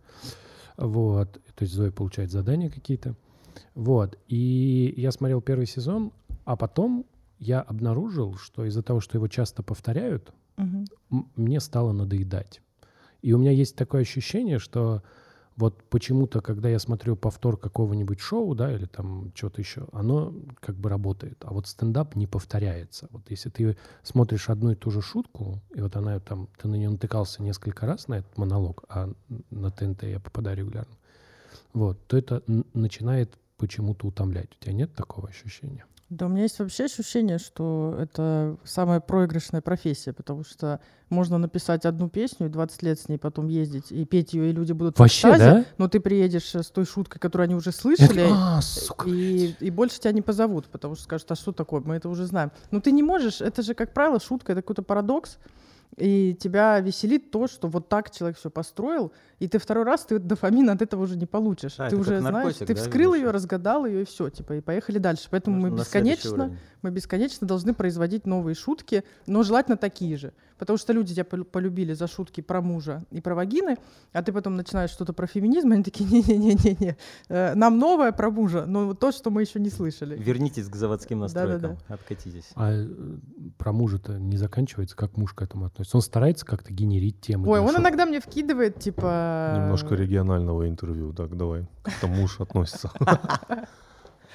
Вот. 0.77 1.33
То 1.55 1.63
есть 1.65 1.75
Зоя 1.75 1.91
получает 1.91 2.31
задания 2.31 2.71
какие-то. 2.71 3.17
Вот. 3.75 4.19
И 4.29 4.95
я 4.97 5.11
смотрел 5.13 5.41
первый 5.43 5.67
сезон, 5.67 6.13
а 6.45 6.57
потом 6.57 7.05
я 7.41 7.61
обнаружил, 7.61 8.37
что 8.37 8.65
из-за 8.65 8.83
того, 8.83 9.01
что 9.01 9.19
его 9.19 9.27
часто 9.29 9.63
повторяют, 9.65 10.33
м- 10.57 10.87
мне 11.37 11.59
стало 11.61 11.93
надоедать. 11.93 12.61
И 13.25 13.33
у 13.33 13.39
меня 13.39 13.53
есть 13.53 13.75
такое 13.75 14.03
ощущение, 14.03 14.59
что 14.59 15.03
вот 15.57 15.83
почему-то, 15.85 16.43
когда 16.43 16.69
я 16.69 16.79
смотрю 16.79 17.17
повтор 17.17 17.57
какого-нибудь 17.57 18.21
шоу, 18.21 18.55
да, 18.55 18.71
или 18.71 18.85
там 18.85 19.33
что-то 19.35 19.63
еще, 19.63 19.87
оно 19.93 20.35
как 20.61 20.77
бы 20.77 20.91
работает. 20.91 21.39
А 21.41 21.55
вот 21.55 21.67
стендап 21.67 22.17
не 22.17 22.27
повторяется. 22.27 23.09
Вот 23.13 23.23
если 23.31 23.49
ты 23.49 23.79
смотришь 24.03 24.51
одну 24.51 24.73
и 24.73 24.75
ту 24.75 24.91
же 24.91 25.01
шутку, 25.01 25.63
и 25.75 25.81
вот 25.81 25.97
она 25.97 26.21
там, 26.21 26.51
ты 26.59 26.69
на 26.69 26.75
нее 26.75 26.91
натыкался 26.91 27.43
несколько 27.43 27.87
раз, 27.87 28.09
на 28.09 28.19
этот 28.19 28.37
монолог, 28.37 28.85
а 28.91 29.11
на 29.49 29.71
ТНТ 29.71 30.03
я 30.03 30.21
попадаю 30.21 30.59
регулярно, 30.59 30.95
вот, 31.73 32.07
то 32.07 32.19
это 32.19 32.43
начинает 32.75 33.39
почему-то 33.57 34.07
утомлять. 34.07 34.51
У 34.61 34.63
тебя 34.63 34.75
нет 34.75 34.95
такого 34.95 35.29
ощущения? 35.31 35.87
Да, 36.15 36.27
у 36.27 36.29
меня 36.29 36.43
есть 36.43 36.61
вообще 36.61 36.85
ощущение, 36.85 37.39
что 37.39 37.97
это 37.99 38.57
самая 38.63 39.01
проигрышная 39.01 39.61
профессия, 39.61 40.13
потому 40.13 40.45
что 40.45 40.79
можно 41.11 41.39
написать 41.39 41.85
одну 41.85 42.09
песню 42.09 42.47
и 42.47 42.51
20 42.51 42.83
лет 42.85 43.01
с 43.01 43.09
ней 43.09 43.19
потом 43.19 43.49
ездить 43.49 43.91
и 43.91 44.05
петь 44.05 44.33
ее, 44.33 44.51
и 44.51 44.53
люди 44.53 44.71
будут 44.73 44.97
в 44.97 45.01
Вообще, 45.01 45.29
экстазе, 45.29 45.45
да? 45.45 45.65
но 45.77 45.89
ты 45.89 45.99
приедешь 45.99 46.55
э, 46.55 46.63
с 46.63 46.71
той 46.71 46.87
шуткой, 46.87 47.19
которую 47.21 47.47
они 47.47 47.55
уже 47.57 47.71
Это- 47.71 47.79
слышали, 47.81 48.29
а, 48.31 48.61
сука. 48.63 49.09
и, 49.09 49.55
и 49.59 49.71
больше 49.71 49.99
тебя 49.99 50.13
не 50.13 50.23
позовут, 50.23 50.67
потому 50.67 50.95
что 50.95 51.03
скажут, 51.03 51.33
а 51.33 51.35
что 51.35 51.51
такое, 51.51 51.81
мы 51.81 51.97
это 51.97 52.09
уже 52.09 52.27
знаем. 52.27 52.53
Но 52.71 52.81
ты 52.81 52.93
не 52.93 53.03
можешь, 53.03 53.41
это 53.41 53.63
же, 53.63 53.75
как 53.75 53.93
правило, 53.93 54.21
шутка, 54.21 54.53
это 54.53 54.63
какой-то 54.63 54.83
парадокс, 54.83 55.39
и 55.97 56.35
тебя 56.35 56.81
веселит 56.81 57.31
то, 57.31 57.47
что 57.47 57.69
вот 57.69 57.89
так 57.89 58.11
человек 58.11 58.37
все 58.39 58.51
построил, 58.51 59.13
и 59.39 59.49
ты 59.49 59.59
второй 59.59 59.85
раз 59.85 60.05
ты 60.05 60.19
дофамин 60.19 60.71
от 60.71 60.83
этого 60.83 61.03
уже 61.03 61.17
не 61.17 61.27
получишь. 61.27 61.77
Да, 61.77 61.89
ты 61.89 61.97
уже 61.97 62.21
знаешь, 62.21 62.57
ты 62.57 62.67
да, 62.67 62.75
вскрыл 62.75 63.15
ее, 63.15 63.31
разгадал 63.31 63.87
ее, 63.87 64.03
и 64.03 64.05
все, 64.05 64.29
типа, 64.29 64.55
и 64.55 64.61
поехали 64.61 64.99
дальше. 64.99 65.29
Поэтому 65.31 65.57
Нужно 65.57 65.71
мы 65.71 65.79
бесконечно, 65.79 66.57
мы 66.83 66.91
бесконечно 66.91 67.47
должны 67.47 67.75
производить 67.75 68.27
новые 68.27 68.55
шутки, 68.55 69.05
но 69.27 69.43
желательно 69.43 69.77
такие 69.77 70.17
же. 70.17 70.33
Потому 70.65 70.79
что 70.79 70.95
люди 70.95 71.15
тебя 71.15 71.25
полю- 71.25 71.45
полюбили 71.45 71.93
за 71.93 72.07
шутки 72.07 72.41
про 72.41 72.63
мужа 72.63 73.05
и 73.11 73.21
про 73.21 73.35
вагины, 73.35 73.77
а 74.13 74.23
ты 74.23 74.33
потом 74.33 74.55
начинаешь 74.55 74.91
что-то 74.91 75.13
про 75.13 75.27
феминизм, 75.27 75.71
и 75.73 75.75
они 75.75 75.85
такие, 75.85 76.09
не-не-не-не, 76.11 76.97
э, 77.29 77.55
нам 77.55 77.79
новое 77.79 78.13
про 78.13 78.31
мужа, 78.31 78.65
но 78.67 78.87
вот 78.87 78.99
то, 78.99 79.13
что 79.13 79.31
мы 79.31 79.43
еще 79.43 79.61
не 79.61 79.69
слышали. 79.69 80.17
Вернитесь 80.17 80.69
к 80.69 80.75
заводским 80.75 81.19
настройкам, 81.19 81.61
Да-да-да. 81.61 81.95
откатитесь. 81.95 82.51
А 82.55 82.73
э, 82.73 82.89
про 83.59 83.73
мужа-то 83.73 84.19
не 84.19 84.39
заканчивается, 84.39 84.97
как 84.97 85.19
муж 85.19 85.35
к 85.35 85.43
этому 85.43 85.67
относится? 85.67 85.99
Он 85.99 86.03
старается 86.03 86.47
как-то 86.47 86.73
генерить 86.73 87.21
темы. 87.21 87.47
Ой, 87.49 87.61
он 87.61 87.73
шоу? 87.73 87.81
иногда 87.83 88.07
мне 88.07 88.21
вкидывает, 88.21 88.81
типа... 88.81 89.53
Немножко 89.57 89.95
регионального 89.95 90.67
интервью, 90.67 91.13
так 91.13 91.37
давай. 91.37 91.67
Как 91.83 91.95
там 92.01 92.11
муж 92.11 92.41
относится. 92.41 92.91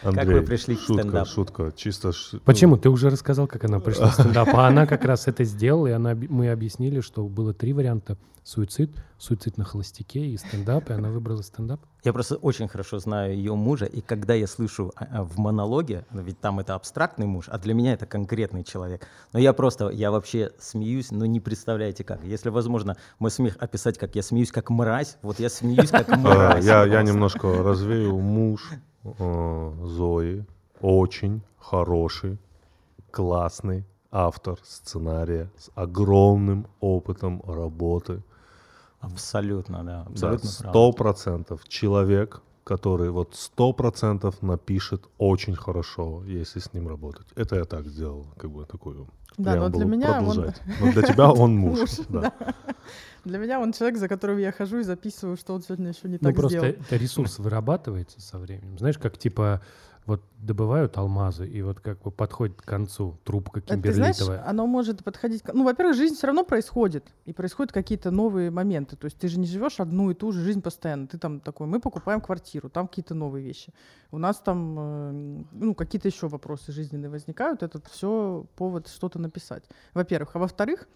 вы 0.03 0.19
Андрей, 0.19 0.41
пришли 0.41 0.75
к 0.75 0.79
шутка, 0.79 1.01
стендапу? 1.03 1.29
шутка, 1.29 1.73
чисто... 1.75 2.11
ш- 2.11 2.39
Почему? 2.45 2.77
Ты 2.77 2.89
уже 2.89 3.09
рассказал, 3.09 3.47
как 3.47 3.63
она 3.65 3.79
пришла 3.79 4.09
в 4.09 4.13
стендап. 4.13 4.49
А 4.53 4.67
она 4.67 4.85
как 4.85 5.05
раз 5.05 5.27
это 5.27 5.43
сделала, 5.43 5.87
и 5.87 5.91
она, 5.91 6.15
мы 6.15 6.49
объяснили, 6.51 7.01
что 7.01 7.23
было 7.27 7.53
три 7.53 7.73
варианта. 7.73 8.17
Суицид, 8.41 8.89
суицид 9.19 9.57
на 9.57 9.63
холостяке 9.65 10.25
и 10.25 10.35
стендап, 10.37 10.89
и 10.89 10.93
она 10.93 11.09
выбрала 11.09 11.41
стендап. 11.43 11.81
Я 12.03 12.13
просто 12.13 12.35
очень 12.37 12.67
хорошо 12.67 12.97
знаю 12.97 13.35
ее 13.35 13.53
мужа, 13.53 13.85
и 13.85 14.01
когда 14.01 14.33
я 14.33 14.47
слышу 14.47 14.91
а, 14.95 15.07
а, 15.11 15.23
в 15.23 15.37
монологе, 15.37 16.05
ну, 16.09 16.23
ведь 16.23 16.39
там 16.39 16.59
это 16.59 16.73
абстрактный 16.73 17.27
муж, 17.27 17.45
а 17.49 17.59
для 17.59 17.75
меня 17.75 17.93
это 17.93 18.07
конкретный 18.07 18.63
человек. 18.63 19.05
Но 19.33 19.39
я 19.39 19.53
просто, 19.53 19.89
я 19.89 20.09
вообще 20.09 20.51
смеюсь, 20.57 21.11
но 21.11 21.25
не 21.27 21.39
представляете 21.39 22.03
как. 22.03 22.23
Если 22.23 22.49
возможно 22.49 22.97
мой 23.19 23.29
смех 23.29 23.55
описать, 23.59 23.99
как 23.99 24.15
я 24.15 24.23
смеюсь 24.23 24.51
как 24.51 24.71
мразь, 24.71 25.17
вот 25.21 25.39
я 25.39 25.49
смеюсь 25.49 25.91
как 25.91 26.09
А, 26.09 26.15
мразь. 26.15 26.65
Я, 26.65 27.03
немножко 27.03 27.61
развею. 27.61 28.17
Муж 28.17 28.71
э, 29.17 29.73
Зои. 29.85 30.45
Очень 30.81 31.41
хороший, 31.57 32.37
классный 33.11 33.85
автор 34.11 34.57
сценария 34.63 35.51
с 35.57 35.69
огромным 35.75 36.67
опытом 36.79 37.41
работы. 37.45 38.23
Абсолютно, 38.99 39.83
да, 39.83 40.01
абсолютно 40.07 40.49
Сто 40.49 40.91
процентов 40.91 41.67
человек, 41.67 42.41
который 42.69 43.09
вот 43.09 43.35
сто 43.35 43.73
процентов 43.73 44.43
напишет 44.43 45.01
очень 45.17 45.55
хорошо, 45.55 46.23
если 46.27 46.59
с 46.59 46.71
ним 46.73 46.87
работать. 46.87 47.25
Это 47.35 47.55
я 47.55 47.63
так 47.63 47.87
сделал, 47.87 48.27
как 48.37 48.51
бы 48.51 48.65
такую 48.65 49.07
Да, 49.37 49.55
но 49.55 49.69
для 49.69 49.85
меня 49.85 50.19
он... 50.19 50.25
продолжать. 50.25 50.61
Но 50.79 50.91
для 50.91 51.01
тебя 51.01 51.31
он 51.31 51.55
муж. 51.55 51.79
Муж, 51.79 51.89
да. 52.09 52.33
Для 53.25 53.39
меня 53.39 53.59
он 53.59 53.73
человек, 53.73 53.97
за 53.97 54.07
которым 54.07 54.37
я 54.37 54.51
хожу 54.51 54.77
и 54.77 54.83
записываю, 54.83 55.35
что 55.35 55.55
он 55.55 55.63
сегодня 55.63 55.89
еще 55.89 56.07
не 56.07 56.19
Ну, 56.21 56.27
так 56.29 56.35
просто 56.35 56.59
сделал. 56.59 56.75
это 56.79 56.95
ресурс 56.95 57.39
вырабатывается 57.39 58.21
со 58.21 58.37
временем. 58.37 58.77
Знаешь, 58.77 58.99
как 58.99 59.17
типа 59.17 59.61
вот 60.09 60.23
добывают 60.39 60.97
алмазы, 60.97 61.47
и 61.47 61.61
вот 61.61 61.79
как 61.79 62.01
бы 62.01 62.11
подходит 62.11 62.61
к 62.61 62.65
концу 62.65 63.17
трубка 63.23 63.59
Это, 63.59 63.79
ты 63.79 63.93
знаешь, 63.93 64.17
кимберлитовая. 64.17 64.49
оно 64.49 64.67
может 64.67 65.03
подходить... 65.03 65.43
Ну, 65.53 65.63
во-первых, 65.63 65.95
жизнь 65.95 66.15
все 66.15 66.27
равно 66.27 66.43
происходит, 66.43 67.05
и 67.25 67.33
происходят 67.33 67.71
какие-то 67.71 68.11
новые 68.11 68.49
моменты. 68.49 68.95
То 68.95 69.05
есть 69.05 69.17
ты 69.17 69.27
же 69.27 69.39
не 69.39 69.45
живешь 69.45 69.79
одну 69.79 70.09
и 70.09 70.15
ту 70.15 70.31
же 70.31 70.41
жизнь 70.41 70.61
постоянно. 70.61 71.07
Ты 71.07 71.17
там 71.17 71.39
такой, 71.39 71.67
мы 71.67 71.79
покупаем 71.79 72.21
квартиру, 72.21 72.69
там 72.69 72.87
какие-то 72.87 73.13
новые 73.13 73.45
вещи. 73.45 73.71
У 74.11 74.17
нас 74.17 74.37
там, 74.37 74.75
э, 74.79 75.43
ну, 75.51 75.75
какие-то 75.75 76.07
еще 76.07 76.27
вопросы 76.27 76.71
жизненные 76.71 77.09
возникают. 77.09 77.63
Это 77.63 77.79
все 77.91 78.45
повод 78.55 78.87
что-то 78.87 79.19
написать. 79.19 79.63
Во-первых. 79.93 80.35
А 80.35 80.39
во-вторых, 80.39 80.87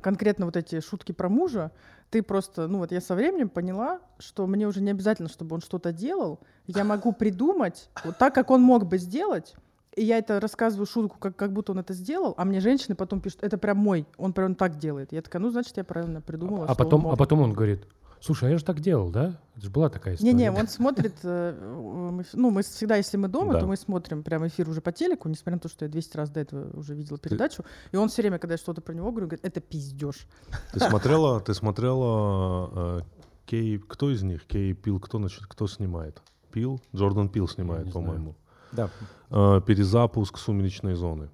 конкретно 0.00 0.46
вот 0.46 0.56
эти 0.56 0.80
шутки 0.80 1.12
про 1.12 1.28
мужа, 1.28 1.72
ты 2.10 2.22
просто, 2.22 2.66
ну 2.68 2.78
вот 2.78 2.92
я 2.92 3.00
со 3.00 3.14
временем 3.14 3.48
поняла, 3.48 4.00
что 4.18 4.46
мне 4.46 4.66
уже 4.66 4.80
не 4.80 4.90
обязательно, 4.90 5.28
чтобы 5.28 5.54
он 5.54 5.60
что-то 5.60 5.92
делал. 5.92 6.40
Я 6.66 6.84
могу 6.84 7.12
придумать 7.12 7.90
вот 8.04 8.18
так, 8.18 8.34
как 8.34 8.50
он 8.50 8.62
мог 8.62 8.86
бы 8.86 8.98
сделать, 8.98 9.54
и 9.94 10.04
я 10.04 10.18
это 10.18 10.40
рассказываю 10.40 10.86
шутку, 10.86 11.18
как, 11.18 11.36
как 11.36 11.52
будто 11.52 11.72
он 11.72 11.78
это 11.78 11.92
сделал, 11.92 12.34
а 12.36 12.44
мне 12.44 12.60
женщины 12.60 12.94
потом 12.94 13.20
пишут, 13.20 13.42
это 13.42 13.58
прям 13.58 13.78
мой, 13.78 14.06
он 14.16 14.32
прям 14.32 14.54
так 14.54 14.78
делает. 14.78 15.12
Я 15.12 15.20
такая, 15.22 15.42
ну, 15.42 15.50
значит, 15.50 15.76
я 15.76 15.84
правильно 15.84 16.20
придумала, 16.20 16.66
А 16.66 16.74
потом, 16.74 17.06
а 17.06 17.16
потом 17.16 17.40
он 17.40 17.52
говорит, 17.52 17.86
Слушай, 18.24 18.50
а 18.50 18.52
я 18.52 18.58
же 18.58 18.64
так 18.64 18.78
делал, 18.80 19.10
да? 19.10 19.36
Это 19.56 19.64
же 19.64 19.70
была 19.70 19.88
такая 19.88 20.14
история. 20.14 20.32
Не-не, 20.32 20.52
он 20.52 20.68
смотрит, 20.68 21.14
э, 21.24 21.58
мы 21.60 22.22
в- 22.22 22.34
ну, 22.34 22.50
мы 22.50 22.62
всегда, 22.62 22.94
если 22.96 23.16
мы 23.16 23.26
дома, 23.28 23.54
Да. 23.54 23.60
то 23.60 23.66
мы 23.66 23.76
смотрим 23.76 24.22
прям 24.22 24.46
эфир 24.46 24.68
уже 24.68 24.80
по 24.80 24.92
телеку, 24.92 25.28
несмотря 25.28 25.54
на 25.54 25.58
то, 25.60 25.68
что 25.68 25.84
я 25.84 25.90
200 25.90 26.16
раз 26.16 26.30
до 26.30 26.38
этого 26.40 26.78
уже 26.78 26.94
видела 26.94 27.18
передачу. 27.18 27.64
И 27.90 27.96
он 27.96 28.08
все 28.08 28.22
время, 28.22 28.38
когда 28.38 28.54
я 28.54 28.58
что-то 28.58 28.80
про 28.80 28.92
него 28.94 29.10
говорю, 29.10 29.26
говорит, 29.26 29.44
это 29.44 29.60
пиздеж. 29.60 30.26
Ты 30.72 30.78
смотрела, 30.80 31.40
ты 31.40 31.52
смотрела 31.52 32.70
э, 32.74 33.00
Кей, 33.46 33.78
кто 33.78 34.10
из 34.10 34.22
них? 34.22 34.46
Кей 34.46 34.72
Пил, 34.72 35.00
кто, 35.00 35.18
значит, 35.18 35.46
кто 35.46 35.66
снимает? 35.66 36.22
Пил? 36.52 36.80
Джордан 36.94 37.28
Пил 37.28 37.48
снимает, 37.48 37.92
по-моему. 37.92 38.36
Да. 38.70 38.88
Э, 39.30 39.60
перезапуск 39.66 40.38
«Сумеречной 40.38 40.94
зоны». 40.94 41.28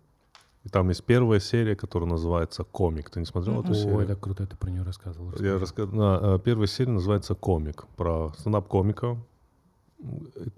И 0.64 0.68
там 0.68 0.88
есть 0.88 1.04
первая 1.04 1.40
серия, 1.40 1.76
которая 1.76 2.10
называется 2.10 2.64
«Комик». 2.64 3.10
Ты 3.10 3.20
не 3.20 3.26
смотрел 3.26 3.60
эту 3.62 3.70
Ой, 3.70 3.76
серию? 3.76 4.00
это 4.00 4.16
круто, 4.16 4.46
ты 4.46 4.56
про 4.56 4.70
нее 4.70 4.82
рассказывал. 4.82 5.30
Я 5.40 5.56
раска- 5.56 5.86
на, 5.86 6.34
э, 6.34 6.38
первая 6.44 6.66
серия 6.66 6.92
называется 6.92 7.34
«Комик», 7.34 7.86
про 7.96 8.32
стендап-комика. 8.38 9.16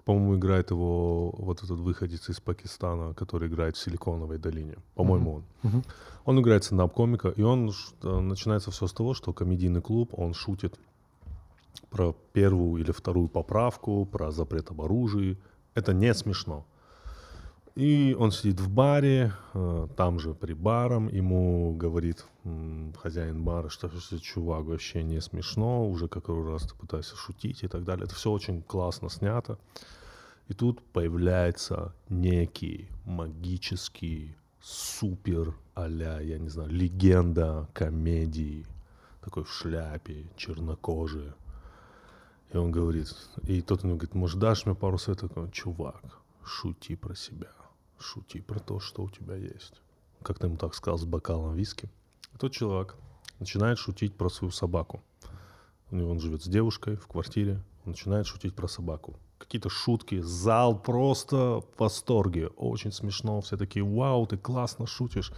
По-моему, 0.05 0.35
играет 0.35 0.69
его 0.71 1.31
вот 1.31 1.63
этот 1.63 1.79
выходец 1.79 2.29
из 2.29 2.39
Пакистана, 2.39 3.13
который 3.13 3.47
играет 3.47 3.75
в 3.75 3.79
Силиконовой 3.79 4.37
долине. 4.37 4.75
По-моему, 4.95 5.35
он. 5.35 5.43
Мгм. 5.63 5.83
Он 6.25 6.39
играет 6.39 6.63
стендап-комика, 6.63 7.29
и 7.29 7.41
он 7.41 7.71
э, 8.03 8.19
начинается 8.19 8.69
все 8.69 8.85
с 8.85 8.93
того, 8.93 9.13
что 9.13 9.33
комедийный 9.33 9.81
клуб, 9.81 10.13
он 10.17 10.33
шутит 10.33 10.79
про 11.89 12.15
первую 12.33 12.81
или 12.81 12.91
вторую 12.91 13.27
поправку, 13.29 14.05
про 14.05 14.31
запрет 14.31 14.71
об 14.71 14.81
оружии. 14.81 15.37
Это 15.73 15.93
не 15.93 16.13
смешно. 16.13 16.65
И 17.75 18.15
он 18.19 18.31
сидит 18.31 18.59
в 18.59 18.69
баре, 18.69 19.33
э, 19.53 19.87
там 19.95 20.19
же 20.19 20.33
при 20.33 20.53
баром, 20.53 21.07
ему 21.07 21.73
говорит 21.73 22.25
хозяин 23.01 23.43
бара, 23.43 23.69
что, 23.69 23.89
чувак 24.19 24.65
вообще 24.65 25.03
не 25.03 25.21
смешно, 25.21 25.87
уже 25.87 26.07
какой 26.07 26.43
раз 26.45 26.63
ты 26.63 26.75
пытаешься 26.75 27.15
шутить 27.15 27.63
и 27.63 27.67
так 27.67 27.83
далее. 27.83 28.05
Это 28.05 28.15
все 28.15 28.31
очень 28.31 28.61
классно 28.63 29.09
снято. 29.09 29.57
И 30.47 30.53
тут 30.53 30.81
появляется 30.91 31.93
некий 32.09 32.89
магический 33.05 34.35
супер 34.61 35.55
а-ля, 35.75 36.19
я 36.19 36.39
не 36.39 36.49
знаю, 36.49 36.69
легенда 36.69 37.69
комедии, 37.73 38.65
такой 39.21 39.43
в 39.43 39.51
шляпе, 39.51 40.25
чернокожий. 40.35 41.31
И 42.51 42.57
он 42.57 42.71
говорит, 42.71 43.07
и 43.43 43.61
тот 43.61 43.83
ему 43.83 43.95
говорит, 43.95 44.15
может, 44.15 44.39
дашь 44.39 44.65
мне 44.65 44.75
пару 44.75 44.97
советов? 44.97 45.31
Говорю, 45.33 45.51
Чувак, 45.51 46.03
шути 46.43 46.95
про 46.95 47.15
себя, 47.15 47.51
шути 48.01 48.41
про 48.41 48.59
то, 48.59 48.79
что 48.79 49.03
у 49.03 49.09
тебя 49.09 49.35
есть. 49.35 49.81
Как-то 50.21 50.47
ему 50.47 50.57
так 50.57 50.75
сказал, 50.75 50.97
с 50.97 51.05
бокалом 51.05 51.55
виски. 51.55 51.89
И 52.33 52.37
тот 52.37 52.51
чувак 52.51 52.95
начинает 53.39 53.77
шутить 53.77 54.15
про 54.15 54.29
свою 54.29 54.51
собаку. 54.51 55.01
У 55.89 55.95
него 55.95 56.11
он 56.11 56.19
живет 56.19 56.43
с 56.43 56.47
девушкой 56.47 56.95
в 56.95 57.07
квартире, 57.07 57.61
он 57.85 57.91
начинает 57.91 58.27
шутить 58.27 58.55
про 58.55 58.67
собаку. 58.67 59.15
Какие-то 59.37 59.69
шутки, 59.69 60.21
зал 60.21 60.79
просто 60.79 61.61
в 61.61 61.79
восторге, 61.79 62.47
очень 62.55 62.91
смешно, 62.91 63.41
все 63.41 63.57
такие, 63.57 63.83
вау, 63.83 64.25
ты 64.27 64.37
классно 64.37 64.85
шутишь. 64.85 65.33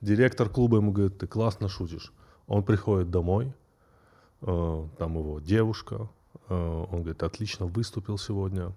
Директор 0.00 0.48
клуба 0.48 0.78
ему 0.78 0.92
говорит, 0.92 1.18
ты 1.18 1.26
классно 1.26 1.68
шутишь. 1.68 2.12
Он 2.46 2.62
приходит 2.62 3.10
домой, 3.10 3.52
э, 4.42 4.88
там 4.98 5.18
его 5.18 5.38
девушка, 5.40 6.08
э, 6.48 6.54
он 6.54 7.02
говорит, 7.02 7.22
отлично 7.22 7.66
выступил 7.66 8.18
сегодня, 8.18 8.74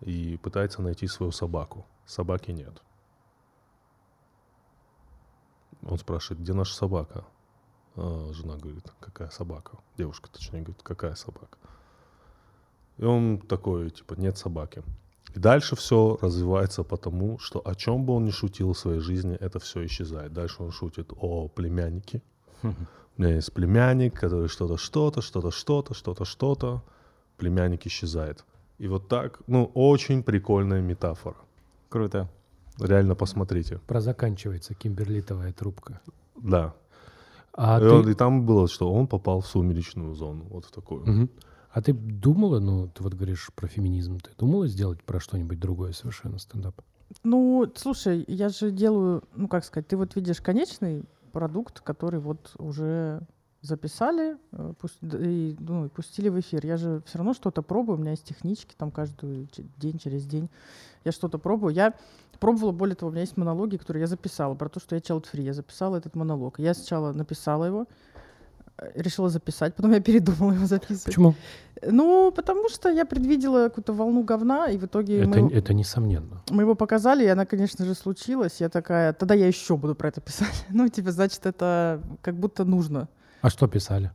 и 0.00 0.38
пытается 0.42 0.82
найти 0.82 1.06
свою 1.06 1.32
собаку. 1.32 1.86
Собаки 2.06 2.52
нет. 2.52 2.82
Он 5.82 5.98
спрашивает, 5.98 6.40
где 6.40 6.52
наша 6.52 6.74
собака? 6.74 7.24
А, 7.96 8.32
жена 8.32 8.56
говорит, 8.56 8.92
какая 9.00 9.30
собака? 9.30 9.78
Девушка, 9.98 10.30
точнее, 10.30 10.60
говорит, 10.60 10.82
какая 10.82 11.14
собака? 11.14 11.58
И 12.98 13.04
он 13.04 13.38
такой, 13.38 13.90
типа, 13.90 14.14
нет 14.14 14.38
собаки. 14.38 14.82
И 15.34 15.38
дальше 15.38 15.76
все 15.76 16.16
развивается 16.22 16.82
потому, 16.82 17.38
что 17.38 17.60
о 17.64 17.74
чем 17.74 18.06
бы 18.06 18.14
он 18.14 18.24
ни 18.24 18.30
шутил 18.30 18.72
в 18.72 18.78
своей 18.78 19.00
жизни, 19.00 19.36
это 19.36 19.58
все 19.58 19.84
исчезает. 19.84 20.32
Дальше 20.32 20.62
он 20.62 20.70
шутит 20.70 21.12
о 21.16 21.48
племяннике. 21.48 22.22
У 22.62 23.22
меня 23.22 23.34
есть 23.34 23.52
племянник, 23.52 24.18
который 24.18 24.48
что-то, 24.48 24.76
что-то, 24.76 25.20
что-то, 25.22 25.50
что-то, 25.50 25.94
что-то, 25.94 26.24
что-то. 26.24 26.82
Племянник 27.36 27.86
исчезает. 27.86 28.44
И 28.78 28.88
вот 28.88 29.08
так, 29.08 29.40
ну, 29.46 29.70
очень 29.74 30.22
прикольная 30.22 30.80
метафора. 30.80 31.36
Круто. 31.96 32.28
Реально 32.78 33.14
посмотрите. 33.14 33.78
Про 33.86 34.00
заканчивается 34.02 34.74
кимберлитовая 34.74 35.52
трубка. 35.54 36.00
Да. 36.36 36.74
А 37.54 37.78
и, 37.78 37.82
ты, 37.82 37.90
он- 37.90 38.10
и 38.10 38.14
там 38.14 38.44
было, 38.44 38.68
что 38.68 38.92
он 38.92 39.06
попал 39.06 39.40
в 39.40 39.46
сумеречную 39.46 40.14
зону. 40.14 40.44
Вот 40.50 40.66
в 40.66 40.70
такую. 40.70 41.00
Мгм. 41.06 41.30
а 41.70 41.80
ты 41.80 41.94
думала, 41.94 42.58
ну, 42.60 42.88
ты 42.88 43.02
вот 43.02 43.14
говоришь 43.14 43.50
про 43.54 43.66
феминизм, 43.66 44.18
ты 44.18 44.30
думала 44.38 44.66
сделать 44.68 45.02
про 45.02 45.20
что-нибудь 45.20 45.58
другое 45.58 45.92
совершенно 45.92 46.38
стендап? 46.38 46.74
Ну, 47.24 47.66
слушай, 47.76 48.24
я 48.28 48.48
же 48.50 48.70
делаю, 48.70 49.22
ну, 49.34 49.48
как 49.48 49.64
сказать, 49.64 49.88
ты 49.88 49.96
вот 49.96 50.16
видишь 50.16 50.40
конечный 50.42 51.04
продукт, 51.32 51.80
который 51.80 52.20
вот 52.20 52.54
уже 52.58 53.20
записали 53.66 54.36
э, 54.52 54.72
и, 55.02 55.56
ну, 55.58 55.86
и 55.86 55.88
пустили 55.88 56.28
в 56.28 56.38
эфир. 56.40 56.64
Я 56.64 56.76
же 56.76 57.02
все 57.06 57.18
равно 57.18 57.34
что-то 57.34 57.62
пробую, 57.62 57.98
у 57.98 58.00
меня 58.00 58.12
есть 58.12 58.24
технички 58.24 58.74
там 58.76 58.90
каждый 58.90 59.48
день, 59.76 59.98
через 59.98 60.26
день. 60.26 60.48
Я 61.04 61.12
что-то 61.12 61.38
пробую. 61.38 61.74
Я 61.74 61.94
пробовала, 62.40 62.72
более 62.72 62.96
того, 62.96 63.10
у 63.10 63.12
меня 63.12 63.22
есть 63.22 63.36
монологи, 63.36 63.76
которые 63.76 64.02
я 64.02 64.06
записала, 64.06 64.54
про 64.54 64.68
то, 64.68 64.80
что 64.80 64.94
я 64.94 65.00
child 65.00 65.26
free. 65.32 65.42
Я 65.42 65.52
записала 65.52 65.96
этот 65.96 66.16
монолог. 66.16 66.58
Я 66.58 66.74
сначала 66.74 67.12
написала 67.12 67.64
его, 67.64 67.86
э, 68.78 68.90
решила 68.94 69.28
записать, 69.28 69.74
потом 69.74 69.92
я 69.92 70.00
передумала 70.08 70.52
его 70.52 70.66
записывать. 70.66 71.04
Почему? 71.04 71.34
Ну, 71.82 72.32
потому 72.34 72.68
что 72.68 72.88
я 72.90 73.04
предвидела 73.04 73.68
какую-то 73.68 73.92
волну 73.92 74.22
говна, 74.22 74.70
и 74.70 74.78
в 74.78 74.84
итоге 74.84 75.20
Это, 75.20 75.28
мы, 75.28 75.52
это 75.52 75.74
несомненно. 75.74 76.42
мы 76.50 76.62
его 76.62 76.74
показали, 76.74 77.24
и 77.24 77.28
она, 77.28 77.44
конечно 77.44 77.84
же, 77.84 77.94
случилась. 77.94 78.60
Я 78.60 78.68
такая, 78.68 79.12
тогда 79.12 79.34
я 79.34 79.46
еще 79.46 79.76
буду 79.76 79.94
про 79.94 80.08
это 80.08 80.20
писать. 80.20 80.66
Ну, 80.70 80.88
типа, 80.88 81.12
значит, 81.12 81.46
это 81.46 82.00
как 82.22 82.34
будто 82.34 82.64
нужно. 82.64 83.08
А 83.42 83.50
что 83.50 83.66
писали? 83.66 84.10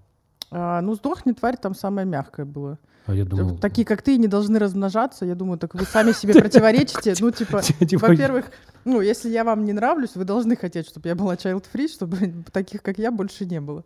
А, 0.52 0.82
ну, 0.82 0.96
сдохни, 0.96 1.32
тварь, 1.32 1.58
там 1.58 1.76
самое 1.76 2.06
мягкое 2.06 2.46
было. 2.46 2.78
А 3.06 3.14
я 3.14 3.26
думал... 3.26 3.58
Такие, 3.58 3.86
как 3.86 4.02
ты, 4.02 4.18
не 4.18 4.28
должны 4.28 4.60
размножаться. 4.60 5.26
Я 5.26 5.36
думаю, 5.36 5.58
так 5.58 5.74
вы 5.74 5.86
сами 5.86 6.12
себе 6.12 6.34
противоречите. 6.40 7.16
Ну, 7.20 7.32
типа, 7.32 7.62
Типа, 7.62 8.08
во-первых, 8.08 8.52
ну, 8.86 9.02
если 9.02 9.30
я 9.30 9.44
вам 9.44 9.66
не 9.66 9.74
нравлюсь, 9.74 10.16
вы 10.16 10.26
должны 10.26 10.56
хотеть, 10.56 10.88
чтобы 10.88 11.10
я 11.10 11.16
была 11.16 11.36
child-free, 11.36 11.88
чтобы 11.88 12.44
таких, 12.52 12.84
как 12.84 12.98
я, 12.98 13.12
больше 13.12 13.46
не 13.46 13.62
было. 13.62 13.84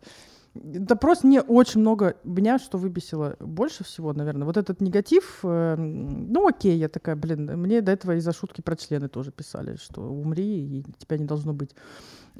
Да 0.62 0.96
просто 0.96 1.26
мне 1.26 1.40
очень 1.40 1.80
много 1.80 2.16
меня, 2.24 2.58
что 2.58 2.78
выбесило 2.78 3.36
больше 3.40 3.84
всего, 3.84 4.12
наверное. 4.12 4.44
Вот 4.44 4.56
этот 4.56 4.80
негатив, 4.80 5.40
э, 5.42 5.76
ну 5.76 6.46
окей, 6.46 6.76
я 6.78 6.88
такая, 6.88 7.16
блин, 7.16 7.46
мне 7.60 7.80
до 7.80 7.92
этого 7.92 8.16
из-за 8.16 8.32
шутки 8.32 8.60
про 8.60 8.76
члены 8.76 9.08
тоже 9.08 9.32
писали, 9.32 9.76
что 9.76 10.02
умри, 10.02 10.78
и 10.78 10.84
тебя 10.98 11.18
не 11.18 11.24
должно 11.24 11.52
быть. 11.52 11.70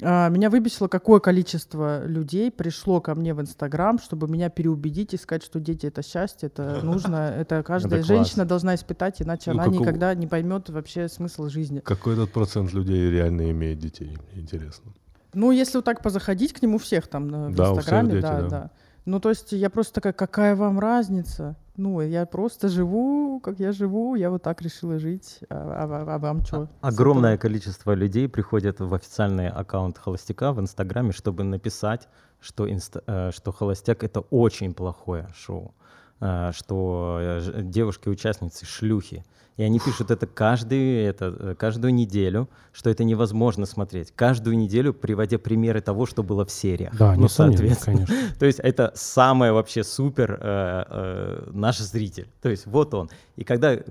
А, 0.01 0.29
меня 0.29 0.49
выбесило, 0.49 0.87
какое 0.87 1.19
количество 1.19 2.05
людей 2.05 2.51
пришло 2.51 3.01
ко 3.01 3.15
мне 3.15 3.33
в 3.33 3.41
Инстаграм, 3.41 3.97
чтобы 3.97 4.27
меня 4.27 4.49
переубедить 4.49 5.13
и 5.13 5.17
сказать, 5.17 5.43
что 5.43 5.59
дети— 5.59 5.85
это 5.87 6.03
счастье, 6.03 6.47
это 6.47 6.81
нужно, 6.83 7.15
это 7.37 7.63
каждая 7.63 8.03
женщина 8.03 8.45
должна 8.45 8.75
испытать, 8.75 9.21
иначе 9.21 9.51
Ну, 9.53 9.61
она 9.61 9.67
никогда 9.67 10.13
не 10.13 10.27
поймет 10.27 10.69
вообще 10.69 11.07
смысл 11.07 11.49
жизни. 11.49 11.79
Какой 11.79 12.13
этот 12.13 12.31
процент 12.31 12.73
людей 12.73 13.09
реально 13.09 13.49
имеет 13.51 13.79
детей? 13.79 14.17
Интересно. 14.35 14.93
Ну, 15.37 15.51
если 15.51 15.77
вот 15.77 15.85
так 15.85 16.01
позаходить 16.01 16.51
к 16.53 16.61
нему 16.63 16.77
всех 16.79 17.07
там 17.07 17.27
на, 17.27 17.49
в 17.49 17.55
Да, 17.55 17.71
у 17.71 17.75
всех 17.75 17.77
Инстаграме, 17.83 18.11
дети, 18.13 18.21
да, 18.21 18.41
да. 18.41 18.49
да. 18.49 18.69
Ну, 19.05 19.19
то 19.19 19.29
есть 19.29 19.51
я 19.51 19.69
просто 19.69 19.93
такая, 19.93 20.13
какая 20.13 20.55
вам 20.55 20.79
разница? 20.79 21.55
Ну, 21.77 22.01
я 22.01 22.25
просто 22.25 22.69
живу, 22.69 23.39
как 23.39 23.59
я 23.59 23.71
живу, 23.71 24.15
я 24.15 24.29
вот 24.31 24.41
так 24.41 24.61
решила 24.63 24.97
жить, 24.97 25.39
а, 25.49 25.85
а- 25.85 26.15
а 26.15 26.17
вам 26.17 26.43
что? 26.43 26.67
Огромное 26.81 27.37
количество 27.37 27.93
людей 27.95 28.27
приходят 28.27 28.79
в 28.79 28.93
официальный 28.93 29.49
аккаунт 29.49 29.97
Холостяка 29.99 30.51
в 30.53 30.59
Инстаграме, 30.59 31.11
чтобы 31.11 31.43
написать, 31.43 32.07
что, 32.41 32.67
инста- 32.67 33.03
э, 33.07 33.31
что 33.31 33.51
Холостяк— 33.51 34.03
это 34.09 34.21
очень 34.31 34.73
плохое 34.73 35.27
шоу, 35.35 35.65
э, 35.67 35.71
что 36.19 37.19
э, 37.21 37.61
девушки-участницы— 37.61 38.65
шлюхи. 38.67 39.23
И 39.57 39.63
они 39.63 39.79
пишут 39.79 40.11
это, 40.11 40.27
каждый, 40.27 41.03
это 41.03 41.55
каждую 41.57 41.93
неделю, 41.93 42.47
что 42.71 42.91
это 42.91 43.03
невозможно 43.03 43.65
смотреть. 43.65 44.13
Каждую 44.15 44.55
неделю 44.55 44.93
приводя 44.93 45.39
примеры 45.39 45.81
того, 45.81 46.05
что 46.05 46.21
было 46.21 46.45
в 46.45 46.51
сериях. 46.51 46.95
Да, 46.95 47.15
ну, 47.15 47.27
соответственно. 47.27 48.05
конечно. 48.05 48.15
То 48.39 48.45
есть 48.45 48.59
это 48.59 48.91
самое 48.95 49.51
вообще 49.51 49.83
супер 49.83 50.39
э, 50.39 50.83
э, 50.87 51.49
наш 51.53 51.79
зритель. 51.79 52.29
То 52.41 52.49
есть 52.49 52.67
вот 52.67 52.93
он. 52.93 53.09
И 53.35 53.43
когда 53.43 53.73
Это, 53.73 53.83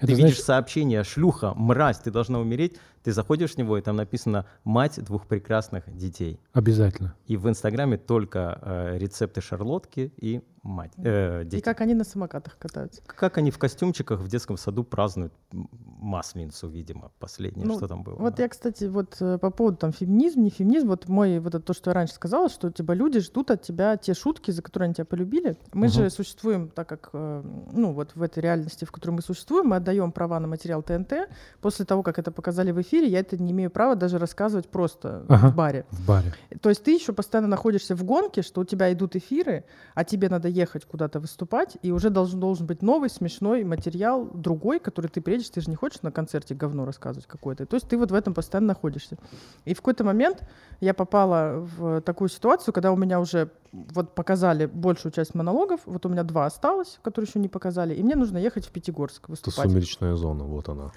ты 0.00 0.06
знаешь, 0.06 0.18
видишь 0.18 0.42
сообщение 0.42 1.04
«шлюха, 1.04 1.54
мразь, 1.54 1.98
ты 1.98 2.10
должна 2.10 2.40
умереть», 2.40 2.76
Ты 3.04 3.12
заходишь 3.12 3.52
в 3.52 3.58
него, 3.58 3.78
и 3.78 3.82
там 3.82 3.96
написано 3.96 4.46
«Мать 4.64 4.98
двух 5.04 5.26
прекрасных 5.26 5.84
детей». 5.96 6.40
Обязательно. 6.52 7.14
И 7.26 7.36
в 7.36 7.48
Инстаграме 7.48 7.98
только 7.98 8.58
э, 8.62 8.98
рецепты 8.98 9.40
шарлотки 9.40 10.12
и 10.16 10.42
мать, 10.64 10.92
э, 10.96 11.44
дети. 11.44 11.60
И 11.60 11.62
как 11.62 11.80
они 11.82 11.94
на 11.94 12.04
самокатах 12.04 12.58
катаются. 12.58 13.02
Как 13.06 13.38
они 13.38 13.50
в 13.50 13.58
костюмчиках 13.58 14.20
в 14.20 14.28
детском 14.28 14.56
саду 14.56 14.82
празднуют 14.82 15.32
Масленицу, 15.52 16.68
видимо, 16.68 17.12
последнее, 17.18 17.66
Ну, 17.66 17.76
что 17.76 17.86
там 17.86 18.02
было. 18.02 18.16
Вот 18.16 18.36
да. 18.36 18.42
я, 18.44 18.48
кстати, 18.48 18.84
вот 18.84 19.16
э, 19.20 19.38
по 19.38 19.50
поводу 19.50 19.76
там 19.76 19.92
феминизм, 19.92 20.42
не 20.42 20.50
феминизм, 20.50 20.88
вот 20.88 21.08
мой, 21.08 21.38
вот 21.38 21.54
это 21.54 21.64
то, 21.64 21.72
что 21.74 21.90
я 21.90 21.94
раньше 21.94 22.14
сказала, 22.14 22.48
что 22.48 22.70
типа 22.70 22.92
люди 22.92 23.20
ждут 23.20 23.50
от 23.50 23.62
тебя 23.62 23.96
те 23.96 24.14
шутки, 24.14 24.50
за 24.50 24.62
которые 24.62 24.86
они 24.86 24.94
тебя 24.94 25.04
полюбили. 25.04 25.56
Мы 25.72 25.88
же 25.88 26.08
существуем, 26.10 26.68
так 26.68 26.88
как, 26.88 27.10
э, 27.12 27.42
ну 27.72 27.92
вот 27.92 28.12
в 28.14 28.22
этой 28.22 28.40
реальности, 28.42 28.84
в 28.84 28.92
которой 28.92 29.12
мы 29.12 29.22
существуем, 29.22 29.68
мы 29.68 29.76
отдаем 29.76 30.12
права 30.12 30.40
на 30.40 30.48
материал 30.48 30.82
ТНТ. 30.82 31.28
После 31.60 31.84
того, 31.84 32.02
как 32.02 32.18
это 32.18 32.32
показали 32.32 32.72
в 32.72 32.80
эфире, 32.80 33.08
я 33.08 33.20
это 33.20 33.36
не 33.36 33.52
имею 33.52 33.70
права 33.70 33.96
даже 33.96 34.18
рассказывать 34.18 34.68
просто 34.68 35.24
Ага. 35.28 35.48
в 35.48 35.54
баре. 35.56 35.86
В 35.90 36.06
баре. 36.06 36.32
То 36.60 36.70
есть 36.70 36.82
ты 36.82 36.92
еще 36.94 37.12
постоянно 37.12 37.48
находишься 37.48 37.94
в 37.94 38.02
гонке, 38.04 38.42
что 38.42 38.62
у 38.62 38.64
тебя 38.64 38.92
идут 38.92 39.14
эфиры, 39.16 39.64
а 39.94 40.04
тебе 40.04 40.28
надо 40.28 40.48
ехать 40.54 40.84
куда-то 40.84 41.20
выступать, 41.20 41.76
и 41.82 41.92
уже 41.92 42.10
должен, 42.10 42.40
должен 42.40 42.66
быть 42.66 42.82
новый 42.82 43.10
смешной 43.10 43.64
материал, 43.64 44.30
другой, 44.32 44.78
который 44.78 45.08
ты 45.08 45.20
приедешь, 45.20 45.50
ты 45.50 45.60
же 45.60 45.70
не 45.70 45.76
хочешь 45.76 46.02
на 46.02 46.12
концерте 46.12 46.54
говно 46.54 46.84
рассказывать 46.84 47.26
какое-то. 47.26 47.66
То 47.66 47.76
есть 47.76 47.88
ты 47.88 47.98
вот 47.98 48.10
в 48.10 48.14
этом 48.14 48.34
постоянно 48.34 48.68
находишься. 48.68 49.16
И 49.64 49.74
в 49.74 49.78
какой-то 49.78 50.04
момент 50.04 50.42
я 50.80 50.94
попала 50.94 51.60
в 51.76 52.00
такую 52.02 52.28
ситуацию, 52.28 52.72
когда 52.72 52.92
у 52.92 52.96
меня 52.96 53.20
уже 53.20 53.50
вот 53.72 54.14
показали 54.14 54.66
большую 54.66 55.12
часть 55.12 55.34
монологов, 55.34 55.80
вот 55.86 56.06
у 56.06 56.08
меня 56.08 56.22
два 56.22 56.46
осталось, 56.46 56.98
которые 57.02 57.28
еще 57.28 57.38
не 57.40 57.48
показали, 57.48 57.94
и 57.94 58.02
мне 58.02 58.14
нужно 58.14 58.38
ехать 58.38 58.66
в 58.66 58.70
Пятигорск 58.70 59.24
Это 59.24 59.32
выступать. 59.32 59.70
сумеречная 59.70 60.14
зона, 60.14 60.44
вот 60.44 60.68
она. 60.68 60.92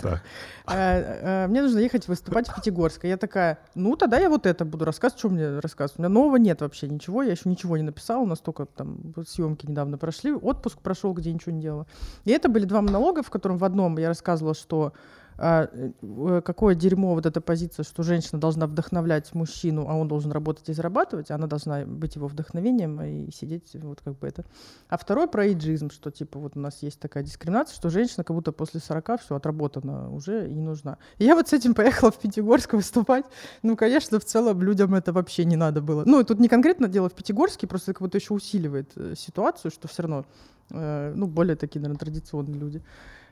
Э, 0.72 1.44
э, 1.44 1.46
мне 1.48 1.62
нужно 1.62 1.80
ехать 1.80 2.06
выступать 2.06 2.48
в 2.48 2.54
Пятигорск. 2.54 3.04
Я 3.04 3.16
такая, 3.16 3.58
ну 3.74 3.96
тогда 3.96 4.18
я 4.18 4.28
вот 4.28 4.46
это 4.46 4.64
буду 4.64 4.84
рассказывать. 4.84 5.18
Что 5.18 5.28
мне 5.28 5.58
рассказывать? 5.58 5.98
У 5.98 6.02
меня 6.02 6.08
нового 6.08 6.36
нет 6.36 6.60
вообще 6.60 6.88
ничего. 6.88 7.22
Я 7.22 7.32
еще 7.32 7.48
ничего 7.48 7.76
не 7.76 7.82
написала. 7.82 8.22
У 8.22 8.26
нас 8.26 8.38
только 8.38 8.66
там 8.66 8.99
съемки 9.26 9.66
недавно 9.66 9.98
прошли. 9.98 10.32
Отпуск 10.32 10.78
прошел, 10.80 11.12
где 11.12 11.32
ничего 11.32 11.52
не 11.52 11.60
делала. 11.60 11.86
И 12.24 12.30
это 12.30 12.48
были 12.48 12.64
два 12.64 12.82
монолога, 12.82 13.22
в 13.22 13.30
котором 13.30 13.58
в 13.58 13.64
одном 13.64 13.98
я 13.98 14.08
рассказывала, 14.08 14.54
что 14.54 14.92
какое 15.40 16.74
дерьмо 16.74 17.14
вот 17.14 17.24
эта 17.24 17.40
позиция, 17.40 17.82
что 17.82 18.02
женщина 18.02 18.38
должна 18.38 18.66
вдохновлять 18.66 19.34
мужчину, 19.34 19.86
а 19.88 19.94
он 19.94 20.06
должен 20.06 20.32
работать 20.32 20.68
и 20.68 20.74
зарабатывать, 20.74 21.30
а 21.30 21.36
она 21.36 21.46
должна 21.46 21.86
быть 21.86 22.16
его 22.16 22.26
вдохновением 22.26 23.00
и 23.00 23.30
сидеть 23.32 23.74
вот 23.74 24.02
как 24.02 24.18
бы 24.18 24.28
это. 24.28 24.44
А 24.88 24.98
второй 24.98 25.28
про 25.28 25.46
эйджизм, 25.46 25.90
что 25.90 26.10
типа 26.10 26.38
вот 26.38 26.56
у 26.56 26.60
нас 26.60 26.82
есть 26.82 27.00
такая 27.00 27.22
дискриминация, 27.22 27.74
что 27.74 27.88
женщина 27.88 28.22
как 28.22 28.36
будто 28.36 28.52
после 28.52 28.80
40 28.80 29.22
все 29.22 29.34
отработана 29.34 30.12
уже 30.12 30.46
и 30.46 30.52
не 30.52 30.62
нужна. 30.62 30.98
И 31.16 31.24
я 31.24 31.34
вот 31.34 31.48
с 31.48 31.54
этим 31.54 31.74
поехала 31.74 32.10
в 32.10 32.18
Пятигорск 32.18 32.74
выступать. 32.74 33.24
Ну, 33.62 33.76
конечно, 33.76 34.20
в 34.20 34.24
целом 34.24 34.60
людям 34.60 34.94
это 34.94 35.12
вообще 35.12 35.46
не 35.46 35.56
надо 35.56 35.80
было. 35.80 36.04
Ну, 36.04 36.20
и 36.20 36.24
тут 36.24 36.38
не 36.38 36.48
конкретно 36.48 36.86
дело 36.86 37.08
в 37.08 37.14
Пятигорске, 37.14 37.66
просто 37.66 37.94
как 37.94 38.02
будто 38.02 38.18
еще 38.18 38.34
усиливает 38.34 38.92
э, 38.96 39.14
ситуацию, 39.16 39.70
что 39.70 39.88
все 39.88 40.02
равно, 40.02 40.26
э, 40.70 41.14
ну, 41.16 41.26
более 41.26 41.56
такие, 41.56 41.80
наверное, 41.80 41.98
традиционные 41.98 42.60
люди. 42.60 42.82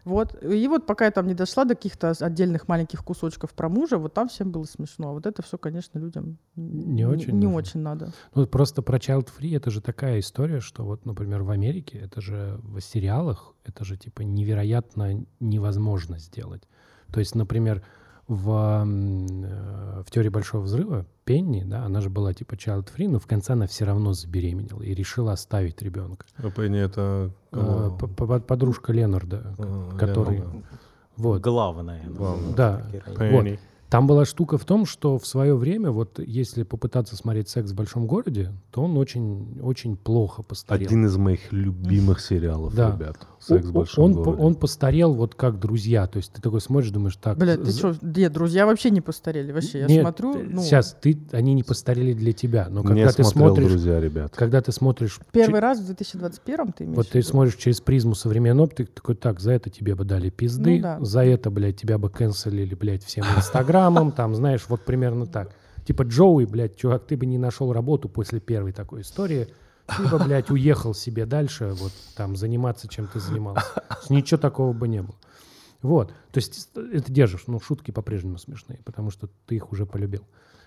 Вот. 0.09 0.43
И 0.43 0.66
вот 0.68 0.86
пока 0.86 1.05
я 1.05 1.10
там 1.10 1.26
не 1.26 1.35
дошла 1.35 1.64
до 1.64 1.74
каких-то 1.74 2.12
отдельных 2.20 2.66
маленьких 2.66 3.05
кусочков 3.05 3.51
про 3.52 3.68
мужа, 3.68 3.98
вот 3.98 4.14
там 4.14 4.28
всем 4.28 4.51
было 4.51 4.64
смешно. 4.64 5.10
А 5.10 5.12
вот 5.12 5.26
это 5.26 5.43
все, 5.43 5.59
конечно, 5.59 5.98
людям 5.98 6.39
Не 6.56 7.05
очень 7.06 7.35
не 7.35 7.44
нужно. 7.47 7.59
очень 7.59 7.80
надо. 7.80 8.12
Ну, 8.35 8.47
просто 8.47 8.80
про 8.80 8.97
Child 8.97 9.28
Free 9.39 9.55
это 9.55 9.70
же 9.70 9.82
такая 9.82 10.20
история, 10.20 10.60
что 10.60 10.85
вот, 10.85 11.05
например, 11.05 11.43
в 11.43 11.51
Америке, 11.51 11.98
это 11.98 12.22
же 12.22 12.59
в 12.62 12.80
сериалах, 12.80 13.55
это 13.64 13.85
же 13.85 13.98
типа 13.98 14.22
невероятно 14.22 15.26
невозможно 15.40 16.18
сделать. 16.18 16.62
То 17.12 17.20
есть, 17.20 17.35
например, 17.35 17.82
в, 18.28 18.84
э, 18.86 20.02
в 20.06 20.10
теории 20.10 20.28
большого 20.28 20.62
взрыва 20.62 21.06
Пенни, 21.24 21.62
да, 21.64 21.84
она 21.84 22.00
же 22.00 22.10
была 22.10 22.32
типа 22.34 22.55
child 22.55 22.88
free, 22.96 23.09
но 23.09 23.18
в 23.18 23.26
конце 23.26 23.55
она 23.55 23.66
все 23.66 23.84
равно 23.84 24.12
забеременела 24.12 24.82
и 24.82 24.94
решила 24.94 25.32
оставить 25.32 25.82
ребенка. 25.82 26.26
А 26.36 26.50
Пенни 26.50 26.78
это... 26.80 27.30
П- 27.50 28.40
Подружка 28.40 28.92
Ленарда, 28.92 29.55
А, 29.59 29.96
который- 29.98 30.36
Ленарда. 30.38 30.62
вот. 31.16 31.42
Главное. 31.42 32.05
Главное. 32.09 32.55
Да. 32.55 32.86
Пенни. 33.18 33.59
Там 33.90 34.06
была 34.06 34.26
штука 34.26 34.59
в 34.59 34.66
том, 34.66 34.84
что 34.84 35.18
в 35.18 35.26
свое 35.26 35.56
время, 35.56 35.90
вот 35.90 36.18
если 36.18 36.62
попытаться 36.62 37.16
смотреть 37.16 37.48
«Секс 37.48 37.70
в 37.70 37.74
большом 37.74 38.06
городе», 38.06 38.52
то 38.70 38.82
он 38.82 38.98
очень, 38.98 39.59
очень 39.62 39.96
плохо 39.96 40.42
постарел. 40.42 40.86
Один 40.86 41.06
из 41.06 41.16
моих 41.16 41.50
любимых 41.52 42.20
сериалов, 42.20 42.74
Да. 42.74 42.90
ребят. 42.92 43.26
«Секс 43.40 43.70
большом 43.70 44.05
он, 44.05 44.15
по- 44.15 44.23
городе». 44.24 44.43
он 44.43 44.55
постарел 44.55 45.15
вот 45.15 45.35
как 45.35 45.59
друзья. 45.60 46.06
То 46.06 46.16
есть 46.19 46.32
ты 46.32 46.43
такой 46.43 46.60
смотришь, 46.60 46.90
думаешь, 46.90 47.16
так... 47.16 47.39
Бля, 47.39 47.56
ты 47.56 47.70
что? 47.70 47.94
Нет, 48.02 48.32
друзья 48.32 48.66
вообще 48.66 48.90
не 48.90 49.01
постарели. 49.01 49.52
Вообще, 49.52 49.81
я 49.81 49.86
Нет, 49.86 50.02
смотрю, 50.02 50.32
ты- 50.35 50.43
ну, 50.44 50.62
Сейчас, 50.62 50.97
ты, 51.01 51.19
они 51.32 51.55
не 51.55 51.62
постарели 51.62 52.12
для 52.12 52.32
тебя, 52.32 52.69
но 52.70 52.82
Не 52.82 52.89
когда 52.89 53.12
ты 53.12 53.24
смотрел 53.24 53.55
смотришь... 53.55 53.70
«Друзья», 53.70 54.01
ребят. 54.01 54.35
Когда 54.36 54.60
ты 54.60 54.73
смотришь... 54.73 55.19
первый 55.32 55.56
че- 55.56 55.60
раз 55.60 55.81
в 55.81 55.86
2021 55.86 56.73
ты 56.73 56.85
имеешь 56.85 56.97
Вот 56.97 57.09
ты 57.09 57.23
смотришь 57.23 57.56
через 57.56 57.81
призму 57.81 58.15
современной 58.15 58.65
оптики, 58.65 58.86
ты 58.89 58.93
такой, 58.94 59.15
так, 59.15 59.40
за 59.40 59.52
это 59.52 59.70
тебе 59.70 59.94
бы 59.94 60.05
дали 60.05 60.31
пизды, 60.31 60.77
Ну 60.77 60.82
да. 60.82 60.98
за 61.01 61.24
это, 61.24 61.51
блядь, 61.51 61.77
тебя 61.81 61.98
бы 61.98 62.10
канцелили, 62.10 62.74
блядь, 62.74 63.05
всем 63.05 63.24
инстаграмом, 63.36 64.12
там, 64.16 64.35
знаешь, 64.35 64.65
вот 64.69 64.85
примерно 64.85 65.27
так. 65.27 65.52
Типа, 65.86 66.02
Джоуи, 66.02 66.44
блядь, 66.44 66.77
чувак, 66.77 67.06
ты 67.06 67.16
бы 67.16 67.24
не 67.24 67.39
нашел 67.39 67.73
работу 67.73 68.09
после 68.09 68.40
первой 68.40 68.73
такой 68.73 69.01
истории, 69.01 69.48
бы, 70.10 70.19
блядь, 70.24 70.51
уехал 70.51 70.94
себе 70.94 71.27
дальше, 71.27 71.73
вот, 71.74 71.93
там, 72.16 72.36
заниматься, 72.36 72.89
чем 72.89 73.06
ты 73.06 73.20
занимался. 73.20 73.65
Ничего 74.09 74.39
такого 74.39 74.73
бы 74.73 74.89
не 74.89 75.02
было. 75.02 75.16
Вот, 75.81 76.09
то 76.32 76.39
есть 76.39 76.70
это 76.74 77.12
держишь, 77.12 77.47
но 77.47 77.60
шутки 77.60 77.93
по-прежнему 77.93 78.36
смешные, 78.39 78.81
потому 78.85 79.10
что 79.10 79.28
ты 79.47 79.56
их 79.56 79.70
уже 79.70 79.86
полюбил. 79.86 80.23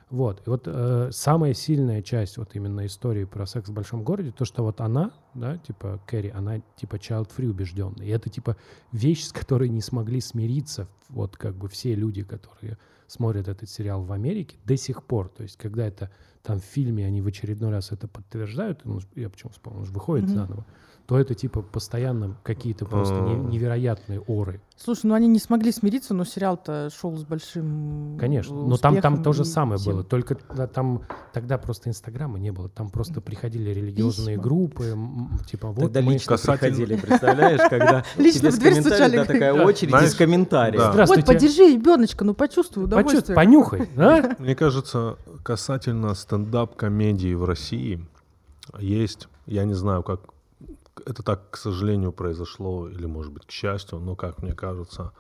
Вот, 0.10 0.46
и 0.46 0.50
вот 0.50 0.64
э, 0.66 1.10
самая 1.14 1.54
сильная 1.54 2.02
часть 2.02 2.38
вот 2.38 2.54
именно 2.54 2.86
истории 2.86 3.24
про 3.24 3.46
секс 3.46 3.70
в 3.70 3.74
большом 3.74 4.04
городе, 4.04 4.32
то, 4.32 4.44
что 4.44 4.62
вот 4.64 4.82
она, 4.82 5.12
да, 5.34 5.58
типа 5.58 6.02
Кэрри, 6.06 6.34
она 6.36 6.62
типа 6.76 6.96
child-free 6.96 7.48
убежденная. 7.48 8.06
И 8.06 8.10
это 8.10 8.30
типа 8.30 8.58
вещь, 8.92 9.24
с 9.24 9.32
которой 9.32 9.70
не 9.70 9.82
смогли 9.82 10.20
смириться 10.20 10.90
вот 11.08 11.38
как 11.38 11.56
бы 11.56 11.70
все 11.70 11.96
люди, 11.96 12.24
которые 12.24 12.78
смотрят 13.12 13.48
этот 13.48 13.70
сериал 13.70 14.04
в 14.04 14.12
Америке 14.12 14.58
до 14.66 14.78
сих 14.78 15.04
пор. 15.04 15.30
То 15.30 15.44
есть 15.44 15.58
когда 15.58 15.86
это 15.86 16.10
там 16.44 16.60
в 16.60 16.64
фильме 16.64 17.06
они 17.06 17.22
в 17.22 17.28
очередной 17.28 17.70
раз 17.72 17.92
это 17.92 18.08
подтверждают, 18.08 18.86
ну, 18.86 19.00
я 19.16 19.30
почему 19.30 19.52
вспомнил, 19.52 19.82
он 19.82 19.86
же 19.86 19.92
выходит 19.92 20.26
Мгм. 20.26 20.34
заново, 20.36 20.66
то 21.08 21.20
это 21.20 21.34
типа 21.36 21.62
постоянно 21.62 22.38
какие-то 22.44 22.86
просто 22.86 23.16
не- 23.22 23.36
невероятные 23.36 24.20
оры. 24.22 24.62
Слушай, 24.78 25.06
ну 25.08 25.14
они 25.14 25.28
не 25.28 25.40
смогли 25.40 25.72
смириться, 25.72 26.14
но 26.14 26.24
сериал-то 26.26 26.90
шел 26.98 27.16
с 27.16 27.24
большим 27.24 28.18
Конечно, 28.20 28.56
но 28.56 28.78
там, 28.78 29.00
там 29.02 29.22
то 29.22 29.32
же 29.34 29.46
самое 29.46 29.78
всем. 29.78 29.94
было, 29.94 30.04
только 30.04 30.36
там 30.68 31.04
тогда 31.34 31.58
просто 31.58 31.90
Инстаграма 31.90 32.40
не 32.40 32.52
было, 32.52 32.70
там 32.70 32.90
просто 32.90 33.22
приходили 33.22 33.70
религиозные 33.72 34.38
Письма. 34.38 34.44
группы, 34.44 34.98
типа 35.50 35.68
вот 35.68 35.82
Тогда 35.82 36.02
мы... 36.02 36.14
лично 36.14 36.36
Касательно- 36.38 36.58
приходили, 36.76 36.96
представляешь, 36.96 37.70
когда 37.70 38.04
Лично 38.18 38.50
в 38.50 38.54
с 38.54 38.58
дверь 38.58 38.74
комментарием, 38.74 38.84
стучали, 38.98 39.18
да, 39.18 39.26
такая 39.26 39.66
очередь 39.66 40.02
из 40.02 40.16
комментариев. 40.16 41.08
Вот, 41.10 41.26
подержи 41.26 41.74
ребеночка, 41.74 42.24
ну 42.26 42.34
почувствуй 42.34 42.86
почувствуй, 42.86 42.86
удовольствие. 42.86 43.36
понюхай, 43.36 43.90
а? 43.98 44.36
Мне 44.42 44.56
кажется, 44.56 45.18
касательно 45.44 46.14
стендап-комедии 46.16 47.34
в 47.34 47.44
России, 47.46 48.06
есть, 48.80 49.28
я 49.46 49.64
не 49.66 49.74
знаю, 49.74 50.04
как 50.04 50.22
это 51.06 51.24
так, 51.24 51.50
к 51.52 51.58
сожалению, 51.58 52.12
произошло, 52.12 52.88
или, 52.90 53.06
может 53.06 53.32
быть, 53.32 53.46
к 53.46 53.52
счастью, 53.52 54.00
но, 54.00 54.16
как 54.16 54.42
мне 54.42 54.54
кажется, 54.54 55.12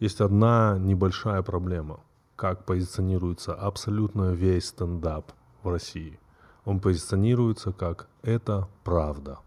есть 0.00 0.20
одна 0.20 0.76
небольшая 0.78 1.42
проблема, 1.42 2.00
как 2.36 2.64
позиционируется 2.64 3.54
абсолютно 3.54 4.32
весь 4.32 4.68
стендап 4.68 5.32
в 5.62 5.68
России. 5.68 6.18
Он 6.64 6.80
позиционируется 6.80 7.72
как 7.72 8.08
«это 8.22 8.68
правда». 8.84 9.38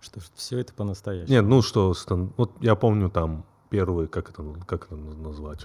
Что 0.00 0.20
все 0.34 0.58
это 0.58 0.74
по-настоящему. 0.74 1.32
Нет, 1.34 1.44
ну 1.44 1.62
что, 1.62 1.94
стен- 1.94 2.32
вот 2.36 2.52
я 2.60 2.74
помню 2.74 3.08
там 3.08 3.44
первый, 3.70 4.06
как 4.06 4.28
это, 4.30 4.44
как 4.66 4.84
это 4.86 4.96
назвать, 4.96 5.64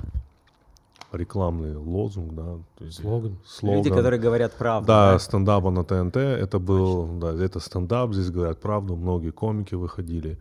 рекламный 1.12 1.76
лозунг, 1.76 2.34
да, 2.34 2.58
то 2.78 2.86
есть 2.86 3.02
Слоган. 3.02 3.38
слоган. 3.46 3.78
Люди, 3.78 3.90
которые 3.90 4.20
говорят 4.20 4.54
правду. 4.54 4.88
Да, 4.88 5.20
стендапа 5.20 5.72
на 5.72 5.84
ТНТ, 5.84 6.18
это 6.18 6.60
был, 6.60 7.20
да, 7.20 7.34
это 7.34 7.60
стендап, 7.60 8.14
здесь 8.14 8.30
говорят 8.30 8.60
правду, 8.60 8.96
многие 8.96 9.32
комики 9.32 9.76
выходили. 9.76 10.40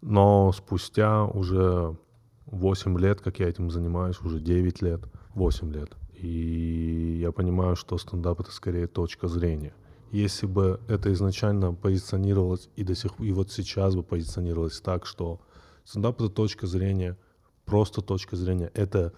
Но 0.00 0.52
спустя 0.52 1.24
уже 1.24 1.96
8 2.46 2.98
лет, 2.98 3.20
как 3.20 3.40
я 3.40 3.48
этим 3.48 3.70
занимаюсь, 3.70 4.20
уже 4.20 4.40
9 4.40 4.82
лет, 4.82 5.00
8 5.34 5.72
лет, 5.72 5.90
и 6.14 7.18
я 7.20 7.32
понимаю, 7.32 7.76
что 7.76 7.98
стендап 7.98 8.40
это 8.40 8.52
скорее 8.52 8.86
точка 8.86 9.28
зрения. 9.28 9.72
Если 10.10 10.46
бы 10.46 10.80
это 10.88 11.12
изначально 11.12 11.74
позиционировалось 11.74 12.70
и 12.76 12.84
до 12.84 12.94
сих 12.94 13.20
и 13.20 13.30
вот 13.30 13.52
сейчас 13.52 13.94
бы 13.94 14.02
позиционировалось 14.02 14.80
так, 14.80 15.04
что 15.04 15.40
стендап 15.84 16.20
это 16.20 16.30
точка 16.30 16.66
зрения, 16.66 17.16
просто 17.66 18.00
точка 18.00 18.36
зрения, 18.36 18.70
это 18.74 19.12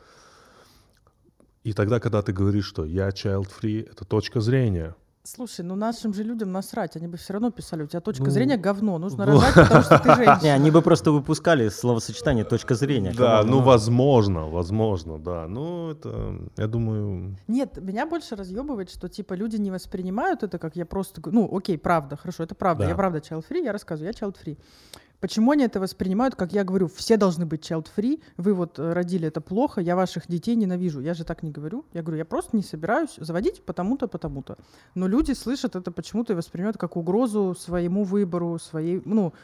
и 1.64 1.72
тогда, 1.72 2.00
когда 2.00 2.22
ты 2.22 2.32
говоришь, 2.32 2.66
что 2.66 2.84
я 2.84 3.08
child 3.08 3.48
free, 3.60 3.88
это 3.90 4.04
точка 4.04 4.40
зрения. 4.40 4.94
Слушай, 5.22 5.66
ну 5.66 5.76
нашим 5.76 6.14
же 6.14 6.22
людям 6.24 6.50
насрать, 6.50 6.96
они 6.96 7.06
бы 7.06 7.18
все 7.18 7.34
равно 7.34 7.50
писали, 7.50 7.82
у 7.82 7.86
тебя 7.86 8.00
точка 8.00 8.24
Ну, 8.24 8.30
зрения 8.30 8.56
говно, 8.56 8.96
нужно 8.98 9.26
ну. 9.26 9.32
рожать, 9.32 9.54
потому 9.54 9.82
что 9.82 9.98
ты 9.98 10.08
Не, 10.08 10.14
женщина. 10.16 10.54
они 10.54 10.70
бы 10.70 10.80
просто 10.80 11.12
выпускали 11.12 11.68
словосочетание 11.68 12.44
точка 12.44 12.74
зрения. 12.74 13.12
Да, 13.16 13.42
ну 13.44 13.60
возможно, 13.60 14.48
возможно, 14.48 15.18
да. 15.18 15.46
Ну 15.46 15.90
это, 15.90 16.38
я 16.56 16.66
думаю, 16.66 17.36
Нет, 17.48 17.76
меня 17.82 18.06
больше 18.06 18.34
разъебывает, 18.34 18.90
что 18.90 19.08
типа 19.10 19.34
люди 19.34 19.56
не 19.56 19.70
воспринимают 19.70 20.42
это 20.42 20.58
как 20.58 20.74
я 20.74 20.86
просто, 20.86 21.20
ну 21.26 21.54
окей, 21.54 21.76
правда, 21.76 22.16
хорошо, 22.16 22.44
это 22.44 22.54
правда, 22.54 22.84
Да. 22.84 22.88
я 22.88 22.94
правда 22.96 23.18
child 23.18 23.44
free, 23.48 23.62
я 23.62 23.72
рассказываю, 23.72 24.12
я 24.18 24.26
child 24.26 24.36
free. 24.42 24.56
Почему 25.20 25.50
они 25.50 25.64
это 25.64 25.80
воспринимают, 25.80 26.34
как 26.34 26.52
я 26.52 26.64
говорю, 26.64 26.88
все 26.88 27.16
должны 27.18 27.44
быть 27.44 27.70
child 27.70 27.88
free, 27.94 28.22
вы 28.38 28.54
вот 28.54 28.78
э, 28.78 28.92
родили 28.92 29.28
это 29.28 29.42
плохо, 29.42 29.80
я 29.80 29.94
ваших 29.94 30.26
детей 30.28 30.56
ненавижу. 30.56 31.00
Я 31.00 31.12
же 31.14 31.24
так 31.24 31.42
не 31.42 31.50
говорю. 31.50 31.84
Я 31.92 32.02
говорю, 32.02 32.18
я 32.18 32.24
просто 32.24 32.56
не 32.56 32.62
собираюсь 32.62 33.16
заводить 33.18 33.62
потому-то, 33.62 34.08
потому-то. 34.08 34.56
Но 34.94 35.06
люди 35.06 35.32
слышат 35.32 35.76
это 35.76 35.90
почему-то 35.92 36.32
и 36.32 36.36
воспринимают 36.36 36.78
как 36.78 36.96
угрозу 36.96 37.54
своему 37.58 38.04
выбору, 38.04 38.58
своей, 38.58 39.02
ну, 39.04 39.34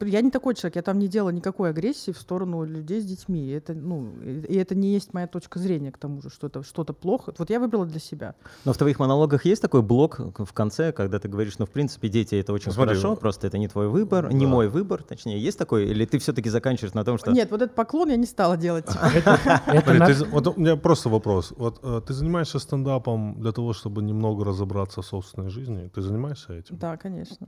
я 0.00 0.20
не 0.20 0.30
такой 0.30 0.54
человек, 0.54 0.76
я 0.76 0.82
там 0.82 0.98
не 0.98 1.08
делала 1.08 1.30
никакой 1.30 1.70
агрессии 1.70 2.10
в 2.12 2.18
сторону 2.18 2.64
людей 2.64 3.00
с 3.00 3.04
детьми. 3.04 3.48
Это, 3.48 3.74
ну, 3.74 4.12
и 4.22 4.52
и 4.52 4.56
это 4.56 4.74
не 4.74 4.92
есть 4.92 5.14
моя 5.14 5.26
точка 5.26 5.58
зрения 5.58 5.90
к 5.90 5.98
тому 5.98 6.20
же, 6.20 6.30
что 6.30 6.46
это 6.46 6.62
что-то 6.62 6.92
плохо. 6.92 7.32
Вот 7.38 7.50
я 7.50 7.58
выбрала 7.58 7.86
для 7.86 8.00
себя. 8.00 8.34
Но 8.64 8.72
в 8.72 8.76
твоих 8.78 8.98
монологах 8.98 9.44
есть 9.44 9.62
такой 9.62 9.82
блок 9.82 10.20
в 10.38 10.52
конце, 10.52 10.92
когда 10.92 11.18
ты 11.18 11.28
говоришь, 11.28 11.58
ну, 11.58 11.66
в 11.66 11.70
принципе, 11.70 12.08
дети 12.08 12.34
это 12.34 12.52
очень 12.52 12.72
смотри, 12.72 12.96
хорошо, 12.96 13.16
просто 13.16 13.46
это 13.46 13.58
не 13.58 13.68
твой 13.68 13.88
выбор, 13.88 14.32
не 14.32 14.44
да. 14.44 14.50
мой 14.50 14.68
выбор, 14.68 15.02
точнее, 15.02 15.40
есть 15.40 15.58
такой, 15.58 15.86
или 15.86 16.04
ты 16.04 16.18
все-таки 16.18 16.50
заканчиваешь 16.50 16.94
на 16.94 17.04
том, 17.04 17.18
что... 17.18 17.32
Нет, 17.32 17.50
вот 17.50 17.62
этот 17.62 17.74
поклон 17.74 18.10
я 18.10 18.16
не 18.16 18.26
стала 18.26 18.56
делать. 18.56 18.86
вот 20.30 20.46
у 20.48 20.60
меня 20.60 20.76
просто 20.76 21.08
вопрос. 21.08 21.52
Вот 21.56 21.80
э, 21.82 22.00
ты 22.06 22.12
занимаешься 22.12 22.58
стендапом 22.58 23.40
для 23.40 23.52
того, 23.52 23.72
чтобы 23.72 24.02
немного 24.02 24.44
разобраться 24.44 25.02
в 25.02 25.06
собственной 25.06 25.50
жизни? 25.50 25.90
Ты 25.94 26.02
занимаешься 26.02 26.52
этим? 26.52 26.76
Да, 26.76 26.96
конечно. 26.96 27.46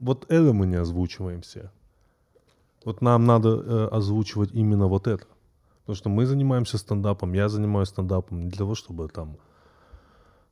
Вот 0.00 0.24
это 0.30 0.52
мы 0.52 0.66
не 0.66 0.76
озвучиваем 0.76 1.42
все. 1.42 1.70
Вот 2.84 3.02
нам 3.02 3.26
надо 3.26 3.48
э, 3.48 3.88
озвучивать 3.92 4.50
именно 4.52 4.86
вот 4.86 5.06
это. 5.06 5.26
Потому 5.80 5.96
что 5.96 6.08
мы 6.08 6.26
занимаемся 6.26 6.78
стендапом, 6.78 7.34
я 7.34 7.48
занимаюсь 7.48 7.88
стендапом 7.88 8.42
не 8.42 8.48
для 8.48 8.58
того, 8.58 8.74
чтобы 8.74 9.08
там, 9.08 9.36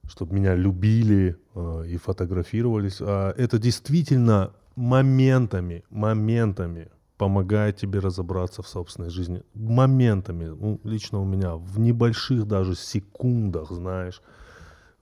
чтобы 0.07 0.35
меня 0.35 0.55
любили 0.55 1.39
э, 1.55 1.87
и 1.87 1.97
фотографировались, 1.97 2.99
а 3.01 3.33
это 3.37 3.59
действительно 3.59 4.53
моментами, 4.77 5.85
моментами 5.91 6.91
помогает 7.17 7.77
тебе 7.77 7.99
разобраться 7.99 8.63
в 8.63 8.69
собственной 8.69 9.11
жизни. 9.11 9.43
Моментами, 9.55 10.47
ну, 10.47 10.81
лично 10.85 11.21
у 11.21 11.25
меня, 11.25 11.57
в 11.57 11.79
небольших 11.79 12.47
даже 12.47 12.77
секундах, 12.77 13.71
знаешь, 13.71 14.23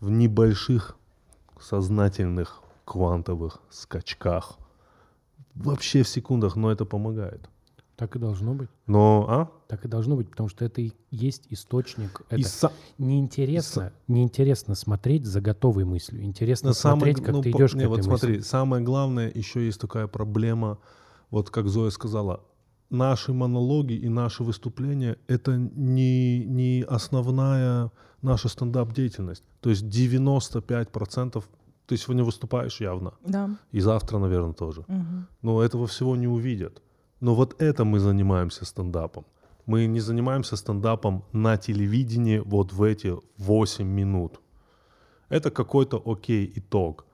в 0.01 0.11
небольших 0.11 0.97
сознательных 1.61 2.63
квантовых 2.87 3.61
скачках. 3.69 4.57
Вообще 5.55 6.03
в 6.03 6.09
секундах, 6.09 6.57
но 6.57 6.71
это 6.73 6.87
помогает. 6.87 7.51
Так 7.97 8.15
и 8.15 8.19
должно 8.19 8.53
быть. 8.55 8.69
Но, 8.87 9.27
а? 9.29 9.51
Так 9.69 9.85
и 9.87 9.89
должно 9.89 10.17
быть, 10.17 10.29
потому 10.31 10.51
что 10.51 10.65
это 10.67 10.83
и 10.83 10.93
есть 11.11 11.47
источник. 11.51 12.21
И 12.31 12.35
Это 12.35 12.43
са- 12.43 12.73
неинтересно, 12.99 13.93
неинтересно 14.07 14.75
смотреть 14.75 15.25
за 15.25 15.41
готовой 15.41 15.85
мыслью. 15.87 16.23
Интересно 16.23 16.69
Но 16.69 16.75
самое 16.75 17.15
смотреть, 17.15 17.19
г- 17.19 17.25
как 17.25 17.35
ну, 17.35 17.43
ты 17.43 17.53
по- 17.53 17.57
идешь 17.57 17.75
не, 17.75 17.85
к 17.85 17.89
вот 17.89 17.99
этой 18.01 18.05
смотри, 18.05 18.29
мысли. 18.37 18.43
самое 18.49 18.83
главное, 18.85 19.33
еще 19.35 19.65
есть 19.65 19.81
такая 19.81 20.07
проблема, 20.09 20.79
вот 21.31 21.49
как 21.49 21.69
Зоя 21.69 21.89
сказала, 21.91 22.45
наши 22.91 23.33
монологи 23.33 23.95
и 23.95 24.11
наши 24.11 24.45
выступления— 24.45 25.17
это 25.27 25.57
не, 25.57 26.45
не 26.45 26.85
основная 26.87 27.91
наша 28.21 28.49
стендап-деятельность. 28.51 29.43
То 29.61 29.71
есть 29.71 29.85
95% 29.85 31.43
ты 31.87 31.97
сегодня 31.97 32.25
выступаешь 32.25 32.81
явно, 32.81 33.13
Да. 33.25 33.51
и 33.73 33.81
завтра, 33.81 34.19
наверное, 34.19 34.53
тоже. 34.55 34.85
Мгм. 34.89 35.27
Но 35.43 35.63
этого 35.63 35.87
всего 35.87 36.17
не 36.17 36.27
увидят. 36.29 36.83
Но 37.21 37.35
вот 37.35 37.63
это 37.63 37.85
мы 37.85 37.99
занимаемся 38.01 38.65
стендапом. 38.65 39.25
Мы 39.67 39.87
не 39.87 40.01
занимаемся 40.01 40.57
стендапом 40.57 41.23
на 41.33 41.57
телевидении 41.57 42.39
вот 42.39 42.73
в 42.73 42.83
эти 42.83 43.17
8 43.39 43.87
минут. 43.87 44.41
Это 45.29 45.51
какой-то 45.51 46.03
окей 46.05 46.53
итог. 46.57 47.05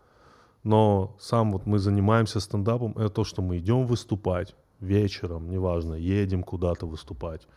Но 0.65 1.17
сам 1.21 1.53
вот 1.53 1.67
мы 1.67 1.79
занимаемся 1.79 2.41
стендапом, 2.41 2.93
это 2.93 3.09
то, 3.09 3.25
что 3.25 3.43
мы 3.43 3.57
идем 3.59 3.87
выступать 3.87 4.55
вечером, 4.81 5.51
неважно, 5.51 5.95
едем 5.95 6.43
куда-то 6.43 6.87
выступать, 6.87 7.49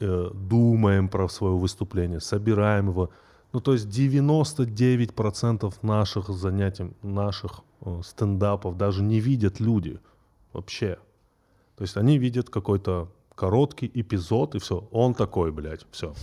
э, 0.00 0.30
думаем 0.34 1.08
про 1.08 1.28
свое 1.28 1.54
выступление, 1.54 2.20
собираем 2.20 2.88
его. 2.90 3.08
Ну, 3.52 3.60
то 3.60 3.72
есть 3.72 3.86
99% 3.86 5.74
наших 5.82 6.28
занятий, 6.28 6.90
наших 7.02 7.60
э, 7.82 8.00
стендапов 8.02 8.76
даже 8.76 9.02
не 9.02 9.20
видят 9.20 9.60
люди 9.60 10.00
вообще. 10.52 10.98
То 11.76 11.82
есть 11.82 11.96
они 11.96 12.18
видят 12.18 12.48
какой-то 12.48 13.08
короткий 13.34 13.90
эпизод, 13.92 14.54
и 14.54 14.58
все, 14.58 14.88
он 14.90 15.14
такой, 15.14 15.52
блядь, 15.52 15.86
все. 15.90 16.14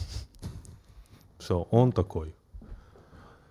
Все, 1.37 1.67
он 1.71 1.91
такой. 1.91 2.33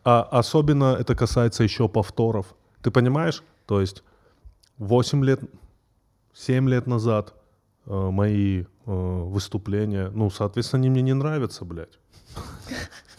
А 0.05 0.22
особенно 0.22 0.96
это 0.96 1.14
касается 1.14 1.62
еще 1.64 1.88
повторов. 1.88 2.55
Ты 2.82 2.90
понимаешь? 2.90 3.42
То 3.66 3.80
есть 3.80 4.02
8 4.78 5.24
лет, 5.24 5.40
7 6.34 6.68
лет 6.68 6.86
назад 6.86 7.34
э, 7.86 8.10
мои 8.10 8.62
э, 8.62 8.66
выступления, 8.86 10.10
ну, 10.10 10.30
соответственно, 10.30 10.80
они 10.80 10.90
мне 10.90 11.02
не 11.02 11.14
нравятся, 11.14 11.64
блядь. 11.64 11.98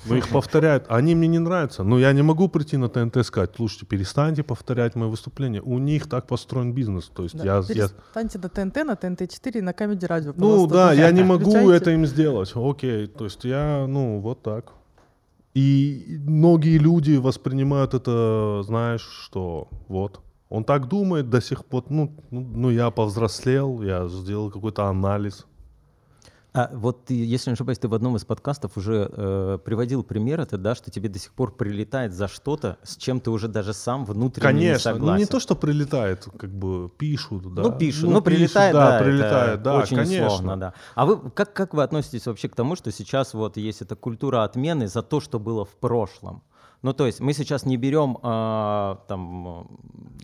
Ну, 0.05 0.15
их 0.15 0.29
повторяют, 0.29 0.85
они 0.87 1.15
мне 1.15 1.27
не 1.27 1.39
нравятся. 1.39 1.83
Ну, 1.83 1.97
я 1.97 2.13
не 2.13 2.21
могу 2.21 2.47
прийти 2.47 2.77
на 2.77 2.87
ТНТ 2.89 3.17
и 3.17 3.23
сказать, 3.23 3.51
слушайте, 3.55 3.85
перестаньте 3.85 4.43
повторять 4.43 4.95
мои 4.95 5.09
выступления. 5.09 5.61
У 5.61 5.77
них 5.77 6.07
так 6.07 6.27
построен 6.27 6.73
бизнес. 6.73 7.11
То 7.13 7.23
есть 7.23 7.37
Да. 7.37 7.43
я, 7.43 7.55
я... 7.57 7.87
Перестаньте 7.89 8.39
на 8.39 8.49
ТНТ, 8.49 8.75
на 8.85 8.93
ТНТ-4 8.95 9.57
и 9.57 9.61
на 9.61 9.73
Камеди 9.73 10.05
Радио. 10.05 10.33
Ну 10.35 10.67
да, 10.67 10.93
я 10.93 11.11
не 11.11 11.23
могу 11.23 11.69
это 11.69 11.91
им 11.91 12.05
сделать. 12.05 12.51
Окей, 12.55 13.07
то 13.07 13.25
есть 13.25 13.43
я, 13.43 13.85
ну, 13.87 14.19
вот 14.19 14.41
так. 14.41 14.73
И 15.53 16.19
многие 16.25 16.77
люди 16.77 17.17
воспринимают 17.17 17.93
это, 17.93 18.61
знаешь, 18.63 19.01
что 19.01 19.67
вот, 19.87 20.21
он 20.47 20.63
так 20.63 20.87
думает 20.87 21.29
до 21.29 21.41
сих 21.41 21.65
пор, 21.65 21.83
ну, 21.89 22.15
ну, 22.31 22.41
ну, 22.41 22.69
я 22.69 22.91
повзрослел, 22.91 23.81
я 23.81 24.07
сделал 24.07 24.51
какой-то 24.51 24.85
анализ. 24.85 25.45
А 26.51 26.69
вот 26.73 27.05
ты, 27.05 27.13
если 27.13 27.51
не 27.51 27.53
ошибаюсь, 27.53 27.77
ты 27.77 27.87
в 27.87 27.93
одном 27.93 28.15
из 28.15 28.25
подкастов 28.25 28.75
уже 28.75 29.07
э, 29.11 29.59
приводил 29.63 30.03
пример, 30.03 30.41
это 30.41 30.57
да, 30.57 30.73
что 30.73 30.89
тебе 30.89 31.07
до 31.07 31.19
сих 31.19 31.33
пор 31.33 31.55
прилетает 31.55 32.13
за 32.13 32.27
что-то, 32.27 32.79
с 32.81 32.97
чем 32.97 33.19
ты 33.19 33.29
уже 33.29 33.47
даже 33.47 33.73
сам 33.73 34.03
внутренне 34.03 34.53
не 34.53 34.59
Конечно, 34.59 34.91
ну 34.91 34.97
согласен. 34.97 35.19
не 35.19 35.25
то, 35.27 35.39
что 35.39 35.55
прилетает, 35.55 36.27
как 36.37 36.49
бы 36.49 36.89
пишут, 36.89 37.53
да. 37.53 37.61
Ну, 37.61 37.71
пишут, 37.71 38.09
ну, 38.09 38.21
прилетает, 38.21 38.73
да, 38.73 38.97
да, 38.97 39.03
прилетает, 39.03 39.53
это 39.55 39.63
да, 39.63 39.77
очень 39.77 39.97
конечно. 39.97 40.25
условно, 40.25 40.57
да. 40.57 40.73
А 40.95 41.05
вы, 41.05 41.29
как, 41.29 41.53
как 41.53 41.75
вы 41.75 41.83
относитесь 41.83 42.25
вообще 42.25 42.49
к 42.49 42.55
тому, 42.55 42.75
что 42.75 42.91
сейчас 42.91 43.35
вот 43.35 43.57
есть 43.57 43.81
эта 43.81 43.95
культура 43.95 44.43
отмены 44.43 44.87
за 44.87 45.03
то, 45.03 45.19
что 45.19 45.39
было 45.39 45.65
в 45.65 45.75
прошлом? 45.75 46.41
Ну, 46.81 46.93
то 46.93 47.05
есть 47.05 47.19
мы 47.19 47.33
сейчас 47.33 47.65
не 47.65 47.77
берем 47.77 48.17
а, 48.21 49.03
там 49.07 49.67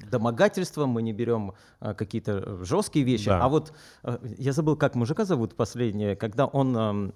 домогательства, 0.10 0.86
мы 0.86 1.02
не 1.02 1.12
берем 1.12 1.54
а, 1.80 1.94
какие-то 1.94 2.64
жесткие 2.64 3.04
вещи, 3.06 3.26
Да. 3.30 3.44
а 3.44 3.50
вот 3.50 3.74
э, 4.04 4.18
я 4.38 4.54
забыл, 4.54 4.78
как 4.78 4.96
мужика 4.96 5.26
зовут 5.26 5.56
последнее, 5.56 6.16
когда 6.16 6.46
он 6.46 6.78
эм, 6.78 7.14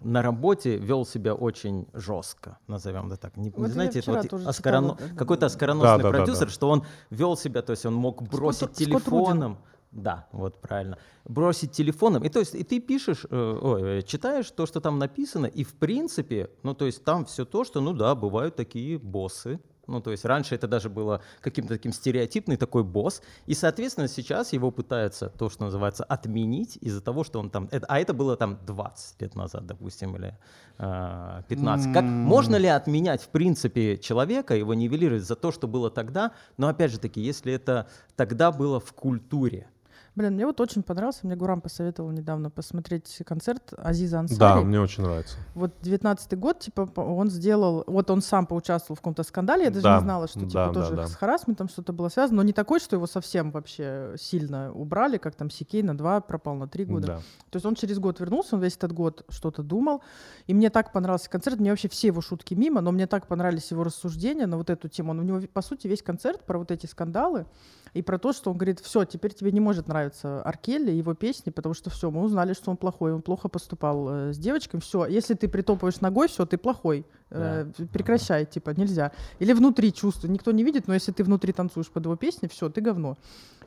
на 0.00 0.22
работе 0.22 0.76
вел 0.76 1.06
себя 1.06 1.34
очень 1.34 1.86
жестко, 1.92 2.58
назовем 2.66 3.06
это 3.12 3.16
так. 3.16 3.36
Не, 3.36 3.50
Вот 3.50 3.68
я 3.68 3.72
знаете, 3.72 4.00
это 4.00 4.12
вот 4.12 4.28
да. 4.30 5.16
какой-то 5.16 5.46
оскороносный 5.46 5.88
Да, 5.88 5.96
да, 5.98 6.02
да, 6.02 6.10
продюсер, 6.10 6.46
да. 6.46 6.52
что 6.52 6.70
он 6.70 6.84
вел 7.10 7.36
себя, 7.36 7.62
то 7.62 7.70
есть 7.70 7.86
он 7.86 7.94
мог 7.94 8.22
бросить 8.22 8.62
Скотт 8.62 8.74
телефоном. 8.76 9.58
Да, 9.94 10.26
вот 10.32 10.60
правильно. 10.60 10.98
Бросить 11.24 11.70
телефоном. 11.70 12.24
И 12.24 12.28
то 12.28 12.40
есть 12.40 12.54
и 12.54 12.64
ты 12.64 12.80
пишешь, 12.80 13.24
э, 13.30 13.58
ой, 13.62 13.98
э, 13.98 14.02
читаешь 14.02 14.50
то, 14.50 14.66
что 14.66 14.80
там 14.80 14.98
написано, 14.98 15.46
и 15.46 15.62
в 15.62 15.74
принципе, 15.74 16.50
ну 16.64 16.74
то 16.74 16.84
есть 16.86 17.04
там 17.04 17.24
все 17.24 17.44
то, 17.44 17.64
что, 17.64 17.80
ну 17.80 17.92
да, 17.92 18.14
бывают 18.14 18.56
такие 18.56 18.98
боссы. 18.98 19.60
Ну, 19.86 20.00
то 20.00 20.12
есть 20.12 20.24
раньше 20.24 20.54
это 20.54 20.66
даже 20.66 20.88
было 20.88 21.20
каким-то 21.42 21.74
таким 21.74 21.92
стереотипный 21.92 22.56
такой 22.56 22.82
босс. 22.84 23.20
И, 23.44 23.52
соответственно, 23.52 24.08
сейчас 24.08 24.54
его 24.54 24.70
пытаются, 24.70 25.28
то, 25.28 25.50
что 25.50 25.64
называется, 25.64 26.04
отменить 26.04 26.78
из-за 26.80 27.02
того, 27.02 27.22
что 27.22 27.38
он 27.38 27.50
там... 27.50 27.68
это- 27.70 27.84
а 27.88 28.00
это 28.00 28.14
было 28.14 28.36
там 28.36 28.58
20 28.66 29.20
лет 29.20 29.34
назад, 29.36 29.66
допустим, 29.66 30.16
или 30.16 30.38
э, 30.78 31.42
15. 31.48 31.92
Как, 31.92 32.02
можно 32.04 32.56
ли 32.56 32.68
отменять, 32.68 33.22
в 33.22 33.28
принципе, 33.28 33.98
человека, 33.98 34.54
его 34.56 34.72
нивелировать 34.72 35.24
за 35.24 35.36
то, 35.36 35.52
что 35.52 35.68
было 35.68 35.90
тогда? 35.90 36.32
Но, 36.56 36.68
опять 36.68 36.90
же 36.90 36.98
таки, 36.98 37.20
если 37.20 37.52
это 37.52 37.86
тогда 38.16 38.52
было 38.52 38.80
в 38.80 38.90
культуре, 38.94 39.68
Блин, 40.16 40.34
мне 40.34 40.46
вот 40.46 40.60
очень 40.60 40.84
понравился, 40.84 41.20
мне 41.24 41.34
Гурам 41.34 41.60
посоветовал 41.60 42.10
недавно 42.10 42.48
посмотреть 42.48 43.22
концерт 43.26 43.72
Азиза 43.76 44.20
Ансари. 44.20 44.38
Да, 44.38 44.60
мне 44.60 44.80
очень 44.80 45.02
нравится. 45.02 45.36
Вот 45.54 45.72
19 45.82 46.38
год, 46.38 46.60
типа, 46.60 46.88
он 47.00 47.30
сделал, 47.30 47.82
вот 47.88 48.10
он 48.10 48.22
сам 48.22 48.46
поучаствовал 48.46 48.94
в 48.94 49.00
каком-то 49.00 49.24
скандале, 49.24 49.64
я 49.64 49.70
даже 49.70 49.82
Да, 49.82 49.96
не 49.96 50.02
знала, 50.02 50.28
что, 50.28 50.40
типа, 50.40 50.52
да, 50.52 50.66
да, 50.68 50.72
тоже 50.72 50.94
да. 50.94 51.06
с 51.08 51.14
харасментом 51.16 51.68
что-то 51.68 51.92
было 51.92 52.08
связано, 52.08 52.36
но 52.36 52.42
не 52.44 52.52
такой, 52.52 52.78
что 52.78 52.94
его 52.94 53.08
совсем 53.08 53.50
вообще 53.50 54.14
сильно 54.16 54.72
убрали, 54.72 55.18
как 55.18 55.34
там 55.34 55.50
Сикей 55.50 55.82
на 55.82 55.98
два 55.98 56.20
пропал, 56.20 56.54
на 56.54 56.68
три 56.68 56.84
года. 56.84 57.06
Да. 57.06 57.16
То 57.50 57.56
есть 57.56 57.66
он 57.66 57.74
через 57.74 57.98
год 57.98 58.20
вернулся, 58.20 58.54
он 58.54 58.62
весь 58.62 58.76
этот 58.76 58.92
год 58.92 59.24
что-то 59.28 59.64
думал. 59.64 60.02
И 60.46 60.54
мне 60.54 60.70
так 60.70 60.92
понравился 60.92 61.28
концерт. 61.28 61.58
Мне 61.58 61.70
вообще 61.70 61.88
все 61.88 62.08
его 62.08 62.20
шутки 62.20 62.54
мимо, 62.54 62.80
но 62.80 62.92
мне 62.92 63.06
так 63.08 63.26
понравились 63.26 63.70
его 63.70 63.82
рассуждения 63.82 64.46
на 64.46 64.56
вот 64.56 64.70
эту 64.70 64.88
тему. 64.88 65.10
Он, 65.10 65.20
у 65.20 65.22
него, 65.22 65.40
по 65.52 65.62
сути, 65.62 65.88
весь 65.88 66.02
концерт 66.02 66.44
про 66.44 66.58
вот 66.58 66.70
эти 66.70 66.86
скандалы 66.86 67.46
и 67.94 68.02
про 68.02 68.18
то, 68.18 68.32
что 68.32 68.50
он 68.50 68.58
говорит, 68.58 68.80
все, 68.80 69.04
теперь 69.04 69.32
тебе 69.32 69.52
не 69.52 69.60
может 69.60 69.86
нравиться 69.86 70.42
Аркелли 70.42 70.90
и 70.90 70.96
его 70.96 71.14
песни, 71.14 71.50
потому 71.50 71.74
что 71.74 71.90
все, 71.90 72.10
мы 72.10 72.22
узнали, 72.22 72.52
что 72.52 72.72
он 72.72 72.76
плохой, 72.76 73.12
он 73.12 73.22
плохо 73.22 73.48
поступал 73.48 74.08
э, 74.08 74.32
с 74.32 74.38
девочками. 74.38 74.80
Все, 74.80 75.06
если 75.06 75.34
ты 75.34 75.48
притопываешь 75.48 76.00
ногой, 76.00 76.26
все, 76.26 76.44
ты 76.44 76.58
плохой. 76.58 77.06
Э, 77.30 77.70
прекращай, 77.92 78.46
типа, 78.46 78.70
нельзя. 78.70 79.12
Или 79.38 79.52
внутри 79.52 79.92
чувства. 79.92 80.26
Никто 80.26 80.50
не 80.50 80.64
видит, 80.64 80.88
но 80.88 80.94
если 80.94 81.12
ты 81.12 81.22
внутри 81.22 81.52
танцуешь 81.52 81.88
под 81.88 82.04
его 82.04 82.16
песни, 82.16 82.48
все, 82.48 82.68
ты 82.68 82.80
говно. 82.80 83.16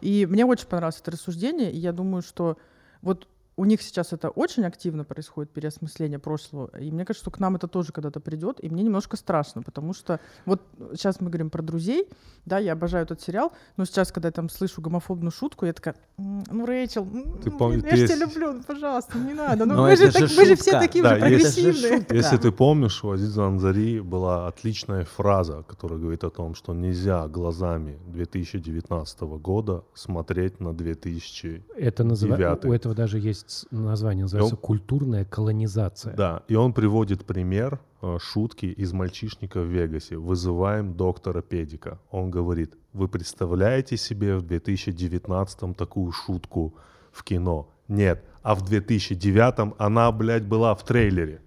И 0.02 0.26
мне 0.26 0.45
очень 0.45 0.68
понравилось 0.68 0.99
это 1.02 1.12
рассуждение, 1.12 1.72
и 1.72 1.78
я 1.78 1.94
думаю, 1.94 2.22
что 2.22 2.58
вот 3.02 3.28
у 3.57 3.65
них 3.65 3.81
сейчас 3.81 4.13
это 4.13 4.29
очень 4.29 4.65
активно 4.65 5.03
происходит, 5.03 5.51
переосмысление 5.51 6.19
прошлого. 6.19 6.69
И 6.79 6.91
мне 6.91 7.05
кажется, 7.05 7.23
что 7.23 7.31
к 7.31 7.39
нам 7.39 7.55
это 7.55 7.67
тоже 7.67 7.91
когда-то 7.91 8.19
придет. 8.19 8.63
И 8.63 8.69
мне 8.69 8.84
немножко 8.84 9.17
страшно, 9.17 9.63
потому 9.63 9.93
что 9.93 10.19
вот 10.45 10.61
сейчас 10.93 11.19
мы 11.21 11.29
говорим 11.31 11.49
про 11.49 11.63
друзей, 11.63 12.07
да, 12.45 12.59
я 12.59 12.73
обожаю 12.73 13.03
этот 13.05 13.19
сериал, 13.21 13.51
но 13.75 13.85
сейчас, 13.85 14.11
когда 14.11 14.27
я 14.27 14.31
там 14.31 14.47
слышу 14.49 14.79
гомофобную 14.79 15.31
шутку, 15.31 15.65
я 15.65 15.73
такая, 15.73 15.95
«М, 16.19 16.43
ну, 16.51 16.65
Рэйчел, 16.67 17.03
Ты 17.43 17.49
ну, 17.49 17.57
пом- 17.57 17.69
блин, 17.69 17.81
ты 17.81 17.89
я 17.89 17.95
же 17.97 18.07
тебя 18.07 18.25
люблю, 18.27 18.53
ну, 18.53 18.63
пожалуйста, 18.63 19.17
не 19.17 19.34
надо. 19.34 19.65
Ну, 19.65 19.73
Но 19.73 19.81
мы, 19.84 19.95
же 19.97 20.11
так- 20.11 20.21
мы 20.38 20.45
же 20.45 20.55
все 20.55 20.79
такие 20.79 21.03
Да, 21.03 21.17
же 21.19 21.25
есть- 21.27 21.55
прогрессивные. 21.55 22.05
Если 22.11 22.38
ты 22.38 22.51
помнишь, 22.51 23.03
у 23.03 23.09
Азиза 23.11 23.45
Анзари 23.47 23.99
была 24.01 24.47
отличная 24.47 25.03
фраза, 25.03 25.63
которая 25.67 25.99
говорит 25.99 26.23
о 26.23 26.29
том, 26.29 26.53
что 26.53 26.73
нельзя 26.75 27.27
глазами 27.27 27.97
2019 28.07 29.38
года 29.39 29.84
смотреть 29.93 30.59
на 30.59 30.73
2000. 30.73 31.63
Это 31.75 32.03
называется, 32.03 32.67
у 32.67 32.71
этого 32.73 32.93
даже 32.95 33.17
есть 33.19 33.47
название, 33.72 34.24
называется 34.24 34.56
он- 34.56 34.61
культурная 34.61 35.26
колонизация. 35.26 36.15
Да, 36.15 36.44
и 36.48 36.56
он 36.56 36.74
приводит 36.74 37.26
пример 37.26 37.80
э, 38.02 38.18
шутки 38.19 38.65
из 38.65 38.94
мальчишника 38.94 39.61
в 39.61 39.65
Вегасе. 39.65 40.18
Вызываем 40.18 40.94
доктора 40.94 41.41
Педика. 41.41 41.99
Он 42.11 42.30
говорит, 42.32 42.76
вы 42.94 43.07
представляете 43.07 43.98
себе 43.98 44.36
в 44.38 44.41
2019 44.44 45.76
такую 45.76 46.11
шутку 46.11 46.74
в 47.11 47.24
кино? 47.24 47.69
Нет. 47.88 48.24
А 48.44 48.56
в 48.56 48.65
2009 48.65 49.76
она, 49.78 50.11
блядь, 50.11 50.45
была 50.45 50.76
в 50.76 50.84
трейлере. 50.84 51.41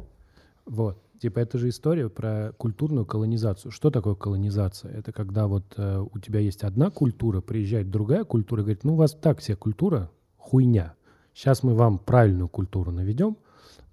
Вот. 0.66 0.98
Типа 1.20 1.40
это 1.40 1.58
же 1.58 1.68
история 1.68 2.08
про 2.08 2.54
культурную 2.56 3.04
колонизацию. 3.04 3.70
Что 3.70 3.90
такое 3.90 4.14
колонизация? 4.14 4.90
Это 4.90 5.12
когда 5.12 5.46
вот 5.46 5.64
э, 5.76 5.98
у 6.12 6.18
тебя 6.18 6.40
есть 6.40 6.64
одна 6.64 6.90
культура, 6.90 7.42
приезжает 7.42 7.90
другая 7.90 8.24
культура 8.24 8.60
и 8.60 8.64
говорит, 8.64 8.84
ну 8.84 8.94
у 8.94 8.96
вас 8.96 9.12
так 9.14 9.40
вся 9.40 9.54
культура, 9.54 10.10
хуйня. 10.38 10.94
Сейчас 11.34 11.62
мы 11.62 11.74
вам 11.74 11.98
правильную 11.98 12.48
культуру 12.48 12.90
наведем. 12.90 13.36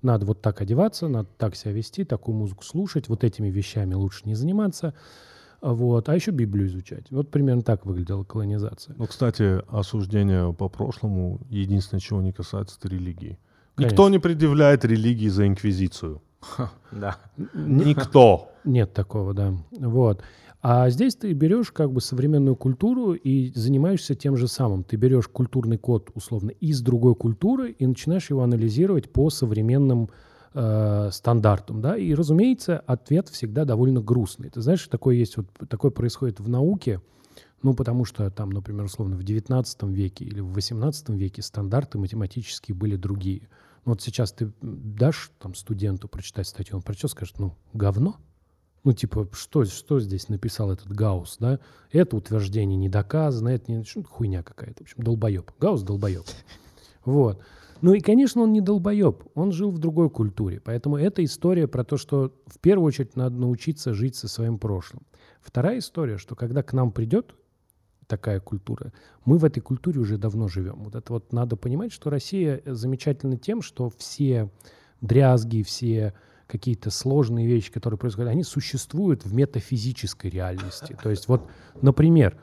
Надо 0.02 0.26
вот 0.26 0.42
так 0.42 0.62
одеваться, 0.62 1.08
надо 1.08 1.28
так 1.38 1.56
себя 1.56 1.72
вести, 1.72 2.04
такую 2.04 2.36
музыку 2.36 2.64
слушать, 2.64 3.10
вот 3.10 3.24
этими 3.24 3.50
вещами 3.50 3.96
лучше 3.96 4.22
не 4.26 4.36
заниматься. 4.36 4.94
А 5.60 5.74
Вот. 5.74 6.08
А 6.08 6.16
еще 6.16 6.32
Библию 6.32 6.68
изучать. 6.68 7.10
Вот 7.10 7.32
примерно 7.32 7.64
так 7.64 7.86
выглядела 7.86 8.24
колонизация. 8.24 8.96
Ну, 8.98 9.08
кстати, 9.08 9.62
осуждение 9.70 10.54
по 10.54 10.70
прошлому, 10.70 11.40
единственное, 11.50 12.00
чего 12.00 12.22
не 12.22 12.32
касается, 12.32 12.78
это 12.80 12.90
религии. 12.90 13.40
Конечно. 13.76 13.94
Никто 13.94 14.10
не 14.10 14.20
предъявляет 14.20 14.86
религии 14.86 15.30
за 15.30 15.48
инквизицию. 15.48 16.22
Да. 16.92 17.18
Никто. 17.54 18.52
Нет 18.64 18.94
такого, 18.94 19.34
да. 19.34 19.54
Вот. 19.72 20.22
А 20.62 20.90
здесь 20.90 21.16
ты 21.16 21.34
берешь 21.34 21.72
как 21.72 21.92
бы 21.92 22.02
современную 22.02 22.56
культуру 22.56 23.14
и 23.14 23.52
занимаешься 23.54 24.16
тем 24.16 24.36
же 24.36 24.48
самым. 24.48 24.84
Ты 24.84 24.96
берешь 24.96 25.28
культурный 25.28 25.78
код, 25.78 26.10
условно, 26.16 26.50
из 26.50 26.82
другой 26.82 27.16
культуры 27.16 27.72
и 27.72 27.86
начинаешь 27.86 28.30
его 28.30 28.42
анализировать 28.42 29.12
по 29.12 29.30
современным 29.30 30.10
э, 30.54 31.10
стандартам, 31.12 31.82
да. 31.82 31.96
И, 31.96 32.14
разумеется, 32.14 32.80
ответ 32.80 33.30
всегда 33.30 33.66
довольно 33.66 34.02
грустный. 34.02 34.50
Ты 34.50 34.62
знаешь, 34.62 34.88
такое 34.88 35.16
есть, 35.16 35.38
вот 35.38 35.48
такое 35.70 35.92
происходит 35.92 36.40
в 36.40 36.50
науке, 36.50 37.02
ну, 37.62 37.74
потому 37.76 38.06
что 38.06 38.30
там, 38.32 38.50
например, 38.50 38.86
условно, 38.86 39.16
в 39.16 39.22
XIX 39.22 39.66
веке 39.92 40.26
или 40.26 40.40
в 40.40 40.56
XVIII 40.58 41.16
веке 41.16 41.42
стандарты 41.42 41.98
математические 41.98 42.76
были 42.76 42.96
другие. 42.96 43.48
Ну, 43.86 43.92
Вот 43.92 44.02
сейчас 44.02 44.32
ты 44.32 44.52
дашь 44.62 45.32
там 45.40 45.54
студенту 45.54 46.08
прочитать 46.08 46.48
статью, 46.48 46.78
он 46.78 46.82
прочтет, 46.82 47.12
скажет, 47.12 47.40
ну, 47.40 47.56
говно. 47.74 48.18
Ну, 48.84 48.94
типа, 48.94 49.28
что, 49.34 49.66
что 49.66 50.00
здесь 50.00 50.30
написал 50.30 50.72
этот 50.72 50.88
Гаусс, 50.90 51.38
да? 51.40 51.60
Это 51.92 52.16
утверждение 52.16 52.78
не 52.78 52.90
доказано, 52.90 53.50
это 53.50 53.72
не... 53.72 53.84
что, 53.84 54.04
хуйня 54.04 54.44
какая-то. 54.44 54.80
В 54.80 54.82
общем, 54.82 55.04
долбоеб. 55.04 55.52
Гаусс 55.60 55.84
долбоеб. 55.84 56.24
Вот. 57.06 57.42
Ну 57.82 57.94
и, 57.94 58.02
конечно, 58.02 58.42
он 58.42 58.52
не 58.52 58.60
долбоеб, 58.60 59.24
он 59.36 59.52
жил 59.52 59.72
в 59.72 59.78
другой 59.78 60.10
культуре. 60.10 60.60
Поэтому 60.60 60.98
это 60.98 61.24
история 61.24 61.68
про 61.68 61.84
то, 61.84 61.96
что 61.96 62.34
в 62.48 62.60
первую 62.60 62.88
очередь 62.88 63.16
надо 63.16 63.36
научиться 63.36 63.94
жить 63.94 64.16
со 64.16 64.28
своим 64.28 64.58
прошлым. 64.58 65.04
Вторая 65.42 65.80
история, 65.80 66.18
что 66.18 66.36
когда 66.36 66.64
к 66.64 66.74
нам 66.74 66.92
придет 66.92 67.36
такая 68.08 68.40
культура, 68.40 68.94
мы 69.26 69.38
в 69.38 69.46
этой 69.46 69.62
культуре 69.62 70.00
уже 70.00 70.18
давно 70.18 70.48
живем. 70.48 70.84
Вот 70.84 70.96
это 70.96 71.14
вот 71.14 71.32
надо 71.32 71.56
понимать, 71.56 71.92
что 71.92 72.10
Россия 72.10 72.62
замечательна 72.66 73.38
тем, 73.38 73.62
что 73.62 73.90
все 73.98 74.50
дрязги, 75.02 75.62
все 75.62 76.14
какие-то 76.48 76.90
сложные 76.90 77.46
вещи, 77.48 77.72
которые 77.72 77.98
происходят, 77.98 78.32
они 78.32 78.44
существуют 78.44 79.26
в 79.26 79.34
метафизической 79.34 80.30
реальности. 80.30 80.98
То 81.02 81.10
есть 81.10 81.28
вот, 81.28 81.48
например, 81.82 82.38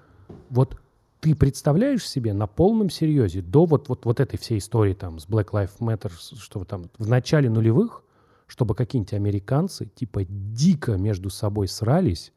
вот 0.51 0.79
ты 1.21 1.35
представляешь 1.35 2.07
себе 2.07 2.35
на 2.35 2.47
полном 2.47 2.91
серьезе 2.91 3.41
до 3.41 3.65
вот, 3.65 3.89
вот, 3.89 4.05
вот 4.05 4.21
этой 4.21 4.39
всей 4.39 4.59
истории 4.59 4.93
там 4.93 5.19
с 5.19 5.27
Black 5.27 5.53
Lives 5.53 5.79
Matter, 5.81 6.13
что 6.39 6.65
там 6.65 6.91
в 6.99 7.09
начале 7.09 7.49
нулевых, 7.49 8.03
чтобы 8.47 8.75
какие-нибудь 8.75 9.15
американцы 9.15 9.87
типа 9.87 10.25
дико 10.25 10.93
между 10.99 11.31
собой 11.31 11.67
срались 11.67 12.33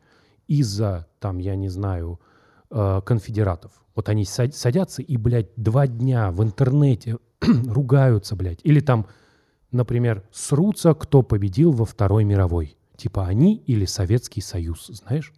из-за 0.47 1.05
там, 1.19 1.37
я 1.39 1.55
не 1.55 1.67
знаю, 1.67 2.21
э, 2.71 3.01
конфедератов. 3.05 3.71
Вот 3.93 4.09
они 4.09 4.25
сад- 4.25 4.55
садятся 4.55 5.01
и, 5.01 5.17
блядь, 5.17 5.49
два 5.57 5.87
дня 5.87 6.31
в 6.31 6.41
интернете 6.43 7.17
ругаются, 7.67 8.35
блядь. 8.35 8.59
Или 8.63 8.79
там, 8.79 9.07
например, 9.71 10.27
срутся, 10.31 10.93
кто 10.93 11.21
победил 11.21 11.71
во 11.71 11.85
Второй 11.85 12.23
мировой. 12.23 12.77
Типа 12.95 13.27
они 13.27 13.55
или 13.55 13.85
Советский 13.85 14.41
Союз, 14.41 14.87
знаешь? 14.87 15.33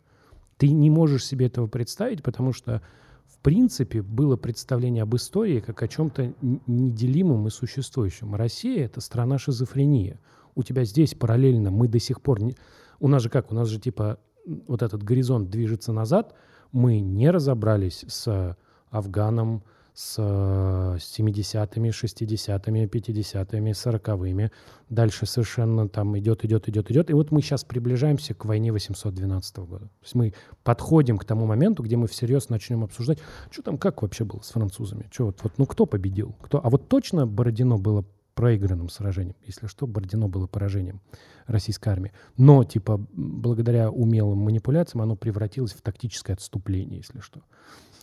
Ты 0.58 0.72
не 0.72 0.90
можешь 0.90 1.26
себе 1.26 1.48
этого 1.48 1.68
представить, 1.68 2.24
потому 2.24 2.54
что, 2.54 2.82
в 3.26 3.38
принципе, 3.40 4.02
было 4.02 4.36
представление 4.38 5.04
об 5.04 5.16
истории 5.16 5.60
как 5.60 5.82
о 5.84 5.88
чем-то 5.88 6.34
неделимом 6.68 7.48
и 7.48 7.50
существующем. 7.50 8.36
Россия— 8.36 8.86
это 8.86 9.02
страна 9.02 9.38
шизофрения. 9.38 10.20
У 10.56 10.64
тебя 10.64 10.84
здесь 10.84 11.16
параллельно 11.16 11.72
мы 11.72 11.88
до 11.88 12.00
сих 12.00 12.22
пор... 12.22 12.42
Не... 12.42 12.56
У 13.00 13.08
нас 13.08 13.24
же 13.24 13.30
как? 13.30 13.52
У 13.52 13.56
нас 13.56 13.70
же 13.70 13.80
типа 13.80 14.20
вот 14.68 14.82
этот 14.82 15.04
горизонт 15.04 15.50
движется 15.50 15.94
назад. 15.94 16.34
Мы 16.72 17.00
не 17.00 17.30
разобрались 17.32 18.06
с 18.08 18.58
Афганом, 18.90 19.64
с 20.00 20.16
э, 20.18 20.98
70-ми, 20.98 21.90
60-ми, 21.90 22.86
50-ми, 22.86 23.72
40-ми. 23.72 24.50
Дальше 24.90 25.26
совершенно 25.26 25.90
там 25.90 26.18
идет, 26.18 26.46
идет, 26.46 26.70
идет, 26.70 26.90
идет. 26.90 27.10
И 27.10 27.14
вот 27.14 27.32
мы 27.32 27.42
сейчас 27.42 27.66
приближаемся 27.66 28.34
к 28.34 28.46
войне 28.46 28.72
812 28.72 29.58
года. 29.58 29.86
То 29.88 30.04
есть 30.04 30.16
мы 30.16 30.34
подходим 30.64 31.18
к 31.18 31.26
тому 31.26 31.46
моменту, 31.46 31.84
где 31.84 31.98
мы 31.98 32.08
всерьез 32.08 32.48
начнем 32.48 32.86
обсуждать, 32.86 33.20
что 33.52 33.62
там, 33.62 33.78
как 33.78 34.02
вообще 34.02 34.24
было 34.24 34.40
с 34.40 34.52
французами, 34.52 35.10
что 35.12 35.26
вот, 35.26 35.44
вот, 35.44 35.58
ну 35.58 35.66
кто 35.66 35.86
победил, 35.86 36.34
кто, 36.42 36.66
а 36.66 36.70
вот 36.70 36.88
точно 36.88 37.28
Бородино 37.28 37.78
было 37.78 38.06
проигранным 38.36 38.88
сражением, 38.88 39.36
если 39.46 39.68
что, 39.68 39.86
Бородино 39.86 40.30
было 40.30 40.48
поражением 40.48 41.02
российской 41.46 41.90
армии. 41.90 42.14
Но, 42.38 42.64
типа, 42.64 43.06
благодаря 43.12 43.92
умелым 43.92 44.38
манипуляциям 44.38 45.02
оно 45.02 45.18
превратилось 45.18 45.74
в 45.74 45.82
тактическое 45.82 46.38
отступление, 46.38 47.00
если 47.00 47.20
что. 47.20 47.42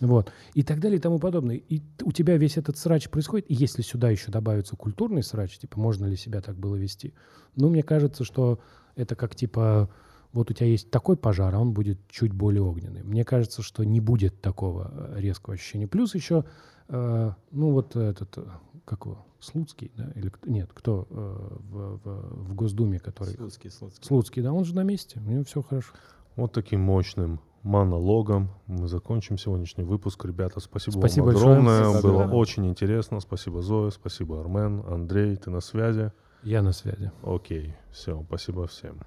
Вот. 0.01 0.33
И 0.55 0.63
так 0.63 0.81
далее 0.81 0.99
и 0.99 1.01
тому 1.01 1.19
подобное. 1.19 1.57
И 1.57 1.83
у 2.03 2.13
тебя 2.13 2.37
весь 2.37 2.57
этот 2.57 2.77
срач 2.77 3.09
происходит. 3.09 3.51
И 3.51 3.55
если 3.55 3.83
сюда 3.83 4.11
еще 4.11 4.31
добавится 4.31 4.77
культурный 4.77 5.23
срач, 5.23 5.59
типа, 5.59 5.81
можно 5.81 6.07
ли 6.07 6.17
себя 6.17 6.41
так 6.41 6.57
было 6.57 6.77
вести? 6.77 7.15
Ну, 7.55 7.71
мне 7.71 7.83
кажется, 7.83 8.25
что 8.25 8.61
это 8.95 9.15
как, 9.17 9.35
типа, 9.35 9.89
вот 10.33 10.51
у 10.51 10.55
тебя 10.55 10.67
есть 10.69 10.91
такой 10.91 11.17
пожар, 11.17 11.55
а 11.55 11.59
он 11.59 11.73
будет 11.73 11.99
чуть 12.09 12.33
более 12.33 12.63
огненный. 12.63 13.03
Мне 13.03 13.25
кажется, 13.25 13.63
что 13.63 13.85
не 13.85 14.01
будет 14.01 14.41
такого 14.43 14.91
э, 15.17 15.21
резкого 15.21 15.55
ощущения. 15.55 15.89
Плюс 15.89 16.15
еще, 16.15 16.45
э, 16.89 17.33
ну, 17.53 17.71
вот 17.73 17.97
этот, 17.97 18.37
э, 18.37 18.45
как 18.85 19.07
его, 19.07 19.25
Слуцкий, 19.39 19.93
да? 19.97 20.11
Или, 20.15 20.29
кто- 20.31 20.51
нет, 20.51 20.71
кто 20.75 21.07
э, 21.09 21.15
в, 21.15 22.01
в- 22.05 22.49
в 22.49 22.55
Госдуме, 22.55 22.99
который... 22.99 23.35
Слуцкий, 23.35 23.71
Слуцкий. 23.71 24.05
Слуцкий, 24.05 24.43
да, 24.43 24.53
он 24.53 24.65
же 24.65 24.75
на 24.75 24.83
месте, 24.83 25.21
у 25.25 25.31
него 25.31 25.45
все 25.45 25.63
хорошо. 25.63 25.93
Вот 26.37 26.53
таким 26.53 26.81
мощным 26.81 27.41
монологом 27.67 28.49
мы 28.67 28.87
закончим 28.89 29.37
сегодняшний 29.39 29.85
выпуск. 29.85 30.25
Ребята, 30.25 30.61
спасибо, 30.61 30.99
Спасибо 30.99 31.25
вам 31.25 31.33
большое. 31.35 31.53
огромное. 31.53 31.83
Спасибо 31.91 32.03
Было 32.03 32.15
огромное. 32.23 32.37
очень 32.39 32.67
интересно. 32.69 33.21
Спасибо, 33.21 33.61
Зоя. 33.63 33.91
Спасибо, 33.91 34.41
Армен. 34.41 34.85
Андрей, 34.89 35.37
ты 35.37 35.51
на 35.51 35.61
связи? 35.61 36.13
Я 36.43 36.63
на 36.63 36.73
связи. 36.73 37.11
Окей. 37.23 37.75
Все, 37.91 38.23
спасибо 38.29 38.67
всем. 38.67 39.01